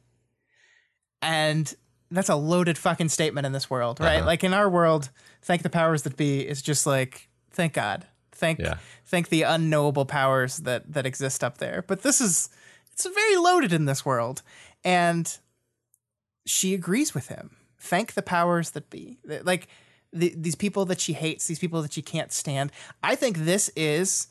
And 1.21 1.73
that's 2.11 2.29
a 2.29 2.35
loaded 2.35 2.77
fucking 2.77 3.09
statement 3.09 3.45
in 3.45 3.51
this 3.51 3.69
world, 3.69 3.99
right? 3.99 4.17
Uh-huh. 4.17 4.25
Like 4.25 4.43
in 4.43 4.53
our 4.53 4.69
world, 4.69 5.09
thank 5.41 5.61
the 5.63 5.69
powers 5.69 6.03
that 6.03 6.15
be 6.17 6.39
is 6.47 6.61
just 6.61 6.85
like, 6.85 7.29
thank 7.51 7.73
God. 7.73 8.05
Thank 8.31 8.59
Yeah. 8.59 8.77
thank 9.05 9.29
the 9.29 9.41
unknowable 9.41 10.05
powers 10.05 10.57
that 10.57 10.93
that 10.93 11.05
exist 11.05 11.43
up 11.43 11.57
there. 11.57 11.83
But 11.87 12.03
this 12.03 12.21
is 12.21 12.49
it's 12.93 13.05
very 13.05 13.35
loaded 13.37 13.73
in 13.73 13.85
this 13.85 14.05
world. 14.05 14.41
And 14.83 15.37
she 16.45 16.73
agrees 16.73 17.13
with 17.13 17.27
him. 17.27 17.57
Thank 17.79 18.13
the 18.13 18.21
powers 18.21 18.71
that 18.71 18.89
be. 18.89 19.17
Like 19.43 19.67
the, 20.13 20.33
these 20.37 20.55
people 20.55 20.85
that 20.85 20.99
she 21.01 21.13
hates, 21.13 21.47
these 21.47 21.59
people 21.59 21.81
that 21.81 21.93
she 21.93 22.01
can't 22.01 22.31
stand. 22.31 22.71
I 23.03 23.15
think 23.15 23.39
this 23.39 23.69
is 23.75 24.27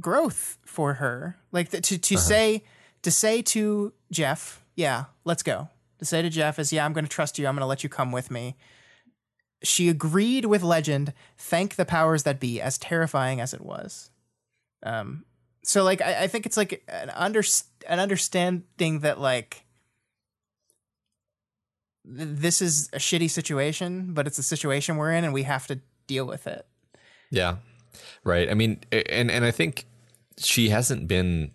growth 0.00 0.58
for 0.64 0.94
her. 0.94 1.38
Like 1.50 1.70
the, 1.70 1.80
to 1.80 1.98
to 1.98 2.16
say 2.18 2.62
to 3.02 3.10
say 3.10 3.42
to 3.42 3.92
Jeff, 4.12 4.62
yeah, 4.76 5.06
let's 5.24 5.42
go. 5.42 5.68
To 5.98 6.04
say 6.04 6.22
to 6.22 6.30
Jeff 6.30 6.58
is, 6.58 6.72
yeah, 6.72 6.84
I'm 6.84 6.92
going 6.92 7.04
to 7.04 7.10
trust 7.10 7.38
you. 7.38 7.46
I'm 7.46 7.54
going 7.54 7.62
to 7.62 7.66
let 7.66 7.82
you 7.82 7.88
come 7.88 8.12
with 8.12 8.30
me. 8.30 8.56
She 9.62 9.88
agreed 9.88 10.44
with 10.44 10.62
Legend. 10.62 11.12
Thank 11.36 11.74
the 11.74 11.84
powers 11.84 12.22
that 12.22 12.38
be, 12.38 12.60
as 12.60 12.78
terrifying 12.78 13.40
as 13.40 13.52
it 13.52 13.60
was. 13.60 14.10
Um, 14.84 15.24
so 15.64 15.82
like 15.82 16.00
I, 16.00 16.22
I 16.22 16.26
think 16.28 16.46
it's 16.46 16.56
like 16.56 16.82
an 16.88 17.10
under 17.10 17.42
an 17.88 17.98
understanding 17.98 19.00
that 19.00 19.20
like 19.20 19.64
th- 22.06 22.28
this 22.30 22.62
is 22.62 22.88
a 22.92 22.98
shitty 22.98 23.28
situation, 23.28 24.14
but 24.14 24.26
it's 24.26 24.38
a 24.38 24.42
situation 24.42 24.96
we're 24.96 25.12
in 25.12 25.24
and 25.24 25.34
we 25.34 25.42
have 25.42 25.66
to 25.66 25.80
deal 26.06 26.26
with 26.26 26.46
it. 26.46 26.64
Yeah. 27.30 27.56
Right. 28.24 28.48
I 28.48 28.54
mean, 28.54 28.80
and 28.92 29.30
and 29.30 29.44
I 29.44 29.50
think 29.50 29.86
she 30.38 30.68
hasn't 30.68 31.08
been 31.08 31.50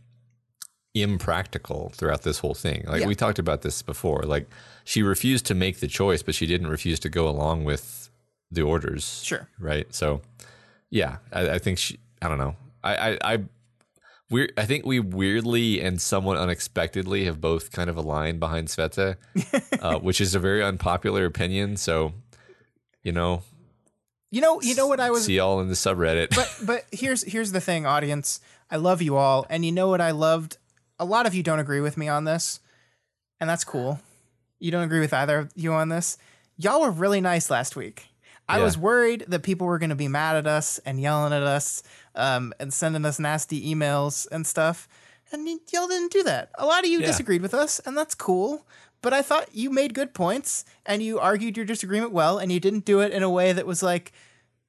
impractical 0.93 1.91
throughout 1.95 2.21
this 2.23 2.39
whole 2.39 2.53
thing. 2.53 2.83
Like 2.87 3.01
Yeah. 3.01 3.07
we 3.07 3.15
talked 3.15 3.39
about 3.39 3.61
this 3.61 3.81
before. 3.81 4.23
Like 4.23 4.47
she 4.83 5.01
refused 5.03 5.45
to 5.47 5.55
make 5.55 5.79
the 5.79 5.87
choice, 5.87 6.21
but 6.23 6.35
she 6.35 6.45
didn't 6.45 6.67
refuse 6.67 6.99
to 7.01 7.09
go 7.09 7.27
along 7.27 7.63
with 7.63 8.09
the 8.51 8.61
orders. 8.61 9.21
Sure. 9.23 9.47
Right. 9.59 9.93
So, 9.93 10.21
yeah, 10.89 11.17
I, 11.31 11.51
I 11.51 11.59
think 11.59 11.77
she. 11.79 11.99
I 12.21 12.27
don't 12.27 12.37
know. 12.37 12.55
I 12.83 12.95
I. 13.11 13.17
I 13.33 13.39
we 14.29 14.49
I 14.57 14.65
think 14.65 14.85
we 14.85 14.99
weirdly 14.99 15.81
and 15.81 16.01
somewhat 16.01 16.37
unexpectedly 16.37 17.25
have 17.25 17.39
both 17.41 17.71
kind 17.71 17.89
of 17.89 17.97
aligned 17.97 18.39
behind 18.39 18.67
Sveta, 18.69 19.17
uh, 19.81 19.99
which 19.99 20.21
is 20.21 20.33
a 20.35 20.39
very 20.39 20.63
unpopular 20.63 21.25
opinion. 21.25 21.77
So, 21.77 22.13
you 23.03 23.11
know, 23.11 23.43
You 24.31 24.41
know, 24.41 24.61
you 24.61 24.75
know 24.75 24.87
what 24.87 24.99
I 24.99 25.11
was 25.11 25.25
see 25.25 25.35
y'all 25.35 25.59
in 25.59 25.67
the 25.67 25.75
subreddit. 25.75 26.35
but 26.35 26.55
but 26.65 26.85
here's 26.91 27.23
here's 27.23 27.51
the 27.51 27.61
thing, 27.61 27.85
audience. 27.85 28.39
I 28.71 28.77
love 28.77 29.01
you 29.01 29.17
all, 29.17 29.45
and 29.49 29.63
you 29.65 29.71
know 29.71 29.87
what 29.89 30.01
I 30.01 30.11
loved. 30.11 30.57
A 30.99 31.05
lot 31.05 31.25
of 31.25 31.33
you 31.33 31.43
don't 31.43 31.59
agree 31.59 31.81
with 31.81 31.97
me 31.97 32.07
on 32.07 32.23
this, 32.25 32.59
and 33.39 33.49
that's 33.49 33.63
cool. 33.63 33.99
You 34.59 34.71
don't 34.71 34.83
agree 34.83 34.99
with 34.99 35.13
either 35.13 35.37
of 35.39 35.51
you 35.55 35.73
on 35.73 35.89
this. 35.89 36.17
Y'all 36.57 36.81
were 36.81 36.91
really 36.91 37.19
nice 37.21 37.49
last 37.49 37.75
week. 37.75 38.07
I 38.47 38.57
Yeah. 38.57 38.63
was 38.65 38.77
worried 38.77 39.25
that 39.27 39.41
people 39.41 39.67
were 39.67 39.79
going 39.79 39.89
to 39.89 39.95
be 39.95 40.07
mad 40.07 40.35
at 40.35 40.47
us 40.47 40.79
and 40.85 40.99
yelling 41.01 41.33
at 41.33 41.43
us, 41.43 41.81
um, 42.15 42.53
and 42.59 42.73
sending 42.73 43.05
us 43.05 43.19
nasty 43.19 43.73
emails 43.73 44.27
and 44.31 44.45
stuff. 44.45 44.87
And 45.31 45.45
y- 45.45 45.57
y'all 45.71 45.87
didn't 45.87 46.11
do 46.11 46.23
that. 46.23 46.51
A 46.57 46.65
lot 46.65 46.83
of 46.83 46.89
you 46.89 46.99
Yeah. 46.99 47.07
disagreed 47.07 47.41
with 47.41 47.53
us, 47.53 47.79
and 47.79 47.97
that's 47.97 48.13
cool. 48.15 48.65
But 49.01 49.13
I 49.13 49.21
thought 49.21 49.53
you 49.53 49.69
made 49.69 49.93
good 49.93 50.13
points, 50.13 50.63
and 50.85 51.01
you 51.01 51.19
argued 51.19 51.57
your 51.57 51.65
disagreement 51.65 52.11
well, 52.11 52.37
and 52.37 52.51
you 52.51 52.59
didn't 52.59 52.85
do 52.85 52.99
it 53.01 53.11
in 53.11 53.23
a 53.23 53.29
way 53.29 53.51
that 53.51 53.65
was 53.65 53.81
like, 53.83 54.11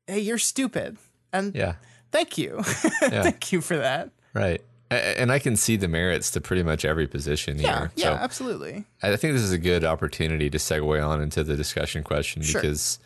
"Hey, 0.07 0.21
you're 0.21 0.39
stupid." 0.39 0.97
And 1.33 1.55
yeah. 1.55 1.75
Thank 2.11 2.39
you. 2.39 2.63
Thank 2.63 3.53
you 3.53 3.61
for 3.61 3.77
that. 3.77 4.11
Right. 4.33 4.63
And 4.95 5.33
I 5.33 5.39
can 5.39 5.57
see 5.57 5.77
the 5.77 5.89
merits 5.89 6.31
to 6.33 6.41
pretty 6.41 6.63
much 6.63 6.85
every 6.85 7.07
position 7.07 7.59
Yeah, 7.59 7.79
here. 7.79 7.93
yeah, 7.97 8.05
So 8.05 8.13
absolutely. 8.15 8.85
I 9.03 9.15
think 9.17 9.35
this 9.35 9.43
is 9.43 9.53
a 9.53 9.59
good 9.59 9.85
opportunity 9.85 10.51
to 10.51 10.59
segue 10.59 11.07
on 11.07 11.21
into 11.23 11.45
the 11.45 11.57
discussion 11.57 12.03
question 12.03 12.43
Sure. 12.43 12.61
because 12.61 12.99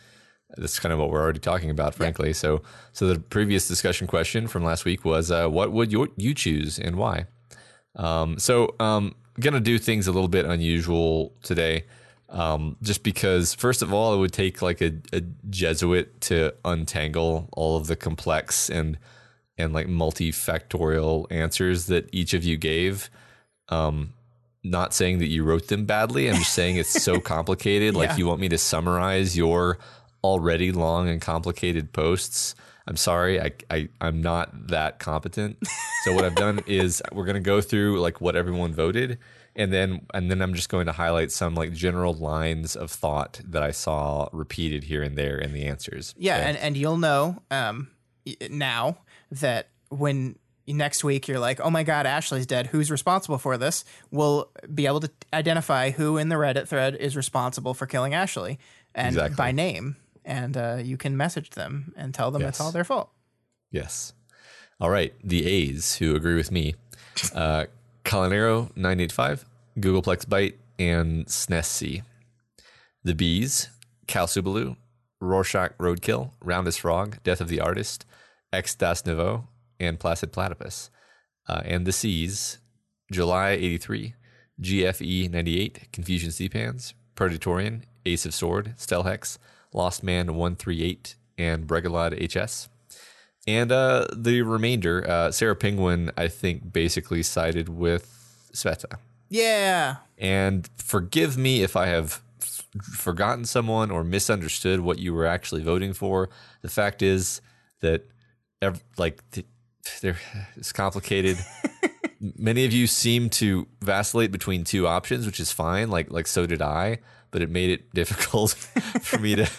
that's 0.57 0.79
kind 0.79 0.91
of 0.93 0.99
what 0.99 1.09
we're 1.11 1.21
already 1.21 1.39
talking 1.39 1.69
about, 1.69 1.93
frankly. 1.95 2.33
So, 2.33 2.61
so 2.93 3.07
the 3.07 3.19
previous 3.19 3.67
discussion 3.67 4.07
question 4.07 4.47
from 4.47 4.63
last 4.63 4.83
week 4.85 5.05
was, 5.05 5.29
uh, 5.31 5.47
what 5.47 5.71
would 5.71 5.91
you, 5.91 6.11
you 6.17 6.33
choose 6.33 6.79
and 6.79 6.95
why? 6.95 7.25
Um, 7.95 8.39
so, 8.39 8.75
um, 8.79 9.15
gonna 9.39 9.59
do 9.59 9.77
things 9.79 10.07
a 10.07 10.11
little 10.11 10.27
bit 10.27 10.45
unusual 10.45 11.33
today, 11.43 11.85
um, 12.29 12.75
just 12.81 13.03
because 13.03 13.53
first 13.53 13.81
of 13.81 13.93
all, 13.93 14.13
it 14.13 14.17
would 14.17 14.33
take 14.33 14.61
like 14.61 14.81
a, 14.81 14.93
a 15.13 15.21
Jesuit 15.49 16.19
to 16.21 16.53
untangle 16.65 17.47
all 17.53 17.77
of 17.77 17.87
the 17.87 17.95
complex 17.95 18.69
and 18.69 18.97
and 19.59 19.73
like 19.73 19.87
multifactorial 19.87 21.27
answers 21.29 21.87
that 21.87 22.09
each 22.11 22.33
of 22.33 22.43
you 22.43 22.57
gave. 22.57 23.09
Um, 23.67 24.13
not 24.63 24.93
saying 24.93 25.19
that 25.19 25.27
you 25.27 25.43
wrote 25.43 25.67
them 25.67 25.85
badly. 25.85 26.29
I'm 26.29 26.37
just 26.37 26.53
saying 26.53 26.77
it's 26.77 27.03
so 27.03 27.19
complicated. 27.35 27.93
Yeah. 27.93 27.99
Like 27.99 28.17
you 28.17 28.25
want 28.25 28.41
me 28.41 28.49
to 28.49 28.57
summarize 28.57 29.37
your 29.37 29.77
already 30.23 30.71
long 30.71 31.07
and 31.09 31.21
complicated 31.21 31.93
posts. 31.93 32.55
I'm 32.87 32.97
sorry, 32.97 33.39
I, 33.39 33.51
I 33.69 33.89
I'm 34.01 34.21
not 34.21 34.67
that 34.69 34.97
competent. 34.99 35.57
So 36.03 36.13
what 36.13 36.25
I've 36.25 36.35
done 36.35 36.61
is 36.67 37.03
we're 37.11 37.25
gonna 37.25 37.39
go 37.39 37.61
through 37.61 37.99
like 37.99 38.19
what 38.19 38.35
everyone 38.35 38.73
voted, 38.73 39.19
and 39.55 39.71
then 39.71 40.07
and 40.13 40.31
then 40.31 40.41
I'm 40.41 40.55
just 40.55 40.69
going 40.69 40.87
to 40.87 40.91
highlight 40.91 41.31
some 41.31 41.53
like 41.53 41.71
general 41.71 42.13
lines 42.13 42.75
of 42.75 42.89
thought 42.89 43.41
that 43.45 43.61
I 43.61 43.71
saw 43.71 44.27
repeated 44.31 44.85
here 44.85 45.03
and 45.03 45.15
there 45.15 45.37
in 45.37 45.53
the 45.53 45.65
answers. 45.65 46.15
Yeah, 46.17 46.37
and, 46.37 46.57
and 46.57 46.75
you'll 46.75 46.97
know 46.97 47.43
um, 47.51 47.91
now 48.49 48.97
that 49.31 49.69
when 49.89 50.37
next 50.67 51.03
week 51.03 51.27
you're 51.27 51.39
like, 51.39 51.59
oh 51.59 51.69
my 51.69 51.83
God, 51.83 52.05
Ashley's 52.05 52.45
dead. 52.45 52.67
Who's 52.67 52.91
responsible 52.91 53.37
for 53.37 53.57
this? 53.57 53.83
We'll 54.11 54.49
be 54.73 54.85
able 54.85 54.99
to 55.01 55.11
identify 55.33 55.91
who 55.91 56.17
in 56.17 56.29
the 56.29 56.35
Reddit 56.35 56.67
thread 56.67 56.95
is 56.95 57.15
responsible 57.15 57.73
for 57.73 57.85
killing 57.87 58.13
Ashley 58.13 58.59
and 58.93 59.15
Exactly. 59.15 59.35
by 59.35 59.51
name. 59.51 59.95
And 60.25 60.55
uh, 60.55 60.77
you 60.83 60.95
can 60.97 61.17
message 61.17 61.51
them 61.51 61.93
and 61.97 62.13
tell 62.13 62.29
them 62.29 62.43
it's 62.43 62.61
all 62.61 62.71
their 62.71 62.83
fault. 62.83 63.09
Yes. 63.71 64.13
All 64.79 64.89
right. 64.89 65.13
The 65.23 65.45
A's 65.47 65.95
who 65.95 66.15
agree 66.15 66.35
with 66.35 66.51
me 66.51 66.75
uh, 67.35 67.65
Calinero 68.05 68.69
985, 68.75 69.45
Googleplex 69.79 70.25
Byte, 70.25 70.55
and 70.77 71.25
SNES 71.25 71.65
C. 71.65 72.01
The 73.03 73.15
B's 73.15 73.69
Cal 74.07 74.27
Subalu, 74.27 74.75
Rorschach 75.21 75.75
Roadkill, 75.77 76.31
Roundest 76.43 76.81
Frog, 76.81 77.17
Death 77.23 77.41
of 77.41 77.47
the 77.47 77.59
Artist, 77.59 78.05
X 78.51 78.75
Das 78.75 79.05
Nouveau, 79.05 79.47
and 79.79 79.99
Placid 79.99 80.31
Platypus. 80.31 80.89
Uh, 81.47 81.61
and 81.65 81.85
the 81.85 81.91
Seas, 81.91 82.59
July 83.11 83.51
83, 83.51 84.13
GFE 84.61 85.31
98, 85.31 85.91
Confusion 85.91 86.29
Seapans, 86.29 86.93
Predatorian, 87.15 87.83
Ace 88.05 88.25
of 88.25 88.33
Sword, 88.33 88.73
Stelhex, 88.77 89.37
Lost 89.73 90.03
Man 90.03 90.35
138, 90.35 91.15
and 91.37 91.67
Bregalod 91.67 92.13
HS. 92.13 92.69
And 93.47 93.71
uh, 93.71 94.05
the 94.15 94.41
remainder, 94.41 95.09
uh, 95.09 95.31
Sarah 95.31 95.55
Penguin, 95.55 96.11
I 96.17 96.27
think, 96.27 96.71
basically 96.71 97.23
sided 97.23 97.69
with 97.69 98.49
Sveta. 98.53 98.97
Yeah. 99.29 99.97
And 100.17 100.69
forgive 100.77 101.37
me 101.37 101.63
if 101.63 101.75
I 101.75 101.87
have 101.87 102.21
f- 102.41 102.65
forgotten 102.83 103.45
someone 103.45 103.91
or 103.91 104.03
misunderstood 104.03 104.81
what 104.81 104.99
you 104.99 105.13
were 105.13 105.25
actually 105.25 105.63
voting 105.63 105.93
for. 105.93 106.29
The 106.61 106.69
fact 106.69 107.01
is 107.01 107.41
that, 107.81 108.07
ev- 108.61 108.83
like, 108.97 109.23
th- 109.31 109.45
there 110.01 110.17
it's 110.55 110.71
complicated. 110.71 111.37
Many 112.37 112.65
of 112.65 112.73
you 112.73 112.85
seem 112.87 113.29
to 113.31 113.67
vacillate 113.81 114.31
between 114.31 114.63
two 114.65 114.87
options, 114.87 115.25
which 115.25 115.39
is 115.39 115.51
fine. 115.51 115.89
Like, 115.89 116.11
like 116.11 116.27
so 116.27 116.45
did 116.45 116.61
I. 116.61 116.99
But 117.31 117.41
it 117.41 117.49
made 117.49 117.69
it 117.69 117.93
difficult 117.93 118.51
for 119.01 119.19
me 119.19 119.35
to 119.35 119.49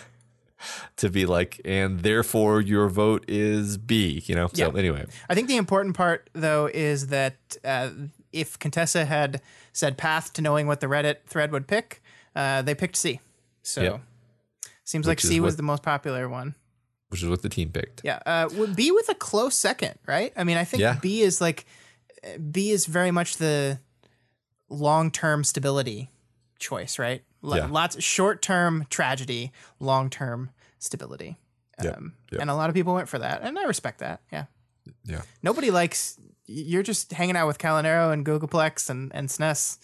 to 0.97 1.09
be 1.09 1.25
like, 1.25 1.59
and 1.65 2.01
therefore 2.01 2.61
your 2.61 2.89
vote 2.89 3.25
is 3.29 3.79
B. 3.79 4.23
You 4.27 4.35
know. 4.35 4.49
So 4.53 4.71
Yeah. 4.73 4.79
anyway, 4.79 5.07
I 5.29 5.35
think 5.35 5.49
the 5.49 5.57
important 5.57 5.97
part, 5.97 6.29
though, 6.35 6.69
is 6.73 7.07
that 7.09 7.37
uh, 7.65 7.91
if 8.33 8.59
Contessa 8.59 9.05
had 9.07 9.41
said 9.73 9.97
path 9.97 10.33
to 10.35 10.43
knowing 10.43 10.67
what 10.67 10.81
the 10.81 10.87
Reddit 10.89 11.25
thread 11.27 11.51
would 11.53 11.67
pick, 11.67 12.03
uh, 12.37 12.61
they 12.63 12.75
picked 12.75 12.97
C. 12.97 13.21
So 13.63 13.83
Yep. 13.83 14.01
seems 14.85 15.07
like 15.07 15.19
Which 15.19 15.25
is 15.25 15.31
C 15.31 15.41
was 15.41 15.53
what- 15.53 15.57
the 15.57 15.63
most 15.63 15.83
popular 15.83 16.29
one. 16.29 16.55
Which 17.11 17.23
is 17.23 17.29
what 17.29 17.43
the 17.43 17.49
team 17.49 17.71
picked. 17.71 18.01
Yeah, 18.05 18.19
uh, 18.27 18.49
would 18.55 18.75
B 18.75 18.91
with 18.91 19.09
a 19.09 19.15
close 19.15 19.55
second, 19.55 19.99
right? 20.07 20.33
I 20.37 20.45
mean, 20.45 20.57
I 20.57 20.65
think 20.65 20.81
Yeah. 20.81 20.99
B 21.01 21.21
is 21.23 21.41
like 21.41 21.67
B 22.51 22.71
is 22.71 22.87
very 22.87 23.11
much 23.11 23.37
the 23.37 23.79
long 24.69 25.11
term 25.11 25.45
stability 25.45 26.11
choice, 26.59 26.99
right? 26.99 27.23
L- 27.45 27.57
Yeah. 27.57 27.67
Lots 27.67 28.03
short 28.03 28.43
term 28.43 28.87
tragedy, 28.91 29.53
long 29.79 30.11
term 30.11 30.51
stability. 30.79 31.39
Um, 31.79 32.13
Yep. 32.33 32.41
And 32.43 32.51
a 32.51 32.55
lot 32.55 32.69
of 32.69 32.75
people 32.75 32.93
went 32.95 33.09
for 33.09 33.19
that, 33.19 33.41
and 33.43 33.59
I 33.59 33.65
respect 33.65 34.01
that. 34.01 34.21
Yeah, 34.31 34.45
Yeah. 35.05 35.23
nobody 35.43 35.71
likes 35.71 36.17
you're 36.47 36.83
just 36.83 37.13
hanging 37.13 37.37
out 37.37 37.47
with 37.47 37.59
Calinero 37.59 38.13
and 38.13 38.25
Googleplex 38.27 38.91
and 38.91 39.11
and 39.15 39.29
SNES. 39.31 39.79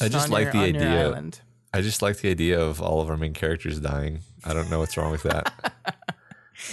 I 0.00 0.08
just 0.08 0.30
like 0.30 0.44
your- 0.44 0.52
the 0.52 0.58
idea- 0.60 1.30
I 1.74 1.80
just 1.80 2.00
like 2.02 2.18
the 2.18 2.30
idea 2.30 2.60
of 2.60 2.80
all 2.80 3.00
of 3.00 3.08
our 3.10 3.16
main 3.16 3.32
characters 3.34 3.80
dying. 3.80 4.20
I 4.44 4.52
don't 4.54 4.70
know 4.70 4.78
what's 4.78 4.96
wrong 4.96 5.10
with 5.12 5.22
that. 5.24 5.52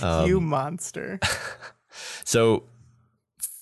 Um, 0.01 0.27
you 0.27 0.39
monster. 0.41 1.19
So, 2.23 2.63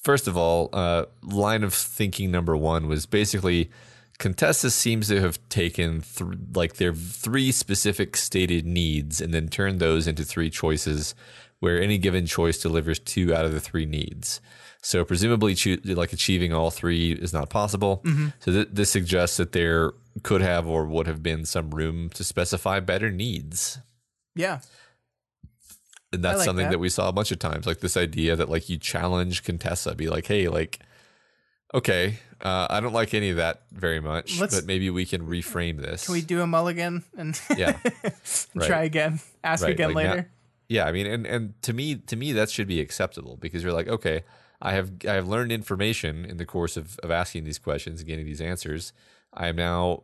first 0.04 0.28
of 0.28 0.38
all, 0.38 0.70
uh, 0.74 1.06
line 1.24 1.64
of 1.64 1.74
thinking 1.74 2.30
number 2.32 2.56
one 2.56 2.88
was 2.88 3.06
basically 3.06 3.72
Contessa 4.20 4.70
seems 4.70 5.08
to 5.08 5.22
have 5.22 5.40
taken 5.50 6.02
th- 6.02 6.40
like 6.54 6.76
their 6.76 6.94
three 6.94 7.52
specific 7.52 8.16
stated 8.18 8.66
needs 8.66 9.22
and 9.22 9.34
then 9.34 9.48
turned 9.48 9.80
those 9.80 10.08
into 10.08 10.24
three 10.24 10.50
choices, 10.50 11.16
where 11.60 11.82
any 11.82 11.98
given 11.98 12.26
choice 12.26 12.60
delivers 12.62 13.00
two 13.00 13.34
out 13.34 13.46
of 13.46 13.54
the 13.54 13.60
three 13.62 13.86
needs. 13.86 14.42
So 14.82 15.04
presumably, 15.04 15.56
choo- 15.56 15.82
like 15.86 16.14
achieving 16.14 16.54
all 16.54 16.70
three 16.70 17.14
is 17.14 17.34
not 17.34 17.50
possible. 17.50 18.04
So 18.40 18.52
th- 18.52 18.70
this 18.72 18.92
suggests 18.92 19.38
that 19.38 19.52
there 19.54 19.94
could 20.24 20.42
have 20.42 20.68
or 20.68 20.86
would 20.86 21.08
have 21.08 21.24
been 21.24 21.46
some 21.46 21.72
room 21.72 22.10
to 22.12 22.24
specify 22.24 22.80
better 22.82 23.10
needs. 23.12 23.80
yeah, 24.36 24.60
And 26.14 26.24
that's 26.24 26.38
like 26.40 26.46
something 26.46 26.66
that. 26.66 26.72
that. 26.72 26.80
we 26.80 26.90
saw 26.90 27.10
a 27.10 27.12
bunch 27.12 27.32
of 27.32 27.40
times, 27.40 27.66
like 27.66 27.80
this 27.82 27.98
idea 27.98 28.36
that 28.36 28.50
like 28.50 28.70
you 28.70 28.78
challenge 28.78 29.44
Contessa, 29.44 29.94
be 29.96 30.08
like, 30.10 30.26
hey, 30.28 30.48
like, 30.48 30.80
okay, 31.74 32.18
uh, 32.42 32.68
I 32.70 32.80
don't 32.80 32.94
like 32.94 33.14
any 33.14 33.30
of 33.30 33.38
that 33.38 33.64
very 33.72 34.00
much, 34.00 34.40
Let's- 34.40 34.56
but 34.56 34.66
maybe 34.66 34.90
we 34.90 35.06
can 35.06 35.28
reframe 35.28 35.82
this. 35.82 36.06
can 36.06 36.14
we 36.14 36.22
do 36.22 36.42
a 36.42 36.48
mulligan 36.48 37.04
and 37.18 37.40
Yeah. 37.58 37.74
try 38.60 38.70
Right. 38.70 38.86
again? 38.86 39.20
Ask 39.44 39.64
Right, 39.64 39.74
again 39.74 39.94
like 39.94 40.06
now- 40.06 40.12
later. 40.12 40.32
yeah, 40.70 40.86
I 40.86 40.92
mean, 40.92 41.08
and 41.08 41.26
and 41.28 41.62
to 41.64 41.74
me, 41.74 41.96
to 41.96 42.16
me, 42.16 42.32
that 42.34 42.50
should 42.50 42.68
be 42.68 42.80
acceptable 42.80 43.38
because 43.38 43.64
you're 43.64 43.74
like, 43.74 43.88
okay, 43.88 44.24
I 44.62 44.74
have 44.74 44.92
I 45.08 45.14
have 45.14 45.28
learned 45.28 45.52
information 45.52 46.26
in 46.26 46.38
the 46.38 46.46
course 46.46 46.78
of, 46.78 46.98
of 47.00 47.12
asking 47.12 47.44
these 47.44 47.60
questions 47.60 48.00
and 48.02 48.08
getting 48.08 48.26
these 48.26 48.42
answers. 48.42 48.94
I 49.34 49.48
am 49.48 49.56
now 49.58 50.04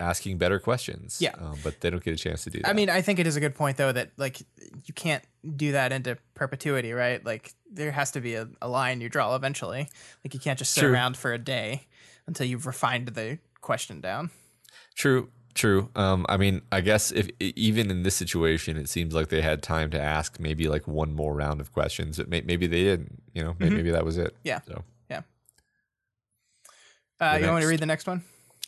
asking 0.00 0.38
better 0.38 0.58
questions. 0.58 1.18
Yeah. 1.20 1.34
Um, 1.38 1.56
but 1.62 1.80
they 1.80 1.90
don't 1.90 2.02
get 2.02 2.14
a 2.14 2.16
chance 2.16 2.44
to 2.44 2.50
do 2.50 2.60
that. 2.60 2.68
I 2.68 2.72
mean, 2.72 2.90
I 2.90 3.02
think 3.02 3.18
it 3.20 3.26
is 3.26 3.36
a 3.36 3.40
good 3.40 3.54
point 3.54 3.76
though 3.76 3.92
that 3.92 4.10
like 4.16 4.40
you 4.86 4.94
can't 4.94 5.22
do 5.56 5.72
that 5.72 5.92
into 5.92 6.16
perpetuity, 6.34 6.92
right? 6.92 7.24
Like 7.24 7.52
there 7.70 7.92
has 7.92 8.10
to 8.12 8.20
be 8.20 8.34
a, 8.34 8.48
a 8.62 8.68
line 8.68 9.00
you 9.00 9.08
draw 9.08 9.34
eventually. 9.34 9.88
Like 10.24 10.34
you 10.34 10.40
can't 10.40 10.58
just 10.58 10.72
sit 10.72 10.80
True. 10.80 10.92
around 10.92 11.16
for 11.16 11.32
a 11.32 11.38
day 11.38 11.86
until 12.26 12.46
you've 12.46 12.66
refined 12.66 13.08
the 13.08 13.38
question 13.60 14.00
down. 14.00 14.30
True, 14.94 15.28
true. 15.54 15.90
Um, 15.94 16.24
I 16.28 16.36
mean, 16.36 16.62
I 16.72 16.80
guess 16.80 17.10
if 17.12 17.28
even 17.40 17.90
in 17.90 18.02
this 18.04 18.14
situation, 18.14 18.76
it 18.76 18.88
seems 18.88 19.14
like 19.14 19.28
they 19.28 19.42
had 19.42 19.62
time 19.62 19.90
to 19.90 20.00
ask 20.00 20.38
maybe 20.40 20.68
like 20.68 20.86
one 20.88 21.12
more 21.14 21.34
round 21.34 21.60
of 21.60 21.72
questions. 21.72 22.18
It 22.18 22.28
may, 22.28 22.40
maybe 22.42 22.66
they 22.66 22.82
didn't. 22.84 23.22
You 23.34 23.44
know, 23.44 23.56
may- 23.58 23.70
maybe, 23.70 23.90
that 23.90 24.04
was 24.04 24.16
it. 24.18 24.32
Mm-hmm. 24.34 24.48
Yeah. 24.48 24.60
So 24.66 24.84
Uh, 27.20 27.34
The 27.34 27.40
you 27.40 27.46
want 27.46 27.56
me 27.58 27.62
to 27.62 27.68
read 27.68 27.80
the 27.80 27.86
next 27.86 28.06
one? 28.08 28.24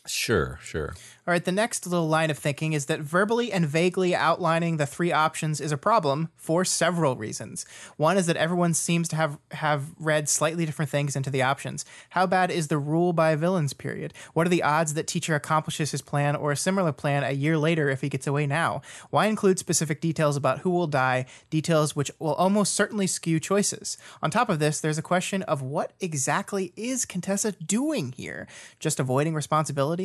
Sure, 0.07 0.59
sure. 0.61 0.95
All 1.27 1.33
right, 1.33 1.43
the 1.43 1.51
next 1.51 1.85
little 1.85 2.07
line 2.07 2.31
of 2.31 2.37
thinking 2.37 2.71
is 2.71 2.85
that 2.85 3.01
verbally 3.01 3.51
and 3.51 3.67
vaguely 3.67 4.15
outlining 4.15 4.77
the 4.77 4.85
three 4.85 5.11
options 5.11 5.59
is 5.59 5.73
a 5.73 5.77
problem 5.77 6.29
for 6.37 6.63
several 6.63 7.17
reasons. 7.17 7.65
One 7.97 8.15
is 8.17 8.27
that 8.27 8.37
everyone 8.37 8.73
seems 8.73 9.09
to 9.09 9.17
have 9.17 9.37
have 9.51 9.91
read 9.99 10.29
slightly 10.29 10.65
different 10.65 10.89
things 10.89 11.17
into 11.17 11.29
the 11.29 11.41
options. 11.41 11.83
How 12.11 12.27
bad 12.27 12.49
is 12.49 12.69
the 12.69 12.77
rule 12.77 13.11
by 13.11 13.35
villains 13.35 13.73
period? 13.73 14.13
What 14.31 14.47
are 14.47 14.49
the 14.49 14.63
odds 14.63 14.93
that 14.93 15.05
teacher 15.05 15.35
accomplishes 15.35 15.91
his 15.91 16.01
plan 16.01 16.33
or 16.37 16.53
a 16.53 16.55
similar 16.55 16.93
plan 16.93 17.25
a 17.25 17.31
year 17.31 17.57
later 17.57 17.89
if 17.89 17.99
he 17.99 18.07
gets 18.07 18.25
away 18.25 18.47
now? 18.47 18.81
Why 19.09 19.25
include 19.25 19.59
specific 19.59 19.99
details 19.99 20.37
about 20.37 20.59
who 20.59 20.69
will 20.69 20.87
die, 20.87 21.25
details 21.49 21.93
which 21.93 22.09
will 22.19 22.35
almost 22.35 22.73
certainly 22.73 23.05
skew 23.05 23.41
choices? 23.41 23.97
On 24.23 24.31
top 24.31 24.47
of 24.47 24.59
this, 24.59 24.79
there's 24.79 24.97
a 24.97 25.01
question 25.01 25.43
of 25.43 25.61
what 25.61 25.91
exactly 25.99 26.71
is 26.77 27.05
Contessa 27.05 27.51
doing 27.51 28.13
here? 28.13 28.47
Just 28.79 29.01
avoiding 29.01 29.33
responsibility? 29.33 29.96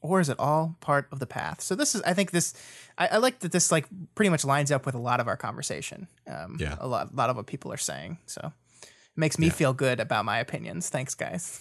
Or 0.00 0.20
is 0.20 0.28
it 0.28 0.38
all 0.38 0.76
part 0.80 1.06
of 1.12 1.18
the 1.20 1.26
path? 1.26 1.60
So 1.60 1.74
this 1.74 1.94
is, 1.94 2.02
I 2.02 2.12
think 2.14 2.30
this, 2.32 2.54
I, 2.98 3.06
I 3.06 3.16
like 3.18 3.38
that 3.40 3.52
this 3.52 3.70
like 3.70 3.86
pretty 4.14 4.30
much 4.30 4.44
lines 4.44 4.70
up 4.72 4.84
with 4.86 4.94
a 4.94 4.98
lot 4.98 5.20
of 5.20 5.28
our 5.28 5.36
conversation. 5.36 6.08
Um, 6.26 6.56
Yeah. 6.58 6.76
a 6.80 6.88
lot, 6.88 7.12
a 7.12 7.16
lot 7.16 7.30
of 7.30 7.36
what 7.36 7.46
people 7.46 7.72
are 7.72 7.76
saying. 7.90 8.18
So 8.26 8.40
it 8.82 8.90
makes 9.16 9.38
me 9.38 9.48
feel 9.50 9.72
good 9.72 10.00
about 10.00 10.24
my 10.24 10.38
opinions. 10.38 10.88
Thanks, 10.88 11.14
guys. 11.14 11.60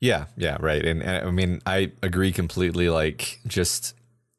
Yeah, 0.00 0.26
yeah, 0.36 0.56
right. 0.60 0.84
And, 0.84 1.02
and 1.02 1.26
I 1.28 1.30
mean, 1.30 1.60
I 1.64 1.92
agree 2.02 2.32
completely. 2.32 2.88
Like, 2.90 3.38
just 3.46 3.94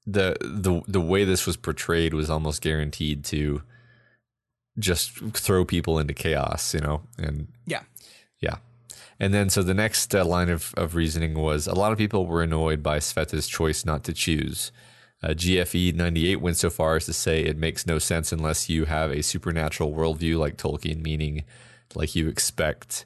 the 0.05 0.35
the 0.41 0.81
the 0.87 0.99
way 0.99 1.23
this 1.23 1.47
was 1.47 1.55
portrayed 1.55 2.13
was 2.13 2.29
almost 2.29 2.61
guaranteed 2.61 3.23
to 3.31 3.61
just 4.77 5.11
throw 5.33 5.63
people 5.65 5.99
into 5.99 6.13
chaos. 6.13 6.73
You 6.73 6.81
know, 6.81 7.01
and 7.17 7.47
Yeah, 7.65 7.83
Yeah. 8.41 8.57
And 9.19 9.33
then, 9.33 9.49
so 9.49 9.63
the 9.63 9.73
next 9.73 10.13
uh, 10.13 10.25
line 10.25 10.49
of, 10.49 10.73
of 10.75 10.95
reasoning 10.95 11.35
was 11.35 11.67
a 11.67 11.75
lot 11.75 11.91
of 11.91 11.97
people 11.97 12.25
were 12.25 12.41
annoyed 12.41 12.81
by 12.81 12.99
Sveta's 12.99 13.47
choice 13.47 13.85
not 13.85 14.03
to 14.05 14.13
choose. 14.13 14.71
Uh, 15.21 15.29
GFE 15.29 15.95
98 15.95 16.41
went 16.41 16.57
so 16.57 16.69
far 16.69 16.97
as 16.97 17.05
to 17.05 17.13
say 17.13 17.41
it 17.41 17.57
makes 17.57 17.87
no 17.87 17.97
sense 17.97 18.31
unless 18.31 18.69
you 18.69 18.85
have 18.85 19.11
a 19.11 19.23
supernatural 19.23 19.93
worldview 19.93 20.37
like 20.37 20.57
Tolkien, 20.57 21.01
meaning 21.01 21.45
like 21.95 22.15
you 22.15 22.27
expect 22.27 23.05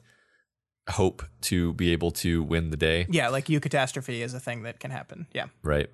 hope 0.90 1.22
to 1.42 1.74
be 1.74 1.92
able 1.92 2.10
to 2.10 2.42
win 2.42 2.70
the 2.70 2.76
day, 2.76 3.06
yeah, 3.10 3.28
like 3.28 3.48
you 3.48 3.60
catastrophe 3.60 4.22
is 4.22 4.34
a 4.34 4.40
thing 4.40 4.62
that 4.62 4.80
can 4.80 4.90
happen. 4.90 5.26
Yeah, 5.32 5.46
right? 5.62 5.88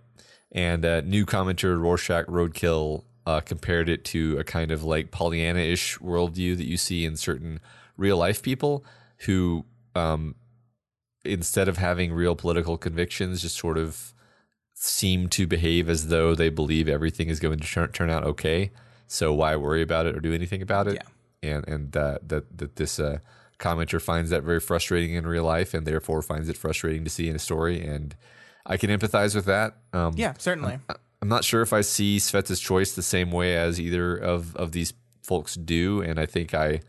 And 0.53 0.85
uh, 0.85 1.01
new 1.03 1.27
commenter 1.27 1.79
Rorschach 1.79 2.27
Roadkill 2.27 3.05
uh, 3.27 3.41
compared 3.41 3.89
it 3.89 4.05
to 4.07 4.39
a 4.39 4.45
kind 4.45 4.71
of 4.71 4.85
like 4.85 5.11
Pollyanna 5.11 5.61
ish 5.61 5.99
worldview 5.99 6.57
that 6.57 6.67
you 6.67 6.77
see 6.77 7.05
in 7.05 7.17
certain 7.17 7.61
real 7.97 8.17
life 8.17 8.43
people 8.43 8.85
who, 9.19 9.65
um, 9.95 10.35
instead 11.25 11.69
of 11.69 11.79
having 11.79 12.13
real 12.13 12.37
political 12.37 12.77
convictions, 12.77 13.43
just 13.43 13.57
sort 13.57 13.79
of 13.79 14.15
seem 14.75 15.29
to 15.29 15.47
behave 15.47 15.89
as 15.89 16.09
though 16.09 16.35
they 16.35 16.51
believe 16.51 16.89
everything 16.89 17.29
is 17.29 17.41
going 17.41 17.59
to 17.59 17.67
turn, 17.67 17.93
turn 17.93 18.11
out 18.11 18.25
okay. 18.25 18.71
So 19.07 19.33
why 19.33 19.57
worry 19.57 19.83
about 19.83 20.07
it 20.07 20.17
or 20.17 20.21
do 20.21 20.35
anything 20.35 20.63
about 20.63 20.89
it? 20.89 20.95
Yeah. 20.95 21.51
And 21.51 21.69
and 21.69 21.97
uh, 21.97 22.19
that 22.27 22.57
that 22.59 22.77
this 22.77 22.99
uh, 22.99 23.19
commenter 23.59 24.01
finds 24.01 24.31
that 24.31 24.43
very 24.43 24.61
frustrating 24.61 25.15
in 25.15 25.27
real 25.27 25.45
life, 25.45 25.75
and 25.75 25.87
therefore 25.87 26.23
finds 26.23 26.49
it 26.49 26.57
frustrating 26.57 27.05
to 27.05 27.11
see 27.11 27.29
in 27.29 27.37
a 27.37 27.39
story. 27.39 27.85
And 27.85 28.17
I 28.67 28.77
can 28.77 28.91
empathize 28.91 29.35
with 29.35 29.45
that. 29.45 29.77
Um, 29.93 30.15
yeah, 30.17 30.35
certainly. 30.39 30.79
I'm 31.21 31.29
not 31.29 31.45
sure 31.45 31.63
if 31.63 31.73
I 31.73 31.81
see 31.81 32.19
Sveta's 32.19 32.61
choice 32.61 32.95
the 32.95 33.03
same 33.03 33.31
way 33.31 33.57
as 33.57 33.81
either 33.81 34.15
of, 34.15 34.55
of 34.57 34.73
these 34.73 34.93
folks 35.23 35.55
do, 35.55 36.03
and 36.03 36.19
I 36.19 36.27
think 36.27 36.53
I 36.53 36.81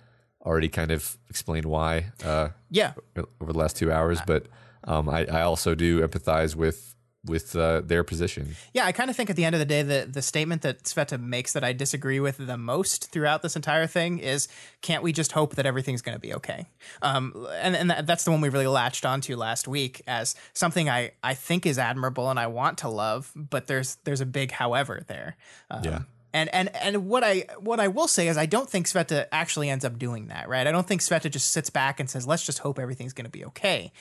already 0.45 0.69
kind 0.69 0.91
of 0.91 1.17
explained 1.29 1.65
why 1.65 2.11
uh, 2.23 2.49
Yeah, 2.69 2.93
over 3.41 3.51
the 3.51 3.57
last 3.59 3.75
two 3.77 3.91
hours. 3.91 4.19
But 4.25 4.47
um, 4.83 5.09
I, 5.09 5.25
I 5.25 5.41
also 5.41 5.75
do 5.75 6.05
empathize 6.07 6.55
with 6.55 6.95
with 7.25 7.55
uh, 7.55 7.81
their 7.81 8.03
position. 8.03 8.55
Yeah, 8.73 8.85
I 8.85 8.91
kind 8.91 9.09
of 9.09 9.15
think 9.15 9.29
at 9.31 9.35
the 9.35 9.45
end 9.45 9.55
of 9.55 9.59
the 9.59 9.65
day, 9.65 9.81
the 9.81 10.07
the 10.09 10.21
statement 10.21 10.61
that 10.61 10.83
Sveta 10.83 11.19
makes 11.19 11.53
that 11.53 11.63
I 11.63 11.73
disagree 11.73 12.19
with 12.19 12.37
the 12.37 12.57
most 12.57 13.11
throughout 13.11 13.41
this 13.41 13.55
entire 13.55 13.87
thing 13.87 14.19
is, 14.19 14.47
"Can't 14.81 15.03
we 15.03 15.11
just 15.11 15.31
hope 15.31 15.55
that 15.55 15.65
everything's 15.65 16.01
going 16.01 16.15
to 16.15 16.19
be 16.19 16.33
okay?" 16.35 16.67
Um, 17.01 17.47
and 17.61 17.75
and 17.75 18.07
that's 18.07 18.23
the 18.23 18.31
one 18.31 18.41
we 18.41 18.49
really 18.49 18.67
latched 18.67 19.05
onto 19.05 19.35
last 19.35 19.67
week 19.67 20.01
as 20.07 20.35
something 20.53 20.89
I 20.89 21.11
I 21.23 21.33
think 21.33 21.65
is 21.65 21.79
admirable 21.79 22.29
and 22.29 22.39
I 22.39 22.47
want 22.47 22.77
to 22.79 22.89
love, 22.89 23.31
but 23.35 23.67
there's 23.67 23.95
there's 24.03 24.21
a 24.21 24.25
big 24.25 24.51
however 24.51 25.03
there. 25.07 25.35
Um, 25.71 25.83
Yeah. 25.83 25.99
And, 26.35 26.53
and 26.53 26.75
and 26.75 27.07
what 27.07 27.23
I 27.23 27.45
what 27.59 27.79
I 27.79 27.87
will 27.87 28.09
say 28.09 28.27
is 28.27 28.37
I 28.37 28.45
don't 28.45 28.69
think 28.69 28.87
Sveta 28.87 29.25
actually 29.31 29.69
ends 29.69 29.85
up 29.85 29.97
doing 29.97 30.27
that, 30.27 30.49
right? 30.49 30.67
I 30.67 30.71
don't 30.73 30.85
think 30.85 30.99
Sveta 30.99 31.31
just 31.31 31.51
sits 31.51 31.69
back 31.69 31.97
and 31.97 32.09
says, 32.09 32.27
"Let's 32.27 32.45
just 32.45 32.59
hope 32.59 32.77
everything's 32.77 33.13
going 33.13 33.23
to 33.23 33.31
be 33.31 33.45
okay." 33.45 33.93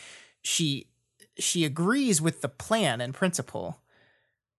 She 0.43 0.89
she 1.39 1.65
agrees 1.65 2.20
with 2.20 2.40
the 2.40 2.48
plan 2.48 3.01
and 3.01 3.15
principle. 3.15 3.78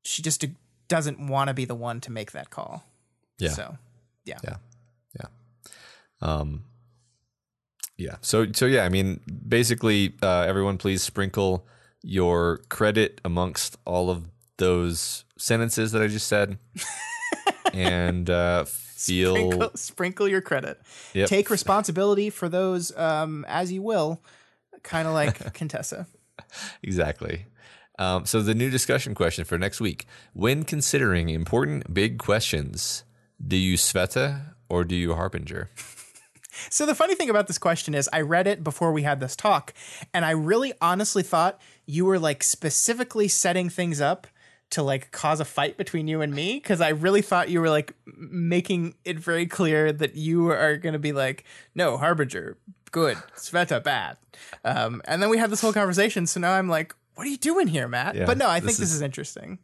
She 0.03 0.21
just 0.21 0.45
doesn't 0.87 1.27
want 1.27 1.49
to 1.49 1.53
be 1.53 1.65
the 1.65 1.75
one 1.75 1.99
to 1.99 2.13
make 2.13 2.31
that 2.31 2.49
call. 2.49 2.85
Yeah. 3.39 3.49
So, 3.49 3.77
yeah. 4.23 4.37
Yeah. 4.41 4.55
Yeah. 5.19 5.27
Um, 6.21 6.63
yeah. 7.97 8.15
So, 8.21 8.53
so 8.53 8.67
yeah, 8.67 8.85
I 8.85 8.89
mean, 8.89 9.19
basically, 9.47 10.15
uh, 10.23 10.45
everyone 10.47 10.77
please 10.77 11.03
sprinkle 11.03 11.67
your 12.01 12.59
credit 12.69 13.19
amongst 13.25 13.77
all 13.83 14.09
of 14.09 14.29
those 14.59 15.25
sentences 15.37 15.91
that 15.91 16.01
I 16.01 16.07
just 16.07 16.27
said. 16.27 16.57
and 17.75 18.29
uh, 18.29 18.65
feel 18.65 19.35
Sprinkle, 19.35 19.71
sprinkle 19.75 20.27
your 20.27 20.41
credit. 20.41 20.79
Yep. 21.13 21.27
Take 21.27 21.49
responsibility 21.49 22.29
for 22.29 22.49
those 22.49 22.95
um, 22.97 23.45
as 23.47 23.71
you 23.71 23.81
will, 23.81 24.21
kind 24.83 25.07
of 25.07 25.13
like 25.13 25.53
Contessa. 25.53 26.07
exactly. 26.81 27.45
Um, 27.97 28.25
so 28.25 28.41
the 28.41 28.53
new 28.53 28.69
discussion 28.69 29.15
question 29.15 29.45
for 29.45 29.57
next 29.57 29.79
week: 29.79 30.05
When 30.33 30.63
considering 30.63 31.29
important 31.29 31.93
big 31.93 32.17
questions, 32.17 33.03
do 33.45 33.55
you 33.57 33.77
Sveta 33.77 34.53
or 34.69 34.83
do 34.83 34.95
you 34.95 35.13
Harbinger? 35.13 35.69
So 36.69 36.85
the 36.85 36.95
funny 36.95 37.15
thing 37.15 37.29
about 37.29 37.47
this 37.47 37.57
question 37.57 37.93
is 37.93 38.09
I 38.13 38.21
read 38.21 38.47
it 38.47 38.63
before 38.63 38.91
we 38.91 39.03
had 39.03 39.19
this 39.19 39.35
talk 39.35 39.73
and 40.13 40.23
I 40.23 40.31
really 40.31 40.73
honestly 40.81 41.21
thought 41.21 41.59
you 41.85 42.05
were 42.05 42.17
like 42.17 42.43
specifically 42.43 43.27
setting 43.27 43.69
things 43.69 43.99
up 43.99 44.25
to 44.71 44.83
like 44.83 45.11
cause 45.11 45.39
a 45.39 45.45
fight 45.45 45.77
between 45.77 46.07
you 46.07 46.21
and 46.21 46.33
me 46.33 46.59
cuz 46.59 46.81
I 46.81 46.89
really 46.89 47.21
thought 47.21 47.49
you 47.49 47.61
were 47.61 47.69
like 47.69 47.93
making 48.05 48.95
it 49.05 49.19
very 49.19 49.45
clear 49.45 49.91
that 49.91 50.15
you 50.15 50.49
are 50.49 50.75
going 50.77 50.93
to 50.93 50.99
be 50.99 51.11
like 51.11 51.43
no 51.75 51.97
harbinger 51.97 52.57
good 52.91 53.17
sveta 53.35 53.83
bad. 53.83 54.17
Um 54.63 55.01
and 55.05 55.21
then 55.21 55.29
we 55.29 55.37
had 55.37 55.49
this 55.49 55.61
whole 55.61 55.73
conversation 55.73 56.25
so 56.27 56.39
now 56.39 56.53
I'm 56.53 56.67
like 56.69 56.95
what 57.15 57.25
are 57.27 57.29
you 57.29 57.37
doing 57.37 57.67
here 57.67 57.87
Matt? 57.87 58.15
Yeah, 58.15 58.25
but 58.25 58.37
no, 58.37 58.47
I 58.47 58.59
this 58.59 58.67
think 58.71 58.79
this 58.79 58.89
is- 58.89 58.95
is 58.95 59.01
interesting. 59.01 59.59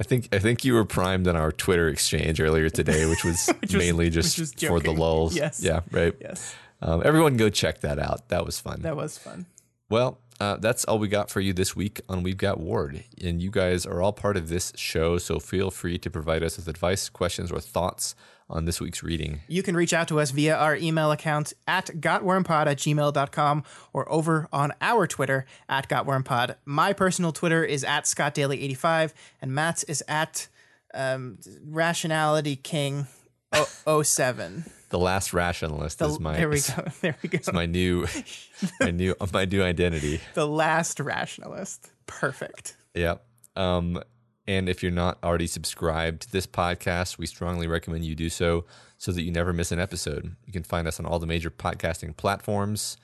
I 0.00 0.04
think 0.04 0.28
I 0.34 0.38
think 0.38 0.64
you 0.64 0.74
were 0.74 0.84
primed 0.84 1.28
on 1.28 1.36
our 1.36 1.52
Twitter 1.52 1.88
exchange 1.88 2.40
earlier 2.40 2.68
today, 2.70 3.06
which 3.06 3.24
was, 3.24 3.48
was- 3.62 3.74
mainly 3.74 4.06
which 4.06 4.14
just 4.14 4.38
was 4.38 4.52
for 4.54 4.80
the 4.80 4.90
lulls. 4.92 5.36
Yes. 5.36 5.60
Yeah, 5.62 5.80
right. 5.90 6.14
Yes. 6.20 6.54
Um, 6.80 7.02
everyone 7.04 7.36
go 7.36 7.48
check 7.50 7.80
that 7.82 7.98
out. 7.98 8.28
That 8.30 8.44
was 8.46 8.58
fun. 8.58 8.80
That 8.82 8.96
was 8.96 9.18
fun. 9.18 9.46
Well, 9.90 10.18
uh, 10.42 10.56
that's 10.56 10.84
all 10.86 10.98
we 10.98 11.06
got 11.06 11.30
for 11.30 11.40
you 11.40 11.52
this 11.52 11.76
week 11.76 12.00
on 12.08 12.24
We've 12.24 12.36
Got 12.36 12.58
Ward. 12.58 13.04
And 13.22 13.40
you 13.40 13.48
guys 13.48 13.86
are 13.86 14.02
all 14.02 14.12
part 14.12 14.36
of 14.36 14.48
this 14.48 14.72
show, 14.74 15.16
so 15.16 15.38
feel 15.38 15.70
free 15.70 15.98
to 15.98 16.10
provide 16.10 16.42
us 16.42 16.56
with 16.56 16.66
advice, 16.66 17.08
questions, 17.08 17.52
or 17.52 17.60
thoughts 17.60 18.16
on 18.50 18.64
this 18.64 18.80
week's 18.80 19.04
reading. 19.04 19.42
You 19.46 19.62
can 19.62 19.76
reach 19.76 19.92
out 19.92 20.08
to 20.08 20.18
us 20.18 20.32
via 20.32 20.56
our 20.56 20.74
email 20.74 21.12
account 21.12 21.52
at 21.68 21.86
gotwormpod 21.86 22.66
at 22.66 22.78
gmail.com 22.78 23.62
or 23.92 24.10
over 24.10 24.48
on 24.52 24.72
our 24.80 25.06
Twitter 25.06 25.46
at 25.68 25.88
gotwormpod. 25.88 26.56
My 26.64 26.92
personal 26.92 27.30
Twitter 27.30 27.62
is 27.62 27.84
at 27.84 28.06
scottdaily85 28.06 29.12
and 29.40 29.54
Matt's 29.54 29.84
is 29.84 30.02
at 30.08 30.48
um, 30.92 31.38
rationality 31.64 32.56
king 32.56 33.06
07. 33.54 34.64
The 34.92 34.98
last 34.98 35.32
rationalist 35.32 36.02
is 36.02 36.20
my 36.20 36.36
there 36.36 36.50
we 36.50 36.60
go. 36.60 36.84
There 37.00 37.16
we 37.22 37.30
go. 37.30 37.36
It's 37.36 37.50
my 37.50 37.64
new 37.64 38.06
my 38.80 38.90
new 38.90 39.14
my 39.32 39.46
new 39.46 39.62
identity. 39.62 40.20
The 40.34 40.46
last 40.46 41.00
rationalist. 41.00 41.90
Perfect. 42.06 42.76
Yep. 42.94 43.24
Um, 43.56 44.02
and 44.46 44.68
if 44.68 44.82
you're 44.82 44.92
not 44.92 45.16
already 45.24 45.46
subscribed 45.46 46.22
to 46.22 46.32
this 46.32 46.46
podcast, 46.46 47.16
we 47.16 47.24
strongly 47.24 47.66
recommend 47.66 48.04
you 48.04 48.14
do 48.14 48.28
so 48.28 48.66
so 48.98 49.12
that 49.12 49.22
you 49.22 49.32
never 49.32 49.54
miss 49.54 49.72
an 49.72 49.80
episode. 49.80 50.36
You 50.44 50.52
can 50.52 50.62
find 50.62 50.86
us 50.86 51.00
on 51.00 51.06
all 51.06 51.18
the 51.18 51.26
major 51.26 51.50
podcasting 51.50 52.14
platforms. 52.14 52.98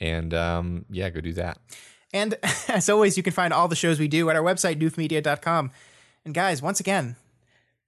And 0.00 0.34
um, 0.34 0.86
yeah, 0.90 1.08
go 1.08 1.20
do 1.20 1.34
that. 1.34 1.58
And 2.12 2.34
as 2.68 2.88
always, 2.88 3.16
you 3.16 3.22
can 3.22 3.32
find 3.32 3.52
all 3.52 3.68
the 3.68 3.76
shows 3.76 4.00
we 4.00 4.08
do 4.08 4.28
at 4.28 4.34
our 4.34 4.42
website, 4.42 4.80
doofmedia.com. 4.80 5.70
And 6.24 6.34
guys, 6.34 6.60
once 6.60 6.80
again, 6.80 7.14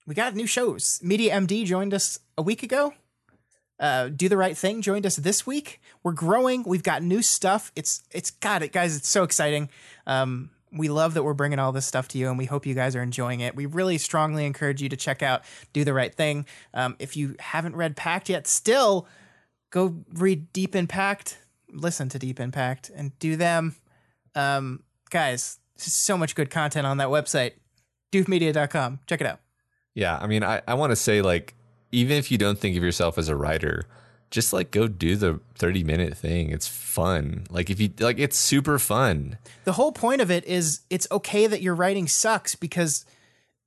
we 0.06 0.14
got 0.14 0.36
new 0.36 0.46
shows. 0.46 1.00
Media 1.02 1.34
MD 1.34 1.64
joined 1.64 1.92
us 1.92 2.20
a 2.38 2.42
week 2.42 2.62
ago. 2.62 2.94
Uh, 3.80 4.10
do 4.10 4.28
the 4.28 4.36
right 4.36 4.56
thing 4.56 4.82
joined 4.82 5.06
us 5.06 5.16
this 5.16 5.46
week. 5.46 5.80
We're 6.02 6.12
growing. 6.12 6.64
We've 6.64 6.82
got 6.82 7.02
new 7.02 7.22
stuff. 7.22 7.72
It's 7.74 8.02
it's 8.10 8.30
got 8.30 8.62
it, 8.62 8.72
guys. 8.72 8.94
It's 8.94 9.08
so 9.08 9.24
exciting. 9.24 9.70
Um, 10.06 10.50
we 10.72 10.88
love 10.88 11.14
that 11.14 11.22
we're 11.22 11.34
bringing 11.34 11.58
all 11.58 11.72
this 11.72 11.86
stuff 11.86 12.06
to 12.08 12.18
you, 12.18 12.28
and 12.28 12.38
we 12.38 12.44
hope 12.44 12.66
you 12.66 12.74
guys 12.74 12.94
are 12.94 13.02
enjoying 13.02 13.40
it. 13.40 13.56
We 13.56 13.66
really 13.66 13.98
strongly 13.98 14.44
encourage 14.44 14.82
you 14.82 14.88
to 14.90 14.96
check 14.96 15.22
out 15.22 15.42
Do 15.72 15.82
the 15.82 15.94
Right 15.94 16.14
Thing. 16.14 16.46
Um, 16.74 16.94
if 16.98 17.16
you 17.16 17.34
haven't 17.40 17.74
read 17.74 17.96
Pact 17.96 18.28
yet, 18.28 18.46
still 18.46 19.08
go 19.70 20.04
read 20.12 20.52
Deep 20.52 20.76
Impact, 20.76 21.38
listen 21.72 22.08
to 22.10 22.18
Deep 22.18 22.38
Impact, 22.38 22.90
and 22.94 23.18
do 23.18 23.36
them. 23.36 23.74
Um, 24.34 24.84
guys, 25.10 25.58
so 25.76 26.16
much 26.16 26.34
good 26.34 26.50
content 26.50 26.86
on 26.86 26.98
that 26.98 27.08
website, 27.08 27.52
doofmedia.com. 28.12 29.00
Check 29.06 29.20
it 29.20 29.26
out. 29.26 29.40
Yeah, 29.94 30.18
I 30.18 30.26
mean, 30.26 30.44
I, 30.44 30.62
I 30.68 30.74
want 30.74 30.90
to 30.90 30.96
say, 30.96 31.20
like, 31.22 31.54
even 31.92 32.16
if 32.16 32.30
you 32.30 32.38
don't 32.38 32.58
think 32.58 32.76
of 32.76 32.82
yourself 32.82 33.18
as 33.18 33.28
a 33.28 33.36
writer, 33.36 33.84
just 34.30 34.52
like 34.52 34.70
go 34.70 34.86
do 34.88 35.16
the 35.16 35.40
30 35.56 35.82
minute 35.84 36.16
thing. 36.16 36.50
It's 36.50 36.68
fun. 36.68 37.44
Like, 37.50 37.68
if 37.70 37.80
you 37.80 37.90
like, 37.98 38.18
it's 38.18 38.36
super 38.38 38.78
fun. 38.78 39.38
The 39.64 39.72
whole 39.72 39.92
point 39.92 40.20
of 40.20 40.30
it 40.30 40.44
is 40.44 40.80
it's 40.90 41.06
okay 41.10 41.46
that 41.46 41.62
your 41.62 41.74
writing 41.74 42.06
sucks 42.06 42.54
because 42.54 43.04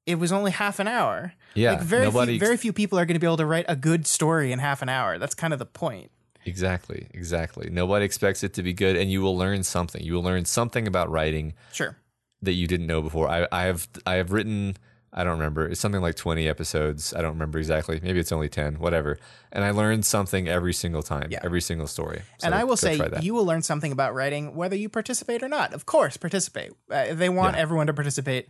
it 0.05 0.15
was 0.15 0.31
only 0.31 0.51
half 0.51 0.79
an 0.79 0.87
hour. 0.87 1.33
Yeah, 1.55 1.73
like 1.73 1.81
very 1.81 2.03
nobody- 2.05 2.33
few, 2.33 2.39
very 2.39 2.57
few 2.57 2.73
people 2.73 2.97
are 2.97 3.05
going 3.05 3.13
to 3.15 3.19
be 3.19 3.27
able 3.27 3.37
to 3.37 3.45
write 3.45 3.65
a 3.67 3.75
good 3.75 4.07
story 4.07 4.51
in 4.51 4.59
half 4.59 4.81
an 4.81 4.89
hour. 4.89 5.17
That's 5.19 5.35
kind 5.35 5.53
of 5.53 5.59
the 5.59 5.65
point. 5.65 6.09
Exactly, 6.45 7.07
exactly. 7.13 7.69
Nobody 7.69 8.03
expects 8.03 8.43
it 8.43 8.53
to 8.55 8.63
be 8.63 8.73
good, 8.73 8.97
and 8.97 9.09
you 9.11 9.21
will 9.21 9.37
learn 9.37 9.63
something. 9.63 10.03
You 10.03 10.13
will 10.15 10.23
learn 10.23 10.43
something 10.45 10.87
about 10.87 11.09
writing 11.09 11.53
Sure. 11.71 11.95
that 12.41 12.53
you 12.53 12.67
didn't 12.67 12.87
know 12.87 13.01
before. 13.01 13.29
I, 13.29 13.47
I 13.51 13.63
have 13.63 13.87
I 14.05 14.15
have 14.15 14.31
written 14.33 14.75
I 15.15 15.23
don't 15.23 15.33
remember. 15.37 15.67
It's 15.67 15.79
something 15.79 16.01
like 16.01 16.15
twenty 16.15 16.47
episodes. 16.49 17.13
I 17.13 17.21
don't 17.21 17.33
remember 17.33 17.59
exactly. 17.59 17.99
Maybe 18.01 18.19
it's 18.19 18.31
only 18.31 18.49
ten. 18.49 18.75
Whatever. 18.79 19.19
And 19.51 19.63
I 19.63 19.69
learned 19.71 20.05
something 20.05 20.47
every 20.47 20.73
single 20.73 21.03
time. 21.03 21.27
Yeah. 21.29 21.39
Every 21.43 21.61
single 21.61 21.85
story. 21.87 22.21
So 22.39 22.47
and 22.47 22.55
I 22.55 22.63
will 22.63 22.77
say, 22.77 22.99
you 23.21 23.33
will 23.35 23.45
learn 23.45 23.61
something 23.61 23.91
about 23.91 24.15
writing 24.15 24.55
whether 24.55 24.75
you 24.75 24.89
participate 24.89 25.43
or 25.43 25.47
not. 25.49 25.73
Of 25.73 25.85
course, 25.85 26.17
participate. 26.17 26.71
Uh, 26.89 27.13
they 27.13 27.29
want 27.29 27.55
Yeah. 27.55 27.61
everyone 27.61 27.87
to 27.87 27.93
participate, 27.93 28.47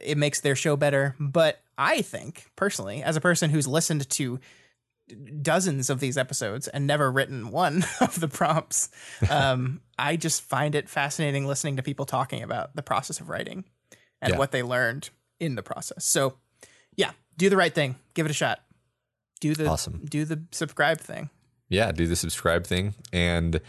it 0.00 0.16
makes 0.16 0.40
their 0.40 0.56
show 0.56 0.74
better. 0.76 1.14
But 1.20 1.60
I 1.76 2.00
think, 2.00 2.46
personally, 2.56 3.02
as 3.02 3.16
a 3.16 3.20
person 3.20 3.50
who's 3.50 3.68
listened 3.68 4.08
to 4.08 4.40
dozens 5.42 5.90
of 5.90 6.00
these 6.00 6.16
episodes 6.16 6.68
and 6.68 6.86
never 6.86 7.10
written 7.10 7.50
one 7.50 7.84
of 8.00 8.18
the 8.20 8.28
prompts, 8.28 8.88
um, 9.30 9.80
I 9.98 10.16
just 10.16 10.42
find 10.42 10.74
it 10.74 10.88
fascinating 10.88 11.46
listening 11.46 11.76
to 11.76 11.82
people 11.82 12.06
talking 12.06 12.42
about 12.42 12.74
the 12.76 12.82
process 12.82 13.20
of 13.20 13.28
writing 13.28 13.64
and 14.22 14.32
Yeah. 14.32 14.38
what 14.38 14.52
they 14.52 14.62
learned 14.62 15.10
in 15.40 15.54
the 15.56 15.62
process. 15.62 16.04
So, 16.04 16.34
yeah, 16.96 17.10
do 17.36 17.48
the 17.50 17.56
right 17.56 17.74
thing. 17.74 17.96
Give 18.14 18.26
it 18.26 18.30
a 18.30 18.34
shot. 18.34 18.60
Do 19.40 19.54
the 19.54 19.66
Awesome. 19.66 20.02
do 20.04 20.24
the 20.24 20.42
subscribe 20.52 21.00
thing. 21.00 21.30
yeah, 21.68 21.90
do 21.92 22.06
the 22.06 22.16
subscribe 22.16 22.66
thing. 22.66 22.94
And 23.12 23.60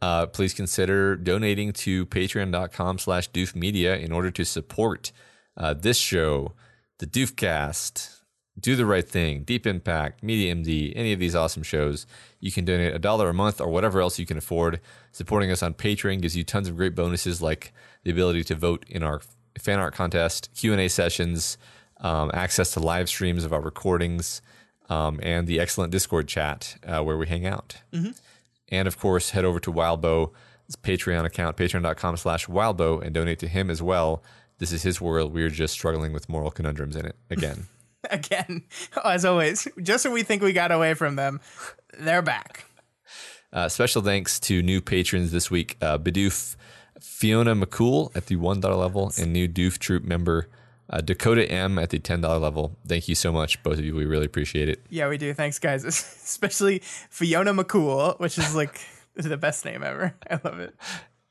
uh, 0.00 0.26
please 0.26 0.54
consider 0.54 1.16
donating 1.16 1.72
to 1.74 2.06
patreon.com 2.06 2.98
slash 2.98 3.30
doofmedia 3.30 4.00
in 4.02 4.10
order 4.12 4.30
to 4.30 4.44
support 4.44 5.12
uh, 5.56 5.74
this 5.74 5.98
show, 5.98 6.52
the 6.98 7.06
Doofcast, 7.06 8.20
Do 8.58 8.76
the 8.76 8.86
Right 8.86 9.06
Thing, 9.06 9.42
Deep 9.42 9.66
Impact, 9.66 10.22
Media 10.22 10.54
MD, 10.54 10.92
any 10.96 11.12
of 11.12 11.18
these 11.18 11.34
awesome 11.34 11.62
shows. 11.64 12.06
You 12.40 12.52
can 12.52 12.64
donate 12.64 12.94
a 12.94 12.98
dollar 12.98 13.28
a 13.28 13.34
month 13.34 13.60
or 13.60 13.68
whatever 13.68 14.00
else 14.00 14.18
you 14.18 14.26
can 14.26 14.36
afford. 14.38 14.80
Supporting 15.12 15.50
us 15.50 15.62
on 15.62 15.74
Patreon 15.74 16.22
gives 16.22 16.36
you 16.36 16.44
tons 16.44 16.68
of 16.68 16.76
great 16.76 16.94
bonuses 16.94 17.42
like 17.42 17.72
the 18.04 18.10
ability 18.12 18.44
to 18.44 18.54
vote 18.54 18.84
in 18.88 19.02
our 19.02 19.20
fan 19.58 19.78
art 19.78 19.94
contest, 19.94 20.50
Q&A 20.54 20.88
sessions, 20.88 21.58
um, 22.00 22.30
access 22.34 22.72
to 22.72 22.80
live 22.80 23.08
streams 23.08 23.44
of 23.44 23.52
our 23.52 23.60
recordings, 23.60 24.42
um, 24.88 25.20
and 25.22 25.46
the 25.46 25.60
excellent 25.60 25.92
Discord 25.92 26.28
chat 26.28 26.76
uh, 26.86 27.02
where 27.02 27.16
we 27.16 27.26
hang 27.26 27.46
out. 27.46 27.76
And 28.70 28.88
of 28.88 28.98
course, 28.98 29.30
head 29.30 29.44
over 29.44 29.60
to 29.60 29.72
Wildbow, 29.72 30.32
Patreon 30.82 31.24
account, 31.24 31.56
patreon.com 31.56 32.16
slash 32.18 32.46
wildbow, 32.46 33.02
and 33.02 33.14
donate 33.14 33.38
to 33.38 33.48
him 33.48 33.70
as 33.70 33.82
well. 33.82 34.22
This 34.58 34.72
is 34.72 34.82
his 34.82 35.00
world. 35.00 35.32
We're 35.32 35.48
just 35.48 35.72
struggling 35.72 36.12
with 36.12 36.28
moral 36.28 36.50
conundrums 36.50 36.96
in 36.96 37.06
it 37.06 37.16
again. 37.30 37.66
again, 38.10 38.62
as 39.04 39.24
always, 39.24 39.66
just 39.82 40.04
when 40.04 40.14
we 40.14 40.22
think 40.22 40.42
we 40.42 40.52
got 40.52 40.70
away 40.70 40.94
from 40.94 41.16
them, 41.16 41.40
they're 41.98 42.22
back. 42.22 42.64
Uh, 43.52 43.68
special 43.68 44.02
thanks 44.02 44.38
to 44.38 44.62
new 44.62 44.80
patrons 44.80 45.32
this 45.32 45.50
week 45.50 45.76
uh, 45.80 45.96
Bidoof, 45.98 46.54
Fiona 47.00 47.54
McCool 47.54 48.14
at 48.16 48.26
the 48.26 48.36
$1 48.36 48.78
level, 48.78 49.12
and 49.18 49.32
new 49.32 49.48
Doof 49.48 49.78
Troop 49.78 50.04
member 50.04 50.48
uh, 50.90 51.00
Dakota 51.00 51.50
M 51.50 51.78
at 51.78 51.90
the 51.90 51.98
$10 51.98 52.40
level. 52.40 52.76
Thank 52.86 53.08
you 53.08 53.14
so 53.14 53.32
much, 53.32 53.62
both 53.62 53.78
of 53.78 53.84
you. 53.84 53.94
We 53.94 54.06
really 54.06 54.26
appreciate 54.26 54.68
it. 54.68 54.84
Yeah, 54.88 55.08
we 55.08 55.18
do. 55.18 55.34
Thanks, 55.34 55.58
guys. 55.58 55.84
Especially 55.84 56.80
Fiona 57.10 57.52
McCool, 57.52 58.18
which 58.18 58.38
is 58.38 58.54
like 58.54 58.80
the 59.14 59.36
best 59.36 59.64
name 59.64 59.82
ever. 59.82 60.14
I 60.30 60.40
love 60.42 60.60
it. 60.60 60.74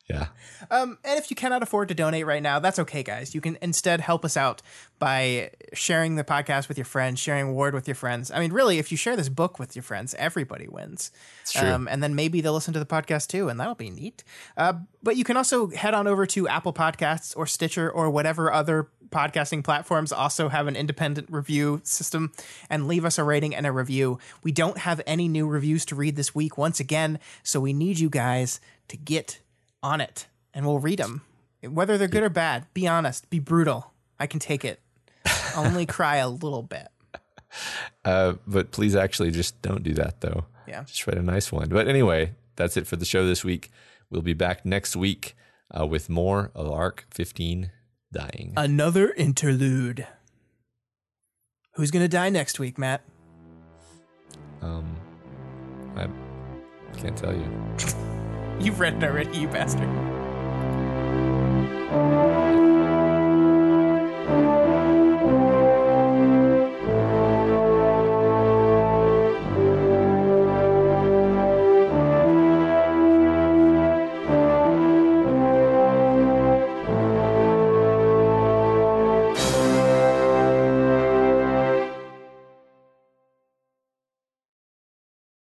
Yeah. 0.07 0.27
Um, 0.71 0.97
and 1.03 1.19
if 1.19 1.29
you 1.29 1.35
cannot 1.35 1.63
afford 1.63 1.89
to 1.89 1.93
donate 1.93 2.25
right 2.25 2.41
now, 2.41 2.59
that's 2.59 2.79
okay, 2.79 3.03
guys. 3.03 3.35
You 3.35 3.41
can 3.41 3.57
instead 3.61 3.99
help 3.99 4.23
us 4.23 4.37
out 4.37 4.61
by 4.99 5.51
sharing 5.73 6.15
the 6.15 6.23
podcast 6.23 6.69
with 6.69 6.77
your 6.77 6.85
friends, 6.85 7.19
sharing 7.19 7.53
Ward 7.53 7.73
with 7.73 7.89
your 7.89 7.95
friends. 7.95 8.31
I 8.31 8.39
mean, 8.39 8.53
really, 8.53 8.79
if 8.79 8.89
you 8.89 8.97
share 8.97 9.17
this 9.17 9.27
book 9.27 9.59
with 9.59 9.75
your 9.75 9.83
friends, 9.83 10.15
everybody 10.17 10.67
wins. 10.69 11.11
true. 11.49 11.67
Um, 11.67 11.87
and 11.89 12.01
then 12.01 12.15
maybe 12.15 12.39
they'll 12.39 12.53
listen 12.53 12.73
to 12.73 12.79
the 12.79 12.85
podcast 12.85 13.27
too, 13.27 13.49
and 13.49 13.59
that'll 13.59 13.75
be 13.75 13.89
neat. 13.89 14.23
Uh, 14.55 14.73
but 15.03 15.17
you 15.17 15.25
can 15.25 15.35
also 15.35 15.67
head 15.71 15.93
on 15.93 16.07
over 16.07 16.25
to 16.27 16.47
Apple 16.47 16.73
Podcasts 16.73 17.35
or 17.35 17.45
Stitcher 17.45 17.91
or 17.91 18.09
whatever 18.09 18.51
other 18.51 18.87
podcasting 19.09 19.63
platforms 19.63 20.11
also 20.11 20.49
have 20.49 20.67
an 20.67 20.75
independent 20.75 21.29
review 21.29 21.81
system 21.83 22.31
and 22.69 22.87
leave 22.87 23.05
us 23.05 23.17
a 23.17 23.23
rating 23.23 23.55
and 23.55 23.65
a 23.65 23.71
review. 23.71 24.19
We 24.43 24.51
don't 24.51 24.79
have 24.79 25.01
any 25.05 25.27
new 25.27 25.47
reviews 25.47 25.85
to 25.85 25.95
read 25.95 26.15
this 26.15 26.33
week 26.33 26.57
once 26.57 26.79
again, 26.79 27.19
so 27.43 27.59
we 27.59 27.73
need 27.73 27.99
you 27.99 28.09
guys 28.09 28.59
to 28.87 28.97
get 28.97 29.39
on 29.81 30.01
it 30.01 30.27
and 30.53 30.65
we'll 30.65 30.79
read 30.79 30.99
them. 30.99 31.21
Whether 31.61 31.97
they're 31.97 32.07
good 32.07 32.23
or 32.23 32.29
bad, 32.29 32.65
be 32.73 32.87
honest, 32.87 33.29
be 33.29 33.39
brutal. 33.39 33.93
I 34.19 34.27
can 34.27 34.39
take 34.39 34.63
it. 34.63 34.79
Only 35.55 35.85
cry 35.97 36.17
a 36.17 36.29
little 36.29 36.63
bit. 36.63 36.87
Uh, 38.05 38.33
but 38.45 38.71
please 38.71 38.95
actually 38.95 39.31
just 39.31 39.61
don't 39.61 39.83
do 39.83 39.93
that, 39.93 40.21
though. 40.21 40.45
Yeah. 40.67 40.83
Just 40.83 41.07
write 41.07 41.17
a 41.17 41.23
nice 41.23 41.51
one. 41.51 41.69
But 41.69 41.87
anyway, 41.87 42.33
that's 42.55 42.77
it 42.77 42.87
for 42.87 42.95
the 42.95 43.05
show 43.05 43.25
this 43.25 43.43
week. 43.43 43.71
We'll 44.09 44.21
be 44.21 44.33
back 44.33 44.65
next 44.65 44.95
week 44.95 45.35
uh, 45.77 45.85
with 45.85 46.09
more 46.09 46.51
of 46.55 46.69
Arc 46.69 47.05
15 47.11 47.71
dying. 48.11 48.53
Another 48.55 49.11
interlude. 49.13 50.07
Who's 51.73 51.91
going 51.91 52.03
to 52.03 52.09
die 52.09 52.29
next 52.29 52.59
week, 52.59 52.77
Matt? 52.77 53.01
Um, 54.61 54.97
I 55.95 56.07
can't 56.97 57.17
tell 57.17 57.33
you. 57.33 58.13
You've 58.59 58.79
read 58.79 58.95
it 58.95 59.03
already, 59.03 59.37
you 59.37 59.47
bastard. 59.47 59.87